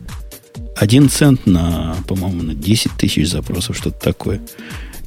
Один 0.77 1.11
цент 1.11 1.45
на, 1.45 1.97
по-моему, 2.07 2.43
на 2.43 2.55
10 2.55 2.93
тысяч 2.93 3.29
запросов, 3.29 3.77
что-то 3.77 3.99
такое. 3.99 4.41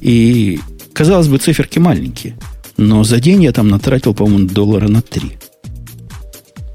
И, 0.00 0.60
казалось 0.92 1.28
бы, 1.28 1.38
циферки 1.38 1.78
маленькие. 1.78 2.36
Но 2.76 3.04
за 3.04 3.20
день 3.20 3.42
я 3.42 3.52
там 3.52 3.68
натратил, 3.68 4.14
по-моему, 4.14 4.48
доллара 4.48 4.88
на 4.88 5.02
3. 5.02 5.38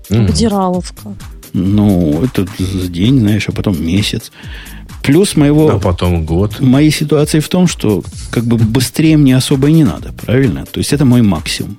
Обдираловка. 0.09 1.15
Ну, 1.53 2.23
это 2.23 2.45
за 2.59 2.87
день, 2.87 3.19
знаешь, 3.19 3.47
а 3.47 3.51
потом 3.51 3.83
месяц. 3.83 4.31
Плюс 5.01 5.35
моего... 5.35 5.69
А 5.69 5.79
потом 5.79 6.25
год. 6.25 6.59
Моей 6.59 6.91
ситуации 6.91 7.39
в 7.39 7.47
том, 7.47 7.67
что 7.67 8.03
как 8.31 8.43
бы 8.45 8.57
быстрее 8.57 9.17
мне 9.17 9.37
особо 9.37 9.69
и 9.69 9.73
не 9.73 9.83
надо, 9.83 10.11
правильно? 10.13 10.65
То 10.65 10.79
есть 10.79 10.93
это 10.93 11.05
мой 11.05 11.21
максимум. 11.21 11.77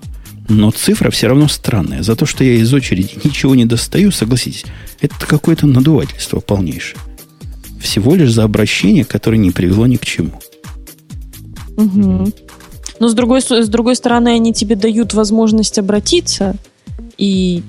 Но 0.48 0.70
цифра 0.70 1.10
все 1.10 1.26
равно 1.26 1.48
странная. 1.48 2.02
За 2.02 2.14
то, 2.14 2.24
что 2.24 2.44
я 2.44 2.54
из 2.54 2.72
очереди 2.72 3.18
ничего 3.24 3.54
не 3.54 3.64
достаю, 3.64 4.12
согласитесь, 4.12 4.64
это 5.00 5.14
какое-то 5.26 5.66
надувательство 5.66 6.40
полнейшее. 6.40 7.00
Всего 7.80 8.14
лишь 8.14 8.32
за 8.32 8.44
обращение, 8.44 9.04
которое 9.04 9.38
не 9.38 9.50
привело 9.50 9.86
ни 9.86 9.96
к 9.96 10.04
чему. 10.04 10.40
Угу. 11.76 12.32
Но 12.98 13.08
с 13.08 13.14
другой, 13.14 13.42
с 13.42 13.68
другой 13.68 13.96
стороны, 13.96 14.28
они 14.28 14.52
тебе 14.52 14.76
дают 14.76 15.14
возможность 15.14 15.78
обратиться 15.78 16.56
и 17.18 17.62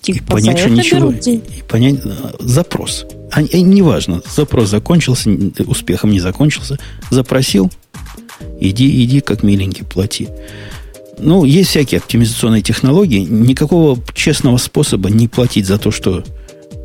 типа, 0.00 0.16
и 0.16 0.20
понять, 0.20 0.58
что 0.58 0.70
ничего. 0.70 1.12
И, 1.12 1.36
и 1.36 1.62
понять 1.68 2.00
запрос. 2.40 3.06
А, 3.32 3.42
и 3.42 3.62
неважно, 3.62 4.22
запрос 4.34 4.70
закончился, 4.70 5.30
успехом 5.66 6.10
не 6.10 6.20
закончился. 6.20 6.78
Запросил, 7.10 7.70
иди, 8.60 9.04
иди, 9.04 9.20
как 9.20 9.42
миленький, 9.42 9.84
плати. 9.84 10.28
Ну, 11.18 11.44
есть 11.44 11.70
всякие 11.70 11.98
оптимизационные 11.98 12.62
технологии. 12.62 13.20
Никакого 13.20 13.98
честного 14.14 14.56
способа 14.56 15.10
не 15.10 15.28
платить 15.28 15.66
за 15.66 15.78
то, 15.78 15.90
что 15.90 16.24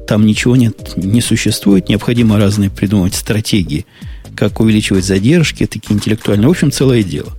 там 0.08 0.26
ничего 0.26 0.56
нет, 0.56 0.94
не 0.98 1.22
существует. 1.22 1.90
Необходимо 1.90 2.38
разные 2.38 2.70
придумывать 2.70 3.16
стратегии, 3.16 3.86
как 4.40 4.60
увеличивать 4.60 5.06
задержки, 5.06 5.66
такие 5.66 5.95
интеллектуальные. 5.95 6.48
В 6.48 6.52
общем, 6.52 6.72
целое 6.72 7.03
дело. 7.03 7.34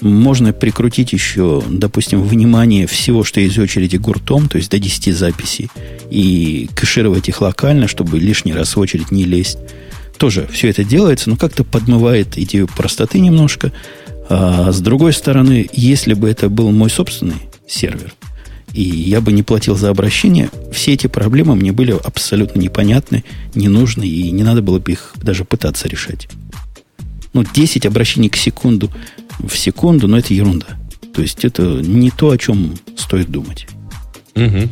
Можно 0.00 0.52
прикрутить 0.52 1.12
еще, 1.12 1.62
допустим, 1.68 2.22
внимание 2.22 2.86
всего, 2.86 3.24
что 3.24 3.40
из 3.40 3.56
очереди 3.58 3.96
гуртом, 3.96 4.48
то 4.48 4.58
есть 4.58 4.70
до 4.70 4.78
10 4.78 5.16
записей, 5.16 5.70
и 6.10 6.68
кэшировать 6.74 7.28
их 7.28 7.40
локально, 7.40 7.88
чтобы 7.88 8.18
лишний 8.18 8.52
раз 8.52 8.76
в 8.76 8.80
очередь 8.80 9.10
не 9.10 9.24
лезть. 9.24 9.58
Тоже 10.18 10.46
все 10.52 10.68
это 10.68 10.84
делается, 10.84 11.30
но 11.30 11.36
как-то 11.36 11.64
подмывает 11.64 12.36
идею 12.38 12.68
простоты 12.68 13.18
немножко– 13.18 13.72
а 14.28 14.72
с 14.72 14.80
другой 14.80 15.12
стороны, 15.12 15.68
если 15.72 16.14
бы 16.14 16.28
это 16.28 16.48
был 16.48 16.70
мой 16.70 16.88
собственный 16.88 17.42
сервер, 17.66 18.14
и 18.74 18.82
я 18.82 19.20
бы 19.20 19.32
не 19.32 19.42
платил 19.42 19.76
за 19.76 19.88
обращение, 19.88 20.50
все 20.72 20.92
эти 20.92 21.06
проблемы 21.06 21.54
мне 21.54 21.72
были 21.72 21.92
абсолютно 21.92 22.58
непонятны, 22.58 23.24
не 23.54 23.68
нужны, 23.68 24.04
и 24.04 24.30
не 24.32 24.42
надо 24.42 24.62
было 24.62 24.80
бы 24.80 24.92
их 24.92 25.12
даже 25.16 25.44
пытаться 25.44 25.88
решать. 25.88 26.28
Ну, 27.32 27.44
10 27.44 27.86
обращений 27.86 28.28
к 28.28 28.36
секунду 28.36 28.90
в 29.38 29.56
секунду, 29.56 30.08
но 30.08 30.18
это 30.18 30.34
ерунда. 30.34 30.66
То 31.14 31.22
есть 31.22 31.44
это 31.44 31.62
не 31.62 32.10
то, 32.10 32.30
о 32.30 32.38
чем 32.38 32.74
стоит 32.96 33.30
думать. 33.30 33.66
Угу. 34.34 34.68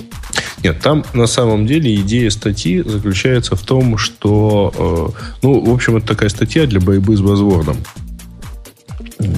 Нет, 0.65 0.81
там 0.81 1.05
на 1.12 1.27
самом 1.27 1.66
деле 1.66 1.95
идея 1.97 2.31
статьи 2.31 2.83
заключается 2.83 3.55
в 3.55 3.62
том, 3.62 3.99
что, 3.99 5.15
э, 5.15 5.37
ну, 5.43 5.61
в 5.61 5.73
общем, 5.73 5.97
это 5.97 6.09
такая 6.09 6.29
статья 6.29 6.66
для 6.66 6.81
борьбы 6.81 7.16
с 7.16 7.20
базвордом. 7.20 7.77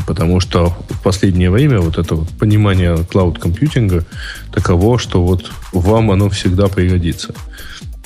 Потому 0.07 0.41
что 0.41 0.77
в 0.91 1.03
последнее 1.03 1.51
время 1.51 1.81
вот 1.81 1.99
это 1.99 2.15
вот 2.15 2.29
понимание 2.31 3.05
клауд-компьютинга 3.11 4.05
таково, 4.53 4.99
что 4.99 5.23
вот 5.23 5.51
вам 5.73 6.11
оно 6.11 6.29
всегда 6.29 6.69
пригодится. 6.69 7.35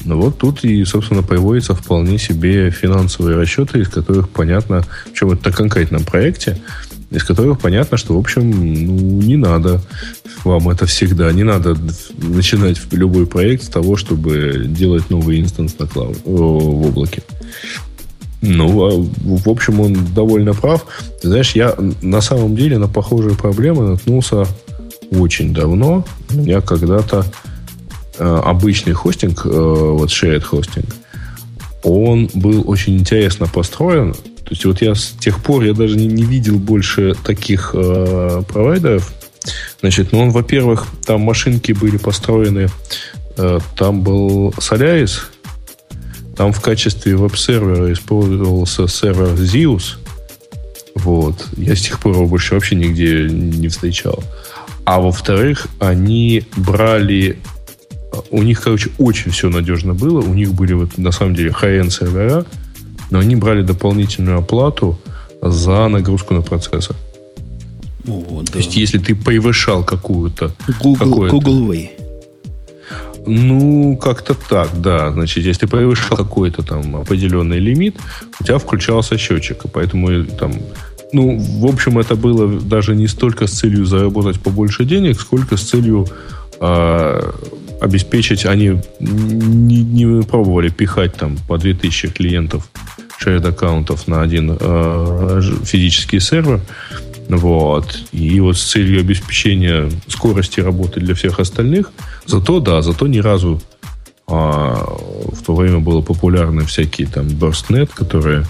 Ну 0.04 0.20
вот 0.20 0.38
тут 0.38 0.64
и, 0.64 0.84
собственно, 0.84 1.22
появляются 1.22 1.74
вполне 1.74 2.18
себе 2.18 2.70
финансовые 2.70 3.36
расчеты, 3.36 3.80
из 3.80 3.88
которых 3.88 4.28
понятно, 4.28 4.84
в 5.12 5.14
чем 5.14 5.32
это 5.32 5.50
конкретном 5.50 6.04
проекте, 6.04 6.60
из 7.10 7.24
которых 7.24 7.58
понятно, 7.58 7.96
что, 7.96 8.14
в 8.14 8.18
общем, 8.18 8.50
ну, 8.50 9.22
не 9.22 9.36
надо 9.36 9.80
вам 10.44 10.68
это 10.68 10.86
всегда. 10.86 11.32
Не 11.32 11.42
надо 11.42 11.76
начинать 12.16 12.80
любой 12.92 13.26
проект 13.26 13.64
с 13.64 13.68
того, 13.68 13.96
чтобы 13.96 14.64
делать 14.66 15.10
новый 15.10 15.40
инстанс 15.40 15.78
на 15.78 15.86
клауд, 15.86 16.18
в 16.24 16.86
облаке. 16.86 17.22
Ну, 18.40 18.86
а, 18.86 19.08
в 19.20 19.48
общем, 19.48 19.80
он 19.80 20.14
довольно 20.14 20.54
прав. 20.54 20.86
Ты 21.20 21.28
знаешь, 21.28 21.52
я 21.52 21.74
на 22.02 22.20
самом 22.20 22.54
деле 22.54 22.78
на 22.78 22.88
похожие 22.88 23.36
проблемы 23.36 23.88
наткнулся 23.88 24.46
очень 25.10 25.52
давно. 25.52 26.04
У 26.30 26.34
меня 26.34 26.60
когда-то 26.60 27.24
э, 28.18 28.40
обычный 28.44 28.92
хостинг, 28.92 29.44
э, 29.44 29.48
вот 29.48 30.10
shared 30.10 30.42
хостинг, 30.42 30.86
он 31.82 32.30
был 32.34 32.68
очень 32.68 32.98
интересно 32.98 33.46
построен. 33.46 34.12
То 34.12 34.50
есть 34.54 34.64
вот 34.64 34.82
я 34.82 34.94
с 34.94 35.08
тех 35.18 35.42
пор 35.42 35.64
я 35.64 35.74
даже 35.74 35.96
не, 35.96 36.06
не 36.06 36.22
видел 36.22 36.58
больше 36.58 37.14
таких 37.24 37.72
э, 37.74 38.42
провайдеров. 38.48 39.12
Значит, 39.80 40.12
ну 40.12 40.20
он, 40.20 40.30
во-первых, 40.30 40.86
там 41.06 41.22
машинки 41.22 41.72
были 41.72 41.96
построены, 41.96 42.68
э, 43.36 43.58
там 43.76 44.02
был 44.02 44.50
Solaris, 44.58 45.20
там 46.38 46.52
в 46.52 46.60
качестве 46.60 47.16
веб-сервера 47.16 47.92
использовался 47.92 48.86
сервер 48.86 49.34
Zeus. 49.34 49.96
Вот. 50.94 51.48
Я 51.56 51.74
с 51.74 51.80
тех 51.80 51.98
пор 51.98 52.14
его 52.14 52.26
больше 52.26 52.54
вообще 52.54 52.76
нигде 52.76 53.28
не 53.28 53.66
встречал. 53.66 54.22
А 54.84 55.00
во-вторых, 55.00 55.66
они 55.80 56.44
брали 56.56 57.38
у 58.30 58.44
них, 58.44 58.62
короче, 58.62 58.90
очень 58.98 59.32
все 59.32 59.50
надежно 59.50 59.94
было. 59.94 60.20
У 60.20 60.32
них 60.32 60.54
были 60.54 60.74
вот 60.74 60.96
на 60.96 61.10
самом 61.10 61.34
деле 61.34 61.50
high-end 61.50 61.90
сервера, 61.90 62.46
но 63.10 63.18
они 63.18 63.34
брали 63.34 63.62
дополнительную 63.62 64.38
оплату 64.38 64.96
за 65.42 65.88
нагрузку 65.88 66.34
на 66.34 66.42
процессор. 66.42 66.94
О, 68.06 68.42
да. 68.42 68.52
То 68.52 68.58
есть, 68.58 68.76
если 68.76 68.98
ты 68.98 69.16
превышал 69.16 69.82
какую-то... 69.82 70.52
Google, 70.80 71.28
Google 71.28 71.72
Way. 71.72 71.90
Ну, 73.28 73.96
как-то 73.96 74.34
так, 74.34 74.80
да. 74.80 75.12
Значит, 75.12 75.44
если 75.44 75.66
превышал 75.66 76.16
какой-то 76.16 76.62
там 76.62 76.96
определенный 76.96 77.58
лимит, 77.58 77.96
у 78.40 78.44
тебя 78.44 78.58
включался 78.58 79.18
счетчик. 79.18 79.64
И 79.64 79.68
поэтому 79.68 80.24
там 80.24 80.52
ну, 81.12 81.38
в 81.38 81.66
общем, 81.66 81.98
это 81.98 82.16
было 82.16 82.60
даже 82.60 82.94
не 82.94 83.06
столько 83.06 83.46
с 83.46 83.52
целью 83.52 83.86
заработать 83.86 84.40
побольше 84.40 84.84
денег, 84.84 85.18
сколько 85.18 85.56
с 85.56 85.62
целью 85.62 86.06
э, 86.60 87.32
обеспечить. 87.80 88.44
Они 88.44 88.80
не, 89.00 89.82
не 89.82 90.22
пробовали 90.22 90.68
пихать 90.68 91.14
там 91.14 91.38
по 91.48 91.56
2000 91.56 92.08
клиентов 92.08 92.68
shared 93.20 93.48
аккаунтов 93.48 94.06
на 94.06 94.22
один 94.22 94.56
э, 94.58 95.40
физический 95.64 96.20
сервер. 96.20 96.60
Вот. 97.28 97.98
И 98.12 98.40
вот 98.40 98.56
с 98.56 98.64
целью 98.64 99.00
обеспечения 99.00 99.90
скорости 100.08 100.60
работы 100.60 101.00
для 101.00 101.14
всех 101.14 101.40
остальных. 101.40 101.92
Зато, 102.26 102.60
да, 102.60 102.82
зато 102.82 103.06
ни 103.06 103.18
разу 103.18 103.60
а, 104.26 104.84
в 105.32 105.42
то 105.42 105.54
время 105.54 105.78
было 105.78 106.00
популярны 106.00 106.64
всякие 106.64 107.06
там 107.06 107.26
BurstNet, 107.26 107.90
которые 107.94 108.44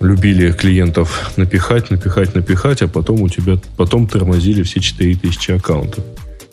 любили 0.00 0.52
клиентов 0.52 1.32
напихать, 1.36 1.90
напихать, 1.90 2.34
напихать, 2.34 2.82
а 2.82 2.88
потом 2.88 3.22
у 3.22 3.28
тебя 3.28 3.58
потом 3.76 4.08
тормозили 4.08 4.62
все 4.62 4.80
4000 4.80 5.52
аккаунтов 5.52 6.04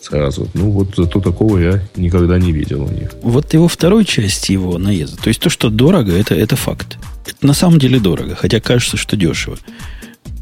сразу. 0.01 0.47
Ну, 0.53 0.71
вот 0.71 0.95
зато 0.95 1.19
такого 1.19 1.57
я 1.57 1.81
никогда 1.95 2.37
не 2.37 2.51
видел 2.51 2.83
у 2.83 2.89
них. 2.89 3.11
Вот 3.21 3.53
его 3.53 3.67
второй 3.67 4.05
части 4.05 4.53
его 4.53 4.77
наезда. 4.77 5.17
То 5.21 5.27
есть 5.27 5.41
то, 5.41 5.49
что 5.49 5.69
дорого, 5.69 6.11
это, 6.13 6.35
это 6.35 6.55
факт. 6.55 6.97
Это 7.25 7.45
на 7.45 7.53
самом 7.53 7.79
деле 7.79 7.99
дорого, 7.99 8.35
хотя 8.35 8.59
кажется, 8.59 8.97
что 8.97 9.15
дешево. 9.17 9.57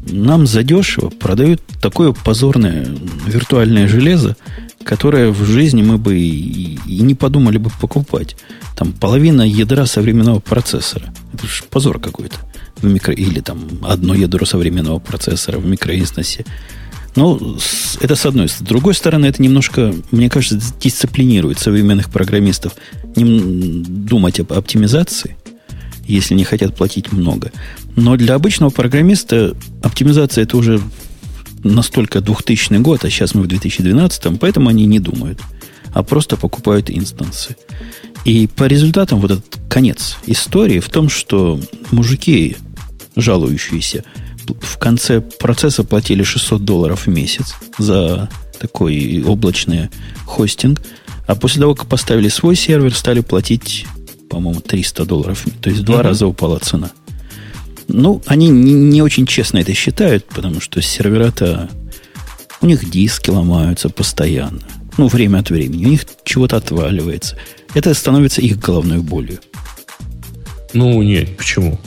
Нам 0.06 0.46
задешево 0.46 1.10
продают 1.10 1.60
такое 1.80 2.12
позорное 2.12 2.86
виртуальное 3.26 3.88
железо, 3.88 4.36
которое 4.84 5.30
в 5.30 5.44
жизни 5.44 5.82
мы 5.82 5.98
бы 5.98 6.18
и, 6.18 6.78
не 6.86 7.14
подумали 7.14 7.58
бы 7.58 7.70
покупать. 7.80 8.36
Там 8.76 8.92
половина 8.92 9.42
ядра 9.42 9.86
современного 9.86 10.40
процессора. 10.40 11.12
Это 11.34 11.46
же 11.46 11.64
позор 11.68 12.00
какой-то 12.00 12.36
в 12.80 12.84
микро, 12.84 13.12
или 13.12 13.40
там 13.40 13.60
одно 13.82 14.14
ядро 14.14 14.46
современного 14.46 14.98
процессора 14.98 15.58
в 15.58 15.66
микроинстансе. 15.66 16.44
Ну, 17.16 17.58
это 18.00 18.14
с 18.14 18.26
одной 18.26 18.48
стороны. 18.48 18.66
С 18.66 18.68
другой 18.68 18.94
стороны, 18.94 19.26
это 19.26 19.42
немножко, 19.42 19.92
мне 20.12 20.30
кажется, 20.30 20.72
дисциплинирует 20.80 21.58
современных 21.58 22.10
программистов 22.10 22.74
думать 23.16 24.38
об 24.38 24.52
оптимизации, 24.52 25.36
если 26.08 26.34
не 26.34 26.44
хотят 26.44 26.74
платить 26.74 27.12
много. 27.12 27.52
Но 27.96 28.16
для 28.16 28.34
обычного 28.34 28.70
программиста 28.70 29.54
оптимизация 29.82 30.44
это 30.44 30.56
уже 30.56 30.80
настолько 31.64 32.20
2000 32.20 32.78
год, 32.78 33.04
а 33.04 33.10
сейчас 33.10 33.34
мы 33.34 33.42
в 33.42 33.46
2012, 33.46 34.38
поэтому 34.40 34.68
они 34.68 34.86
не 34.86 35.00
думают, 35.00 35.40
а 35.92 36.02
просто 36.02 36.36
покупают 36.36 36.90
инстансы. 36.90 37.56
И 38.24 38.46
по 38.46 38.64
результатам 38.64 39.20
вот 39.20 39.32
этот 39.32 39.58
конец 39.68 40.16
истории 40.26 40.80
в 40.80 40.88
том, 40.88 41.08
что 41.08 41.60
мужики 41.90 42.56
жалующиеся, 43.16 44.04
в 44.60 44.78
конце 44.78 45.20
процесса 45.20 45.84
платили 45.84 46.22
600 46.22 46.64
долларов 46.64 47.06
в 47.06 47.10
месяц 47.10 47.54
за 47.78 48.30
такой 48.58 49.22
облачный 49.26 49.90
хостинг, 50.24 50.80
а 51.26 51.34
после 51.34 51.60
того, 51.60 51.74
как 51.74 51.86
поставили 51.86 52.28
свой 52.28 52.56
сервер, 52.56 52.94
стали 52.94 53.20
платить, 53.20 53.86
по-моему, 54.28 54.60
300 54.60 55.04
долларов. 55.04 55.44
То 55.60 55.70
есть 55.70 55.82
в 55.82 55.84
два 55.84 56.02
раза 56.02 56.26
упала 56.26 56.58
цена. 56.58 56.90
Ну, 57.88 58.22
они 58.26 58.50
не, 58.50 58.72
не 58.72 59.02
очень 59.02 59.26
честно 59.26 59.58
это 59.58 59.72
считают, 59.74 60.26
потому 60.26 60.60
что 60.60 60.82
сервера-то... 60.82 61.70
У 62.60 62.66
них 62.66 62.90
диски 62.90 63.30
ломаются 63.30 63.88
постоянно. 63.88 64.60
Ну, 64.98 65.06
время 65.06 65.38
от 65.38 65.50
времени. 65.50 65.86
У 65.86 65.88
них 65.88 66.06
чего-то 66.24 66.56
отваливается. 66.56 67.36
Это 67.74 67.94
становится 67.94 68.40
их 68.42 68.58
головной 68.58 68.98
болью. 68.98 69.38
Ну, 70.74 71.02
нет, 71.02 71.36
почему? 71.36 71.78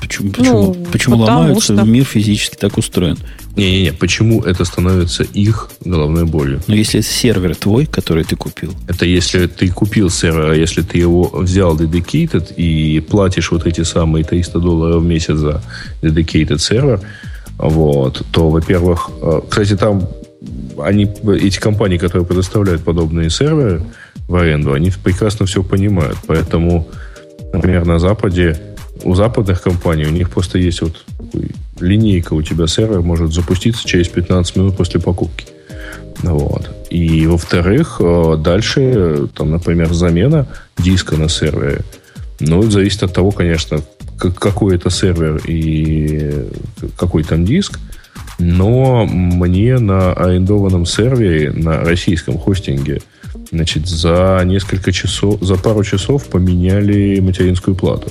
Почему, 0.00 0.30
почему, 0.30 0.74
ну, 0.74 0.86
почему 0.92 1.16
ломаются? 1.16 1.74
Что... 1.74 1.84
Мир 1.84 2.04
физически 2.04 2.56
так 2.56 2.78
устроен. 2.78 3.18
Не-не-не, 3.56 3.92
почему 3.92 4.42
это 4.42 4.64
становится 4.64 5.22
их 5.22 5.70
головной 5.84 6.24
болью? 6.24 6.60
Но 6.66 6.74
если 6.74 7.00
сервер 7.00 7.54
твой, 7.56 7.86
который 7.86 8.24
ты 8.24 8.36
купил. 8.36 8.72
Это 8.88 9.04
если 9.04 9.46
ты 9.46 9.70
купил 9.70 10.08
сервер, 10.10 10.50
а 10.50 10.54
если 10.54 10.82
ты 10.82 10.98
его 10.98 11.30
взял 11.32 11.76
dedicated 11.76 12.54
и 12.54 13.00
платишь 13.00 13.50
вот 13.50 13.66
эти 13.66 13.82
самые 13.82 14.24
300 14.24 14.58
долларов 14.60 15.02
в 15.02 15.06
месяц 15.06 15.36
за 15.36 15.62
dedicated 16.02 16.58
сервер, 16.58 17.00
вот, 17.58 18.24
то, 18.32 18.48
во-первых, 18.48 19.10
э, 19.20 19.40
кстати, 19.48 19.76
там 19.76 20.08
они, 20.78 21.10
эти 21.38 21.58
компании, 21.58 21.98
которые 21.98 22.26
предоставляют 22.26 22.82
подобные 22.82 23.30
серверы 23.30 23.82
в 24.28 24.36
аренду, 24.36 24.72
они 24.72 24.90
прекрасно 25.02 25.46
все 25.46 25.62
понимают. 25.62 26.16
Поэтому, 26.26 26.88
например, 27.52 27.84
на 27.84 27.98
Западе 27.98 28.58
у 29.04 29.14
западных 29.14 29.62
компаний 29.62 30.06
у 30.06 30.10
них 30.10 30.30
просто 30.30 30.58
есть 30.58 30.82
вот 30.82 31.04
линейка, 31.80 32.34
у 32.34 32.42
тебя 32.42 32.66
сервер 32.66 33.00
может 33.00 33.32
запуститься 33.32 33.86
через 33.86 34.08
15 34.08 34.56
минут 34.56 34.76
после 34.76 35.00
покупки. 35.00 35.46
Вот. 36.22 36.70
И, 36.90 37.26
во-вторых, 37.26 37.96
э, 38.00 38.36
дальше, 38.38 39.28
там, 39.34 39.50
например, 39.50 39.92
замена 39.92 40.46
диска 40.78 41.16
на 41.16 41.28
сервере. 41.28 41.80
Ну, 42.40 42.60
это 42.60 42.70
зависит 42.70 43.02
от 43.02 43.14
того, 43.14 43.30
конечно, 43.30 43.80
какой 44.18 44.76
это 44.76 44.90
сервер 44.90 45.40
и 45.46 46.46
какой 46.96 47.24
там 47.24 47.44
диск. 47.44 47.78
Но 48.38 49.06
мне 49.06 49.78
на 49.78 50.12
арендованном 50.12 50.86
сервере, 50.86 51.52
на 51.52 51.80
российском 51.80 52.38
хостинге, 52.38 53.00
значит, 53.50 53.86
за 53.86 54.40
несколько 54.44 54.92
часов, 54.92 55.40
за 55.40 55.56
пару 55.56 55.84
часов 55.84 56.26
поменяли 56.26 57.20
материнскую 57.20 57.76
плату. 57.76 58.10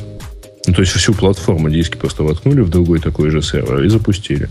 Ну, 0.67 0.73
то 0.73 0.81
есть 0.81 0.93
всю 0.93 1.13
платформу 1.13 1.69
диски 1.69 1.95
просто 1.97 2.23
воткнули 2.23 2.61
в 2.61 2.69
другой 2.69 2.99
такой 2.99 3.29
же 3.29 3.41
сервер 3.41 3.83
и 3.83 3.89
запустили. 3.89 4.49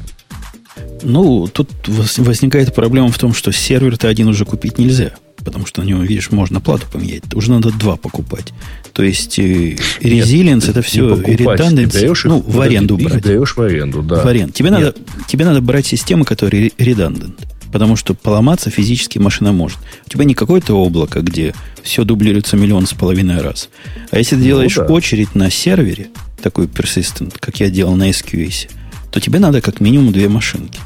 Ну, 1.03 1.49
тут 1.49 1.71
возникает 1.87 2.75
проблема 2.75 3.11
в 3.11 3.19
том, 3.19 3.35
что 3.35 3.53
сервер-то 3.53 4.09
один 4.09 4.29
уже 4.29 4.45
купить 4.45 4.79
нельзя. 4.79 5.13
Потому 5.37 5.67
что 5.67 5.83
на 5.83 5.87
него, 5.87 6.03
видишь, 6.03 6.31
можно 6.33 6.61
плату 6.61 6.87
поменять. 6.93 7.23
Уже 7.35 7.53
надо 7.53 7.71
два 7.71 7.97
покупать. 7.97 8.53
То 8.93 9.05
есть 9.05 9.39
э, 9.39 9.77
resilience 10.01 10.69
это 10.69 10.83
все 10.83 11.09
redundancy. 11.15 12.17
Ну, 12.25 12.41
в 12.41 12.61
аренду 12.61 12.97
брать. 12.97 13.23
даешь 13.23 13.57
в 13.57 13.61
аренду, 13.61 14.03
да. 14.03 14.23
В 14.25 14.27
аренду. 14.27 14.53
Тебе 14.53 14.71
надо, 14.71 14.95
тебе 15.29 15.45
надо 15.45 15.61
брать 15.61 15.87
системы, 15.87 16.25
которые 16.25 16.69
redundant. 16.71 17.39
Потому 17.73 17.97
что 17.97 18.15
поломаться 18.15 18.71
физически 18.71 19.19
машина 19.19 19.53
может. 19.53 19.79
У 20.07 20.11
тебя 20.11 20.25
не 20.25 20.35
какое-то 20.35 20.75
облако, 20.75 21.21
где 21.21 21.55
все 21.83 22.05
дублируется 22.05 22.57
миллион 22.57 22.87
с 22.87 22.95
половиной 22.95 23.41
раз. 23.43 23.69
А 24.11 24.19
если 24.19 24.37
ты 24.37 24.41
ну, 24.41 24.47
делаешь 24.47 24.77
да. 24.77 24.85
очередь 24.85 25.35
на 25.35 25.51
сервере, 25.51 26.09
такой 26.43 26.67
persistent, 26.67 27.35
как 27.39 27.61
я 27.61 27.69
делал 27.69 27.97
на 27.97 28.11
SQS, 28.11 28.71
то 29.11 29.21
тебе 29.21 29.39
надо 29.39 29.61
как 29.61 29.81
минимум 29.81 30.13
две 30.13 30.29
машинки. 30.29 30.81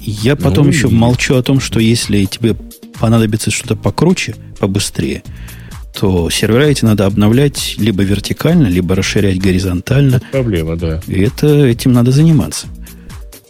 Я 0.00 0.36
потом 0.36 0.66
ну, 0.66 0.72
еще 0.72 0.88
и... 0.88 0.92
молчу 0.92 1.34
о 1.36 1.42
том, 1.42 1.60
что 1.60 1.80
если 1.80 2.24
тебе 2.26 2.56
понадобится 3.00 3.50
что-то 3.50 3.76
покруче, 3.76 4.34
побыстрее, 4.58 5.22
то 5.98 6.28
сервера 6.28 6.64
эти 6.64 6.84
надо 6.84 7.06
обновлять 7.06 7.76
либо 7.78 8.02
вертикально, 8.02 8.66
либо 8.66 8.94
расширять 8.94 9.38
горизонтально. 9.38 10.16
Это 10.16 10.26
проблема, 10.32 10.76
да. 10.76 11.00
И 11.06 11.20
это, 11.20 11.46
этим 11.66 11.92
надо 11.92 12.10
заниматься. 12.10 12.66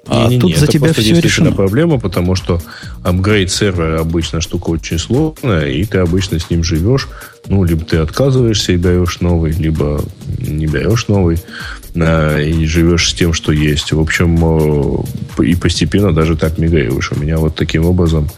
А 0.06 0.28
не, 0.28 0.34
не, 0.34 0.40
тут 0.40 0.50
не, 0.50 0.56
за 0.56 0.66
тебя 0.66 0.92
все 0.92 1.20
решено. 1.20 1.52
проблема, 1.52 1.98
потому 1.98 2.34
что 2.34 2.60
апгрейд 3.02 3.50
сервера 3.50 4.00
обычно 4.00 4.40
штука 4.40 4.70
очень 4.70 4.98
сложная, 4.98 5.68
и 5.68 5.84
ты 5.84 5.98
обычно 5.98 6.38
с 6.38 6.50
ним 6.50 6.62
живешь. 6.62 7.08
Ну, 7.46 7.64
либо 7.64 7.84
ты 7.84 7.98
отказываешься 7.98 8.72
и 8.72 8.76
даешь 8.76 9.20
новый, 9.20 9.52
либо 9.52 10.02
не 10.38 10.66
даешь 10.66 11.08
новый, 11.08 11.38
а, 11.96 12.38
и 12.38 12.66
живешь 12.66 13.10
с 13.10 13.14
тем, 13.14 13.32
что 13.32 13.52
есть. 13.52 13.92
В 13.92 14.00
общем, 14.00 15.04
э, 15.38 15.44
и 15.44 15.54
постепенно 15.54 16.12
даже 16.12 16.36
так 16.36 16.58
мигрируешь. 16.58 17.12
У 17.12 17.18
меня 17.18 17.38
вот 17.38 17.54
таким 17.54 17.86
образом 17.86 18.28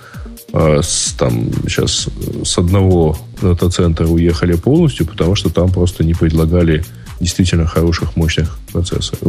э, 0.52 0.80
с, 0.82 1.14
там 1.18 1.51
сейчас 1.64 2.09
с 2.44 2.59
одного 2.59 3.18
дата-центра 3.43 4.06
уехали 4.06 4.55
полностью, 4.55 5.06
потому 5.06 5.34
что 5.34 5.51
там 5.51 5.70
просто 5.70 6.05
не 6.05 6.14
предлагали 6.14 6.84
действительно 7.20 7.66
хороших, 7.66 8.16
мощных 8.16 8.59
процессоров, 8.72 9.20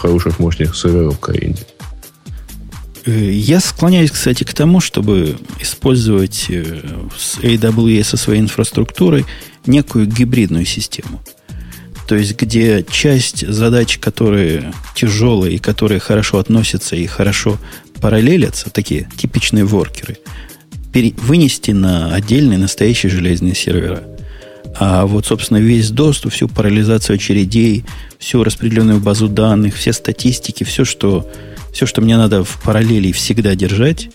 хороших, 0.00 0.38
мощных 0.38 0.76
серверов 0.76 1.18
Коренде. 1.18 1.66
Э, 3.04 3.30
я 3.30 3.60
склоняюсь, 3.60 4.10
кстати, 4.10 4.44
к 4.44 4.52
тому, 4.52 4.80
чтобы 4.80 5.36
использовать 5.60 6.46
э, 6.48 6.82
с 7.16 7.38
AWS 7.38 8.04
со 8.04 8.16
своей 8.16 8.40
инфраструктурой 8.40 9.24
некую 9.66 10.06
гибридную 10.06 10.66
систему. 10.66 11.22
То 12.06 12.16
есть, 12.16 12.36
где 12.40 12.84
часть 12.90 13.46
задач, 13.46 13.98
которые 13.98 14.72
тяжелые 14.94 15.56
и 15.56 15.58
которые 15.58 16.00
хорошо 16.00 16.38
относятся 16.38 16.96
и 16.96 17.06
хорошо 17.06 17.58
параллелятся, 18.00 18.70
такие 18.70 19.08
типичные 19.16 19.64
воркеры, 19.64 20.18
вынести 21.18 21.72
на 21.72 22.14
отдельные 22.14 22.58
настоящие 22.58 23.10
железные 23.10 23.54
сервера. 23.54 24.02
А 24.80 25.06
вот, 25.06 25.26
собственно, 25.26 25.58
весь 25.58 25.90
доступ, 25.90 26.32
всю 26.32 26.48
парализацию 26.48 27.16
очередей, 27.16 27.84
всю 28.18 28.44
распределенную 28.44 29.00
базу 29.00 29.28
данных, 29.28 29.74
все 29.74 29.92
статистики, 29.92 30.62
все, 30.62 30.84
что, 30.84 31.28
все, 31.72 31.84
что 31.84 32.00
мне 32.00 32.16
надо 32.16 32.44
в 32.44 32.60
параллели 32.62 33.10
всегда 33.10 33.56
держать 33.56 34.10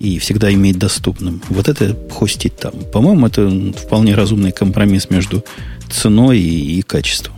и 0.00 0.18
всегда 0.18 0.52
иметь 0.52 0.78
доступным, 0.78 1.40
вот 1.48 1.68
это 1.68 1.96
хостить 2.10 2.56
там. 2.56 2.72
По-моему, 2.92 3.28
это 3.28 3.48
вполне 3.78 4.16
разумный 4.16 4.50
компромисс 4.50 5.08
между 5.08 5.44
ценой 5.88 6.40
и, 6.40 6.78
и 6.78 6.82
качеством. 6.82 7.36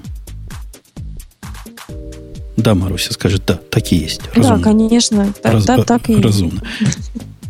Да, 2.56 2.74
Маруся 2.74 3.12
скажет, 3.12 3.42
да, 3.46 3.56
так 3.56 3.92
и 3.92 3.96
есть. 3.96 4.22
Разумно. 4.34 4.56
Да, 4.56 4.64
конечно, 4.64 5.34
Раз, 5.42 5.64
да, 5.66 5.82
так 5.82 6.08
и 6.08 6.16
разумно. 6.16 6.62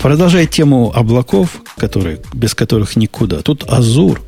Продолжая 0.01 0.47
тему 0.47 0.93
облаков, 0.93 1.63
которые, 1.77 2.21
без 2.33 2.55
которых 2.55 2.97
никуда. 2.97 3.43
Тут 3.43 3.65
Азур, 3.69 4.21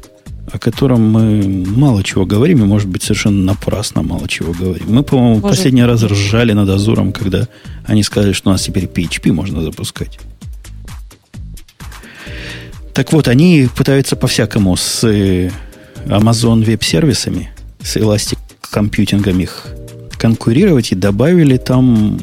о 0.53 0.59
котором 0.59 1.11
мы 1.11 1.65
мало 1.67 2.03
чего 2.03 2.25
говорим, 2.25 2.63
и, 2.63 2.67
может 2.67 2.89
быть, 2.89 3.03
совершенно 3.03 3.43
напрасно 3.43 4.03
мало 4.03 4.29
чего 4.29 4.53
говорим. 4.53 4.87
Мы, 4.89 5.03
по-моему, 5.03 5.41
может. 5.41 5.57
последний 5.57 5.85
раз 5.85 6.03
ржали 6.03 6.53
над 6.53 6.69
Азуром, 6.69 7.13
когда 7.13 7.49
они 7.85 8.03
сказали, 8.03 8.33
что 8.33 8.51
у 8.51 8.53
нас 8.53 8.63
теперь 8.63 8.85
PHP 8.85 9.33
можно 9.33 9.63
запускать. 9.63 10.19
Так 12.95 13.13
вот, 13.13 13.29
они 13.29 13.69
пытаются 13.77 14.17
по-всякому 14.17 14.77
с 14.77 15.05
э, 15.05 15.51
Amazon 16.07 16.65
веб-сервисами, 16.65 17.51
с 17.83 17.97
Elastic 17.97 18.39
компьютингом 18.71 19.39
их 19.41 19.67
конкурировать 20.17 20.93
и 20.93 20.95
добавили 20.95 21.57
там, 21.57 22.19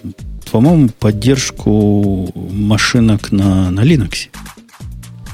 по-моему, 0.51 0.89
поддержку 0.99 2.31
машинок 2.51 3.31
на, 3.31 3.69
на 3.69 3.81
Linux. 3.81 4.29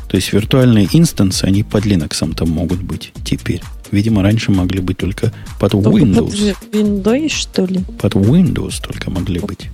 То 0.10 0.16
есть 0.16 0.34
виртуальные 0.34 0.90
инстансы, 0.92 1.46
они 1.46 1.64
под 1.64 1.86
Linux 1.86 2.34
там 2.34 2.50
могут 2.50 2.82
быть 2.82 3.14
теперь. 3.24 3.62
Видимо, 3.92 4.24
раньше 4.24 4.52
могли 4.52 4.82
быть 4.82 4.98
только 4.98 5.32
под 5.60 5.72
только 5.72 5.90
Windows. 5.90 6.56
Под 6.60 6.74
Windows, 6.74 7.30
что 7.30 7.66
ли? 7.66 7.82
Под 8.00 8.16
Windows 8.16 8.82
только 8.82 9.12
могли 9.12 9.40
быть. 9.40 9.70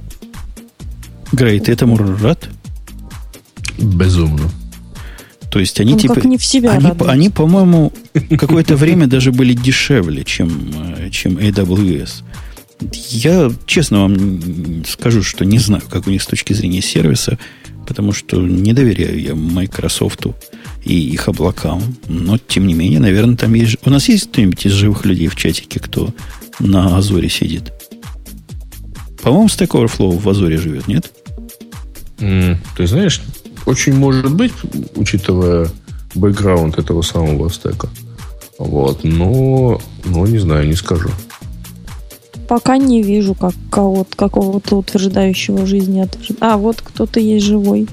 Грей, 1.31 1.59
ты 1.59 1.71
этому 1.71 1.97
рад? 1.97 2.49
Безумно. 3.77 4.49
То 5.49 5.59
есть 5.59 5.79
они 5.79 5.93
Он 5.93 5.99
типа... 5.99 6.19
Не 6.27 6.37
в 6.37 6.43
себя 6.43 6.71
они, 6.71 6.91
они, 7.07 7.29
по-моему, 7.29 7.93
какое-то 8.37 8.75
время 8.75 9.07
даже 9.07 9.31
были 9.31 9.53
дешевле, 9.53 10.25
чем, 10.25 10.49
э, 10.97 11.09
чем 11.11 11.37
AWS. 11.37 12.23
Я 13.09 13.51
честно 13.65 14.01
вам 14.01 14.83
скажу, 14.85 15.23
что 15.23 15.45
не 15.45 15.59
знаю, 15.59 15.83
как 15.89 16.07
у 16.07 16.09
них 16.11 16.21
с 16.21 16.27
точки 16.27 16.53
зрения 16.53 16.81
сервиса, 16.81 17.37
потому 17.87 18.11
что 18.11 18.41
не 18.41 18.73
доверяю 18.73 19.19
я 19.19 19.35
Microsoft 19.35 20.25
и 20.83 20.93
их 20.93 21.27
облакам. 21.27 21.81
Но, 22.07 22.37
тем 22.37 22.67
не 22.67 22.73
менее, 22.73 22.99
наверное, 22.99 23.37
там 23.37 23.53
есть... 23.53 23.77
У 23.85 23.89
нас 23.89 24.09
есть 24.09 24.29
кто-нибудь 24.29 24.65
из 24.65 24.71
живых 24.73 25.05
людей 25.05 25.27
в 25.27 25.35
чатике, 25.35 25.79
кто 25.79 26.13
на 26.59 26.97
Азоре 26.97 27.29
сидит? 27.29 27.71
По-моему, 29.21 29.47
Stack 29.47 29.69
Overflow 29.69 30.17
в 30.17 30.29
Азоре 30.29 30.57
живет, 30.57 30.87
нет? 30.87 31.11
Mm, 32.17 32.57
ты 32.77 32.87
знаешь, 32.87 33.21
очень 33.65 33.95
может 33.95 34.31
быть, 34.31 34.53
учитывая 34.95 35.69
бэкграунд 36.13 36.77
этого 36.77 37.01
самого 37.01 37.49
стека. 37.49 37.89
Вот, 38.57 39.03
но, 39.03 39.81
но 40.05 40.27
не 40.27 40.37
знаю, 40.37 40.67
не 40.67 40.75
скажу. 40.75 41.09
Пока 42.47 42.77
не 42.77 43.01
вижу 43.01 43.33
как 43.33 43.53
кого-то, 43.71 44.15
какого-то 44.15 44.77
утверждающего 44.77 45.65
жизни. 45.65 46.07
А, 46.39 46.57
вот 46.57 46.81
кто-то 46.81 47.19
есть 47.19 47.45
живой. 47.45 47.87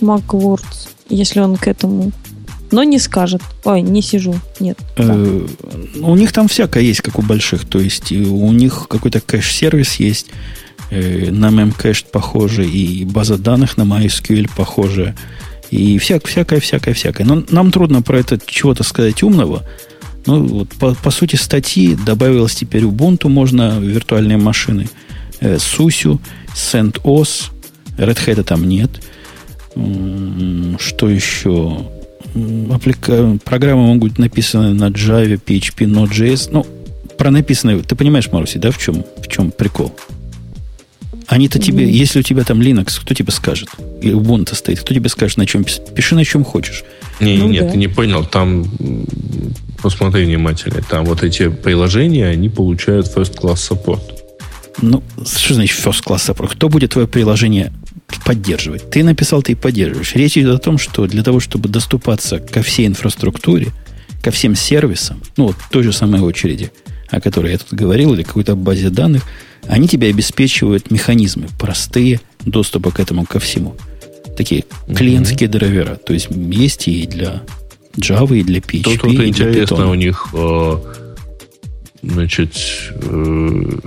Маквордс, 0.00 0.88
если 1.08 1.40
он 1.40 1.56
к 1.56 1.68
этому. 1.68 2.12
Но 2.70 2.82
не 2.84 2.98
скажет. 2.98 3.42
Ой, 3.64 3.82
не 3.82 4.02
сижу. 4.02 4.34
Нет. 4.58 4.78
Э, 4.96 5.46
у 6.00 6.16
них 6.16 6.32
там 6.32 6.48
всякое 6.48 6.82
есть, 6.82 7.02
как 7.02 7.18
у 7.18 7.22
больших. 7.22 7.66
То 7.66 7.78
есть 7.78 8.10
у 8.12 8.52
них 8.52 8.86
какой-то 8.88 9.20
кэш-сервис 9.20 9.96
есть. 9.96 10.28
Э, 10.90 11.30
на 11.30 11.50
Memcached 11.50 12.06
похоже, 12.10 12.66
и 12.66 13.04
база 13.04 13.36
данных 13.36 13.76
на 13.76 13.82
MySQL 13.82 14.50
похожа. 14.56 15.14
И 15.70 15.98
всяк, 15.98 16.26
всякое, 16.26 16.60
всякое, 16.60 16.94
всякое. 16.94 17.24
Но 17.24 17.44
нам 17.50 17.70
трудно 17.72 18.02
про 18.02 18.18
это 18.18 18.38
чего-то 18.44 18.84
сказать 18.84 19.22
умного. 19.22 19.62
Ну, 20.26 20.46
вот 20.46 20.68
по, 20.70 20.94
по 20.94 21.10
сути 21.10 21.36
статьи 21.36 21.96
добавилось 21.96 22.54
теперь 22.54 22.84
Ubuntu, 22.84 23.28
можно 23.28 23.78
виртуальные 23.80 24.38
машины, 24.38 24.88
э, 25.40 25.56
SUSE, 25.56 26.18
CentOS, 26.54 27.50
Red 27.98 28.18
Hat 28.26 28.42
там 28.44 28.68
нет. 28.68 29.02
Что 30.78 31.08
еще? 31.08 31.86
Апплика... 32.70 33.38
Программы 33.44 33.86
могут 33.86 34.12
быть 34.12 34.18
написаны 34.18 34.74
на 34.74 34.88
Java, 34.88 35.40
PHP, 35.44 35.86
Node.js. 35.86 36.48
Ну, 36.50 36.66
про 37.18 37.30
написанное, 37.30 37.78
ты 37.82 37.94
понимаешь, 37.94 38.30
Маруси, 38.30 38.58
да, 38.58 38.70
в 38.70 38.78
чем, 38.78 39.04
в 39.22 39.28
чем 39.28 39.50
прикол? 39.50 39.92
Они-то 41.26 41.58
тебе, 41.58 41.90
если 41.90 42.20
у 42.20 42.22
тебя 42.22 42.44
там 42.44 42.60
Linux, 42.60 43.00
кто 43.00 43.14
тебе 43.14 43.32
скажет? 43.32 43.68
И 44.00 44.10
Ubuntu 44.10 44.54
стоит, 44.54 44.80
кто 44.80 44.94
тебе 44.94 45.08
скажет, 45.08 45.36
на 45.36 45.46
чем 45.46 45.64
писать? 45.64 45.94
Пиши 45.94 46.14
на 46.14 46.24
чем 46.24 46.44
хочешь. 46.44 46.84
Не, 47.20 47.36
ну, 47.36 47.48
нет, 47.48 47.66
да. 47.66 47.72
ты 47.72 47.78
не 47.78 47.88
понял. 47.88 48.24
Там 48.24 48.66
посмотри 49.80 50.24
внимательно. 50.24 50.82
Там 50.82 51.04
вот 51.04 51.22
эти 51.22 51.48
приложения, 51.48 52.26
они 52.26 52.48
получают 52.48 53.06
first 53.06 53.38
class 53.40 53.56
support. 53.56 54.00
Ну, 54.80 55.02
что 55.24 55.54
значит 55.54 55.78
first 55.78 56.04
class 56.04 56.28
support? 56.28 56.48
Кто 56.52 56.68
будет 56.68 56.92
твое 56.92 57.06
приложение 57.06 57.72
поддерживать? 58.24 58.90
Ты 58.90 59.04
написал, 59.04 59.42
ты 59.42 59.52
и 59.52 59.54
поддерживаешь. 59.54 60.14
Речь 60.14 60.36
идет 60.36 60.56
о 60.56 60.58
том, 60.58 60.78
что 60.78 61.06
для 61.06 61.22
того, 61.22 61.40
чтобы 61.40 61.68
доступаться 61.68 62.38
ко 62.38 62.62
всей 62.62 62.86
инфраструктуре, 62.86 63.68
ко 64.22 64.30
всем 64.30 64.54
сервисам, 64.54 65.20
ну, 65.36 65.48
вот 65.48 65.56
той 65.70 65.82
же 65.82 65.92
самой 65.92 66.20
очереди, 66.20 66.72
о 67.12 67.20
которой 67.20 67.52
я 67.52 67.58
тут 67.58 67.72
говорил, 67.74 68.14
или 68.14 68.22
какой-то 68.22 68.56
базе 68.56 68.90
данных, 68.90 69.22
они 69.68 69.86
тебе 69.86 70.08
обеспечивают 70.08 70.90
механизмы 70.90 71.46
простые 71.58 72.20
доступа 72.44 72.90
к 72.90 72.98
этому 72.98 73.24
ко 73.26 73.38
всему. 73.38 73.76
Такие 74.36 74.64
клиентские 74.88 75.48
драйвера. 75.48 75.96
То 75.96 76.14
есть 76.14 76.28
есть 76.30 76.88
и 76.88 77.06
для 77.06 77.42
Java, 77.96 78.36
и 78.36 78.42
для 78.42 78.60
PHP, 78.60 78.82
Тут 78.82 79.02
вот 79.04 79.12
и 79.12 79.28
интересно 79.28 79.76
для 79.76 79.84
Python. 79.84 79.90
у 79.90 79.94
них 79.94 80.26
э, 80.32 80.78
значит, 82.02 82.56
э, 82.94 83.78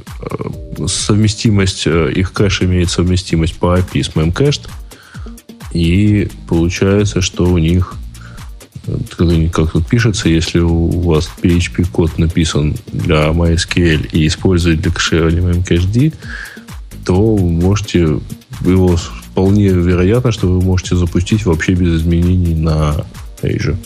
совместимость, 0.88 1.88
э, 1.88 2.12
их 2.16 2.32
кэш 2.32 2.62
имеет 2.62 2.92
совместимость 2.92 3.56
по 3.56 3.76
API 3.76 4.04
с 4.04 4.10
Memcached. 4.10 4.70
И 5.74 6.30
получается, 6.48 7.22
что 7.22 7.46
у 7.46 7.58
них 7.58 7.96
как 9.52 9.72
тут 9.72 9.88
пишется, 9.88 10.30
если 10.30 10.60
у 10.60 11.02
вас 11.02 11.30
PHP-код 11.42 12.18
написан 12.18 12.76
для 12.92 13.28
MySQL 13.30 14.10
и 14.12 14.28
использует 14.28 14.82
для 14.82 14.92
кэширования 14.92 15.42
MemCached, 15.42 16.14
то 17.06 17.36
вы 17.36 17.52
можете 17.52 18.20
его 18.62 18.98
вполне 18.98 19.70
вероятно, 19.70 20.32
что 20.32 20.48
вы 20.48 20.62
можете 20.62 20.96
запустить 20.96 21.46
вообще 21.46 21.74
без 21.74 22.02
изменений 22.02 22.56
на 22.56 23.06
Azure. 23.42 23.78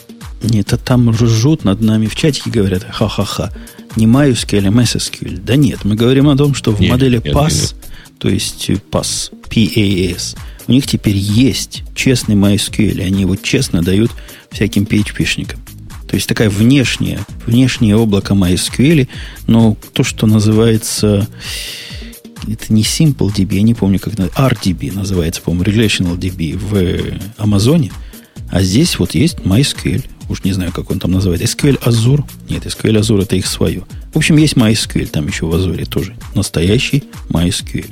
Нет, 0.43 0.71
а 0.73 0.77
там 0.77 1.09
ржут 1.09 1.65
над 1.65 1.81
нами 1.81 2.05
в 2.05 2.15
чатике, 2.15 2.49
говорят, 2.49 2.85
ха-ха-ха, 2.89 3.51
не 3.95 4.05
MySQL, 4.05 4.67
а 4.67 4.71
MSSQL. 4.71 5.41
Да 5.43 5.55
нет, 5.55 5.79
мы 5.83 5.95
говорим 5.95 6.29
о 6.29 6.37
том, 6.37 6.53
что 6.53 6.71
в 6.71 6.79
нет, 6.79 6.91
модели 6.91 7.21
нет, 7.23 7.35
PAS, 7.35 7.51
нет, 7.51 7.53
нет. 7.53 7.75
то 8.19 8.29
есть 8.29 8.69
PAS, 8.69 9.33
PAS, 9.49 10.37
у 10.69 10.71
них 10.71 10.85
теперь 10.85 11.17
есть 11.17 11.83
честный 11.95 12.35
MySQL, 12.35 12.99
и 12.99 13.01
они 13.01 13.21
его 13.21 13.35
честно 13.35 13.81
дают 13.81 14.11
всяким 14.51 14.83
PHP-шникам. 14.83 15.57
То 16.07 16.15
есть 16.15 16.27
такая 16.27 16.49
внешняя, 16.49 17.19
внешнее 17.47 17.95
облако 17.95 18.35
MySQL, 18.35 19.07
но 19.47 19.75
то, 19.93 20.03
что 20.03 20.27
называется 20.27 21.27
это 22.47 22.71
не 22.71 22.83
SimpleDB, 22.83 23.55
я 23.55 23.61
не 23.63 23.73
помню, 23.73 23.99
как 23.99 24.13
RDB 24.13 24.93
называется, 24.93 25.41
по-моему, 25.41 25.63
Relational 25.65 26.17
DB 26.17 26.55
в 26.55 27.19
Амазоне. 27.37 27.91
А 28.51 28.61
здесь 28.61 28.99
вот 28.99 29.15
есть 29.15 29.39
MySQL. 29.39 30.05
Уж 30.29 30.43
не 30.43 30.53
знаю, 30.53 30.71
как 30.71 30.91
он 30.91 30.99
там 30.99 31.11
называется. 31.11 31.47
SQL 31.47 31.81
Azure. 31.83 32.23
Нет, 32.47 32.65
SQL 32.67 32.99
Azure 32.99 33.23
это 33.23 33.35
их 33.35 33.47
свое. 33.47 33.85
В 34.13 34.17
общем, 34.17 34.37
есть 34.37 34.53
MySQL 34.53 35.07
там 35.07 35.27
еще 35.27 35.47
в 35.47 35.53
Azure 35.55 35.83
тоже. 35.85 36.15
Настоящий 36.35 37.05
MySQL. 37.29 37.87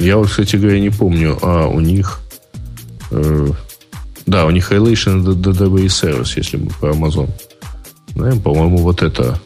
Я 0.00 0.16
вот, 0.16 0.28
кстати 0.28 0.56
говоря, 0.56 0.80
не 0.80 0.90
помню, 0.90 1.38
а 1.42 1.68
у 1.68 1.80
них 1.80 2.20
э, 3.10 3.48
да, 4.26 4.46
у 4.46 4.50
них 4.50 4.70
Relation 4.72 5.24
Database 5.24 5.86
Service, 5.86 6.32
если 6.36 6.56
мы 6.56 6.70
про 6.70 6.92
Amazon. 6.92 7.28
Знаем, 8.14 8.40
по-моему, 8.40 8.78
вот 8.78 9.02
это 9.02 9.38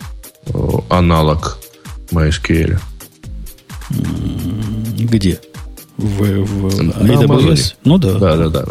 э, 0.46 0.58
аналог 0.90 1.58
MySQL. 2.10 2.78
Где? 4.98 5.40
В, 5.96 6.44
в 6.44 6.80
AWS? 6.80 7.26
Amazon. 7.26 7.74
Ну 7.84 7.98
да. 7.98 8.12
Да, 8.18 8.36
да, 8.36 8.48
да. 8.48 8.64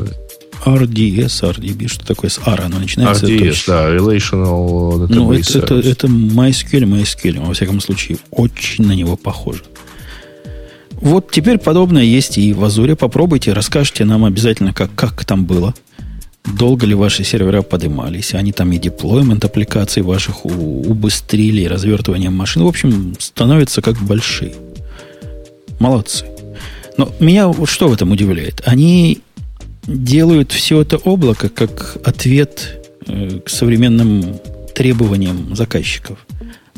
RDS, 0.66 1.42
RDB, 1.42 1.88
что 1.88 2.06
такое 2.06 2.30
с 2.30 2.40
R, 2.46 2.62
оно 2.62 2.80
начинается. 2.80 3.26
RDS, 3.26 3.64
да, 3.68 3.94
Relational 3.94 5.08
Database 5.08 5.14
Ну, 5.14 5.34
это, 5.34 5.58
это, 5.60 5.76
это 5.76 6.08
MySQL, 6.08 6.84
MySQL, 6.84 7.46
во 7.46 7.54
всяком 7.54 7.82
случае, 7.82 8.18
очень 8.32 8.86
на 8.86 8.94
него 8.94 9.18
похоже. 9.18 9.64
Вот 11.04 11.32
теперь 11.32 11.58
подобное 11.58 12.04
есть 12.04 12.38
и 12.38 12.54
в 12.54 12.64
Азуре. 12.64 12.96
Попробуйте, 12.96 13.52
расскажите 13.52 14.06
нам 14.06 14.24
обязательно, 14.24 14.74
как, 14.74 14.96
как 14.96 15.26
там 15.26 15.44
было. 15.44 15.74
Долго 16.58 16.86
ли 16.86 16.96
ваши 16.96 17.26
сервера 17.26 17.62
поднимались? 17.62 18.34
Они 18.34 18.54
там 18.54 18.72
и 18.72 18.78
деплоймент 18.78 19.44
аппликаций 19.44 20.02
ваших 20.02 20.46
убыстрили, 20.46 21.64
и 21.64 21.68
развертывание 21.68 22.30
машин. 22.30 22.64
В 22.64 22.68
общем, 22.68 23.16
становятся 23.20 23.82
как 23.82 23.98
большие. 23.98 24.54
Молодцы. 25.78 26.26
Но 26.98 27.12
меня 27.20 27.50
вот 27.50 27.68
что 27.68 27.90
в 27.90 27.94
этом 27.94 28.14
удивляет? 28.14 28.62
Они 28.66 29.20
делают 29.86 30.54
все 30.54 30.82
это 30.82 30.96
облако 30.96 31.50
как 31.50 31.98
ответ 32.06 32.82
э, 33.08 33.40
к 33.44 33.50
современным 33.50 34.40
требованиям 34.74 35.54
заказчиков. 35.54 36.18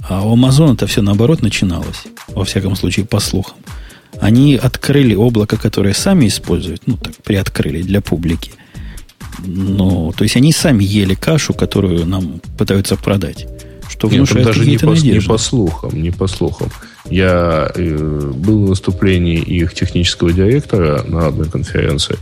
А 0.10 0.26
у 0.28 0.36
Amazon 0.36 0.74
это 0.74 0.88
все 0.88 1.04
наоборот 1.04 1.44
начиналось, 1.44 2.06
во 2.30 2.44
всяком 2.44 2.76
случае, 2.76 3.06
по 3.06 3.20
слухам. 3.20 3.58
Они 4.20 4.56
открыли 4.56 5.16
облако, 5.16 5.58
которое 5.58 5.94
сами 5.94 6.28
используют, 6.28 6.84
ну 6.86 6.98
так, 6.98 7.16
приоткрыли 7.18 7.82
для 7.82 8.02
публики. 8.02 8.52
Ну, 9.40 10.14
то 10.16 10.24
есть 10.24 10.38
они 10.38 10.52
сами 10.52 10.84
ели 10.84 11.14
кашу, 11.14 11.54
которую 11.54 12.06
нам 12.06 12.42
пытаются 12.58 12.96
продать. 12.96 13.48
Что 13.88 14.10
Нет, 14.10 14.32
даже 14.44 14.66
не 14.66 14.78
по, 14.78 14.92
не 14.92 15.22
по 15.22 15.38
слухам, 15.38 16.02
не 16.02 16.12
по 16.12 16.28
слухам. 16.28 16.70
Я 17.10 17.72
э, 17.76 18.32
был 18.36 18.62
на 18.62 18.68
выступлении 18.68 19.38
их 19.38 19.76
технического 19.76 20.34
директора 20.34 21.04
на 21.04 21.28
одной 21.28 21.48
конференции, 21.48 22.18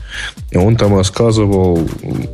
и 0.52 0.58
он 0.58 0.76
там 0.76 0.96
рассказывал 0.96 1.88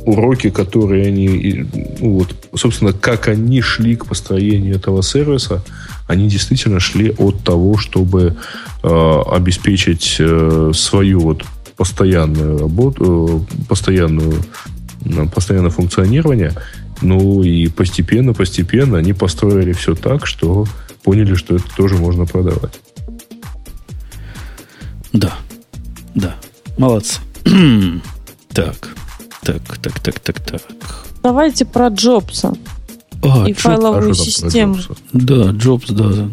уроки, 0.04 0.50
которые 0.50 1.06
они, 1.06 1.64
ну, 2.00 2.18
вот, 2.18 2.34
собственно, 2.56 2.92
как 2.92 3.28
они 3.28 3.60
шли 3.60 3.94
к 3.94 4.06
построению 4.06 4.74
этого 4.74 5.02
сервиса. 5.02 5.62
Они 6.10 6.26
действительно 6.26 6.80
шли 6.80 7.14
от 7.18 7.44
того, 7.44 7.78
чтобы 7.78 8.36
э, 8.82 9.22
обеспечить 9.30 10.16
э, 10.18 10.72
свою 10.74 11.20
вот 11.20 11.44
постоянную 11.76 12.58
работу, 12.58 13.46
э, 13.48 13.64
постоянную, 13.68 14.42
э, 15.04 15.26
постоянное 15.32 15.70
функционирование. 15.70 16.52
Ну 17.00 17.44
и 17.44 17.68
постепенно, 17.68 18.32
постепенно 18.34 18.98
они 18.98 19.12
построили 19.12 19.72
все 19.72 19.94
так, 19.94 20.26
что 20.26 20.66
поняли, 21.04 21.34
что 21.36 21.54
это 21.54 21.64
тоже 21.76 21.94
можно 21.94 22.26
продавать. 22.26 22.80
Да, 25.12 25.32
да, 26.16 26.34
молодцы. 26.76 27.20
так, 28.52 28.88
так, 29.44 29.78
так, 29.78 30.00
так, 30.00 30.18
так, 30.18 30.40
так. 30.40 30.62
Давайте 31.22 31.64
про 31.64 31.86
Джобса 31.86 32.54
а, 33.22 33.48
и 33.48 33.52
Джоб... 33.52 33.58
файловую 33.60 34.10
а 34.10 34.14
систему. 34.14 34.76
Да, 35.12 35.50
Джобс, 35.50 35.88
да, 35.90 36.28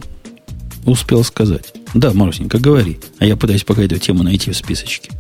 успел 0.86 1.24
сказать. 1.24 1.74
Да, 1.94 2.12
Марусенька, 2.14 2.60
говори. 2.60 3.00
А 3.20 3.26
я 3.26 3.36
пытаюсь 3.36 3.64
пока 3.64 3.84
эту 3.84 3.98
тему 3.98 4.24
найти 4.24 4.52
в 4.52 4.58
списочке. 4.58 5.12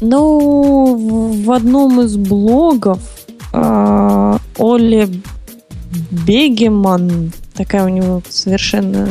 Ну, 0.00 1.42
в 1.44 1.50
одном 1.52 2.00
из 2.00 2.16
блогов 2.16 3.00
э, 3.52 4.38
Оли 4.58 5.08
Бегеман 6.10 7.32
такая 7.54 7.84
у 7.84 7.88
него 7.88 8.22
совершенно 8.28 9.08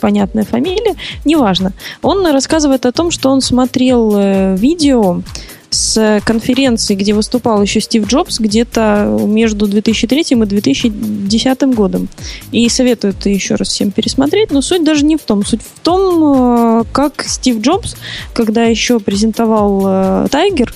понятная 0.00 0.44
фамилия, 0.44 0.96
неважно. 1.24 1.72
Он 2.02 2.26
рассказывает 2.26 2.86
о 2.86 2.92
том, 2.92 3.10
что 3.10 3.30
он 3.30 3.40
смотрел 3.40 4.12
э, 4.16 4.56
видео 4.56 5.22
с 5.70 6.20
конференции, 6.24 6.94
где 6.94 7.12
выступал 7.14 7.62
еще 7.62 7.80
Стив 7.80 8.06
Джобс, 8.06 8.40
где-то 8.40 9.18
между 9.26 9.66
2003 9.66 10.20
и 10.30 10.34
2010 10.34 11.62
годом. 11.74 12.08
И 12.52 12.68
советуют 12.68 13.26
еще 13.26 13.56
раз 13.56 13.68
всем 13.68 13.90
пересмотреть, 13.90 14.50
но 14.50 14.62
суть 14.62 14.84
даже 14.84 15.04
не 15.04 15.16
в 15.16 15.22
том. 15.22 15.44
Суть 15.44 15.60
в 15.62 15.80
том, 15.80 16.80
э, 16.80 16.84
как 16.92 17.24
Стив 17.26 17.60
Джобс, 17.60 17.96
когда 18.32 18.64
еще 18.64 18.98
презентовал 18.98 20.28
Тайгер, 20.28 20.74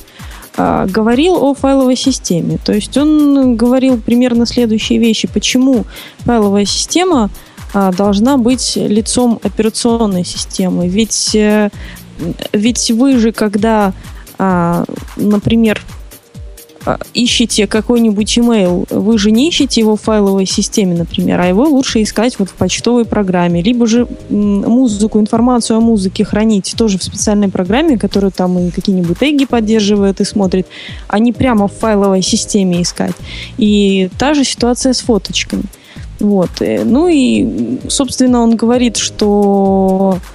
э, 0.57 0.87
говорил 0.89 1.43
о 1.43 1.55
файловой 1.55 1.97
системе. 1.97 2.59
То 2.63 2.73
есть 2.73 2.97
он 2.97 3.57
говорил 3.57 3.99
примерно 3.99 4.47
следующие 4.47 4.99
вещи. 4.99 5.29
Почему 5.33 5.85
файловая 6.21 6.67
система 6.67 7.31
должна 7.97 8.37
быть 8.37 8.77
лицом 8.77 9.41
операционной 9.43 10.25
системы? 10.25 10.89
Ведь, 10.89 11.35
э, 11.35 11.71
ведь 12.53 12.91
вы 12.91 13.19
же, 13.19 13.33
когда, 13.33 13.95
например, 15.17 15.81
а, 16.85 16.99
ищете 17.15 17.67
какой-нибудь 17.67 18.39
email, 18.39 18.87
вы 18.91 19.19
же 19.19 19.31
не 19.31 19.49
ищете 19.49 19.81
его 19.81 19.97
в 19.97 20.01
файловой 20.01 20.47
системе, 20.47 20.97
например, 20.97 21.41
а 21.41 21.47
его 21.47 21.65
лучше 21.65 22.03
искать 22.03 22.39
вот 22.39 22.51
в 22.51 22.55
почтовой 22.55 23.05
программе. 23.05 23.63
Либо 23.63 23.87
же 23.87 24.09
музыку, 24.29 25.21
информацию 25.21 25.77
о 25.77 25.81
музыке 25.81 26.25
хранить 26.25 26.75
тоже 26.77 26.99
в 26.99 27.05
специальной 27.05 27.49
программе, 27.49 27.99
которую 27.99 28.33
там 28.33 28.59
и 28.59 28.71
какие-нибудь 28.71 29.19
теги 29.19 29.45
поддерживает 29.45 30.21
и 30.21 30.25
смотрит, 30.25 30.67
а 31.07 31.21
не 31.21 31.33
прямо 31.33 31.69
в 31.69 31.73
файловой 31.73 32.23
системе 32.23 32.83
искать. 32.83 33.15
И 33.59 34.11
та 34.19 34.35
же 34.35 34.45
ситуация 34.45 34.93
с 34.93 35.01
фоточками. 35.01 35.65
Вот. 36.19 36.51
Э, 36.61 36.85
ну 36.85 37.09
и, 37.09 37.79
собственно, 37.89 38.43
он 38.43 38.57
говорит, 38.57 38.97
что 38.97 40.19
а, 40.19 40.32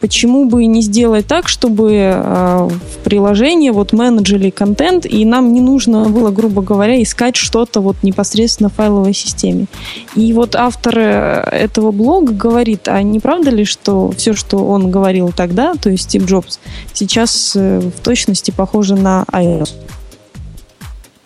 почему 0.00 0.48
бы 0.48 0.66
не 0.66 0.82
сделать 0.82 1.26
так, 1.26 1.48
чтобы 1.48 2.12
а, 2.14 2.68
в 2.68 3.04
приложении 3.04 3.70
вот 3.70 3.92
менеджили 3.92 4.50
контент, 4.50 5.06
и 5.06 5.24
нам 5.24 5.52
не 5.52 5.60
нужно 5.60 6.08
было, 6.08 6.30
грубо 6.30 6.62
говоря, 6.62 7.02
искать 7.02 7.36
что-то 7.36 7.80
вот 7.80 8.02
непосредственно 8.02 8.68
в 8.68 8.74
файловой 8.74 9.14
системе. 9.14 9.66
И 10.14 10.32
вот 10.32 10.54
автор 10.54 10.98
э, 10.98 11.48
этого 11.50 11.90
блога 11.90 12.32
говорит, 12.32 12.88
а 12.88 13.02
не 13.02 13.18
правда 13.18 13.50
ли, 13.50 13.64
что 13.64 14.12
все, 14.16 14.34
что 14.34 14.58
он 14.58 14.90
говорил 14.90 15.32
тогда, 15.34 15.74
то 15.74 15.90
есть 15.90 16.04
Стив 16.04 16.26
Джобс, 16.26 16.60
сейчас 16.92 17.54
э, 17.56 17.80
в 17.80 18.00
точности 18.00 18.50
похоже 18.50 18.94
на 18.96 19.24
iOS? 19.32 19.70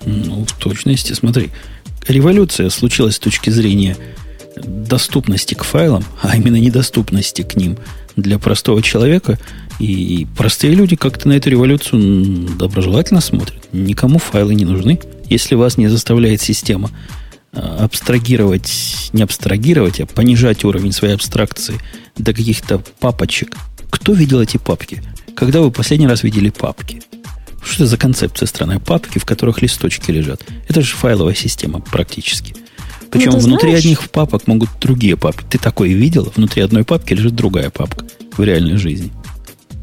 Ну, 0.07 0.45
в 0.47 0.53
точности, 0.53 1.13
смотри, 1.13 1.51
революция 2.07 2.71
случилась 2.71 3.17
с 3.17 3.19
точки 3.19 3.51
зрения 3.51 3.97
доступности 4.57 5.55
к 5.55 5.65
файлам, 5.65 6.05
а 6.23 6.37
именно 6.37 6.57
недоступности 6.57 7.43
к 7.43 7.57
ним– 7.57 7.77
для 8.17 8.39
простого 8.39 8.83
человека. 8.83 9.39
И 9.79 10.27
простые 10.37 10.75
люди 10.75 10.95
как-то 10.95 11.29
на 11.29 11.35
эту 11.35 11.51
революцию 11.51 12.49
доброжелательно 12.59 13.21
смотрят. 13.21 13.73
Никому 13.73 14.19
файлы 14.19 14.55
не 14.55 14.65
нужны, 14.65 15.01
если 15.29 15.55
вас 15.55 15.79
не 15.79 15.89
заставляет 15.89 16.43
система 16.43 16.91
а, 17.53 17.85
абстрагировать, 17.85 19.11
не 19.13 19.23
абстрагировать, 19.23 20.01
а 20.01 20.07
понижать 20.07 20.65
уровень 20.65 20.93
своей 20.93 21.15
абстракции 21.15 21.77
до 22.19 22.35
каких-то 22.35 22.83
папочек. 23.01 23.57
Кто 23.89 24.13
видел 24.13 24.41
эти 24.41 24.59
папки? 24.59 25.03
Когда 25.35 25.61
вы 25.61 25.71
последний 25.71 26.07
раз 26.07 26.23
видели 26.23 26.51
папки? 26.51 27.03
Что 27.63 27.85
это 27.85 27.87
за 27.87 27.97
концепция 27.97 28.47
страны? 28.47 28.81
Папки, 28.81 29.19
в 29.19 29.25
которых 29.25 29.63
листочки 29.63 30.11
лежат. 30.11 30.43
Это 30.69 30.83
же 30.83 30.95
файловая 30.95 31.35
система 31.35 31.81
практически. 31.81 32.55
Причем 33.11 33.33
ну, 33.33 33.39
внутри 33.39 33.71
знаешь... 33.71 33.85
одних 33.85 34.11
папок 34.11 34.47
могут 34.47 34.71
другие 34.81 35.17
папки. 35.17 35.45
Ты 35.49 35.59
такое 35.59 35.91
видел? 35.91 36.33
Внутри 36.35 36.63
одной 36.63 36.85
папки 36.85 37.13
лежит 37.13 37.35
другая 37.35 37.71
папка 37.71 38.05
в 38.37 38.43
реальной 38.43 38.77
жизни. 38.77 39.13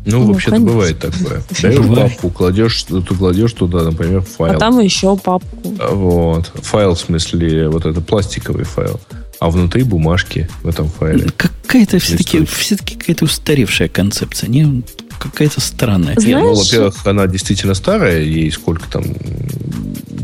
Ну, 0.06 0.20
ну 0.20 0.34
вообще-то 0.34 0.60
бывает 0.60 1.00
такое. 1.00 1.44
Даешь 1.62 1.96
папку, 1.96 2.30
кладешь, 2.30 2.84
ты 2.84 3.02
кладешь 3.02 3.52
туда, 3.52 3.84
например, 3.84 4.22
файл. 4.22 4.56
А 4.56 4.58
там 4.58 4.80
еще 4.80 5.18
папку. 5.18 5.76
А, 5.80 5.94
вот. 5.94 6.52
Файл, 6.56 6.96
в 6.96 7.00
смысле, 7.00 7.68
вот 7.68 7.86
это 7.86 8.00
пластиковый 8.00 8.64
файл. 8.64 9.00
А 9.40 9.50
внутри 9.50 9.84
бумажки 9.84 10.50
в 10.64 10.68
этом 10.68 10.88
файле. 10.88 11.28
Какая-то 11.36 12.00
все-таки, 12.00 12.46
все-таки 12.46 12.96
какая-то 12.96 13.26
устаревшая 13.26 13.90
концепция. 13.90 14.50
Не, 14.50 14.82
какая-то 15.20 15.60
странная. 15.60 16.14
Знаешь, 16.14 16.28
Нет, 16.28 16.40
ну, 16.40 16.56
во-первых, 16.56 17.06
она 17.06 17.28
действительно 17.28 17.74
старая, 17.74 18.22
ей 18.22 18.50
сколько 18.52 18.90
там 18.90 19.04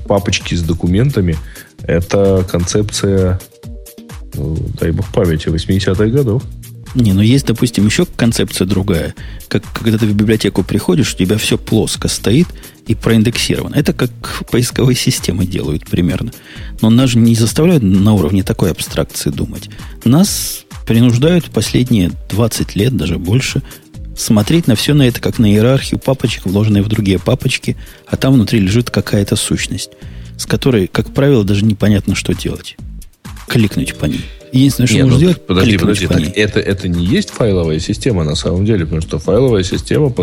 папочки 0.08 0.56
с 0.56 0.64
документами. 0.64 1.38
Это 1.88 2.46
концепция, 2.50 3.40
ну, 4.34 4.58
дай 4.80 4.92
бог 4.92 5.12
памяти, 5.12 5.48
80-х 5.48 6.06
годов. 6.08 6.44
Не, 6.96 7.14
ну 7.14 7.22
есть, 7.22 7.48
допустим, 7.48 7.86
еще 7.86 8.06
концепция 8.06 8.68
другая. 8.68 9.16
Как 9.48 9.64
когда 9.74 9.98
ты 9.98 10.06
в 10.06 10.14
библиотеку 10.14 10.64
приходишь, 10.64 11.14
у 11.14 11.18
тебя 11.18 11.38
все 11.38 11.58
плоско 11.58 12.08
стоит 12.08 12.48
и 12.86 12.94
проиндексировано. 12.94 13.76
Это 13.76 13.94
как 13.94 14.12
поисковые 14.52 14.96
системы 14.96 15.46
делают 15.46 15.86
примерно. 15.90 16.32
Но 16.82 16.90
нас 16.90 17.12
же 17.12 17.18
не 17.18 17.36
заставляют 17.36 17.82
на 17.82 18.14
уровне 18.14 18.44
такой 18.44 18.72
абстракции 18.72 19.32
думать. 19.32 19.70
Нас 20.06 20.66
принуждают 20.86 21.46
последние 21.46 22.12
20 22.30 22.76
лет, 22.76 22.96
даже 22.96 23.18
больше, 23.18 23.64
смотреть 24.16 24.68
на 24.68 24.76
все 24.76 24.94
на 24.94 25.04
это 25.04 25.20
как 25.20 25.40
на 25.40 25.52
иерархию 25.52 26.00
папочек, 26.00 26.46
вложенные 26.46 26.84
в 26.84 26.90
другие 26.90 27.20
папочки, 27.20 27.76
а 28.06 28.18
там 28.18 28.34
внутри 28.34 28.60
лежит 28.60 28.90
какая-то 28.90 29.36
сущность, 29.36 29.92
с 30.38 30.46
которой, 30.46 30.88
как 30.88 31.14
правило, 31.14 31.44
даже 31.44 31.66
непонятно, 31.66 32.16
что 32.16 32.34
делать. 32.34 32.78
Кликнуть 33.48 33.96
по 33.96 34.06
ней. 34.06 34.26
Единственное, 34.52 34.88
что 34.88 34.96
Нет, 34.98 35.06
нужно 35.06 35.16
ну, 35.16 35.20
сделать, 35.20 35.46
подожди, 35.48 35.78
подожди, 35.78 36.08
по 36.08 36.14
так 36.14 36.22
ней. 36.22 36.30
Это, 36.30 36.60
это 36.60 36.88
не 36.88 37.06
есть 37.06 37.32
файловая 37.32 37.80
система 37.80 38.24
на 38.24 38.36
самом 38.36 38.66
деле, 38.66 38.86
потому 38.86 39.02
что 39.02 39.18
файловая 39.18 39.64
система 39.64 40.14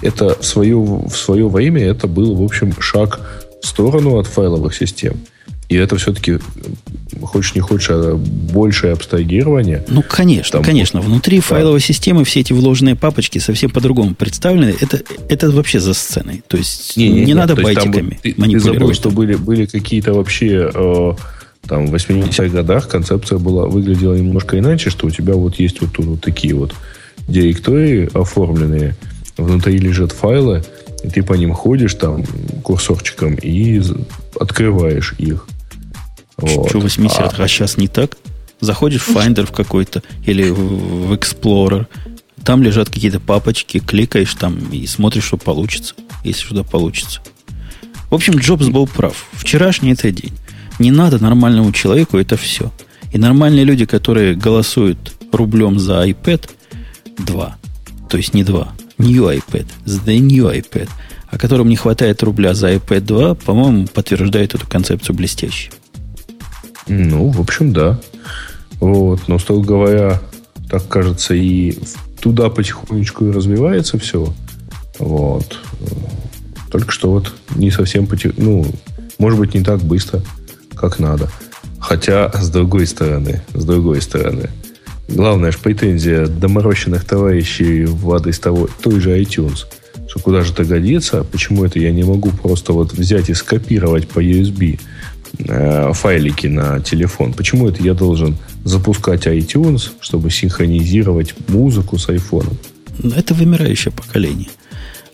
это 0.00 0.40
в 0.40 0.44
свое, 0.44 0.76
в 0.76 1.14
свое 1.14 1.48
время 1.48 1.84
это 1.84 2.06
был, 2.06 2.34
в 2.34 2.42
общем, 2.42 2.72
шаг 2.80 3.20
в 3.62 3.66
сторону 3.66 4.18
от 4.18 4.26
файловых 4.26 4.74
систем. 4.74 5.20
И 5.68 5.76
это 5.76 5.96
все-таки 5.96 6.38
хочешь 7.22 7.54
не 7.54 7.60
хочешь, 7.60 7.88
а 7.90 8.16
большее 8.16 8.92
абстрагирование. 8.92 9.84
Ну, 9.88 10.02
конечно, 10.06 10.58
там, 10.58 10.64
конечно. 10.64 11.00
Внутри 11.00 11.38
да. 11.38 11.42
файловой 11.42 11.80
системы 11.80 12.24
все 12.24 12.40
эти 12.40 12.52
вложенные 12.52 12.96
папочки 12.96 13.38
совсем 13.38 13.70
по-другому 13.70 14.14
представлены. 14.14 14.74
Это, 14.80 15.00
это 15.28 15.50
вообще 15.50 15.80
за 15.80 15.94
сценой. 15.94 16.42
То 16.48 16.56
есть 16.56 16.96
не, 16.96 17.08
не, 17.08 17.24
не 17.26 17.34
надо 17.34 17.56
байтиками 17.56 18.18
ты, 18.22 18.34
манипулировать. 18.36 18.62
Ты 18.62 18.72
забыл, 18.72 18.94
что 18.94 19.10
были, 19.10 19.34
были 19.34 19.66
какие-то 19.66 20.12
вообще... 20.14 20.70
Э, 20.74 21.14
там 21.66 21.86
в 21.86 21.94
80-х 21.94 22.48
годах 22.48 22.88
концепция 22.88 23.38
была, 23.38 23.66
выглядела 23.66 24.14
немножко 24.14 24.58
иначе, 24.58 24.90
что 24.90 25.06
у 25.06 25.10
тебя 25.10 25.32
вот 25.32 25.58
есть 25.58 25.80
вот 25.80 25.92
тут 25.92 26.04
вот 26.04 26.20
такие 26.20 26.54
вот 26.54 26.74
директории 27.26 28.10
оформленные, 28.12 28.96
внутри 29.38 29.78
лежат 29.78 30.12
файлы, 30.12 30.62
и 31.02 31.08
ты 31.08 31.22
по 31.22 31.34
ним 31.34 31.52
ходишь 31.52 31.94
там 31.94 32.24
курсорчиком 32.62 33.34
и 33.34 33.80
открываешь 34.38 35.14
их. 35.18 35.46
Вот. 36.36 36.68
Что 36.68 36.78
80-х, 36.78 37.36
а, 37.38 37.44
а 37.44 37.48
сейчас 37.48 37.76
не 37.76 37.88
так? 37.88 38.16
Заходишь 38.60 39.02
в 39.02 39.14
Finder 39.14 39.46
в 39.46 39.52
какой-то 39.52 40.02
или 40.24 40.48
в 40.50 41.12
Explorer, 41.12 41.86
там 42.44 42.62
лежат 42.62 42.88
какие-то 42.90 43.20
папочки, 43.20 43.78
кликаешь 43.78 44.34
там 44.34 44.58
и 44.70 44.86
смотришь, 44.86 45.24
что 45.24 45.36
получится, 45.36 45.94
если 46.24 46.44
что 46.44 46.64
получится. 46.64 47.20
В 48.10 48.14
общем, 48.14 48.34
Джобс 48.34 48.68
был 48.68 48.86
прав. 48.86 49.26
Вчерашний 49.32 49.92
это 49.92 50.10
день. 50.10 50.32
Не 50.78 50.90
надо 50.90 51.22
нормальному 51.22 51.72
человеку 51.72 52.18
это 52.18 52.36
все. 52.36 52.70
И 53.12 53.18
нормальные 53.18 53.64
люди, 53.64 53.86
которые 53.86 54.34
голосуют 54.34 55.12
рублем 55.32 55.78
за 55.78 56.06
iPad 56.06 56.50
2, 57.18 57.56
то 58.08 58.16
есть 58.16 58.34
не 58.34 58.44
2, 58.44 58.72
New 58.98 59.24
iPad, 59.24 59.66
the 59.86 60.18
new 60.18 60.46
iPad, 60.46 60.88
а 61.28 61.38
которым 61.38 61.68
не 61.68 61.76
хватает 61.76 62.22
рубля 62.22 62.54
за 62.54 62.74
iPad 62.74 63.00
2, 63.00 63.34
по-моему, 63.34 63.86
подтверждает 63.88 64.54
эту 64.54 64.66
концепцию 64.66 65.16
блестяще. 65.16 65.70
Ну, 66.86 67.28
в 67.28 67.40
общем, 67.40 67.72
да. 67.72 67.98
Вот. 68.80 69.28
Но, 69.28 69.38
строго 69.38 69.66
говоря, 69.66 70.20
так 70.68 70.86
кажется, 70.88 71.34
и 71.34 71.78
туда 72.20 72.50
потихонечку 72.50 73.26
и 73.26 73.30
развивается 73.30 73.98
все. 73.98 74.32
Вот. 74.98 75.58
Только 76.70 76.90
что 76.90 77.10
вот 77.10 77.32
не 77.54 77.70
совсем 77.70 78.06
потих... 78.06 78.36
ну, 78.36 78.66
может 79.18 79.38
быть, 79.38 79.54
не 79.54 79.62
так 79.62 79.80
быстро, 79.80 80.22
как 80.74 80.98
надо. 80.98 81.30
Хотя, 81.78 82.32
с 82.32 82.50
другой 82.50 82.86
стороны, 82.86 83.42
с 83.52 83.64
другой 83.64 84.00
стороны, 84.00 84.50
главная 85.08 85.52
же 85.52 85.58
претензия 85.58 86.26
доморощенных 86.26 87.04
товарищей 87.04 87.84
в 87.84 88.12
адрес 88.12 88.38
того, 88.38 88.68
той 88.82 89.00
же 89.00 89.20
iTunes, 89.20 89.66
что 90.08 90.18
куда 90.20 90.42
же 90.42 90.52
это 90.52 90.64
годится, 90.64 91.24
почему 91.24 91.64
это 91.64 91.78
я 91.78 91.92
не 91.92 92.02
могу 92.02 92.30
просто 92.30 92.72
вот 92.72 92.92
взять 92.92 93.28
и 93.28 93.34
скопировать 93.34 94.08
по 94.08 94.20
USB 94.20 94.80
э, 95.38 95.92
файлики 95.92 96.46
на 96.46 96.80
телефон, 96.80 97.32
почему 97.32 97.68
это 97.68 97.82
я 97.82 97.94
должен 97.94 98.36
запускать 98.64 99.26
iTunes, 99.26 99.90
чтобы 100.00 100.30
синхронизировать 100.30 101.34
музыку 101.48 101.98
с 101.98 102.08
iPhone? 102.08 102.56
Это 103.16 103.34
вымирающее 103.34 103.92
поколение. 103.92 104.48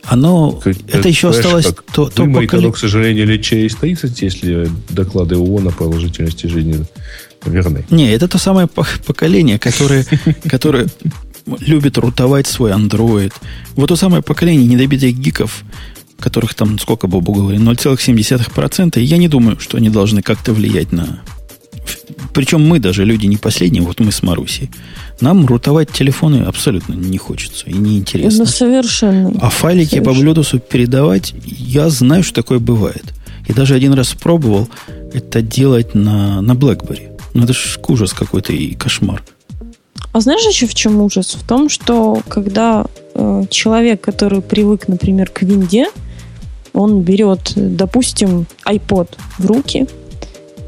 Оно, 0.05 0.53
как, 0.53 0.77
это 0.89 1.09
еще 1.09 1.29
осталось 1.29 1.67
как 1.67 1.83
то, 1.83 2.09
то 2.09 2.27
поколение... 2.27 2.73
к 2.73 2.79
сожалению, 2.79 3.27
лет 3.27 3.43
через 3.43 3.77
30, 3.77 4.23
если 4.23 4.69
доклады 4.89 5.37
ООН 5.37 5.69
о 5.69 5.71
положительности 5.71 6.47
жизни 6.47 6.85
верны. 7.45 7.85
Не, 7.91 8.11
это 8.11 8.27
то 8.27 8.39
самое 8.39 8.67
поколение, 8.67 9.59
которое, 9.59 10.07
которое 10.49 10.87
любит 11.61 11.99
рутовать 11.99 12.47
свой 12.47 12.73
Android. 12.73 13.33
Вот 13.75 13.89
то 13.89 13.97
самое 13.97 14.23
поколение 14.23 14.67
недобитых 14.67 15.15
гиков, 15.15 15.65
которых 16.21 16.55
там, 16.55 16.79
сколько 16.79 17.07
Бобу 17.07 17.33
говорит, 17.33 17.61
0,7%, 17.61 19.01
я 19.01 19.17
не 19.17 19.29
думаю, 19.29 19.59
что 19.59 19.77
они 19.77 19.91
должны 19.91 20.23
как-то 20.23 20.53
влиять 20.53 20.93
на... 20.93 21.21
Причем 22.33 22.67
мы 22.67 22.79
даже, 22.79 23.05
люди 23.05 23.27
не 23.27 23.37
последние, 23.37 23.83
вот 23.83 23.99
мы 24.01 24.13
с 24.13 24.23
Марусей. 24.23 24.71
Нам 25.21 25.47
рутовать 25.47 25.91
телефоны 25.91 26.45
абсолютно 26.45 26.95
не 26.95 27.19
хочется 27.19 27.67
и 27.69 27.73
не 27.73 27.99
интересно. 27.99 28.45
Ну, 28.45 28.47
совершенно. 28.47 29.39
А 29.41 29.51
файлики 29.51 29.97
совершенно. 29.97 30.35
по 30.35 30.41
Bluetooth 30.41 30.61
передавать, 30.61 31.35
я 31.45 31.89
знаю, 31.89 32.23
что 32.23 32.35
такое 32.35 32.59
бывает. 32.59 33.05
И 33.49 33.53
даже 33.53 33.75
один 33.75 33.95
раз 33.95 34.15
пробовал 34.15 34.69
это 35.13 35.43
делать 35.43 35.95
на, 35.95 36.41
на 36.41 36.53
BlackBerry. 36.53 37.19
Ну, 37.35 37.45
это 37.45 37.53
ж 37.53 37.79
ужас 37.89 38.13
какой-то 38.13 38.53
и 38.53 38.75
кошмар. 38.75 39.23
А 40.13 40.21
знаешь 40.21 40.47
еще 40.47 40.67
в 40.67 40.75
чем 40.75 41.01
ужас? 41.01 41.37
В 41.41 41.47
том, 41.47 41.69
что 41.69 42.21
когда 42.29 42.87
э, 43.15 43.45
человек, 43.51 44.01
который 44.01 44.43
привык, 44.43 44.89
например, 44.89 45.31
к 45.31 45.43
винде, 45.43 45.87
он 46.73 47.01
берет, 47.03 47.53
допустим, 47.55 48.47
iPod 48.67 49.09
в 49.39 49.47
руки, 49.47 49.87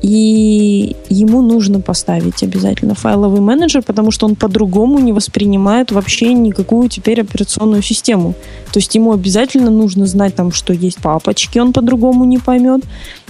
и 0.02 0.96
ему 1.08 1.42
нужно 1.42 1.80
поставить 1.80 2.42
обязательно 2.42 2.96
файловый 2.96 3.40
менеджер, 3.40 3.82
потому 3.82 4.10
что 4.10 4.26
он 4.26 4.34
по-другому 4.34 4.98
не 4.98 5.12
воспринимает 5.12 5.92
вообще 5.92 6.32
никакую 6.34 6.88
теперь 6.88 7.20
операционную 7.20 7.82
систему. 7.82 8.34
То 8.72 8.80
есть 8.80 8.92
ему 8.96 9.12
обязательно 9.12 9.70
нужно 9.70 10.06
знать 10.06 10.34
там, 10.34 10.50
что 10.50 10.72
есть 10.72 10.98
папочки, 10.98 11.60
он 11.60 11.72
по-другому 11.72 12.24
не 12.24 12.38
поймет. 12.38 12.82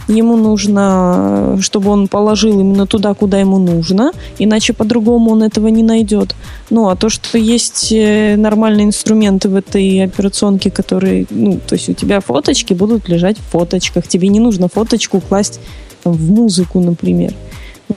Ему 0.08 0.36
нужно, 0.36 1.58
чтобы 1.60 1.90
он 1.90 2.08
положил 2.08 2.60
именно 2.60 2.86
туда, 2.86 3.14
куда 3.14 3.38
ему 3.38 3.58
нужно, 3.58 4.12
иначе 4.38 4.72
по-другому 4.72 5.32
он 5.32 5.42
этого 5.42 5.68
не 5.68 5.82
найдет. 5.82 6.34
Ну, 6.70 6.88
а 6.88 6.96
то, 6.96 7.08
что 7.08 7.38
есть 7.38 7.92
э, 7.92 8.36
нормальные 8.36 8.86
инструменты 8.86 9.48
в 9.48 9.56
этой 9.56 10.04
операционке, 10.04 10.70
которые, 10.70 11.26
ну, 11.30 11.60
то 11.66 11.74
есть 11.74 11.88
у 11.88 11.92
тебя 11.92 12.20
фоточки 12.20 12.74
будут 12.74 13.08
лежать 13.08 13.38
в 13.38 13.42
фоточках, 13.42 14.08
тебе 14.08 14.28
не 14.28 14.40
нужно 14.40 14.68
фоточку 14.68 15.20
класть 15.20 15.60
в 16.04 16.30
музыку, 16.30 16.80
например. 16.80 17.34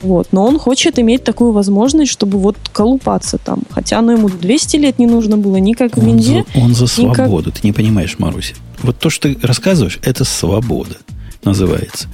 Вот. 0.02 0.28
Но 0.32 0.46
он 0.46 0.60
хочет 0.60 1.00
иметь 1.00 1.24
такую 1.24 1.52
возможность, 1.52 2.12
чтобы 2.12 2.38
вот 2.38 2.58
колупаться 2.74 3.38
там. 3.38 3.64
Хотя 3.70 4.00
оно 4.00 4.12
ему 4.12 4.30
200 4.30 4.78
лет 4.78 5.00
не 5.00 5.08
нужно 5.08 5.38
было 5.38 5.56
ни 5.58 5.74
как 5.74 5.98
в 5.98 6.06
Винде. 6.06 6.46
Он 6.54 6.54
за, 6.54 6.66
он 6.66 6.76
за 6.76 6.88
свободу, 6.88 7.52
как... 7.52 7.62
ты 7.62 7.68
не 7.68 7.74
понимаешь, 7.74 8.20
Маруся. 8.20 8.56
Вот 8.82 9.00
то, 9.00 9.10
что 9.10 9.34
ты 9.34 9.48
рассказываешь, 9.48 10.00
это 10.04 10.26
свобода 10.26 10.98
называется. 11.46 12.08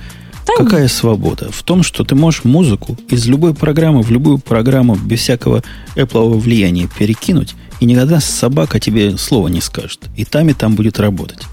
Да. 0.48 0.64
Какая 0.64 0.88
свобода? 0.88 1.52
В 1.52 1.64
том, 1.64 1.84
что 1.84 2.03
ты 2.03 2.16
можешь 2.16 2.44
музыку 2.44 2.98
из 3.10 3.28
любой 3.28 3.53
программы 3.53 4.02
в 4.02 4.12
любую 4.12 4.38
программу 4.38 4.95
без 4.95 5.20
всякого 5.20 5.64
Apple 5.95 6.38
влияния 6.38 6.90
перекинуть, 6.98 7.56
и 7.80 7.86
никогда 7.86 8.20
собака 8.20 8.80
тебе 8.80 9.18
слова 9.18 9.48
не 9.48 9.62
скажет. 9.62 10.02
И 10.16 10.26
там, 10.26 10.49
и 10.49 10.53
там 10.53 10.76
будет 10.76 10.99
работать. 10.99 11.44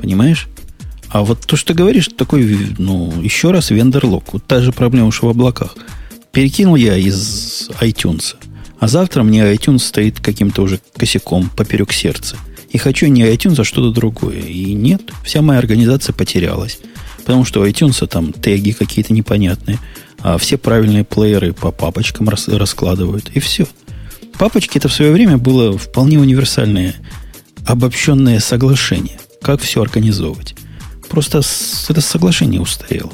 Понимаешь? 0.00 0.48
А 1.08 1.22
вот 1.22 1.40
то, 1.40 1.56
что 1.56 1.72
ты 1.72 1.78
говоришь, 1.78 2.08
такой, 2.08 2.74
ну, 2.78 3.12
еще 3.20 3.50
раз 3.50 3.70
вендерлок. 3.70 4.32
Вот 4.32 4.46
та 4.46 4.60
же 4.60 4.72
проблема, 4.72 5.12
что 5.12 5.26
в 5.26 5.30
облаках. 5.30 5.76
Перекинул 6.32 6.76
я 6.76 6.96
из 6.96 7.68
iTunes, 7.80 8.36
а 8.80 8.88
завтра 8.88 9.22
мне 9.22 9.42
iTunes 9.42 9.80
стоит 9.80 10.20
каким-то 10.20 10.62
уже 10.62 10.80
косяком 10.96 11.50
поперек 11.54 11.92
сердца. 11.92 12.36
И 12.70 12.78
хочу 12.78 13.06
не 13.06 13.22
iTunes, 13.22 13.60
а 13.60 13.64
что-то 13.64 13.90
другое. 13.90 14.40
И 14.40 14.72
нет, 14.72 15.02
вся 15.24 15.42
моя 15.42 15.58
организация 15.58 16.14
потерялась. 16.14 16.78
Потому 17.24 17.44
что 17.44 17.60
у 17.60 17.66
iTunes 17.66 18.06
там 18.06 18.32
теги 18.32 18.72
какие-то 18.72 19.12
непонятные, 19.12 19.78
а 20.20 20.38
все 20.38 20.56
правильные 20.56 21.04
плееры 21.04 21.52
по 21.52 21.70
папочкам 21.70 22.28
рас, 22.28 22.48
раскладывают. 22.48 23.30
И 23.34 23.40
все. 23.40 23.66
Папочки 24.38 24.78
это 24.78 24.88
в 24.88 24.92
свое 24.92 25.12
время 25.12 25.38
было 25.38 25.76
вполне 25.76 26.18
универсальное 26.18 26.94
обобщенное 27.66 28.40
соглашение. 28.40 29.18
Как 29.40 29.60
все 29.60 29.82
организовывать. 29.82 30.54
Просто 31.08 31.42
это 31.88 32.00
соглашение 32.00 32.60
устарело. 32.60 33.12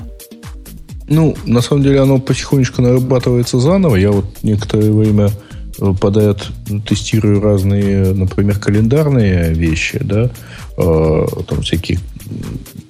Ну, 1.08 1.36
на 1.46 1.62
самом 1.62 1.82
деле 1.82 2.00
оно 2.00 2.18
потихонечку 2.18 2.82
нарабатывается 2.82 3.58
заново. 3.58 3.96
Я 3.96 4.12
вот 4.12 4.26
некоторое 4.42 4.92
время 4.92 5.30
э, 5.78 5.94
подряд 5.98 6.46
тестирую 6.86 7.40
разные, 7.40 8.12
например, 8.12 8.58
календарные 8.58 9.54
вещи, 9.54 9.98
да, 10.02 10.30
э, 10.76 11.26
там 11.48 11.62
всякие 11.62 11.98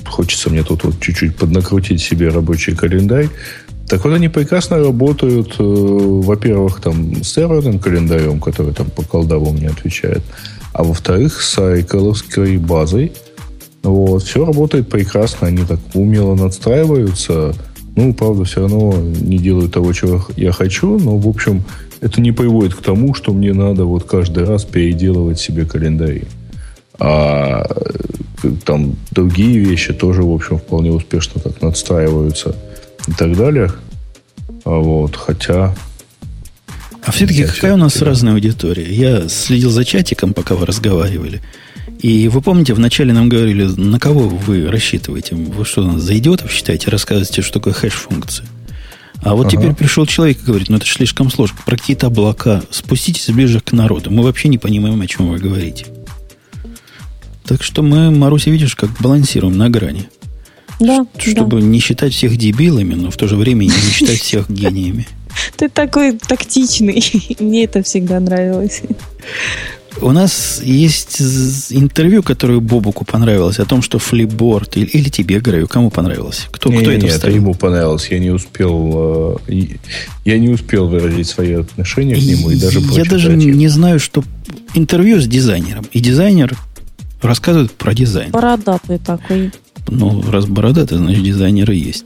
хочется 0.06 0.50
мне 0.50 0.62
тут 0.62 0.84
вот 0.84 1.00
чуть-чуть 1.00 1.36
поднакрутить 1.36 2.00
себе 2.00 2.28
рабочий 2.28 2.74
календарь. 2.74 3.28
Так 3.88 4.04
вот, 4.04 4.12
они 4.14 4.28
прекрасно 4.28 4.78
работают, 4.78 5.56
э, 5.58 5.62
во-первых, 5.62 6.80
там, 6.80 7.22
с 7.22 7.32
серверным 7.32 7.78
календарем, 7.78 8.40
который 8.40 8.74
там 8.74 8.90
по 8.90 9.02
колдову 9.02 9.52
мне 9.52 9.68
отвечает, 9.68 10.22
а 10.72 10.84
во-вторых, 10.84 11.40
с 11.42 11.58
айколовской 11.58 12.58
базой– 12.58 13.12
вот, 13.82 14.22
все 14.24 14.44
работает 14.44 14.88
прекрасно, 14.88 15.48
они 15.48 15.64
так 15.64 15.78
умело 15.94 16.34
надстраиваются. 16.34 17.54
Ну, 17.96 18.12
правда, 18.14 18.44
все 18.44 18.60
равно 18.60 18.94
не 19.00 19.38
делают 19.38 19.72
того, 19.72 19.92
чего 19.92 20.24
я 20.36 20.52
хочу, 20.52 20.98
но, 20.98 21.16
в 21.16 21.26
общем, 21.28 21.64
это 22.00 22.20
не 22.20 22.32
приводит 22.32 22.74
к 22.74 22.82
тому, 22.82 23.14
что 23.14 23.32
мне 23.32 23.52
надо 23.52 23.84
вот 23.84 24.04
каждый 24.04 24.44
раз 24.44 24.64
переделывать 24.64 25.40
себе 25.40 25.64
календари. 25.64 26.24
А 26.98 27.66
там 28.64 28.96
другие 29.10 29.58
вещи 29.58 29.92
тоже, 29.92 30.22
в 30.22 30.32
общем, 30.32 30.58
вполне 30.58 30.90
успешно 30.90 31.40
так 31.40 31.60
надстраиваются 31.60 32.56
и 33.06 33.12
так 33.12 33.36
далее. 33.36 33.72
А 34.64 34.76
вот, 34.78 35.16
хотя... 35.16 35.74
А 37.04 37.10
все-таки 37.10 37.44
какая 37.44 37.74
у 37.74 37.78
нас 37.78 38.02
разная 38.02 38.34
аудитория? 38.34 38.92
Я 38.92 39.28
следил 39.28 39.70
за 39.70 39.84
чатиком, 39.84 40.34
пока 40.34 40.54
вы 40.54 40.66
разговаривали. 40.66 41.40
И 42.00 42.28
вы 42.28 42.42
помните, 42.42 42.74
вначале 42.74 43.12
нам 43.12 43.28
говорили, 43.28 43.64
на 43.64 43.98
кого 43.98 44.28
вы 44.28 44.70
рассчитываете? 44.70 45.34
Вы 45.34 45.64
что, 45.64 45.98
за 45.98 46.16
идиотов 46.18 46.52
считаете, 46.52 46.90
рассказываете, 46.90 47.42
что 47.42 47.54
такое 47.54 47.72
хэш-функция? 47.72 48.46
А 49.22 49.34
вот 49.34 49.46
ага. 49.46 49.56
теперь 49.56 49.74
пришел 49.74 50.06
человек 50.06 50.38
и 50.40 50.46
говорит, 50.46 50.68
ну 50.68 50.76
это 50.76 50.86
слишком 50.86 51.30
сложно. 51.30 51.56
Про 51.64 51.76
какие-то 51.76 52.06
облака. 52.06 52.62
Спуститесь 52.70 53.28
ближе 53.30 53.60
к 53.60 53.72
народу. 53.72 54.10
Мы 54.10 54.22
вообще 54.22 54.48
не 54.48 54.58
понимаем, 54.58 55.00
о 55.00 55.06
чем 55.06 55.28
вы 55.28 55.38
говорите. 55.38 55.86
Так 57.48 57.62
что 57.62 57.82
мы, 57.82 58.10
Маруся, 58.10 58.50
видишь, 58.50 58.76
как 58.76 58.90
балансируем 59.00 59.56
на 59.56 59.70
грани. 59.70 60.08
Да, 60.80 61.06
Чтобы 61.18 61.60
да. 61.60 61.66
не 61.66 61.80
считать 61.80 62.12
всех 62.12 62.36
дебилами, 62.36 62.94
но 62.94 63.10
в 63.10 63.16
то 63.16 63.26
же 63.26 63.36
время 63.36 63.64
не 63.64 63.70
считать 63.70 64.20
всех 64.20 64.50
гениями. 64.50 65.08
Ты 65.56 65.68
такой 65.68 66.12
тактичный. 66.12 67.02
Мне 67.40 67.64
это 67.64 67.82
всегда 67.82 68.20
нравилось. 68.20 68.82
У 70.00 70.12
нас 70.12 70.60
есть 70.62 71.20
интервью, 71.70 72.22
которое 72.22 72.60
Бобуку 72.60 73.04
понравилось, 73.04 73.58
о 73.58 73.64
том, 73.64 73.82
что 73.82 73.98
флипборд, 73.98 74.76
или, 74.76 74.86
или 74.86 75.08
тебе, 75.08 75.40
говорю, 75.40 75.66
кому 75.66 75.90
понравилось? 75.90 76.46
Кто, 76.52 76.70
не, 76.70 76.78
кто 76.78 76.92
не, 76.92 76.98
это 76.98 77.08
вставил? 77.08 77.36
ему 77.36 77.54
понравилось. 77.54 78.06
Я 78.10 78.20
не 78.20 78.30
успел, 78.30 79.40
э, 79.48 79.76
я 80.24 80.38
не 80.38 80.50
успел 80.50 80.86
выразить 80.86 81.26
свои 81.26 81.54
отношения 81.54 82.14
к 82.14 82.22
нему 82.22 82.50
и 82.50 82.56
даже 82.56 82.80
Я 82.80 83.04
даже 83.04 83.34
не 83.34 83.68
знаю, 83.68 83.98
что 83.98 84.22
интервью 84.74 85.20
с 85.20 85.26
дизайнером. 85.26 85.86
И 85.92 86.00
дизайнер 86.00 86.56
рассказывает 87.20 87.72
про 87.72 87.94
дизайн. 87.94 88.30
Бородатый 88.30 88.98
такой. 88.98 89.52
Ну, 89.88 90.22
раз 90.30 90.46
бородатый, 90.46 90.98
значит, 90.98 91.22
дизайнеры 91.22 91.74
есть. 91.74 92.04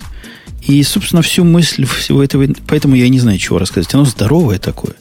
И, 0.66 0.82
собственно, 0.82 1.22
всю 1.22 1.44
мысль 1.44 1.84
всего 1.84 2.22
этого... 2.22 2.47
Поэтому 2.68 2.94
я 2.94 3.09
не 3.09 3.18
знаю, 3.18 3.39
чего 3.39 3.59
рассказать. 3.59 3.93
Оно 3.94 4.05
здоровое 4.05 4.59
такое 4.59 4.94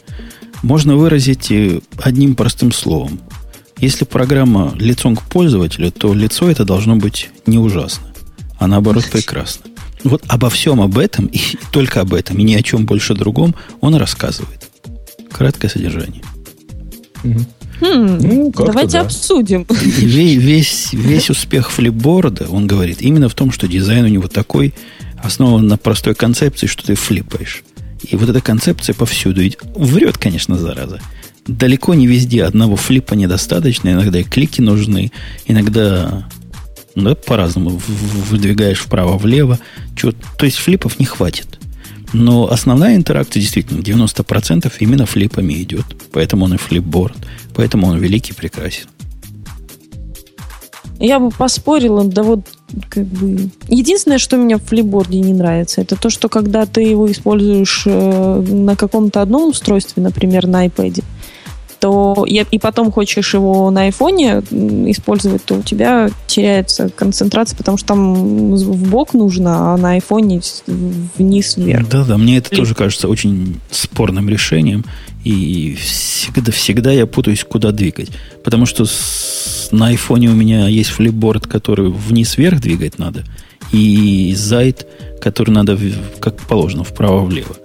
можно 0.63 0.95
выразить 0.95 1.51
одним 1.97 2.35
простым 2.35 2.71
словом. 2.71 3.19
Если 3.77 4.05
программа 4.05 4.73
лицом 4.77 5.15
к 5.15 5.23
пользователю, 5.23 5.91
то 5.91 6.13
лицо 6.13 6.49
это 6.49 6.65
должно 6.65 6.95
быть 6.95 7.29
не 7.47 7.57
ужасно, 7.57 8.13
а 8.59 8.67
наоборот 8.67 9.05
прекрасно. 9.11 9.71
Вот 10.03 10.23
обо 10.27 10.49
всем 10.49 10.81
об 10.81 10.97
этом, 10.97 11.25
и 11.27 11.39
только 11.71 12.01
об 12.01 12.13
этом, 12.13 12.37
и 12.37 12.43
ни 12.43 12.53
о 12.53 12.61
чем 12.61 12.85
больше 12.85 13.15
другом 13.15 13.55
он 13.81 13.95
рассказывает. 13.95 14.69
Краткое 15.31 15.69
содержание. 15.69 16.23
Хм, 17.81 18.19
ну, 18.21 18.53
давайте 18.55 18.93
да. 18.93 19.01
обсудим. 19.01 19.65
Весь, 19.69 20.37
весь, 20.37 20.93
весь 20.93 21.29
успех 21.29 21.71
флипборда, 21.71 22.47
он 22.49 22.67
говорит, 22.67 23.01
именно 23.01 23.27
в 23.27 23.33
том, 23.33 23.51
что 23.51 23.67
дизайн 23.67 24.05
у 24.05 24.07
него 24.07 24.27
такой, 24.27 24.73
основан 25.21 25.67
на 25.67 25.77
простой 25.77 26.15
концепции, 26.15 26.67
что 26.67 26.85
ты 26.85 26.95
флипаешь. 26.95 27.63
И 28.03 28.15
вот 28.15 28.29
эта 28.29 28.41
концепция 28.41 28.93
повсюду. 28.93 29.41
Ведь 29.41 29.57
врет, 29.75 30.17
конечно, 30.17 30.57
зараза. 30.57 30.99
Далеко 31.47 31.93
не 31.93 32.07
везде 32.07 32.43
одного 32.43 32.75
флипа 32.75 33.13
недостаточно. 33.13 33.89
Иногда 33.89 34.19
и 34.19 34.23
клики 34.23 34.61
нужны. 34.61 35.11
Иногда 35.47 36.27
да, 36.95 37.15
по-разному 37.15 37.79
выдвигаешь 38.29 38.79
вправо-влево. 38.79 39.59
То 39.95 40.45
есть 40.45 40.57
флипов 40.57 40.99
не 40.99 41.05
хватит. 41.05 41.59
Но 42.13 42.51
основная 42.51 42.95
интеракция 42.95 43.39
действительно 43.39 43.79
90% 43.79 44.71
именно 44.79 45.05
флипами 45.05 45.53
идет. 45.61 45.85
Поэтому 46.11 46.45
он 46.45 46.55
и 46.55 46.57
флипборд. 46.57 47.15
Поэтому 47.55 47.87
он 47.87 47.99
великий, 47.99 48.33
прекрасен. 48.33 48.87
Я 50.99 51.19
бы 51.19 51.31
поспорила, 51.31 52.03
да 52.03 52.21
вот 52.21 52.41
как 52.89 53.05
бы... 53.05 53.49
Единственное, 53.67 54.19
что 54.19 54.37
мне 54.37 54.57
в 54.57 54.63
флипборде 54.63 55.19
не 55.19 55.33
нравится, 55.33 55.81
это 55.81 55.95
то, 55.95 56.11
что 56.11 56.29
когда 56.29 56.67
ты 56.67 56.81
его 56.81 57.11
используешь 57.11 57.83
э, 57.87 58.41
на 58.41 58.75
каком-то 58.75 59.21
одном 59.21 59.49
устройстве, 59.49 60.03
например, 60.03 60.45
на 60.45 60.67
iPad, 60.67 61.03
то 61.81 62.25
и 62.27 62.59
потом 62.59 62.91
хочешь 62.91 63.33
его 63.33 63.71
на 63.71 63.81
айфоне 63.81 64.43
использовать, 64.91 65.43
то 65.43 65.55
у 65.55 65.63
тебя 65.63 66.11
теряется 66.27 66.89
концентрация, 66.89 67.57
потому 67.57 67.77
что 67.77 67.87
там 67.87 68.53
в 68.55 68.89
бок 68.89 69.15
нужно, 69.15 69.73
а 69.73 69.77
на 69.77 69.93
айфоне 69.93 70.41
вниз-вверх. 71.17 71.89
Да-да, 71.89 72.17
мне 72.19 72.37
это 72.37 72.51
тоже 72.51 72.75
кажется 72.75 73.07
очень 73.07 73.59
спорным 73.71 74.29
решением. 74.29 74.85
И 75.23 75.75
всегда, 75.75 76.51
всегда 76.51 76.91
я 76.91 77.07
путаюсь, 77.07 77.43
куда 77.43 77.71
двигать. 77.71 78.09
Потому 78.43 78.67
что 78.67 78.85
с, 78.85 79.69
на 79.71 79.87
айфоне 79.87 80.29
у 80.29 80.33
меня 80.33 80.67
есть 80.67 80.91
флипборд, 80.91 81.47
который 81.47 81.89
вниз-вверх 81.89 82.59
двигать 82.61 82.99
надо, 82.99 83.23
и 83.71 84.33
зайд, 84.35 84.85
который 85.19 85.51
надо, 85.51 85.79
как 86.19 86.37
положено, 86.41 86.83
вправо-влево. 86.83 87.55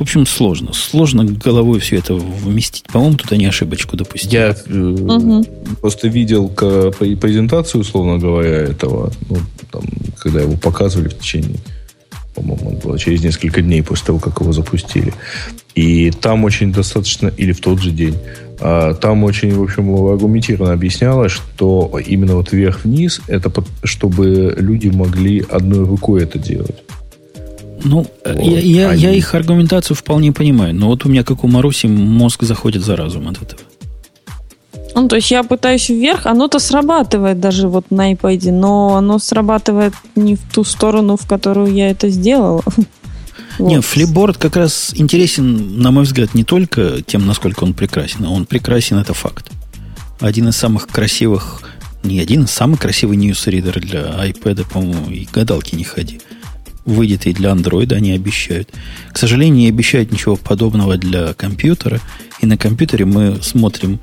В 0.00 0.02
общем, 0.02 0.24
сложно. 0.24 0.72
Сложно 0.72 1.24
головой 1.24 1.78
все 1.78 1.96
это 1.96 2.14
вместить. 2.14 2.84
По-моему, 2.84 3.18
тут 3.18 3.32
они 3.32 3.44
ошибочку 3.44 3.98
допустили. 3.98 4.32
Я 4.32 4.56
э, 4.66 4.74
угу. 4.74 5.44
просто 5.82 6.08
видел 6.08 6.48
к, 6.48 6.92
презентацию, 6.92 7.82
условно 7.82 8.16
говоря, 8.16 8.62
этого, 8.62 9.12
ну, 9.28 9.36
там, 9.70 9.82
когда 10.16 10.40
его 10.40 10.56
показывали 10.56 11.08
в 11.08 11.18
течение 11.18 11.58
по-моему, 12.34 12.80
было 12.82 12.98
через 12.98 13.22
несколько 13.22 13.60
дней 13.60 13.82
после 13.82 14.06
того, 14.06 14.18
как 14.20 14.40
его 14.40 14.52
запустили. 14.52 15.12
И 15.74 16.10
там 16.10 16.44
очень 16.44 16.72
достаточно, 16.72 17.28
или 17.28 17.52
в 17.52 17.60
тот 17.60 17.80
же 17.80 17.90
день, 17.90 18.16
а, 18.58 18.94
там 18.94 19.22
очень, 19.24 19.52
в 19.52 19.62
общем, 19.62 19.94
аргументированно 19.94 20.72
объяснялось, 20.72 21.32
что 21.32 22.00
именно 22.06 22.36
вот 22.36 22.52
вверх-вниз, 22.52 23.20
это 23.26 23.52
чтобы 23.84 24.54
люди 24.56 24.88
могли 24.88 25.44
одной 25.50 25.84
рукой 25.84 26.22
это 26.22 26.38
делать. 26.38 26.76
Ну, 27.84 28.06
вот. 28.24 28.42
я, 28.42 28.60
я, 28.60 28.90
Они... 28.90 29.02
я 29.02 29.12
их 29.12 29.34
аргументацию 29.34 29.96
вполне 29.96 30.32
понимаю, 30.32 30.74
но 30.74 30.88
вот 30.88 31.04
у 31.04 31.08
меня, 31.08 31.24
как 31.24 31.44
у 31.44 31.48
Маруси, 31.48 31.86
мозг 31.86 32.42
заходит 32.42 32.82
за 32.82 32.96
разум 32.96 33.28
от 33.28 33.42
этого. 33.42 33.60
Ну, 34.94 35.08
то 35.08 35.16
есть 35.16 35.30
я 35.30 35.42
пытаюсь 35.42 35.88
вверх, 35.88 36.26
оно-то 36.26 36.58
срабатывает 36.58 37.40
даже 37.40 37.68
вот 37.68 37.90
на 37.90 38.12
iPad, 38.12 38.50
но 38.50 38.96
оно 38.96 39.18
срабатывает 39.18 39.94
не 40.16 40.36
в 40.36 40.40
ту 40.52 40.64
сторону, 40.64 41.16
в 41.16 41.26
которую 41.26 41.72
я 41.72 41.90
это 41.90 42.08
сделала. 42.08 42.62
Вот. 43.58 43.68
Не, 43.68 43.80
Flipboard 43.82 44.38
как 44.38 44.56
раз 44.56 44.92
интересен, 44.94 45.82
на 45.82 45.90
мой 45.90 46.04
взгляд, 46.04 46.34
не 46.34 46.44
только 46.44 47.02
тем, 47.02 47.26
насколько 47.26 47.64
он 47.64 47.74
прекрасен, 47.74 48.24
а 48.24 48.30
он 48.30 48.46
прекрасен, 48.46 48.96
это 48.96 49.12
факт. 49.12 49.50
Один 50.20 50.48
из 50.48 50.56
самых 50.56 50.86
красивых, 50.86 51.60
не 52.02 52.20
один, 52.20 52.46
самый 52.46 52.78
красивый 52.78 53.18
newsreader 53.18 53.78
для 53.80 54.02
iPad, 54.26 54.66
по-моему, 54.70 55.10
и 55.10 55.28
гадалки 55.30 55.74
не 55.74 55.84
ходи. 55.84 56.20
Выйдет 56.84 57.26
и 57.26 57.32
для 57.32 57.50
Android, 57.50 57.92
они 57.92 58.12
обещают. 58.12 58.70
К 59.12 59.18
сожалению, 59.18 59.56
не 59.56 59.68
обещают 59.68 60.10
ничего 60.10 60.36
подобного 60.36 60.96
для 60.96 61.34
компьютера. 61.34 62.00
И 62.40 62.46
на 62.46 62.56
компьютере 62.56 63.04
мы 63.04 63.38
смотрим 63.42 64.00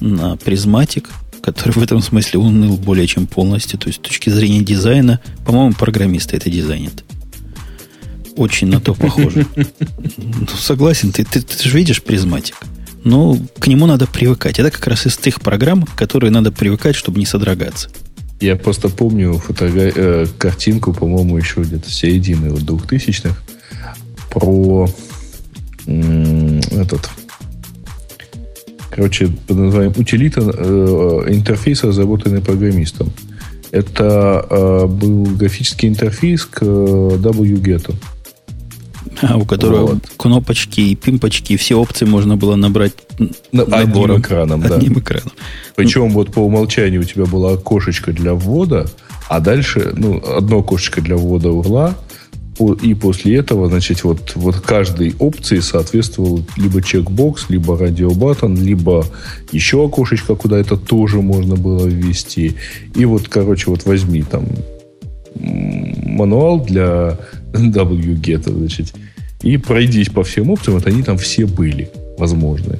на 0.00 0.36
Prismatic, 0.36 1.10
который 1.42 1.72
в 1.72 1.82
этом 1.82 2.00
смысле 2.00 2.40
уныл 2.40 2.76
более 2.76 3.06
чем 3.06 3.26
полностью. 3.26 3.78
То 3.78 3.88
есть, 3.88 4.00
с 4.00 4.02
точки 4.02 4.30
зрения 4.30 4.62
дизайна, 4.62 5.20
по-моему, 5.44 5.74
программисты 5.74 6.36
это 6.36 6.50
дизайнят. 6.50 7.04
Очень 8.36 8.68
на 8.68 8.80
то 8.80 8.94
похоже. 8.94 9.46
Ну, 10.16 10.46
согласен, 10.58 11.12
ты, 11.12 11.24
ты, 11.24 11.40
ты 11.40 11.68
же 11.68 11.76
видишь 11.76 12.02
Prismatic. 12.02 12.56
Но 13.04 13.36
к 13.58 13.66
нему 13.66 13.86
надо 13.86 14.06
привыкать. 14.06 14.58
Это 14.58 14.70
как 14.70 14.86
раз 14.86 15.06
из 15.06 15.16
тех 15.18 15.40
программ, 15.40 15.84
которые 15.94 16.30
надо 16.30 16.50
привыкать, 16.50 16.96
чтобы 16.96 17.18
не 17.18 17.26
содрогаться. 17.26 17.90
Я 18.44 18.56
просто 18.56 18.90
помню 18.90 19.32
фотогра... 19.34 19.90
э, 19.94 20.26
картинку, 20.36 20.92
по-моему, 20.92 21.38
еще 21.38 21.62
где-то 21.62 21.90
середины 21.90 22.48
2000-х 22.48 23.34
про 24.30 24.86
м- 25.86 26.60
этот 26.70 27.08
короче, 28.90 29.28
под 29.46 29.56
названием 29.56 29.94
утилита 29.96 30.42
э, 30.42 31.24
интерфейс, 31.28 31.82
разработанный 31.84 32.42
программистом. 32.42 33.10
Это 33.70 34.46
э, 34.48 34.86
был 34.86 35.24
графический 35.24 35.88
интерфейс 35.88 36.44
к 36.44 36.62
э, 36.62 36.66
WGET. 36.66 37.94
А, 39.22 39.36
у 39.36 39.44
которого 39.44 39.86
вот. 39.86 39.98
кнопочки 40.16 40.80
и 40.80 40.94
пимпочки, 40.94 41.56
все 41.56 41.76
опции 41.76 42.04
можно 42.04 42.36
было 42.36 42.56
набрать 42.56 42.92
На, 43.52 43.62
одним 43.62 44.20
экраном. 44.20 44.64
Одним 44.64 44.94
да. 44.94 45.00
экраном. 45.00 45.32
Причем 45.76 46.10
вот 46.10 46.32
по 46.32 46.40
умолчанию 46.40 47.00
у 47.00 47.04
тебя 47.04 47.26
было 47.26 47.54
окошечко 47.54 48.12
для 48.12 48.34
ввода, 48.34 48.86
а 49.28 49.40
дальше, 49.40 49.92
ну, 49.96 50.22
одно 50.36 50.58
окошечко 50.58 51.00
для 51.00 51.16
ввода 51.16 51.50
угла, 51.50 51.94
и 52.82 52.94
после 52.94 53.36
этого, 53.36 53.68
значит, 53.68 54.04
вот, 54.04 54.32
вот 54.36 54.56
каждой 54.60 55.14
опции 55.18 55.58
соответствовал 55.58 56.44
либо 56.56 56.82
чекбокс, 56.82 57.46
либо 57.48 57.76
радиобаттон, 57.76 58.56
либо 58.56 59.04
еще 59.50 59.84
окошечко, 59.84 60.36
куда 60.36 60.58
это 60.58 60.76
тоже 60.76 61.20
можно 61.20 61.56
было 61.56 61.86
ввести. 61.86 62.54
И 62.94 63.04
вот, 63.06 63.28
короче, 63.28 63.70
вот 63.70 63.84
возьми 63.86 64.22
там 64.22 64.46
мануал 65.34 66.60
для 66.60 67.18
WGET, 67.72 68.50
значит, 68.50 68.94
и 69.42 69.56
пройдись 69.56 70.08
по 70.08 70.24
всем 70.24 70.50
опциям, 70.50 70.78
вот 70.78 70.86
они 70.86 71.02
там 71.02 71.18
все 71.18 71.46
были 71.46 71.90
возможны. 72.18 72.78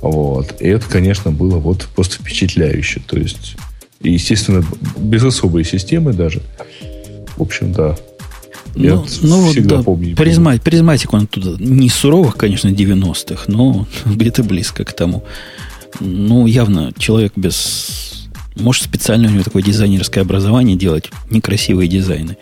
Вот. 0.00 0.60
И 0.60 0.68
это, 0.68 0.86
конечно, 0.88 1.30
было 1.30 1.58
вот 1.58 1.88
просто 1.94 2.16
впечатляюще. 2.16 3.02
То 3.06 3.18
есть, 3.18 3.56
естественно, 4.02 4.64
без 4.96 5.22
особой 5.22 5.64
системы 5.64 6.12
даже. 6.12 6.40
В 7.36 7.42
общем, 7.42 7.72
да, 7.72 7.96
я 8.76 8.94
ну, 8.94 9.06
ну 9.22 9.50
всегда 9.50 9.78
да, 9.78 9.82
помню. 9.82 10.16
Призматик, 10.16 10.62
призматик 10.62 11.12
он 11.12 11.26
туда 11.26 11.56
не 11.58 11.88
суровых, 11.88 12.36
конечно, 12.36 12.68
90-х, 12.68 13.44
но 13.48 13.86
где-то 14.04 14.44
близко 14.44 14.84
к 14.84 14.92
тому. 14.92 15.24
Ну, 15.98 16.46
явно 16.46 16.92
человек 16.96 17.32
без... 17.36 18.28
Может, 18.56 18.84
специально 18.84 19.28
у 19.28 19.32
него 19.32 19.42
такое 19.42 19.62
дизайнерское 19.62 20.22
образование 20.22 20.76
делать 20.76 21.10
некрасивые 21.30 21.88
дизайны. 21.88 22.36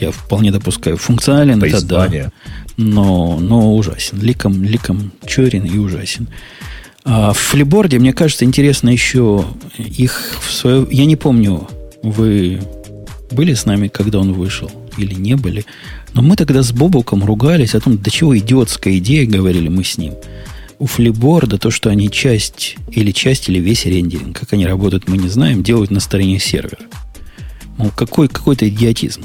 Я 0.00 0.10
вполне 0.10 0.50
допускаю. 0.50 0.96
Функционален 0.96 1.62
это 1.62 1.84
да. 1.84 2.32
Но, 2.76 3.38
но 3.40 3.74
ужасен. 3.74 4.20
Ликом, 4.20 4.62
ликом 4.62 5.12
черен 5.26 5.64
и 5.64 5.78
ужасен. 5.78 6.28
А 7.04 7.32
в 7.32 7.38
флиборде, 7.38 7.98
мне 7.98 8.12
кажется, 8.12 8.44
интересно 8.44 8.90
еще 8.90 9.44
их 9.78 10.38
в 10.40 10.52
свое... 10.52 10.86
Я 10.90 11.04
не 11.04 11.16
помню, 11.16 11.68
вы 12.02 12.60
были 13.30 13.54
с 13.54 13.64
нами, 13.64 13.88
когда 13.88 14.18
он 14.18 14.32
вышел, 14.32 14.70
или 14.96 15.14
не 15.14 15.36
были. 15.36 15.64
Но 16.14 16.22
мы 16.22 16.36
тогда 16.36 16.62
с 16.62 16.72
Бобуком 16.72 17.24
ругались 17.24 17.74
о 17.74 17.80
том, 17.80 17.98
до 17.98 18.10
чего 18.10 18.36
идиотская 18.36 18.98
идея, 18.98 19.26
говорили 19.26 19.68
мы 19.68 19.84
с 19.84 19.98
ним. 19.98 20.14
У 20.78 20.86
флиборда 20.86 21.58
то, 21.58 21.70
что 21.70 21.90
они 21.90 22.10
часть 22.10 22.76
или 22.90 23.10
часть, 23.12 23.48
или 23.48 23.58
весь 23.58 23.86
рендеринг, 23.86 24.38
как 24.38 24.52
они 24.52 24.66
работают, 24.66 25.08
мы 25.08 25.16
не 25.16 25.28
знаем, 25.28 25.62
делают 25.62 25.90
на 25.90 26.00
стороне 26.00 26.38
сервера. 26.38 26.78
Мол, 27.76 27.90
какой, 27.94 28.28
какой-то 28.28 28.68
идиотизм. 28.68 29.22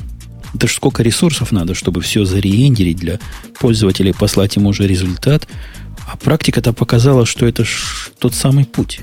Это 0.54 0.68
ж 0.68 0.74
сколько 0.74 1.04
ресурсов 1.04 1.52
надо, 1.52 1.74
чтобы 1.76 2.02
все 2.02 2.26
зарендерить 2.26 2.98
для 2.98 3.20
пользователей, 3.60 4.14
послать 4.14 4.56
ему 4.58 4.70
уже 4.70 4.86
результат. 4.88 5.48
А 6.08 6.18
практика-то 6.18 6.74
показала, 6.74 7.26
что 7.26 7.46
это 7.46 7.64
ж 7.64 8.12
тот 8.20 8.34
самый 8.34 8.66
путь. 8.66 9.02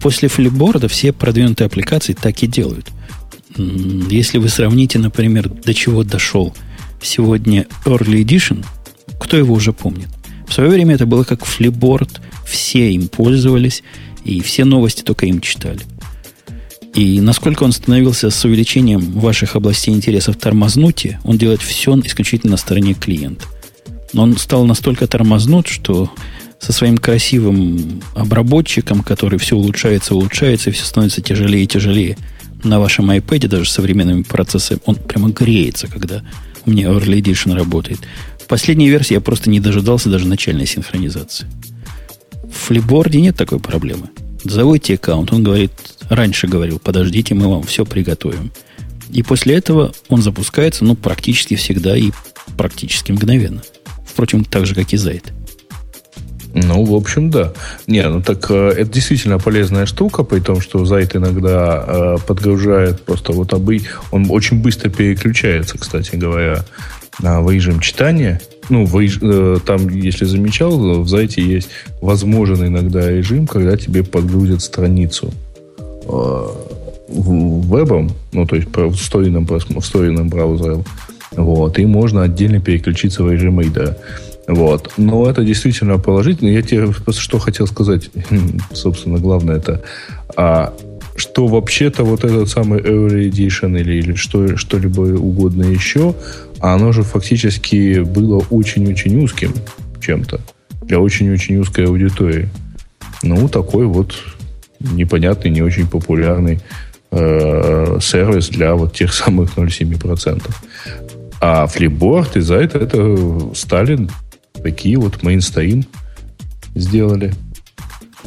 После 0.00 0.28
флипборда 0.28 0.88
все 0.88 1.12
продвинутые 1.12 1.66
аппликации 1.66 2.14
так 2.14 2.42
и 2.42 2.46
делают. 2.46 2.90
Если 3.56 4.38
вы 4.38 4.48
сравните, 4.48 4.98
например, 4.98 5.48
до 5.48 5.74
чего 5.74 6.02
дошел 6.02 6.54
сегодня 7.02 7.66
Early 7.84 8.24
Edition, 8.24 8.64
кто 9.20 9.36
его 9.36 9.54
уже 9.54 9.72
помнит? 9.72 10.08
В 10.48 10.52
свое 10.52 10.70
время 10.70 10.94
это 10.94 11.06
было 11.06 11.24
как 11.24 11.44
флипборд, 11.44 12.20
все 12.46 12.92
им 12.92 13.08
пользовались, 13.08 13.82
и 14.24 14.40
все 14.40 14.64
новости 14.64 15.02
только 15.02 15.26
им 15.26 15.40
читали. 15.40 15.80
И 16.94 17.20
насколько 17.20 17.64
он 17.64 17.72
становился 17.72 18.30
с 18.30 18.44
увеличением 18.44 19.00
ваших 19.18 19.56
областей 19.56 19.92
интересов 19.92 20.36
тормознутие, 20.36 21.20
он 21.24 21.36
делает 21.36 21.60
все 21.60 21.98
исключительно 22.00 22.52
на 22.52 22.56
стороне 22.56 22.94
клиента. 22.94 23.46
Но 24.12 24.22
он 24.22 24.36
стал 24.36 24.64
настолько 24.64 25.08
тормознут, 25.08 25.66
что 25.66 26.08
со 26.60 26.72
своим 26.72 26.96
красивым 26.96 28.00
обработчиком, 28.14 29.02
который 29.02 29.40
все 29.40 29.56
улучшается, 29.56 30.14
улучшается, 30.14 30.70
и 30.70 30.72
все 30.72 30.84
становится 30.84 31.20
тяжелее 31.20 31.64
и 31.64 31.66
тяжелее 31.66 32.16
на 32.62 32.78
вашем 32.78 33.10
iPad, 33.10 33.48
даже 33.48 33.68
с 33.68 33.72
современными 33.72 34.22
процессами, 34.22 34.80
он 34.86 34.94
прямо 34.94 35.30
греется, 35.30 35.88
когда 35.88 36.22
у 36.64 36.70
меня 36.70 36.86
Early 36.88 37.20
Edition 37.20 37.54
работает. 37.54 37.98
В 38.38 38.46
последней 38.46 38.88
версии 38.88 39.14
я 39.14 39.20
просто 39.20 39.50
не 39.50 39.60
дожидался 39.60 40.08
даже 40.08 40.26
начальной 40.26 40.66
синхронизации. 40.66 41.46
В 42.44 42.68
флиборде 42.68 43.20
нет 43.20 43.36
такой 43.36 43.58
проблемы. 43.58 44.08
Заводите 44.44 44.94
аккаунт, 44.94 45.32
он 45.32 45.42
говорит, 45.42 45.72
раньше 46.08 46.46
говорил, 46.46 46.78
подождите, 46.78 47.34
мы 47.34 47.48
вам 47.48 47.62
все 47.62 47.84
приготовим. 47.84 48.52
И 49.10 49.22
после 49.22 49.56
этого 49.56 49.92
он 50.08 50.22
запускается, 50.22 50.84
ну, 50.84 50.96
практически 50.96 51.56
всегда 51.56 51.96
и 51.96 52.10
практически 52.56 53.12
мгновенно. 53.12 53.62
Впрочем, 54.06 54.44
так 54.44 54.66
же, 54.66 54.74
как 54.74 54.92
и 54.92 54.96
Зайд. 54.96 55.32
Ну, 56.54 56.84
в 56.84 56.94
общем, 56.94 57.30
да. 57.30 57.52
Не, 57.88 58.08
ну 58.08 58.22
так 58.22 58.46
э, 58.48 58.68
это 58.70 58.92
действительно 58.92 59.38
полезная 59.38 59.86
штука, 59.86 60.22
при 60.22 60.38
том, 60.38 60.60
что 60.60 60.84
Зайт 60.84 61.16
иногда 61.16 61.84
э, 61.86 62.16
подгружает 62.26 63.02
просто 63.02 63.32
вот 63.32 63.52
обы... 63.52 63.80
Он 64.12 64.26
очень 64.30 64.62
быстро 64.62 64.88
переключается, 64.88 65.78
кстати 65.78 66.14
говоря, 66.14 66.64
в 67.18 67.50
режим 67.50 67.80
читания. 67.80 68.40
Ну, 68.68 68.86
в, 68.86 68.98
э, 69.00 69.58
там, 69.66 69.88
если 69.88 70.24
замечал, 70.24 71.02
в 71.02 71.08
Зайте 71.08 71.42
есть 71.42 71.68
возможен 72.00 72.64
иногда 72.64 73.10
режим, 73.10 73.48
когда 73.48 73.76
тебе 73.76 74.04
подгрузят 74.04 74.62
страницу 74.62 75.32
вебом, 77.08 78.10
ну, 78.32 78.46
то 78.46 78.56
есть 78.56 78.68
встроенным, 78.94 79.46
встроенным 79.80 80.28
браузером. 80.28 80.84
Вот, 81.32 81.78
и 81.78 81.86
можно 81.86 82.22
отдельно 82.22 82.60
переключиться 82.60 83.22
в 83.22 83.32
режим 83.32 83.60
рейдера. 83.60 83.96
Вот. 84.46 84.92
Но 84.96 85.28
это 85.28 85.42
действительно 85.42 85.98
положительно. 85.98 86.48
Я 86.48 86.62
тебе 86.62 86.92
что 87.12 87.38
хотел 87.38 87.66
сказать, 87.66 88.10
собственно, 88.72 89.18
главное 89.18 89.56
это, 89.56 89.82
а, 90.36 90.74
что 91.16 91.46
вообще-то 91.46 92.04
вот 92.04 92.24
этот 92.24 92.48
самый 92.48 92.80
Early 92.80 93.30
Edition 93.30 93.78
или, 93.80 93.94
или 93.94 94.14
что, 94.14 94.56
что-либо 94.56 95.00
угодно 95.00 95.64
еще, 95.64 96.14
оно 96.60 96.92
же 96.92 97.02
фактически 97.02 98.00
было 98.00 98.44
очень-очень 98.50 99.22
узким 99.22 99.52
чем-то 100.00 100.40
для 100.82 100.98
очень-очень 100.98 101.56
узкой 101.56 101.86
аудитории. 101.86 102.48
Ну, 103.22 103.48
такой 103.48 103.86
вот 103.86 104.14
непонятный, 104.92 105.50
не 105.50 105.62
очень 105.62 105.86
популярный 105.86 106.60
э, 107.10 107.98
сервис 108.00 108.48
для 108.48 108.74
вот 108.74 108.94
тех 108.94 109.12
самых 109.12 109.56
0,7%. 109.56 110.42
А 111.40 111.66
Flipboard 111.66 112.30
и 112.36 112.38
Zite 112.38 112.78
это 112.78 113.54
стали 113.54 114.08
такие 114.62 114.98
вот 114.98 115.22
мейнстрим 115.22 115.84
сделали. 116.74 117.34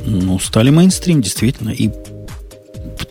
Ну, 0.05 0.39
стали 0.39 0.69
мейнстрим, 0.69 1.21
действительно. 1.21 1.71
И 1.71 1.89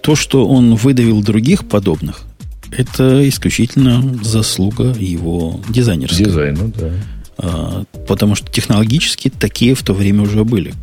то, 0.00 0.14
что 0.14 0.46
он 0.46 0.76
выдавил 0.76 1.22
других 1.22 1.66
подобных, 1.66 2.22
это 2.70 3.28
исключительно 3.28 4.22
заслуга 4.22 4.94
его 4.98 5.60
дизайнерской. 5.68 6.26
Дизайну, 6.26 6.72
да. 6.76 6.90
А, 7.38 7.84
потому 8.08 8.34
что 8.34 8.50
технологически 8.50 9.30
такие 9.30 9.74
в 9.74 9.82
то 9.82 9.92
время 9.92 10.22
уже 10.22 10.44
были. 10.44 10.74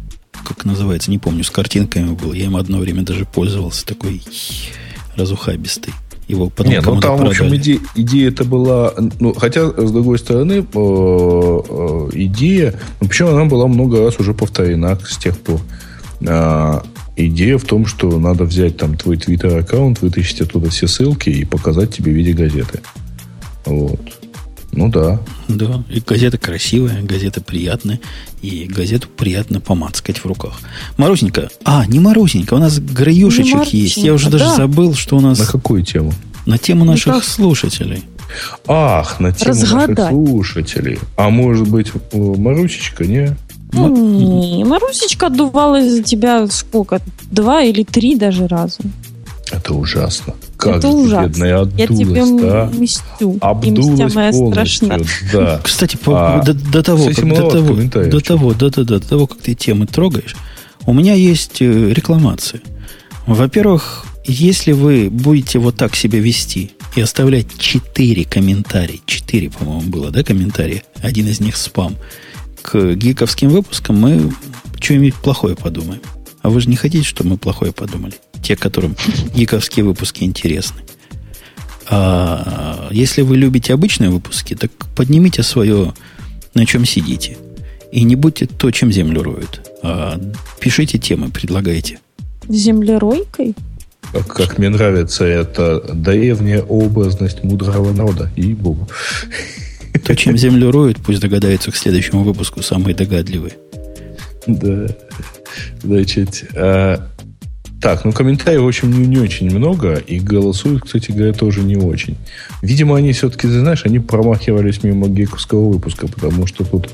Как 0.46 0.66
называется, 0.66 1.12
не 1.12 1.20
помню, 1.20 1.44
с 1.44 1.50
картинками 1.50 2.14
был. 2.14 2.34
Я 2.34 2.46
им 2.46 2.56
одно 2.56 2.80
время 2.80 3.04
даже 3.04 3.26
пользовался, 3.26 3.86
такой 3.86 4.22
разухабистый. 5.16 5.94
Его 6.28 6.50
потом 6.50 6.72
Не, 6.72 6.80
ну 6.80 7.00
там, 7.00 7.18
продали. 7.18 7.28
в 7.28 7.30
общем, 7.30 7.56
идея, 7.56 7.80
идея 7.96 8.30
это 8.30 8.46
была... 8.46 8.94
Ну, 9.20 9.34
хотя, 9.34 9.68
с 9.70 9.92
другой 9.92 10.18
стороны, 10.20 10.54
э, 10.54 10.62
э, 10.74 12.10
идея... 12.14 12.80
Ну, 13.02 13.08
причем 13.08 13.28
она 13.28 13.46
была 13.46 13.68
много 13.68 14.00
раз 14.02 14.20
уже 14.20 14.34
повторена 14.34 14.98
с 15.06 15.18
тех 15.18 15.38
пор. 15.38 15.60
Э, 16.22 16.80
идея 17.18 17.58
в 17.58 17.66
том, 17.66 17.86
что 17.86 18.20
надо 18.20 18.46
взять 18.46 18.78
там 18.78 18.98
твой 18.98 19.18
твиттер-аккаунт, 19.18 20.02
вытащить 20.02 20.42
оттуда 20.42 20.70
все 20.70 20.88
ссылки 20.88 21.30
и 21.30 21.44
показать 21.44 21.94
тебе 21.94 22.12
в 22.12 22.16
виде 22.16 22.32
газеты. 22.34 22.80
Вот. 23.66 24.00
Ну 24.76 24.90
да. 24.90 25.20
Да, 25.48 25.84
и 25.90 26.00
газета 26.00 26.38
красивая, 26.38 27.02
газета 27.04 27.42
приятная, 27.42 28.00
и 28.42 28.66
газету 28.66 29.08
приятно 29.08 29.60
помацкать 29.60 30.18
в 30.18 30.26
руках. 30.26 30.60
Марусенька, 30.98 31.50
а, 31.64 31.86
не 31.86 32.00
Марусенька, 32.00 32.56
у 32.56 32.58
нас 32.58 32.80
граюшечек 32.80 33.66
есть. 33.68 33.98
Я 33.98 34.14
уже 34.14 34.30
да. 34.30 34.40
даже 34.40 34.56
забыл, 34.56 34.96
что 34.96 35.18
у 35.18 35.22
нас... 35.22 35.40
На 35.40 35.46
какую 35.46 35.84
тему? 35.84 36.12
На 36.46 36.58
тему 36.58 36.86
наших 36.86 37.14
ну, 37.14 37.22
слушателей. 37.22 38.04
Ах, 38.68 39.20
на 39.20 39.32
тему 39.32 39.52
Разгадать. 39.52 39.90
наших 39.98 40.10
слушателей. 40.10 41.00
А 41.18 41.30
может 41.30 41.68
быть, 41.70 41.92
Марусечка, 42.12 43.06
не? 43.06 43.36
Не, 43.74 44.64
Марусечка 44.66 45.28
отдувала 45.28 45.82
из-за 45.82 46.04
тебя 46.04 46.48
сколько? 46.48 47.00
Два 47.32 47.62
или 47.62 47.84
три 47.84 48.16
даже 48.16 48.48
раза. 48.48 48.80
Это 49.54 49.76
ужасно. 49.76 50.34
Как 50.58 50.78
это 50.78 50.88
ужасно. 50.90 51.28
бедная 51.28 51.62
отдулась, 51.62 51.80
Я 51.80 51.88
тебе 51.88 52.42
да? 52.42 52.72
мстю. 52.74 53.38
Обдулась 53.40 54.16
моя 54.16 54.34
страшна. 54.34 54.98
Да. 55.32 55.62
Кстати, 55.64 55.96
по, 55.96 56.40
а, 56.40 56.44
до, 56.44 56.54
до, 56.54 56.82
того, 56.82 57.06
как, 57.06 57.28
до, 57.28 57.50
того, 57.50 57.76
до, 57.76 58.20
того, 58.20 58.54
до, 58.54 58.70
до, 58.70 58.84
до, 58.84 59.00
до 59.00 59.08
того, 59.08 59.28
как 59.28 59.40
ты 59.40 59.54
темы 59.54 59.86
трогаешь, 59.86 60.36
у 60.86 60.94
меня 60.94 61.14
есть 61.14 61.62
э, 61.62 61.94
рекламация. 61.94 62.62
Во-первых, 63.28 64.06
если 64.26 64.72
вы 64.72 65.10
будете 65.10 65.60
вот 65.60 65.76
так 65.78 65.96
себя 65.96 66.20
вести 66.20 66.72
и 66.96 67.02
оставлять 67.02 67.48
4 67.58 68.26
комментария, 68.26 69.00
4, 69.06 69.50
по-моему, 69.52 69.90
было, 69.90 70.10
да, 70.10 70.24
комментария, 70.24 70.84
один 71.02 71.28
из 71.28 71.40
них 71.40 71.58
спам, 71.58 71.96
к 72.62 72.96
гиковским 72.96 73.50
выпускам, 73.50 74.00
мы 74.00 74.32
что-нибудь 74.80 75.16
плохое 75.16 75.56
подумаем. 75.56 76.02
А 76.42 76.50
вы 76.50 76.60
же 76.60 76.70
не 76.70 76.76
хотите, 76.76 77.06
чтобы 77.06 77.32
мы 77.32 77.38
плохое 77.38 77.72
подумали? 77.72 78.16
Те, 78.44 78.56
которым 78.56 78.96
гиковские 79.34 79.86
выпуски 79.86 80.24
интересны. 80.24 80.82
А 81.90 82.88
если 82.92 83.22
вы 83.22 83.38
любите 83.38 83.74
обычные 83.74 84.10
выпуски, 84.10 84.54
так 84.56 84.72
поднимите 84.96 85.44
свое, 85.44 85.94
на 86.54 86.66
чем 86.66 86.86
сидите. 86.86 87.38
И 87.92 88.04
не 88.04 88.16
будьте 88.16 88.46
то, 88.46 88.72
чем 88.72 88.92
землю 88.92 89.24
роют. 89.24 89.70
А 89.82 90.20
пишите 90.60 90.98
темы, 90.98 91.30
предлагайте. 91.30 92.00
Землеройкой? 92.48 93.56
Как, 94.12 94.28
как 94.28 94.58
мне 94.58 94.70
нравится 94.70 95.26
это 95.26 95.80
древняя 95.94 96.62
образность 96.62 97.44
мудрого 97.44 97.92
народа. 97.94 98.32
И 98.36 98.54
богу. 98.54 98.88
То, 100.06 100.16
чем 100.16 100.38
землю 100.38 100.72
роют, 100.72 100.98
пусть 100.98 101.22
догадаются 101.22 101.72
к 101.72 101.76
следующему 101.76 102.24
выпуску 102.24 102.62
самые 102.62 102.96
догадливые. 102.96 103.54
Да. 104.48 104.88
Значит, 105.84 106.46
а, 106.56 107.08
так, 107.84 108.06
ну 108.06 108.14
комментариев, 108.14 108.62
в 108.62 108.68
общем, 108.68 108.92
не, 108.94 109.06
не 109.06 109.18
очень 109.18 109.54
много, 109.54 109.96
и 109.96 110.18
голосуют, 110.18 110.84
кстати 110.84 111.12
говоря, 111.12 111.34
тоже 111.34 111.64
не 111.64 111.76
очень. 111.76 112.16
Видимо, 112.62 112.96
они 112.96 113.12
все-таки, 113.12 113.46
знаешь, 113.46 113.82
они 113.84 114.00
промахивались 114.00 114.84
мимо 114.84 115.10
гековского 115.10 115.68
выпуска, 115.68 116.08
потому 116.08 116.48
что 116.48 116.64
тут 116.64 116.90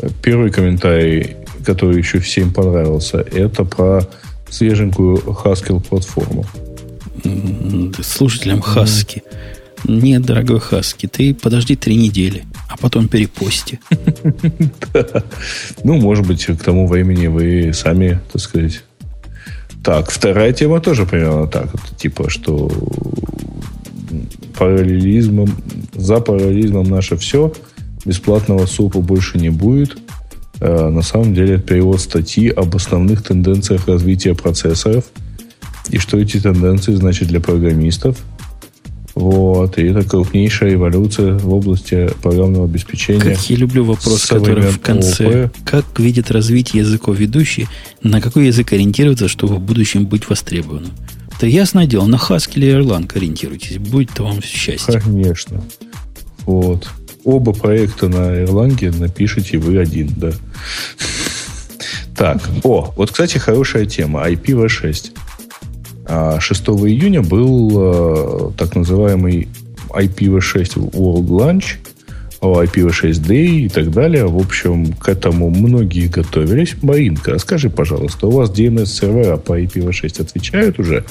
э, 0.00 0.08
первый 0.22 0.50
комментарий, 0.50 1.36
который 1.64 1.98
еще 1.98 2.18
всем 2.18 2.52
понравился, 2.52 3.18
это 3.18 3.64
про 3.64 4.08
свеженькую 4.50 5.18
Haskell 5.18 5.80
платформу. 5.80 6.44
Слушателям 8.02 8.60
Хаски. 8.60 9.22
Нет, 9.84 10.22
дорогой 10.22 10.58
Хаски, 10.58 11.06
ты 11.06 11.32
подожди 11.32 11.76
три 11.76 11.94
недели, 11.94 12.42
а 12.68 12.76
потом 12.76 13.06
перепости. 13.06 13.78
Ну, 15.84 15.94
может 15.96 16.26
быть, 16.26 16.44
к 16.44 16.56
тому 16.56 16.88
времени 16.88 17.28
вы 17.28 17.72
сами, 17.72 18.18
так 18.32 18.42
сказать... 18.42 18.82
Так, 19.84 20.10
вторая 20.10 20.52
тема 20.54 20.80
тоже 20.80 21.04
примерно 21.04 21.46
так. 21.46 21.68
Типа, 21.98 22.30
что 22.30 22.70
параллелизмом, 24.58 25.50
за 25.92 26.20
параллелизмом 26.20 26.84
наше 26.84 27.18
все, 27.18 27.52
бесплатного 28.06 28.64
супа 28.64 29.00
больше 29.00 29.36
не 29.36 29.50
будет. 29.50 29.98
Э, 30.60 30.88
на 30.88 31.02
самом 31.02 31.34
деле, 31.34 31.56
это 31.56 31.64
перевод 31.64 32.00
статьи 32.00 32.48
об 32.48 32.74
основных 32.74 33.22
тенденциях 33.22 33.86
развития 33.86 34.34
процессоров 34.34 35.04
и 35.90 35.98
что 35.98 36.18
эти 36.18 36.40
тенденции 36.40 36.94
значат 36.94 37.28
для 37.28 37.40
программистов. 37.40 38.16
Вот, 39.14 39.78
и 39.78 39.84
это 39.84 40.02
крупнейшая 40.02 40.74
эволюция 40.74 41.38
в 41.38 41.54
области 41.54 42.10
программного 42.20 42.64
обеспечения. 42.64 43.20
Как 43.20 43.38
я 43.48 43.56
люблю 43.56 43.84
вопрос, 43.84 44.26
который 44.26 44.66
в 44.66 44.80
конце. 44.80 45.44
ОП. 45.44 45.52
Как 45.64 46.00
видит 46.00 46.32
развитие 46.32 46.82
языков 46.82 47.16
ведущий, 47.16 47.68
на 48.02 48.20
какой 48.20 48.46
язык 48.46 48.72
ориентироваться, 48.72 49.28
чтобы 49.28 49.56
в 49.56 49.60
будущем 49.60 50.06
быть 50.06 50.28
востребованным? 50.28 50.90
Это 51.36 51.46
ясное 51.46 51.86
дело, 51.86 52.06
на 52.06 52.16
Haskell 52.16 52.56
или 52.56 52.76
Erlang 52.76 53.10
ориентируйтесь. 53.14 53.78
Будет 53.78 54.18
вам 54.18 54.42
счастье. 54.42 55.00
Конечно. 55.00 55.62
Вот. 56.44 56.88
Оба 57.24 57.52
проекта 57.52 58.08
на 58.08 58.42
Erlang 58.42 58.98
напишите 58.98 59.58
вы 59.58 59.78
один, 59.78 60.10
да. 60.16 60.32
Так, 62.16 62.40
о, 62.62 62.92
вот, 62.96 63.10
кстати, 63.10 63.38
хорошая 63.38 63.86
тема. 63.86 64.28
IPv6. 64.28 65.10
6 66.06 66.68
а 66.68 66.72
июня 66.72 67.22
был 67.22 67.70
э, 67.74 68.50
так 68.56 68.76
называемый 68.76 69.48
IPv6 69.90 70.90
World 70.92 71.28
Launch, 71.28 71.64
IPv6 72.40 73.12
Day 73.26 73.46
и 73.60 73.68
так 73.68 73.90
далее. 73.90 74.26
В 74.26 74.38
общем, 74.38 74.92
к 74.92 75.08
этому 75.08 75.50
многие 75.50 76.08
готовились. 76.08 76.74
Маринка, 76.82 77.32
расскажи, 77.32 77.70
пожалуйста, 77.70 78.26
у 78.26 78.30
вас 78.32 78.50
DNS-сервера 78.50 79.36
по 79.36 79.58
IPv6 79.58 80.22
отвечают 80.22 80.78
уже? 80.78 81.04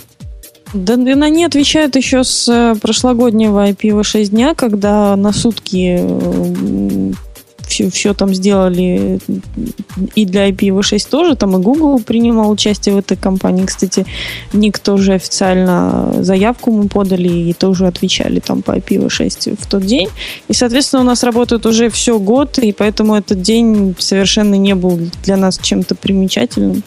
Да, 0.73 0.95
они 0.95 1.45
отвечают 1.45 1.95
еще 1.95 2.23
с 2.23 2.49
э, 2.49 2.75
прошлогоднего 2.81 3.69
IPv6 3.69 4.25
дня, 4.29 4.55
когда 4.55 5.15
на 5.15 5.31
сутки 5.31 5.99
все, 7.73 7.89
все 7.89 8.13
там 8.13 8.33
сделали 8.33 9.19
и 10.15 10.25
для 10.25 10.49
IPv6 10.49 11.09
тоже, 11.09 11.35
там 11.35 11.57
и 11.57 11.59
Google 11.59 11.99
принимал 11.99 12.51
участие 12.51 12.95
в 12.95 12.99
этой 12.99 13.17
кампании. 13.17 13.65
Кстати, 13.65 14.05
Ник 14.53 14.77
тоже 14.79 15.13
официально 15.13 16.13
заявку 16.19 16.71
мы 16.71 16.87
подали 16.87 17.29
и 17.29 17.53
тоже 17.53 17.87
отвечали 17.87 18.39
там 18.39 18.61
по 18.61 18.77
IPv6 18.77 19.57
в 19.59 19.67
тот 19.67 19.85
день. 19.85 20.09
И, 20.47 20.53
соответственно, 20.53 21.01
у 21.01 21.05
нас 21.05 21.23
работает 21.23 21.65
уже 21.65 21.89
все 21.89 22.19
год, 22.19 22.59
и 22.59 22.71
поэтому 22.73 23.15
этот 23.15 23.41
день 23.41 23.95
совершенно 23.97 24.55
не 24.55 24.75
был 24.75 24.99
для 25.23 25.37
нас 25.37 25.57
чем-то 25.57 25.95
примечательным 25.95 26.83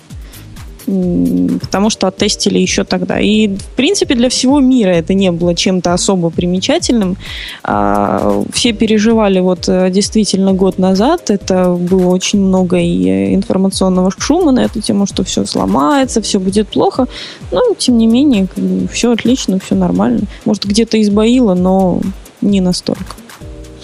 потому 0.87 1.91
что 1.91 2.07
оттестили 2.07 2.59
еще 2.59 2.85
тогда. 2.85 3.19
И, 3.19 3.49
в 3.49 3.77
принципе, 3.77 4.15
для 4.15 4.29
всего 4.29 4.61
мира 4.61 4.91
это 4.91 5.15
не 5.15 5.33
было 5.33 5.55
чем-то 5.55 5.93
особо 5.93 6.31
примечательным. 6.31 7.17
А, 7.63 8.43
все 8.53 8.73
переживали 8.73 9.41
вот 9.41 9.69
э, 9.69 9.91
действительно 9.91 10.53
год 10.53 10.79
назад. 10.79 11.31
Это 11.31 11.71
было 11.71 12.07
очень 12.07 12.41
много 12.41 12.79
и 12.79 13.09
э, 13.09 13.35
информационного 13.35 14.11
шума 14.17 14.53
на 14.53 14.65
эту 14.65 14.81
тему, 14.81 15.07
что 15.07 15.25
все 15.25 15.45
сломается, 15.45 16.23
все 16.23 16.39
будет 16.39 16.69
плохо. 16.69 17.07
Но, 17.51 17.75
тем 17.77 17.99
не 17.99 18.07
менее, 18.07 18.47
все 18.93 19.13
отлично, 19.13 19.59
все 19.59 19.75
нормально. 19.75 20.23
Может, 20.45 20.65
где-то 20.65 21.01
избоило, 21.03 21.55
но 21.55 22.01
не 22.41 22.61
настолько. 22.61 23.17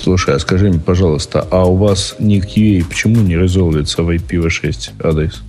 Слушай, 0.00 0.34
а 0.34 0.38
скажи 0.38 0.68
мне, 0.68 0.80
пожалуйста, 0.80 1.46
а 1.50 1.64
у 1.64 1.76
вас 1.76 2.16
ник 2.18 2.56
UA 2.56 2.84
почему 2.88 3.20
не 3.20 3.36
резолвится 3.36 4.02
в 4.02 4.10
IPv6 4.10 4.90
адрес? 5.02 5.42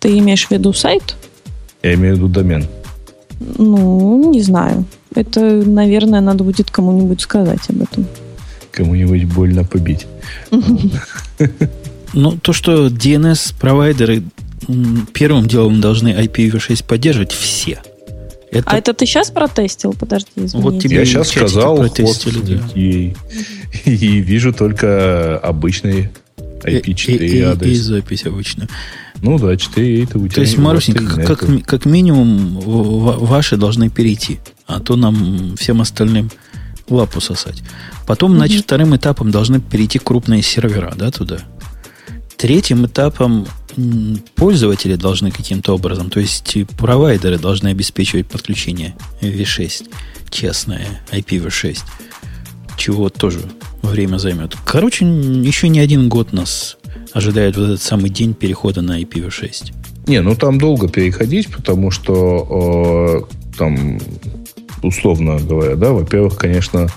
Ты 0.00 0.18
имеешь 0.18 0.46
в 0.46 0.50
виду 0.50 0.72
сайт? 0.72 1.14
Я 1.82 1.94
имею 1.94 2.14
в 2.14 2.18
виду 2.18 2.28
домен. 2.28 2.66
Ну, 3.38 4.30
не 4.32 4.42
знаю. 4.42 4.84
Это, 5.14 5.40
наверное, 5.40 6.20
надо 6.20 6.44
будет 6.44 6.70
кому-нибудь 6.70 7.20
сказать 7.20 7.60
об 7.68 7.82
этом. 7.82 8.06
Кому-нибудь 8.72 9.24
больно 9.24 9.64
побить. 9.64 10.06
Ну, 12.12 12.32
то, 12.42 12.52
что 12.52 12.88
DNS-провайдеры 12.88 14.24
первым 15.12 15.46
делом 15.46 15.80
должны 15.80 16.08
IPv6 16.08 16.84
поддерживать 16.84 17.32
все. 17.32 17.80
Это... 18.50 18.68
А 18.68 18.78
это 18.78 18.94
ты 18.94 19.06
сейчас 19.06 19.30
протестил? 19.30 19.92
Подожди, 19.92 20.28
извините. 20.34 20.58
Вот 20.58 20.82
тебе 20.82 20.96
Я 20.96 21.04
сейчас 21.04 21.28
сказал 21.28 21.76
протестили, 21.76 22.56
да. 22.56 22.68
и, 22.74 23.14
и 23.84 24.18
вижу 24.18 24.52
только 24.52 25.38
обычный 25.38 26.10
IP4 26.64 27.16
и, 27.16 27.38
и, 27.38 27.40
адрес. 27.42 27.68
И, 27.68 27.72
и 27.72 27.76
запись 27.76 28.26
обычную. 28.26 28.68
Ну 29.22 29.38
да, 29.38 29.56
4 29.56 30.04
это 30.04 30.18
у 30.18 30.22
тебя. 30.22 30.34
То 30.34 30.40
есть, 30.40 30.56
Марусенька, 30.58 31.04
как, 31.04 31.38
как, 31.38 31.64
как 31.66 31.84
минимум 31.84 32.58
ваши 32.60 33.56
должны 33.56 33.90
перейти, 33.90 34.40
а 34.66 34.80
то 34.80 34.96
нам 34.96 35.56
всем 35.56 35.80
остальным 35.80 36.30
лапу 36.88 37.20
сосать. 37.20 37.62
Потом, 38.06 38.32
mm-hmm. 38.32 38.36
значит, 38.36 38.64
вторым 38.64 38.96
этапом 38.96 39.30
должны 39.30 39.60
перейти 39.60 39.98
крупные 39.98 40.42
сервера, 40.42 40.94
да, 40.96 41.10
туда. 41.10 41.38
Третьим 42.36 42.86
этапом 42.86 43.46
пользователи 44.34 44.96
должны 44.96 45.30
каким-то 45.30 45.74
образом, 45.74 46.10
то 46.10 46.20
есть 46.20 46.56
провайдеры 46.78 47.38
должны 47.38 47.68
обеспечивать 47.68 48.26
подключение 48.26 48.96
V6, 49.20 49.88
честное 50.30 51.02
IPv6, 51.12 51.78
чего 52.76 53.10
тоже 53.10 53.40
время 53.82 54.16
займет. 54.18 54.56
Короче, 54.64 55.04
еще 55.04 55.68
не 55.68 55.80
один 55.80 56.08
год 56.08 56.32
нас 56.32 56.78
ожидает 57.12 57.56
вот 57.56 57.64
этот 57.64 57.82
самый 57.82 58.10
день 58.10 58.34
перехода 58.34 58.82
на 58.82 59.00
IPv6? 59.00 59.72
Не, 60.06 60.22
ну 60.22 60.34
там 60.34 60.58
долго 60.58 60.88
переходить, 60.88 61.50
потому 61.50 61.90
что 61.90 63.26
э, 63.30 63.56
там, 63.56 63.98
условно 64.82 65.38
говоря, 65.38 65.76
да, 65.76 65.92
во-первых, 65.92 66.36
конечно, 66.36 66.88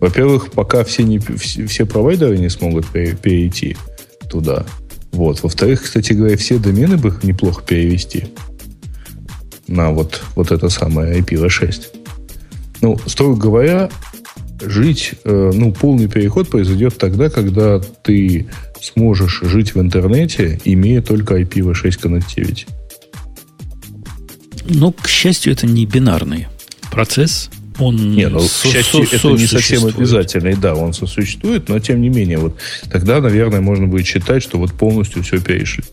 во-первых, 0.00 0.52
пока 0.52 0.84
все, 0.84 1.02
не, 1.02 1.18
все, 1.18 1.66
все 1.66 1.84
провайдеры 1.84 2.38
не 2.38 2.48
смогут 2.48 2.86
перейти 2.86 3.76
туда. 4.30 4.64
Вот. 5.12 5.42
Во-вторых, 5.42 5.82
кстати 5.82 6.12
говоря, 6.12 6.36
все 6.36 6.58
домены 6.58 6.96
бы 6.96 7.14
неплохо 7.22 7.62
перевести 7.62 8.26
на 9.66 9.90
вот, 9.90 10.22
вот 10.34 10.50
это 10.50 10.68
самое 10.68 11.20
IPv6. 11.20 11.86
Ну, 12.80 12.98
строго 13.06 13.36
говоря, 13.36 13.90
жить, 14.60 15.12
э, 15.24 15.50
ну, 15.54 15.72
полный 15.72 16.08
переход 16.08 16.48
произойдет 16.48 16.98
тогда, 16.98 17.30
когда 17.30 17.80
ты 17.80 18.48
сможешь 18.80 19.40
жить 19.42 19.74
в 19.74 19.80
интернете, 19.80 20.60
имея 20.64 21.02
только 21.02 21.40
IPv6 21.40 22.00
connectivity. 22.02 22.66
Ну, 24.68 24.92
к 24.92 25.08
счастью, 25.08 25.52
это 25.52 25.66
не 25.66 25.86
бинарный 25.86 26.46
процесс. 26.90 27.50
Он 27.78 27.96
не, 27.96 28.28
ну, 28.28 28.40
к 28.40 28.42
счастью, 28.42 29.06
это 29.10 29.28
не 29.30 29.46
совсем 29.46 29.86
обязательно. 29.86 30.54
да, 30.56 30.74
он 30.74 30.92
сосуществует, 30.92 31.68
но 31.68 31.78
тем 31.78 32.02
не 32.02 32.10
менее, 32.10 32.38
вот 32.38 32.56
тогда, 32.92 33.20
наверное, 33.20 33.62
можно 33.62 33.86
будет 33.86 34.06
считать, 34.06 34.42
что 34.42 34.58
вот 34.58 34.72
полностью 34.72 35.22
все 35.22 35.40
перешли. 35.40 35.84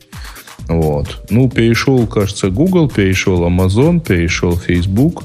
Вот. 0.68 1.23
Ну, 1.30 1.49
перешел, 1.49 2.06
кажется, 2.07 2.49
Google, 2.49 2.89
перешел 2.89 3.48
Amazon, 3.48 4.06
перешел 4.06 4.57
Facebook, 4.57 5.23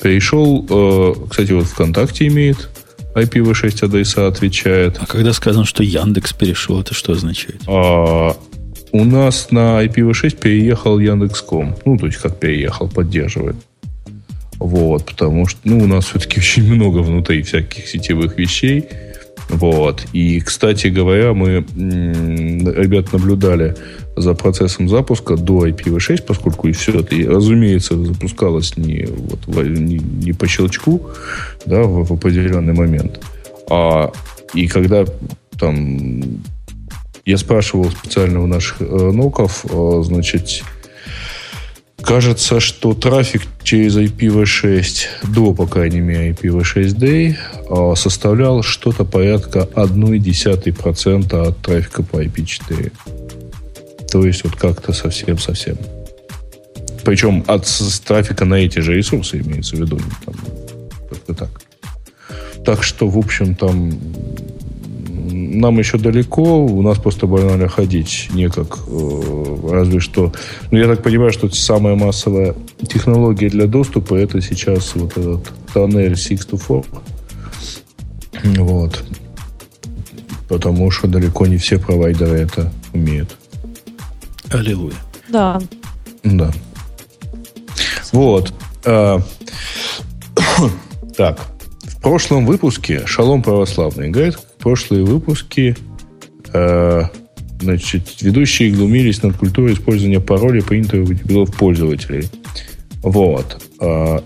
перешел, 0.00 0.66
э, 0.68 1.14
кстати, 1.28 1.52
вот 1.52 1.66
ВКонтакте 1.66 2.26
имеет 2.26 2.68
IPv6 3.14 3.84
адреса 3.84 4.26
отвечает. 4.26 4.98
А 5.00 5.06
когда 5.06 5.32
сказано, 5.32 5.64
что 5.64 5.82
Яндекс 5.82 6.34
перешел, 6.34 6.80
это 6.80 6.92
что 6.92 7.12
означает? 7.12 7.62
А, 7.66 8.36
у 8.92 9.04
нас 9.04 9.50
на 9.50 9.82
IPv6 9.84 10.36
переехал 10.36 10.98
Яндекс.ком. 10.98 11.76
Ну, 11.84 11.96
то 11.96 12.06
есть, 12.06 12.18
как 12.18 12.38
переехал, 12.38 12.88
поддерживает. 12.88 13.56
Вот, 14.58 15.04
потому 15.06 15.46
что, 15.46 15.60
ну, 15.64 15.78
у 15.78 15.86
нас 15.86 16.06
все-таки 16.06 16.38
очень 16.40 16.70
много 16.72 16.98
внутри 16.98 17.42
всяких 17.42 17.88
сетевых 17.88 18.38
вещей. 18.38 18.84
Вот. 19.48 20.06
И, 20.12 20.40
кстати 20.40 20.88
говоря, 20.88 21.32
мы, 21.32 21.64
ребят, 21.76 23.12
наблюдали 23.12 23.76
за 24.16 24.34
процессом 24.34 24.88
запуска 24.88 25.36
до 25.36 25.66
IPv6, 25.66 26.22
поскольку 26.26 26.68
и 26.68 26.72
все 26.72 27.00
это, 27.00 27.16
разумеется, 27.30 27.96
запускалось 27.96 28.76
не, 28.76 29.06
вот, 29.06 29.64
не, 29.64 29.98
не 29.98 30.32
по 30.32 30.46
щелчку, 30.46 31.02
да, 31.64 31.82
в, 31.82 32.04
в 32.04 32.12
определенный 32.12 32.72
момент. 32.72 33.20
А, 33.70 34.10
и 34.54 34.66
когда 34.66 35.04
там 35.58 36.22
я 37.24 37.38
спрашивал 37.38 37.90
специально 37.90 38.42
у 38.42 38.46
наших 38.46 38.80
э, 38.80 38.84
ноков, 38.84 39.64
э, 39.68 40.02
значит, 40.04 40.62
кажется, 42.06 42.60
что 42.60 42.94
трафик 42.94 43.42
через 43.64 43.96
IPv6 43.96 45.06
до, 45.34 45.52
по 45.52 45.66
крайней 45.66 46.00
мере, 46.00 46.30
IPv6Day 46.30 47.34
э, 47.34 47.96
составлял 47.96 48.62
что-то 48.62 49.04
порядка 49.04 49.68
0,1% 49.74 51.48
от 51.48 51.58
трафика 51.58 52.02
по 52.04 52.22
IP4. 52.22 52.92
То 54.10 54.24
есть 54.24 54.44
вот 54.44 54.54
как-то 54.54 54.92
совсем-совсем. 54.92 55.76
Причем 57.04 57.44
от 57.48 57.66
трафика 58.06 58.44
на 58.44 58.54
эти 58.54 58.78
же 58.78 58.94
ресурсы 58.94 59.40
имеется 59.40 59.76
в 59.76 59.80
виду. 59.80 59.98
Там, 60.24 60.34
как-то 61.10 61.34
так. 61.34 61.50
так 62.64 62.84
что, 62.84 63.08
в 63.08 63.18
общем, 63.18 63.56
там 63.56 63.98
нам 65.36 65.78
еще 65.78 65.98
далеко, 65.98 66.64
у 66.64 66.82
нас 66.82 66.98
просто 66.98 67.26
банально 67.26 67.68
ходить 67.68 68.28
некак, 68.32 68.78
э, 68.86 69.56
разве 69.70 70.00
что. 70.00 70.32
Ну, 70.70 70.78
я 70.78 70.86
так 70.86 71.02
понимаю, 71.02 71.32
что 71.32 71.50
самая 71.50 71.94
массовая 71.94 72.54
технология 72.88 73.48
для 73.48 73.66
доступа 73.66 74.14
это 74.14 74.40
сейчас 74.40 74.94
вот 74.94 75.16
этот 75.16 75.52
тоннель 75.72 76.16
6 76.16 76.50
to 76.50 76.84
4. 78.42 78.64
Вот. 78.64 79.04
Потому 80.48 80.90
что 80.90 81.08
далеко 81.08 81.46
не 81.46 81.56
все 81.56 81.78
провайдеры 81.78 82.38
это 82.38 82.72
умеют. 82.92 83.36
Аллилуйя. 84.50 84.94
Да. 85.28 85.60
Да. 86.22 86.52
Вот. 88.12 88.52
А, 88.84 89.20
так. 91.16 91.40
В 91.82 92.00
прошлом 92.00 92.46
выпуске 92.46 93.04
Шалом 93.06 93.42
Православный 93.42 94.10
говорит, 94.10 94.38
прошлые 94.66 95.04
выпуски 95.04 95.76
э, 96.52 97.02
значит, 97.60 98.20
ведущие 98.20 98.72
глумились 98.72 99.22
над 99.22 99.36
культурой 99.36 99.74
использования 99.74 100.18
паролей, 100.18 100.60
принятых 100.60 101.08
у 101.30 101.46
пользователей. 101.46 102.26
Вот. 103.00 103.62
А, 103.78 104.24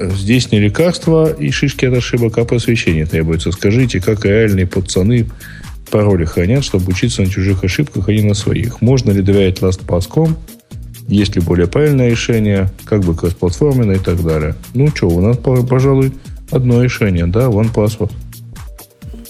здесь 0.00 0.50
не 0.50 0.58
лекарство 0.58 1.32
и 1.32 1.52
шишки 1.52 1.84
от 1.84 1.94
ошибок, 1.94 2.36
а 2.38 2.44
посвящение 2.44 3.06
требуется. 3.06 3.52
Скажите, 3.52 4.00
как 4.00 4.24
реальные 4.24 4.66
пацаны 4.66 5.28
пароли 5.88 6.24
хранят, 6.24 6.64
чтобы 6.64 6.90
учиться 6.90 7.22
на 7.22 7.30
чужих 7.30 7.62
ошибках, 7.62 8.08
а 8.08 8.12
не 8.12 8.22
на 8.22 8.34
своих? 8.34 8.82
Можно 8.82 9.12
ли 9.12 9.22
доверять 9.22 9.60
LastPass.com? 9.60 10.36
Есть 11.06 11.36
ли 11.36 11.40
более 11.40 11.68
правильное 11.68 12.10
решение? 12.10 12.72
Как 12.86 13.04
бы 13.04 13.14
кросс-платформенно 13.14 13.92
и 13.92 14.00
так 14.00 14.20
далее? 14.20 14.56
Ну, 14.74 14.88
что, 14.88 15.08
у 15.08 15.20
нас, 15.20 15.36
пожалуй, 15.36 16.12
одно 16.50 16.82
решение, 16.82 17.28
да, 17.28 17.46
OnePassword. 17.46 18.10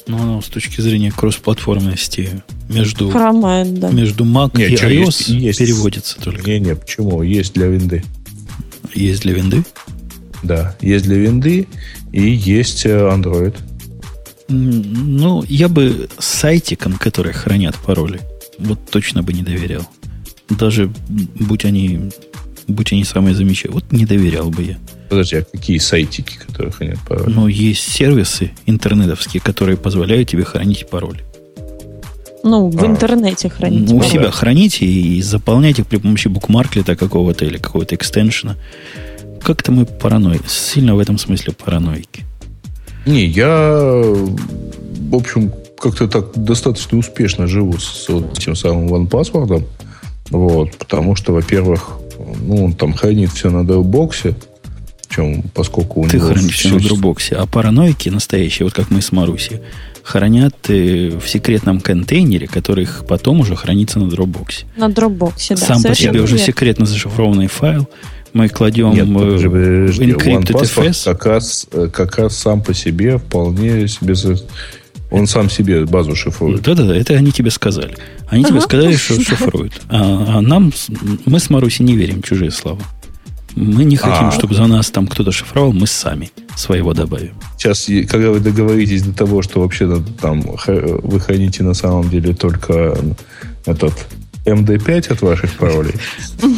Ну, 0.06 0.18
оно 0.20 0.42
с 0.42 0.46
точки 0.46 0.80
зрения 0.82 1.10
кроссплатформенности 1.10 2.42
между, 2.68 3.08
Хромает, 3.10 3.78
да. 3.78 3.90
между 3.90 4.24
Mac 4.24 4.56
Нет, 4.56 4.72
и 4.72 4.76
что, 4.76 4.90
iOS 4.90 5.04
есть, 5.04 5.28
есть. 5.28 5.58
переводится 5.58 6.20
только. 6.20 6.50
Не, 6.50 6.60
не, 6.60 6.76
почему? 6.76 7.22
Есть 7.22 7.54
для 7.54 7.68
винды. 7.68 8.04
Есть 8.94 9.22
для 9.22 9.32
винды? 9.32 9.64
Да, 10.42 10.76
есть 10.82 11.06
для 11.06 11.16
винды 11.16 11.66
и 12.12 12.30
есть 12.30 12.84
э, 12.84 12.90
Android. 12.90 13.56
Ну, 14.48 15.42
я 15.48 15.68
бы 15.68 16.08
сайтикам, 16.18 16.98
которые 16.98 17.32
хранят 17.32 17.76
пароли, 17.76 18.20
вот 18.58 18.78
точно 18.90 19.22
бы 19.22 19.32
не 19.32 19.42
доверял. 19.42 19.88
Даже 20.50 20.92
будь 21.08 21.64
они, 21.64 22.10
будь 22.68 22.92
они 22.92 23.04
самые 23.04 23.34
замечательные. 23.34 23.80
Вот 23.80 23.90
не 23.92 24.04
доверял 24.04 24.50
бы 24.50 24.62
я. 24.62 24.78
Подожди, 25.14 25.36
а 25.36 25.44
какие 25.44 25.78
сайтики, 25.78 26.36
которые 26.44 26.72
хранят 26.72 26.98
пароли? 27.08 27.32
Но 27.32 27.46
есть 27.46 27.82
сервисы 27.82 28.50
интернетовские, 28.66 29.40
которые 29.40 29.76
позволяют 29.76 30.28
тебе 30.28 30.42
хранить 30.44 30.88
пароли. 30.90 31.20
Ну, 32.42 32.68
в 32.68 32.82
А. 32.82 32.86
интернете 32.86 33.48
хранить. 33.48 33.88
Ну, 33.88 33.94
у 33.94 33.98
пароль. 34.00 34.12
себя 34.12 34.30
храните 34.32 34.84
и 34.84 35.22
заполняйте 35.22 35.82
их 35.82 35.88
при 35.88 35.98
помощи 35.98 36.26
букмарклета 36.26 36.96
какого-то 36.96 37.44
или 37.44 37.58
какого-то 37.58 37.94
экстеншена. 37.94 38.56
Как-то 39.40 39.70
мы 39.70 39.86
паранои, 39.86 40.40
сильно 40.48 40.96
в 40.96 40.98
этом 40.98 41.16
смысле 41.16 41.52
параноики. 41.52 42.24
Не, 43.06 43.24
я, 43.24 44.02
в 44.02 45.14
общем, 45.14 45.52
как-то 45.78 46.08
так 46.08 46.32
достаточно 46.34 46.98
успешно 46.98 47.46
живу 47.46 47.78
с 47.78 48.08
вот 48.08 48.36
этим 48.36 48.56
самым 48.56 48.88
OnePassword. 48.88 49.62
Вот, 50.30 50.76
потому 50.76 51.14
что, 51.14 51.32
во-первых, 51.32 51.92
ну, 52.40 52.64
он 52.64 52.72
там 52.72 52.94
хранит 52.94 53.30
все 53.30 53.50
на 53.50 53.64
Dropbox, 53.64 54.34
чем, 55.14 55.42
поскольку 55.54 56.00
у 56.02 56.08
Ты 56.08 56.16
него 56.16 56.28
хранишь 56.28 56.56
все 56.56 56.70
на 56.70 56.80
дробоксе, 56.80 57.36
а 57.36 57.46
параноики 57.46 58.08
настоящие, 58.08 58.64
вот 58.64 58.74
как 58.74 58.90
мы 58.90 59.00
с 59.00 59.12
Маруси, 59.12 59.60
хранят 60.02 60.54
э, 60.68 61.10
в 61.18 61.28
секретном 61.28 61.80
контейнере, 61.80 62.46
который 62.46 62.82
их 62.84 63.04
потом 63.08 63.40
уже 63.40 63.56
хранится 63.56 63.98
на 63.98 64.08
дробоксе. 64.08 64.66
На 64.76 64.88
Dropbox, 64.88 65.32
да. 65.50 65.56
Сам 65.56 65.76
по 65.82 65.94
себе 65.94 65.94
совершенно 65.94 66.22
уже 66.22 66.38
секретно 66.38 66.86
зашифрованный 66.86 67.46
файл. 67.46 67.88
Мы 68.32 68.48
кладем 68.48 68.92
Нет, 68.92 69.08
э, 69.08 69.12
подожди, 69.14 69.46
в 69.46 69.50
подожди. 69.52 70.04
encrypted 70.12 70.62
FS. 70.62 71.04
как 71.04 71.26
раз, 71.26 71.66
э, 71.72 71.88
как 71.92 72.18
раз 72.18 72.36
сам 72.36 72.62
по 72.62 72.74
себе 72.74 73.18
вполне 73.18 73.86
себе... 73.88 74.14
за- 74.14 74.36
Он 75.10 75.26
сам 75.28 75.48
себе 75.48 75.84
базу 75.84 76.16
шифрует. 76.16 76.62
Да-да-да, 76.62 76.96
это 76.96 77.14
они 77.14 77.30
тебе 77.30 77.50
сказали. 77.50 77.96
Они 78.28 78.42
тебе 78.42 78.56
Ага. 78.58 78.62
сказали, 78.66 78.96
что 78.96 79.20
шифруют. 79.22 79.72
А, 79.88 80.38
а 80.38 80.40
нам, 80.40 80.72
мы 81.24 81.38
с 81.38 81.48
Маруси 81.50 81.82
не 81.82 81.94
верим 81.96 82.20
в 82.20 82.26
чужие 82.26 82.50
слова. 82.50 82.80
Мы 83.56 83.84
не 83.84 83.96
хотим, 83.96 84.26
А. 84.28 84.30
чтобы 84.32 84.54
за 84.54 84.66
нас 84.66 84.90
там 84.90 85.06
кто-то 85.06 85.30
шифровал, 85.32 85.72
мы 85.72 85.86
сами 85.86 86.30
своего 86.56 86.92
добавим. 86.94 87.34
Сейчас, 87.56 87.86
когда 88.08 88.30
вы 88.30 88.40
договоритесь 88.40 89.02
до 89.02 89.12
того, 89.12 89.42
что 89.42 89.60
вообще-то 89.60 90.02
там 90.20 90.42
вы 90.42 91.20
храните 91.20 91.62
на 91.62 91.74
самом 91.74 92.10
деле 92.10 92.34
только 92.34 92.96
этот 93.66 93.94
MD5 94.44 95.12
от 95.12 95.22
ваших 95.22 95.52
паролей, 95.54 95.94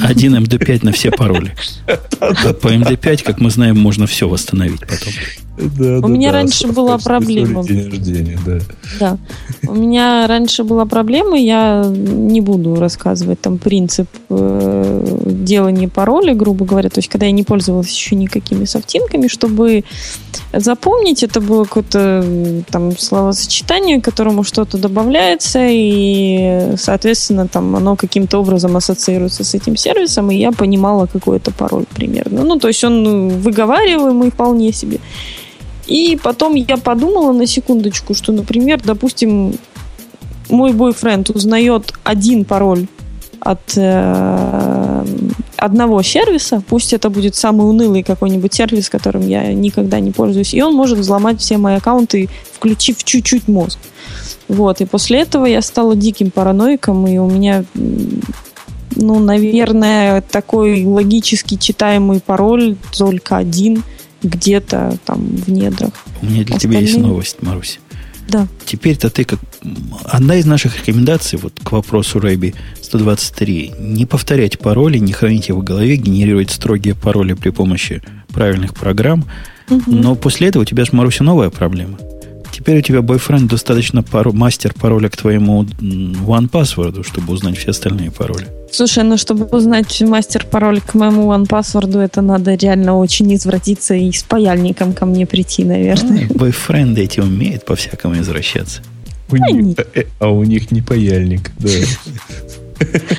Один 0.03 0.35
MD5 0.37 0.85
на 0.85 0.93
все 0.93 1.11
пароли. 1.11 1.55
По 2.19 2.69
MD5, 2.69 3.23
как 3.23 3.41
мы 3.41 3.51
знаем, 3.51 3.79
можно 3.79 4.07
все 4.07 4.29
восстановить 4.29 4.81
потом. 4.81 5.13
Да, 5.57 6.01
У 6.03 6.09
меня 6.09 6.33
раньше 6.33 6.69
была 6.69 6.99
проблема. 6.99 7.65
День 7.65 7.91
рождения, 7.91 8.39
да. 8.45 8.59
Да. 9.01 9.19
У 9.67 9.75
меня 9.75 10.27
раньше 10.27 10.65
была 10.65 10.85
проблема, 10.85 11.39
я 11.39 11.85
не 11.87 12.41
буду 12.41 12.77
рассказывать 12.77 13.41
там 13.41 13.59
принцип 13.59 14.09
э, 14.29 15.19
делания 15.25 15.89
пароля, 15.89 16.35
грубо 16.35 16.65
говоря, 16.65 16.91
то 16.91 16.99
есть 16.99 17.09
когда 17.09 17.27
я 17.27 17.33
не 17.33 17.43
пользовалась 17.43 17.91
еще 17.91 18.17
никакими 18.17 18.65
софтинками, 18.65 19.29
чтобы 19.29 19.85
запомнить, 20.53 21.23
это 21.23 21.41
было 21.41 21.65
какое-то 21.65 22.25
там 22.71 22.97
словосочетание, 22.99 24.01
к 24.01 24.05
которому 24.05 24.45
что-то 24.45 24.79
добавляется, 24.79 25.61
и, 25.63 26.75
соответственно, 26.77 27.49
там 27.49 27.75
оно 27.77 27.97
каким-то 27.97 28.39
образом 28.39 28.77
ассоциируется 28.77 29.45
с 29.45 29.55
этим 29.55 29.77
сервисом, 29.77 30.31
и 30.31 30.37
я 30.37 30.53
понимала, 30.53 31.07
какой 31.07 31.39
это 31.39 31.51
пароль 31.51 31.87
примерно. 31.95 32.45
Ну, 32.45 32.59
то 32.59 32.69
есть 32.69 32.85
он 32.85 33.29
выговариваемый 33.29 34.31
вполне 34.31 34.73
себе. 34.73 35.01
И 35.87 36.19
потом 36.21 36.55
я 36.55 36.77
подумала 36.77 37.33
на 37.33 37.47
секундочку, 37.47 38.15
что, 38.15 38.33
например, 38.33 38.81
допустим, 38.85 39.55
мой 40.49 40.73
бойфренд 40.73 41.31
узнает 41.31 41.93
один 42.05 42.45
пароль 42.45 42.87
от 43.41 43.73
э, 43.77 45.05
одного 45.57 46.03
сервиса, 46.03 46.63
пусть 46.69 46.93
это 46.93 47.11
будет 47.11 47.35
самый 47.37 47.69
унылый 47.69 48.03
какой-нибудь 48.03 48.53
сервис, 48.53 48.89
которым 48.89 49.27
я 49.27 49.53
никогда 49.53 50.01
не 50.01 50.11
пользуюсь, 50.11 50.55
и 50.55 50.63
он 50.63 50.75
может 50.75 50.99
взломать 50.99 51.41
все 51.41 51.57
мои 51.59 51.77
аккаунты, 51.77 52.29
включив 52.53 53.05
чуть-чуть 53.05 53.47
мозг. 53.47 53.79
Вот, 54.49 54.81
и 54.81 54.85
после 54.85 55.21
этого 55.21 55.47
я 55.47 55.63
стала 55.63 55.95
диким 55.95 56.31
параноиком, 56.31 57.07
и 57.07 57.19
у 57.19 57.29
меня, 57.29 57.65
ну, 58.95 59.19
наверное, 59.19 60.23
такой 60.23 60.85
логически 60.85 61.57
читаемый 61.57 62.21
пароль 62.21 62.77
только 62.97 63.37
один 63.37 63.83
где-то 64.27 64.99
там 65.05 65.21
в 65.27 65.51
недрах. 65.51 65.93
У 66.23 66.27
меня 66.27 66.45
для 66.45 66.59
тебя 66.59 66.79
есть 66.79 66.93
Остальные? 66.93 67.11
новость, 67.11 67.43
Марусь. 67.43 67.79
Да. 68.29 68.49
Теперь-то 68.65 69.09
ты 69.09 69.25
как... 69.25 69.39
Одна 70.05 70.37
из 70.37 70.47
наших 70.47 70.79
рекомендаций 70.79 71.39
вот 71.39 71.53
к 71.63 71.73
вопросу 71.73 72.19
Рэби 72.19 72.55
123. 72.83 73.75
Не 73.79 74.07
повторять 74.07 74.59
пароли, 74.59 74.99
не 74.99 75.13
хранить 75.13 75.49
их 75.49 75.55
в 75.55 75.63
голове, 75.63 75.97
генерировать 75.97 76.51
строгие 76.51 76.95
пароли 76.95 77.35
при 77.35 77.51
помощи 77.51 78.03
правильных 78.29 78.75
программ. 78.75 79.25
Мгм. 79.69 79.83
Но 79.87 80.15
после 80.15 80.49
этого 80.49 80.63
у 80.63 80.67
тебя 80.67 80.85
же, 80.85 80.91
Маруся, 80.93 81.25
новая 81.25 81.51
проблема. 81.51 81.99
Теперь 82.67 82.79
у 82.81 82.83
тебя 82.83 83.01
бойфренд 83.01 83.49
достаточно 83.49 84.03
пару, 84.03 84.33
мастер 84.33 84.75
пароля 84.75 85.09
к 85.09 85.17
твоему 85.17 85.63
м, 85.81 86.17
OnePassword, 86.27 87.05
чтобы 87.07 87.33
узнать 87.33 87.57
все 87.57 87.71
остальные 87.71 88.11
пароли. 88.11 88.49
Слушай, 88.73 89.05
ну 89.05 89.17
чтобы 89.17 89.45
узнать 89.57 90.01
мастер-пароль 90.03 90.81
к 90.81 90.95
моему 90.95 91.31
OnePassword, 91.33 91.97
это 92.03 92.23
надо 92.23 92.57
реально 92.57 92.99
очень 92.99 93.33
извратиться 93.37 93.95
и 93.95 94.11
с 94.11 94.25
паяльником 94.25 94.95
ко 94.95 95.07
мне 95.07 95.27
прийти, 95.27 95.63
наверное. 95.63 96.27
А, 96.29 96.35
Бойфренды 96.35 97.03
эти 97.03 97.21
умеют 97.21 97.65
по-всякому 97.65 98.19
извращаться. 98.19 98.83
У 99.31 99.37
них- 99.37 99.77
э, 99.95 100.03
а 100.19 100.31
у 100.31 100.43
них 100.43 100.73
не 100.73 100.83
паяльник, 100.83 101.53
да. 101.61 101.69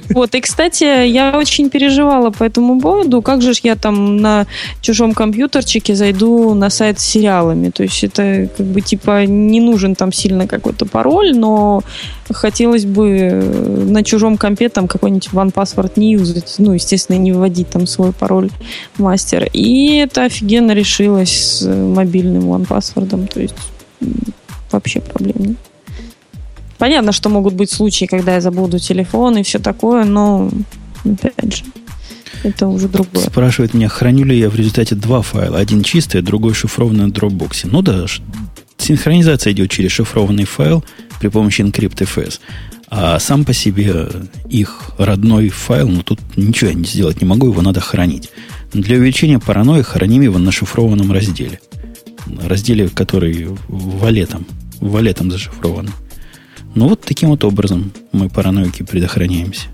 Вот, 0.09 0.35
и, 0.35 0.41
кстати, 0.41 1.05
я 1.07 1.37
очень 1.37 1.69
переживала 1.69 2.31
по 2.31 2.43
этому 2.43 2.79
поводу. 2.79 3.21
Как 3.21 3.41
же 3.41 3.53
я 3.63 3.75
там 3.75 4.17
на 4.17 4.47
чужом 4.81 5.13
компьютерчике 5.13 5.95
зайду 5.95 6.53
на 6.53 6.69
сайт 6.69 6.99
с 6.99 7.03
сериалами? 7.03 7.69
То 7.69 7.83
есть 7.83 8.03
это 8.03 8.49
как 8.57 8.65
бы 8.65 8.81
типа 8.81 9.25
не 9.25 9.59
нужен 9.59 9.95
там 9.95 10.11
сильно 10.11 10.47
какой-то 10.47 10.85
пароль, 10.85 11.35
но 11.35 11.83
хотелось 12.31 12.85
бы 12.85 13.09
э, 13.09 13.85
на 13.89 14.03
чужом 14.03 14.37
компе 14.37 14.69
там 14.69 14.87
какой-нибудь 14.87 15.29
OnePassword 15.31 15.93
не 15.97 16.13
юзать. 16.13 16.55
Ну, 16.57 16.73
естественно, 16.73 17.17
не 17.17 17.31
вводить 17.31 17.69
там 17.69 17.87
свой 17.87 18.11
пароль 18.11 18.49
мастер. 18.97 19.49
И 19.53 19.97
это 19.97 20.23
офигенно 20.25 20.71
решилось 20.71 21.59
с 21.59 21.67
мобильным 21.67 22.51
OnePassword. 22.51 23.27
То 23.33 23.39
есть 23.39 23.55
вообще 24.71 25.01
проблем 25.01 25.35
нет. 25.37 25.57
Понятно, 26.77 27.11
что 27.11 27.29
могут 27.29 27.53
быть 27.53 27.71
случаи, 27.71 28.05
когда 28.05 28.35
я 28.35 28.41
забуду 28.41 28.79
телефон 28.79 29.37
и 29.37 29.43
все 29.43 29.59
такое, 29.59 30.05
но 30.05 30.49
опять 31.03 31.57
же, 31.57 31.63
это 32.43 32.67
уже 32.67 32.87
другое. 32.87 33.25
Спрашивает 33.25 33.73
меня, 33.73 33.89
храню 33.89 34.25
ли 34.25 34.37
я 34.37 34.49
в 34.49 34.55
результате 34.55 34.95
два 34.95 35.21
файла. 35.21 35.57
Один 35.57 35.83
чистый, 35.83 36.21
другой 36.21 36.53
шифрованный 36.53 37.07
на 37.07 37.11
Dropbox. 37.11 37.61
Ну 37.71 37.81
да, 37.81 38.05
синхронизация 38.77 39.53
идет 39.53 39.71
через 39.71 39.91
шифрованный 39.91 40.45
файл 40.45 40.83
при 41.19 41.29
помощи 41.29 41.61
EncryptFS. 41.61 42.39
А 42.89 43.19
сам 43.19 43.43
по 43.43 43.53
себе 43.53 44.07
их 44.49 44.91
родной 44.97 45.49
файл, 45.49 45.89
ну 45.89 46.03
тут 46.03 46.19
ничего 46.37 46.69
я 46.69 46.75
не 46.75 46.85
сделать 46.85 47.21
не 47.21 47.27
могу, 47.27 47.47
его 47.47 47.61
надо 47.61 47.81
хранить. 47.81 48.29
Для 48.71 48.97
увеличения 48.97 49.39
паранойи 49.39 49.81
храним 49.81 50.21
его 50.21 50.37
на 50.37 50.51
шифрованном 50.51 51.11
разделе. 51.11 51.59
Разделе, 52.41 52.87
который 52.87 53.47
валетом, 53.67 54.45
валетом 54.79 55.31
зашифрован. 55.31 55.89
Ну 56.77 56.89
вот 56.89 57.01
таким 57.01 57.29
вот 57.29 57.43
образом 57.43 57.91
мы 58.11 58.29
параноики 58.29 58.83
предохраняемся. 58.83 59.65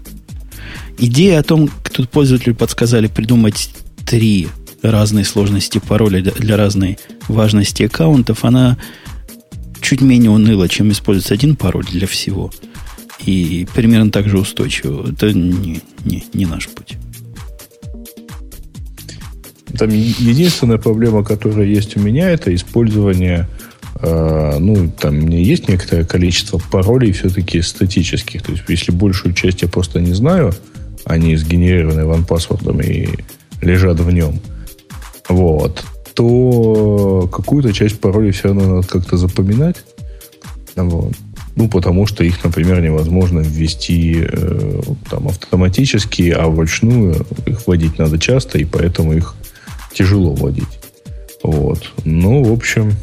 Идея 0.98 1.40
о 1.40 1.44
том, 1.44 1.70
тут 1.92 2.10
пользователи 2.10 2.54
подсказали 2.54 3.08
придумать 3.08 3.72
три 4.06 4.48
разные 4.82 5.26
сложности 5.26 5.82
пароля 5.86 6.22
для 6.22 6.56
разной 6.56 6.98
важности 7.28 7.84
аккаунтов, 7.84 8.46
она 8.46 8.78
чуть 9.82 10.00
менее 10.00 10.32
уныла, 10.32 10.70
чем 10.70 10.94
использовать 10.94 11.34
один 11.34 11.58
пароль 11.58 11.86
для 11.92 12.08
всего. 12.08 12.54
И 13.26 13.68
примерно 13.76 14.10
так 14.10 14.30
же 14.30 14.40
устойчиво. 14.40 15.12
Это 15.12 15.34
не, 15.34 15.82
не, 16.06 16.24
не 16.32 16.46
наш 16.46 16.70
путь. 16.70 16.96
Там 19.78 19.90
единственная 19.90 20.78
проблема, 20.78 21.26
которая 21.26 21.66
есть 21.66 21.98
у 21.98 22.00
меня, 22.00 22.30
это 22.30 22.56
использование 22.56 23.50
ну, 24.06 24.92
там 25.00 25.24
у 25.24 25.32
есть 25.32 25.70
некоторое 25.70 26.04
количество 26.04 26.60
паролей 26.72 27.14
все-таки 27.14 27.62
статических. 27.62 28.42
То 28.44 28.52
есть, 28.52 28.64
если 28.68 28.92
большую 28.92 29.34
часть 29.34 29.62
я 29.62 29.68
просто 29.68 30.02
не 30.02 30.14
знаю, 30.14 30.54
они 31.06 31.36
сгенерированы 31.38 32.06
ванпаспортом 32.06 32.82
и 32.82 33.08
лежат 33.62 34.00
в 34.00 34.12
нем, 34.12 34.40
вот, 35.30 35.86
то 36.14 37.30
какую-то 37.32 37.74
часть 37.74 38.00
паролей 38.00 38.32
все 38.32 38.50
равно 38.50 38.76
надо 38.76 38.88
как-то 38.88 39.18
запоминать. 39.18 39.78
Вот. 40.76 41.14
Ну, 41.56 41.70
потому 41.70 42.08
что 42.08 42.24
их, 42.24 42.44
например, 42.44 42.82
невозможно 42.82 43.40
ввести 43.40 44.26
э, 44.28 44.82
там, 45.10 45.28
автоматически, 45.28 46.30
а 46.32 46.48
вручную 46.48 47.26
их 47.46 47.68
вводить 47.68 48.00
надо 48.00 48.18
часто, 48.18 48.58
и 48.58 48.66
поэтому 48.66 49.14
их 49.14 49.36
тяжело 49.94 50.34
вводить. 50.34 50.80
Вот. 51.44 51.92
Ну, 52.06 52.44
в 52.44 52.52
общем, 52.52 52.94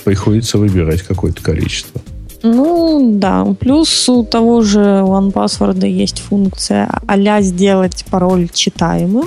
приходится 0.00 0.58
выбирать 0.58 1.02
какое-то 1.02 1.42
количество. 1.42 2.00
Ну, 2.42 3.18
да. 3.18 3.44
Плюс 3.58 4.08
у 4.08 4.24
того 4.24 4.62
же 4.62 4.80
OnePassword 4.80 5.86
есть 5.86 6.20
функция 6.20 6.88
а 7.06 7.42
сделать 7.42 8.04
пароль 8.10 8.48
читаемым. 8.52 9.26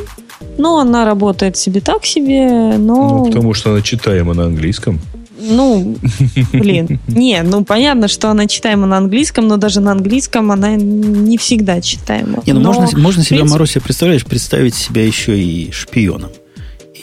Ну, 0.57 0.77
она 0.77 1.05
работает 1.05 1.57
себе 1.57 1.81
так 1.81 2.05
себе, 2.05 2.77
но... 2.77 3.19
Ну, 3.19 3.25
потому 3.25 3.53
что 3.53 3.71
она 3.71 3.81
читаема 3.81 4.33
на 4.33 4.45
английском. 4.45 4.99
Ну, 5.39 5.95
блин. 6.53 6.99
Не, 7.07 7.41
ну 7.43 7.63
понятно, 7.63 8.07
что 8.07 8.29
она 8.29 8.47
читаема 8.47 8.87
на 8.87 8.97
английском, 8.97 9.47
но 9.47 9.57
даже 9.57 9.79
на 9.79 9.91
английском 9.91 10.51
она 10.51 10.75
не 10.75 11.37
всегда 11.37 11.81
читаема. 11.81 12.43
Не, 12.45 12.53
ну 12.53 12.59
но, 12.61 12.73
можно, 12.73 12.99
можно 12.99 13.23
себя, 13.23 13.37
принципе... 13.37 13.53
Маруся, 13.53 13.81
представляешь, 13.81 14.25
представить 14.25 14.75
себя 14.75 15.05
еще 15.05 15.37
и 15.37 15.71
шпионом. 15.71 16.29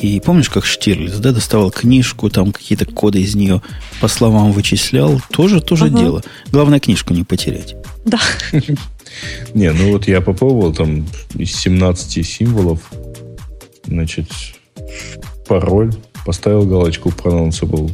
И 0.00 0.18
помнишь, 0.20 0.48
как 0.48 0.64
Штирлиц, 0.64 1.16
да, 1.16 1.32
доставал 1.32 1.70
книжку, 1.70 2.30
там 2.30 2.52
какие-то 2.52 2.86
коды 2.86 3.20
из 3.20 3.34
нее 3.34 3.60
по 4.00 4.08
словам 4.08 4.52
вычислял? 4.52 5.20
Тоже, 5.30 5.60
тоже 5.60 5.86
ага. 5.86 5.98
дело. 5.98 6.22
Главное, 6.50 6.80
книжку 6.80 7.12
не 7.12 7.24
потерять. 7.24 7.76
Да. 8.04 8.18
Не, 9.54 9.72
ну 9.72 9.92
вот 9.92 10.06
я 10.06 10.20
попробовал 10.20 10.72
там 10.72 11.06
из 11.34 11.52
17 11.56 12.24
символов, 12.24 12.80
значит, 13.84 14.26
пароль, 15.46 15.92
поставил 16.24 16.64
галочку 16.64 17.10
pronounceable. 17.10 17.90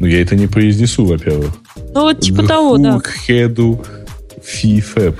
Ну, 0.00 0.06
я 0.06 0.22
это 0.22 0.34
не 0.34 0.46
произнесу, 0.46 1.04
во-первых. 1.04 1.52
Ну, 1.94 2.02
вот 2.02 2.20
типа 2.20 2.46
того, 2.46 2.78
да. 2.78 3.00
Хеду, 3.26 3.84
фифэп. 4.46 5.18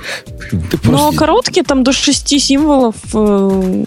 Ну, 0.83 1.09
а 1.09 1.13
короткие 1.13 1.63
там 1.63 1.83
до 1.83 1.91
шести 1.91 2.39
символов 2.39 2.95
э, 3.13 3.83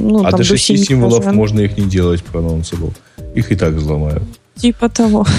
ну, 0.00 0.24
а 0.24 0.32
до 0.32 0.42
6 0.42 0.86
символов 0.86 1.24
даже. 1.24 1.36
можно 1.36 1.60
их 1.60 1.76
не 1.76 1.84
делать 1.84 2.24
pronounceable. 2.32 2.92
Их 3.34 3.52
и 3.52 3.56
так 3.56 3.74
взломают. 3.74 4.24
Типа 4.56 4.88
того. 4.88 5.26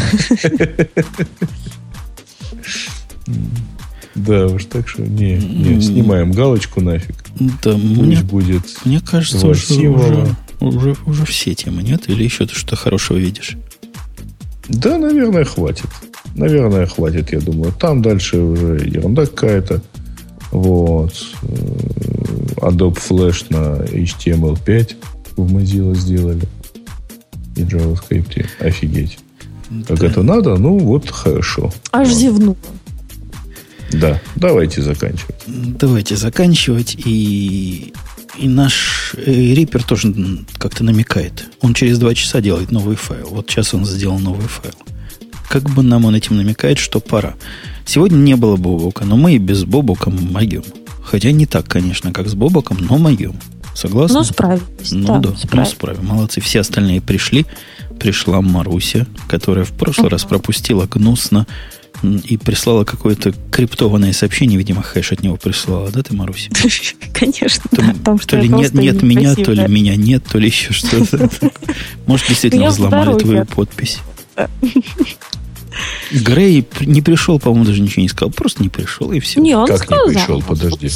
Да, 4.14 4.48
уж 4.48 4.66
так 4.66 4.90
что 4.90 5.04
не, 5.04 5.38
не 5.38 5.82
снимаем 5.82 6.34
галочку 6.34 6.82
нафиг. 6.82 7.16
Да, 7.64 7.78
мне, 7.78 8.22
будет. 8.22 8.64
Мне 8.84 9.00
кажется, 9.00 9.48
уже, 9.48 9.88
уже, 9.88 10.36
уже, 10.60 10.96
уже 11.06 11.26
все 11.26 11.56
темы 11.56 11.82
нет, 11.82 12.10
или 12.10 12.22
еще 12.26 12.46
ты 12.46 12.54
что-то 12.54 12.76
хорошего 12.76 13.18
видишь? 13.18 13.56
Да, 14.68 14.98
наверное, 14.98 15.46
хватит. 15.46 15.88
Наверное, 16.36 16.86
хватит, 16.86 17.32
я 17.32 17.40
думаю. 17.40 17.74
Там 17.74 18.02
дальше 18.02 18.38
уже 18.38 18.88
ерунда 18.88 19.26
какая-то. 19.26 19.82
Вот. 20.52 21.14
Adobe 22.58 22.98
Flash 22.98 23.46
на 23.50 23.84
HTML5 23.84 24.96
в 25.38 25.56
Mozilla 25.56 25.96
сделали. 25.96 26.42
И 27.56 27.62
JavaScript. 27.62 28.46
Офигеть. 28.60 29.20
Как 29.88 30.00
да. 30.00 30.08
это 30.08 30.24
надо? 30.24 30.58
Ну, 30.58 30.78
вот 30.80 31.10
хорошо. 31.10 31.72
Аж 31.92 32.10
вот. 32.10 32.18
зевнула. 32.18 32.58
Да, 33.94 34.22
давайте 34.36 34.82
заканчивать. 34.82 35.36
Давайте 35.48 36.16
заканчивать. 36.16 36.96
И, 37.06 37.94
и 38.38 38.48
наш 38.48 39.16
Рипер 39.18 39.84
тоже 39.84 40.14
как-то 40.58 40.84
намекает. 40.84 41.50
Он 41.62 41.74
через 41.74 42.00
два 42.00 42.14
часа 42.14 42.42
делает 42.42 42.72
новый 42.72 42.96
файл. 42.96 43.28
Вот 43.32 43.50
сейчас 43.50 43.74
он 43.74 43.86
сделал 43.86 44.20
новый 44.20 44.48
файл. 44.48 44.74
Как 45.52 45.64
бы 45.64 45.84
нам 45.84 46.06
он 46.06 46.16
этим 46.16 46.38
намекает, 46.38 46.78
что 46.78 47.02
пора. 47.02 47.34
Сегодня 47.86 48.16
не 48.16 48.38
было 48.38 48.56
Бобока, 48.56 49.04
но 49.04 49.18
мы 49.18 49.36
и 49.36 49.38
без 49.38 49.66
Бобока 49.66 50.10
могем. 50.10 50.64
Хотя 51.04 51.32
не 51.32 51.46
так, 51.46 51.68
конечно, 51.68 52.14
как 52.14 52.30
с 52.30 52.36
Бобоком, 52.36 52.78
но 52.80 52.98
моем. 52.98 53.36
Согласны? 53.76 54.20
Ну, 54.20 54.24
справились. 54.24 54.92
Ну, 54.92 55.08
да, 55.08 55.20
да 55.20 55.36
справились. 55.36 55.70
ну, 55.72 55.76
справились. 55.76 56.04
Молодцы. 56.04 56.40
Все 56.40 56.62
остальные 56.62 57.02
пришли. 57.02 57.46
Пришла 58.00 58.40
Маруся, 58.40 59.06
которая 59.28 59.66
в 59.66 59.74
прошлый 59.74 60.08
uh-huh. 60.08 60.12
раз 60.12 60.24
пропустила 60.24 60.86
гнусно 60.86 61.46
и 62.02 62.38
прислала 62.38 62.86
какое-то 62.86 63.34
криптованное 63.52 64.14
сообщение, 64.14 64.58
видимо, 64.58 64.82
хэш 64.82 65.12
от 65.12 65.22
него 65.22 65.36
прислала, 65.36 65.92
да, 65.92 66.02
ты, 66.02 66.16
Маруся? 66.16 66.50
Конечно, 67.14 67.66
то, 67.70 67.82
да, 67.82 67.94
там, 68.06 68.18
то 68.20 68.38
ли 68.38 68.48
нет, 68.48 68.74
нет 68.74 69.04
меня, 69.04 69.36
то 69.36 69.52
ли 69.52 69.68
меня 69.68 69.98
нет, 69.98 70.24
то 70.32 70.38
ли 70.38 70.48
еще 70.48 70.72
что-то. 70.72 71.30
Может, 72.06 72.30
действительно 72.30 72.68
взломали 72.68 73.20
твою 73.20 73.46
подпись. 73.46 74.00
Грей 76.12 76.66
не 76.82 77.02
пришел, 77.02 77.40
по-моему, 77.40 77.66
даже 77.66 77.82
ничего 77.82 78.02
не 78.02 78.10
сказал. 78.10 78.32
Просто 78.32 78.64
не 78.64 78.70
пришел, 78.70 79.12
и 79.12 79.20
все. 79.20 79.40
Не, 79.42 79.56
он 79.56 79.68
как 79.68 79.84
сказал. 79.84 80.08
не 80.08 80.14
пришел? 80.14 80.42
Подожди. 80.42 80.90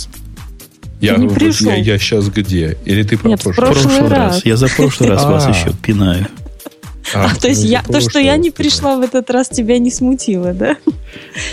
Я, 1.02 1.16
не 1.18 1.28
пришел. 1.28 1.70
Я, 1.70 1.76
я 1.78 1.98
сейчас 2.00 2.30
где? 2.30 2.78
Или 2.86 3.04
ты 3.04 3.18
про 3.18 3.30
Нет, 3.30 3.42
прошлый, 3.42 3.68
прошлый, 3.68 3.84
прошлый 3.84 4.10
раз. 4.10 4.36
раз? 4.36 4.46
Я 4.46 4.58
за 4.58 4.68
прошлый 4.68 5.10
раз 5.10 5.24
вас 5.26 5.46
а. 5.46 5.50
еще 5.52 5.72
пинаю. 5.82 6.28
А, 7.14 7.30
а, 7.32 7.36
то 7.36 7.48
есть 7.48 7.64
я, 7.64 7.84
то, 7.84 8.02
что 8.02 8.20
я 8.20 8.36
не 8.36 8.50
пришла 8.50 8.98
в 8.98 9.02
этот 9.02 9.30
раз, 9.30 9.50
тебя 9.50 9.78
не 9.78 9.92
смутило, 9.92 10.54
да? 10.54 10.76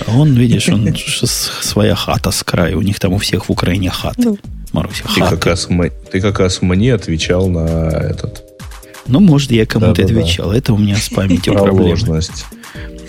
А 0.06 0.16
он, 0.16 0.34
видишь, 0.34 0.68
он 0.68 0.94
своя 1.24 1.94
хата 1.94 2.30
с 2.30 2.42
края. 2.42 2.76
У 2.76 2.82
них 2.82 2.98
там 2.98 3.12
у 3.12 3.18
всех 3.18 3.48
в 3.48 3.50
Украине 3.50 3.90
хаты. 3.90 4.22
Ну, 4.22 4.38
Маруся, 4.72 5.04
ты, 5.14 5.20
Как 5.20 5.44
раз, 5.44 5.68
ты 6.10 6.20
как 6.20 6.40
раз 6.40 6.62
мне 6.62 6.94
отвечал 6.94 7.48
на 7.48 7.88
этот. 7.88 8.44
Ну, 9.06 9.20
может, 9.20 9.50
я 9.50 9.66
кому-то 9.66 9.94
да, 9.94 10.04
отвечал. 10.04 10.50
Да. 10.50 10.56
Это 10.56 10.72
у 10.72 10.78
меня 10.78 10.96
с 10.96 11.08
памятью 11.10 11.54
проблемы. 11.54 12.20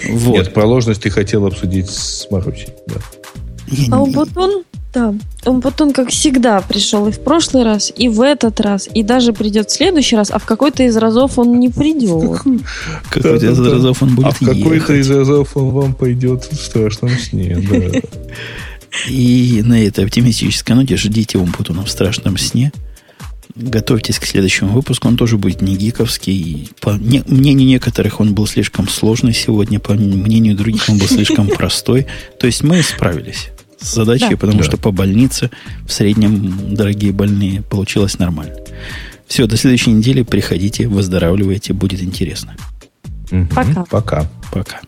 Вот. 0.09 0.33
Нет, 0.33 0.53
про 0.53 0.65
ложность 0.65 1.01
ты 1.01 1.09
хотел 1.09 1.45
обсудить 1.45 1.89
с 1.89 2.27
Марусей. 2.29 2.69
Да. 2.87 2.95
А 3.91 3.97
вот 3.97 4.29
он, 4.35 4.63
да, 4.93 5.13
он 5.45 5.61
потом, 5.61 5.93
как 5.93 6.09
всегда, 6.09 6.61
пришел 6.61 7.07
и 7.07 7.11
в 7.11 7.19
прошлый 7.19 7.63
раз, 7.63 7.91
и 7.95 8.09
в 8.09 8.21
этот 8.21 8.59
раз, 8.59 8.89
и 8.93 9.03
даже 9.03 9.33
придет 9.33 9.69
в 9.69 9.73
следующий 9.73 10.15
раз, 10.15 10.29
а 10.31 10.39
в 10.39 10.45
какой-то 10.45 10.83
из 10.83 10.97
разов 10.97 11.39
он 11.39 11.59
не 11.59 11.69
придет. 11.69 12.41
Какой-то 13.09 13.45
из 13.45 13.59
разов 13.59 14.03
он 14.03 14.15
будет 14.15 14.27
А 14.27 14.31
в 14.31 14.39
какой-то 14.39 14.93
из 14.93 15.09
разов 15.09 15.55
он 15.57 15.69
вам 15.69 15.93
пойдет 15.93 16.47
в 16.51 16.55
страшном 16.55 17.11
сне, 17.11 17.57
да. 17.69 17.99
И 19.09 19.63
на 19.65 19.83
этой 19.83 20.05
оптимистической 20.05 20.75
ноте 20.75 20.97
ждите 20.97 21.39
Умпутуна 21.39 21.83
в 21.83 21.89
страшном 21.89 22.37
сне. 22.37 22.71
Готовьтесь 23.55 24.17
к 24.17 24.25
следующему 24.25 24.71
выпуску. 24.71 25.07
Он 25.07 25.15
тоже 25.15 25.37
будет 25.37 25.61
не 25.61 25.75
гиковский. 25.75 26.69
По 26.81 26.91
не, 26.91 27.23
мнению 27.27 27.67
некоторых 27.67 28.19
он 28.19 28.33
был 28.33 28.47
слишком 28.47 28.87
сложный 28.87 29.33
сегодня, 29.33 29.79
по 29.79 29.93
мнению 29.93 30.55
других 30.55 30.89
он 30.89 30.97
был 30.97 31.07
слишком 31.07 31.47
простой. 31.55 32.07
То 32.39 32.47
есть 32.47 32.63
мы 32.63 32.81
справились 32.81 33.49
с 33.79 33.93
задачей, 33.93 34.31
да. 34.31 34.37
потому 34.37 34.59
да. 34.59 34.63
что 34.63 34.77
по 34.77 34.91
больнице 34.91 35.51
в 35.85 35.91
среднем, 35.91 36.75
дорогие 36.75 37.11
больные, 37.11 37.61
получилось 37.61 38.17
нормально. 38.17 38.55
Все, 39.27 39.45
до 39.45 39.55
следующей 39.55 39.91
недели 39.91 40.23
приходите, 40.23 40.87
выздоравливайте, 40.87 41.73
будет 41.73 42.01
интересно. 42.01 42.55
Пока. 43.53 43.85
Пока. 43.85 44.31
Пока. 44.51 44.81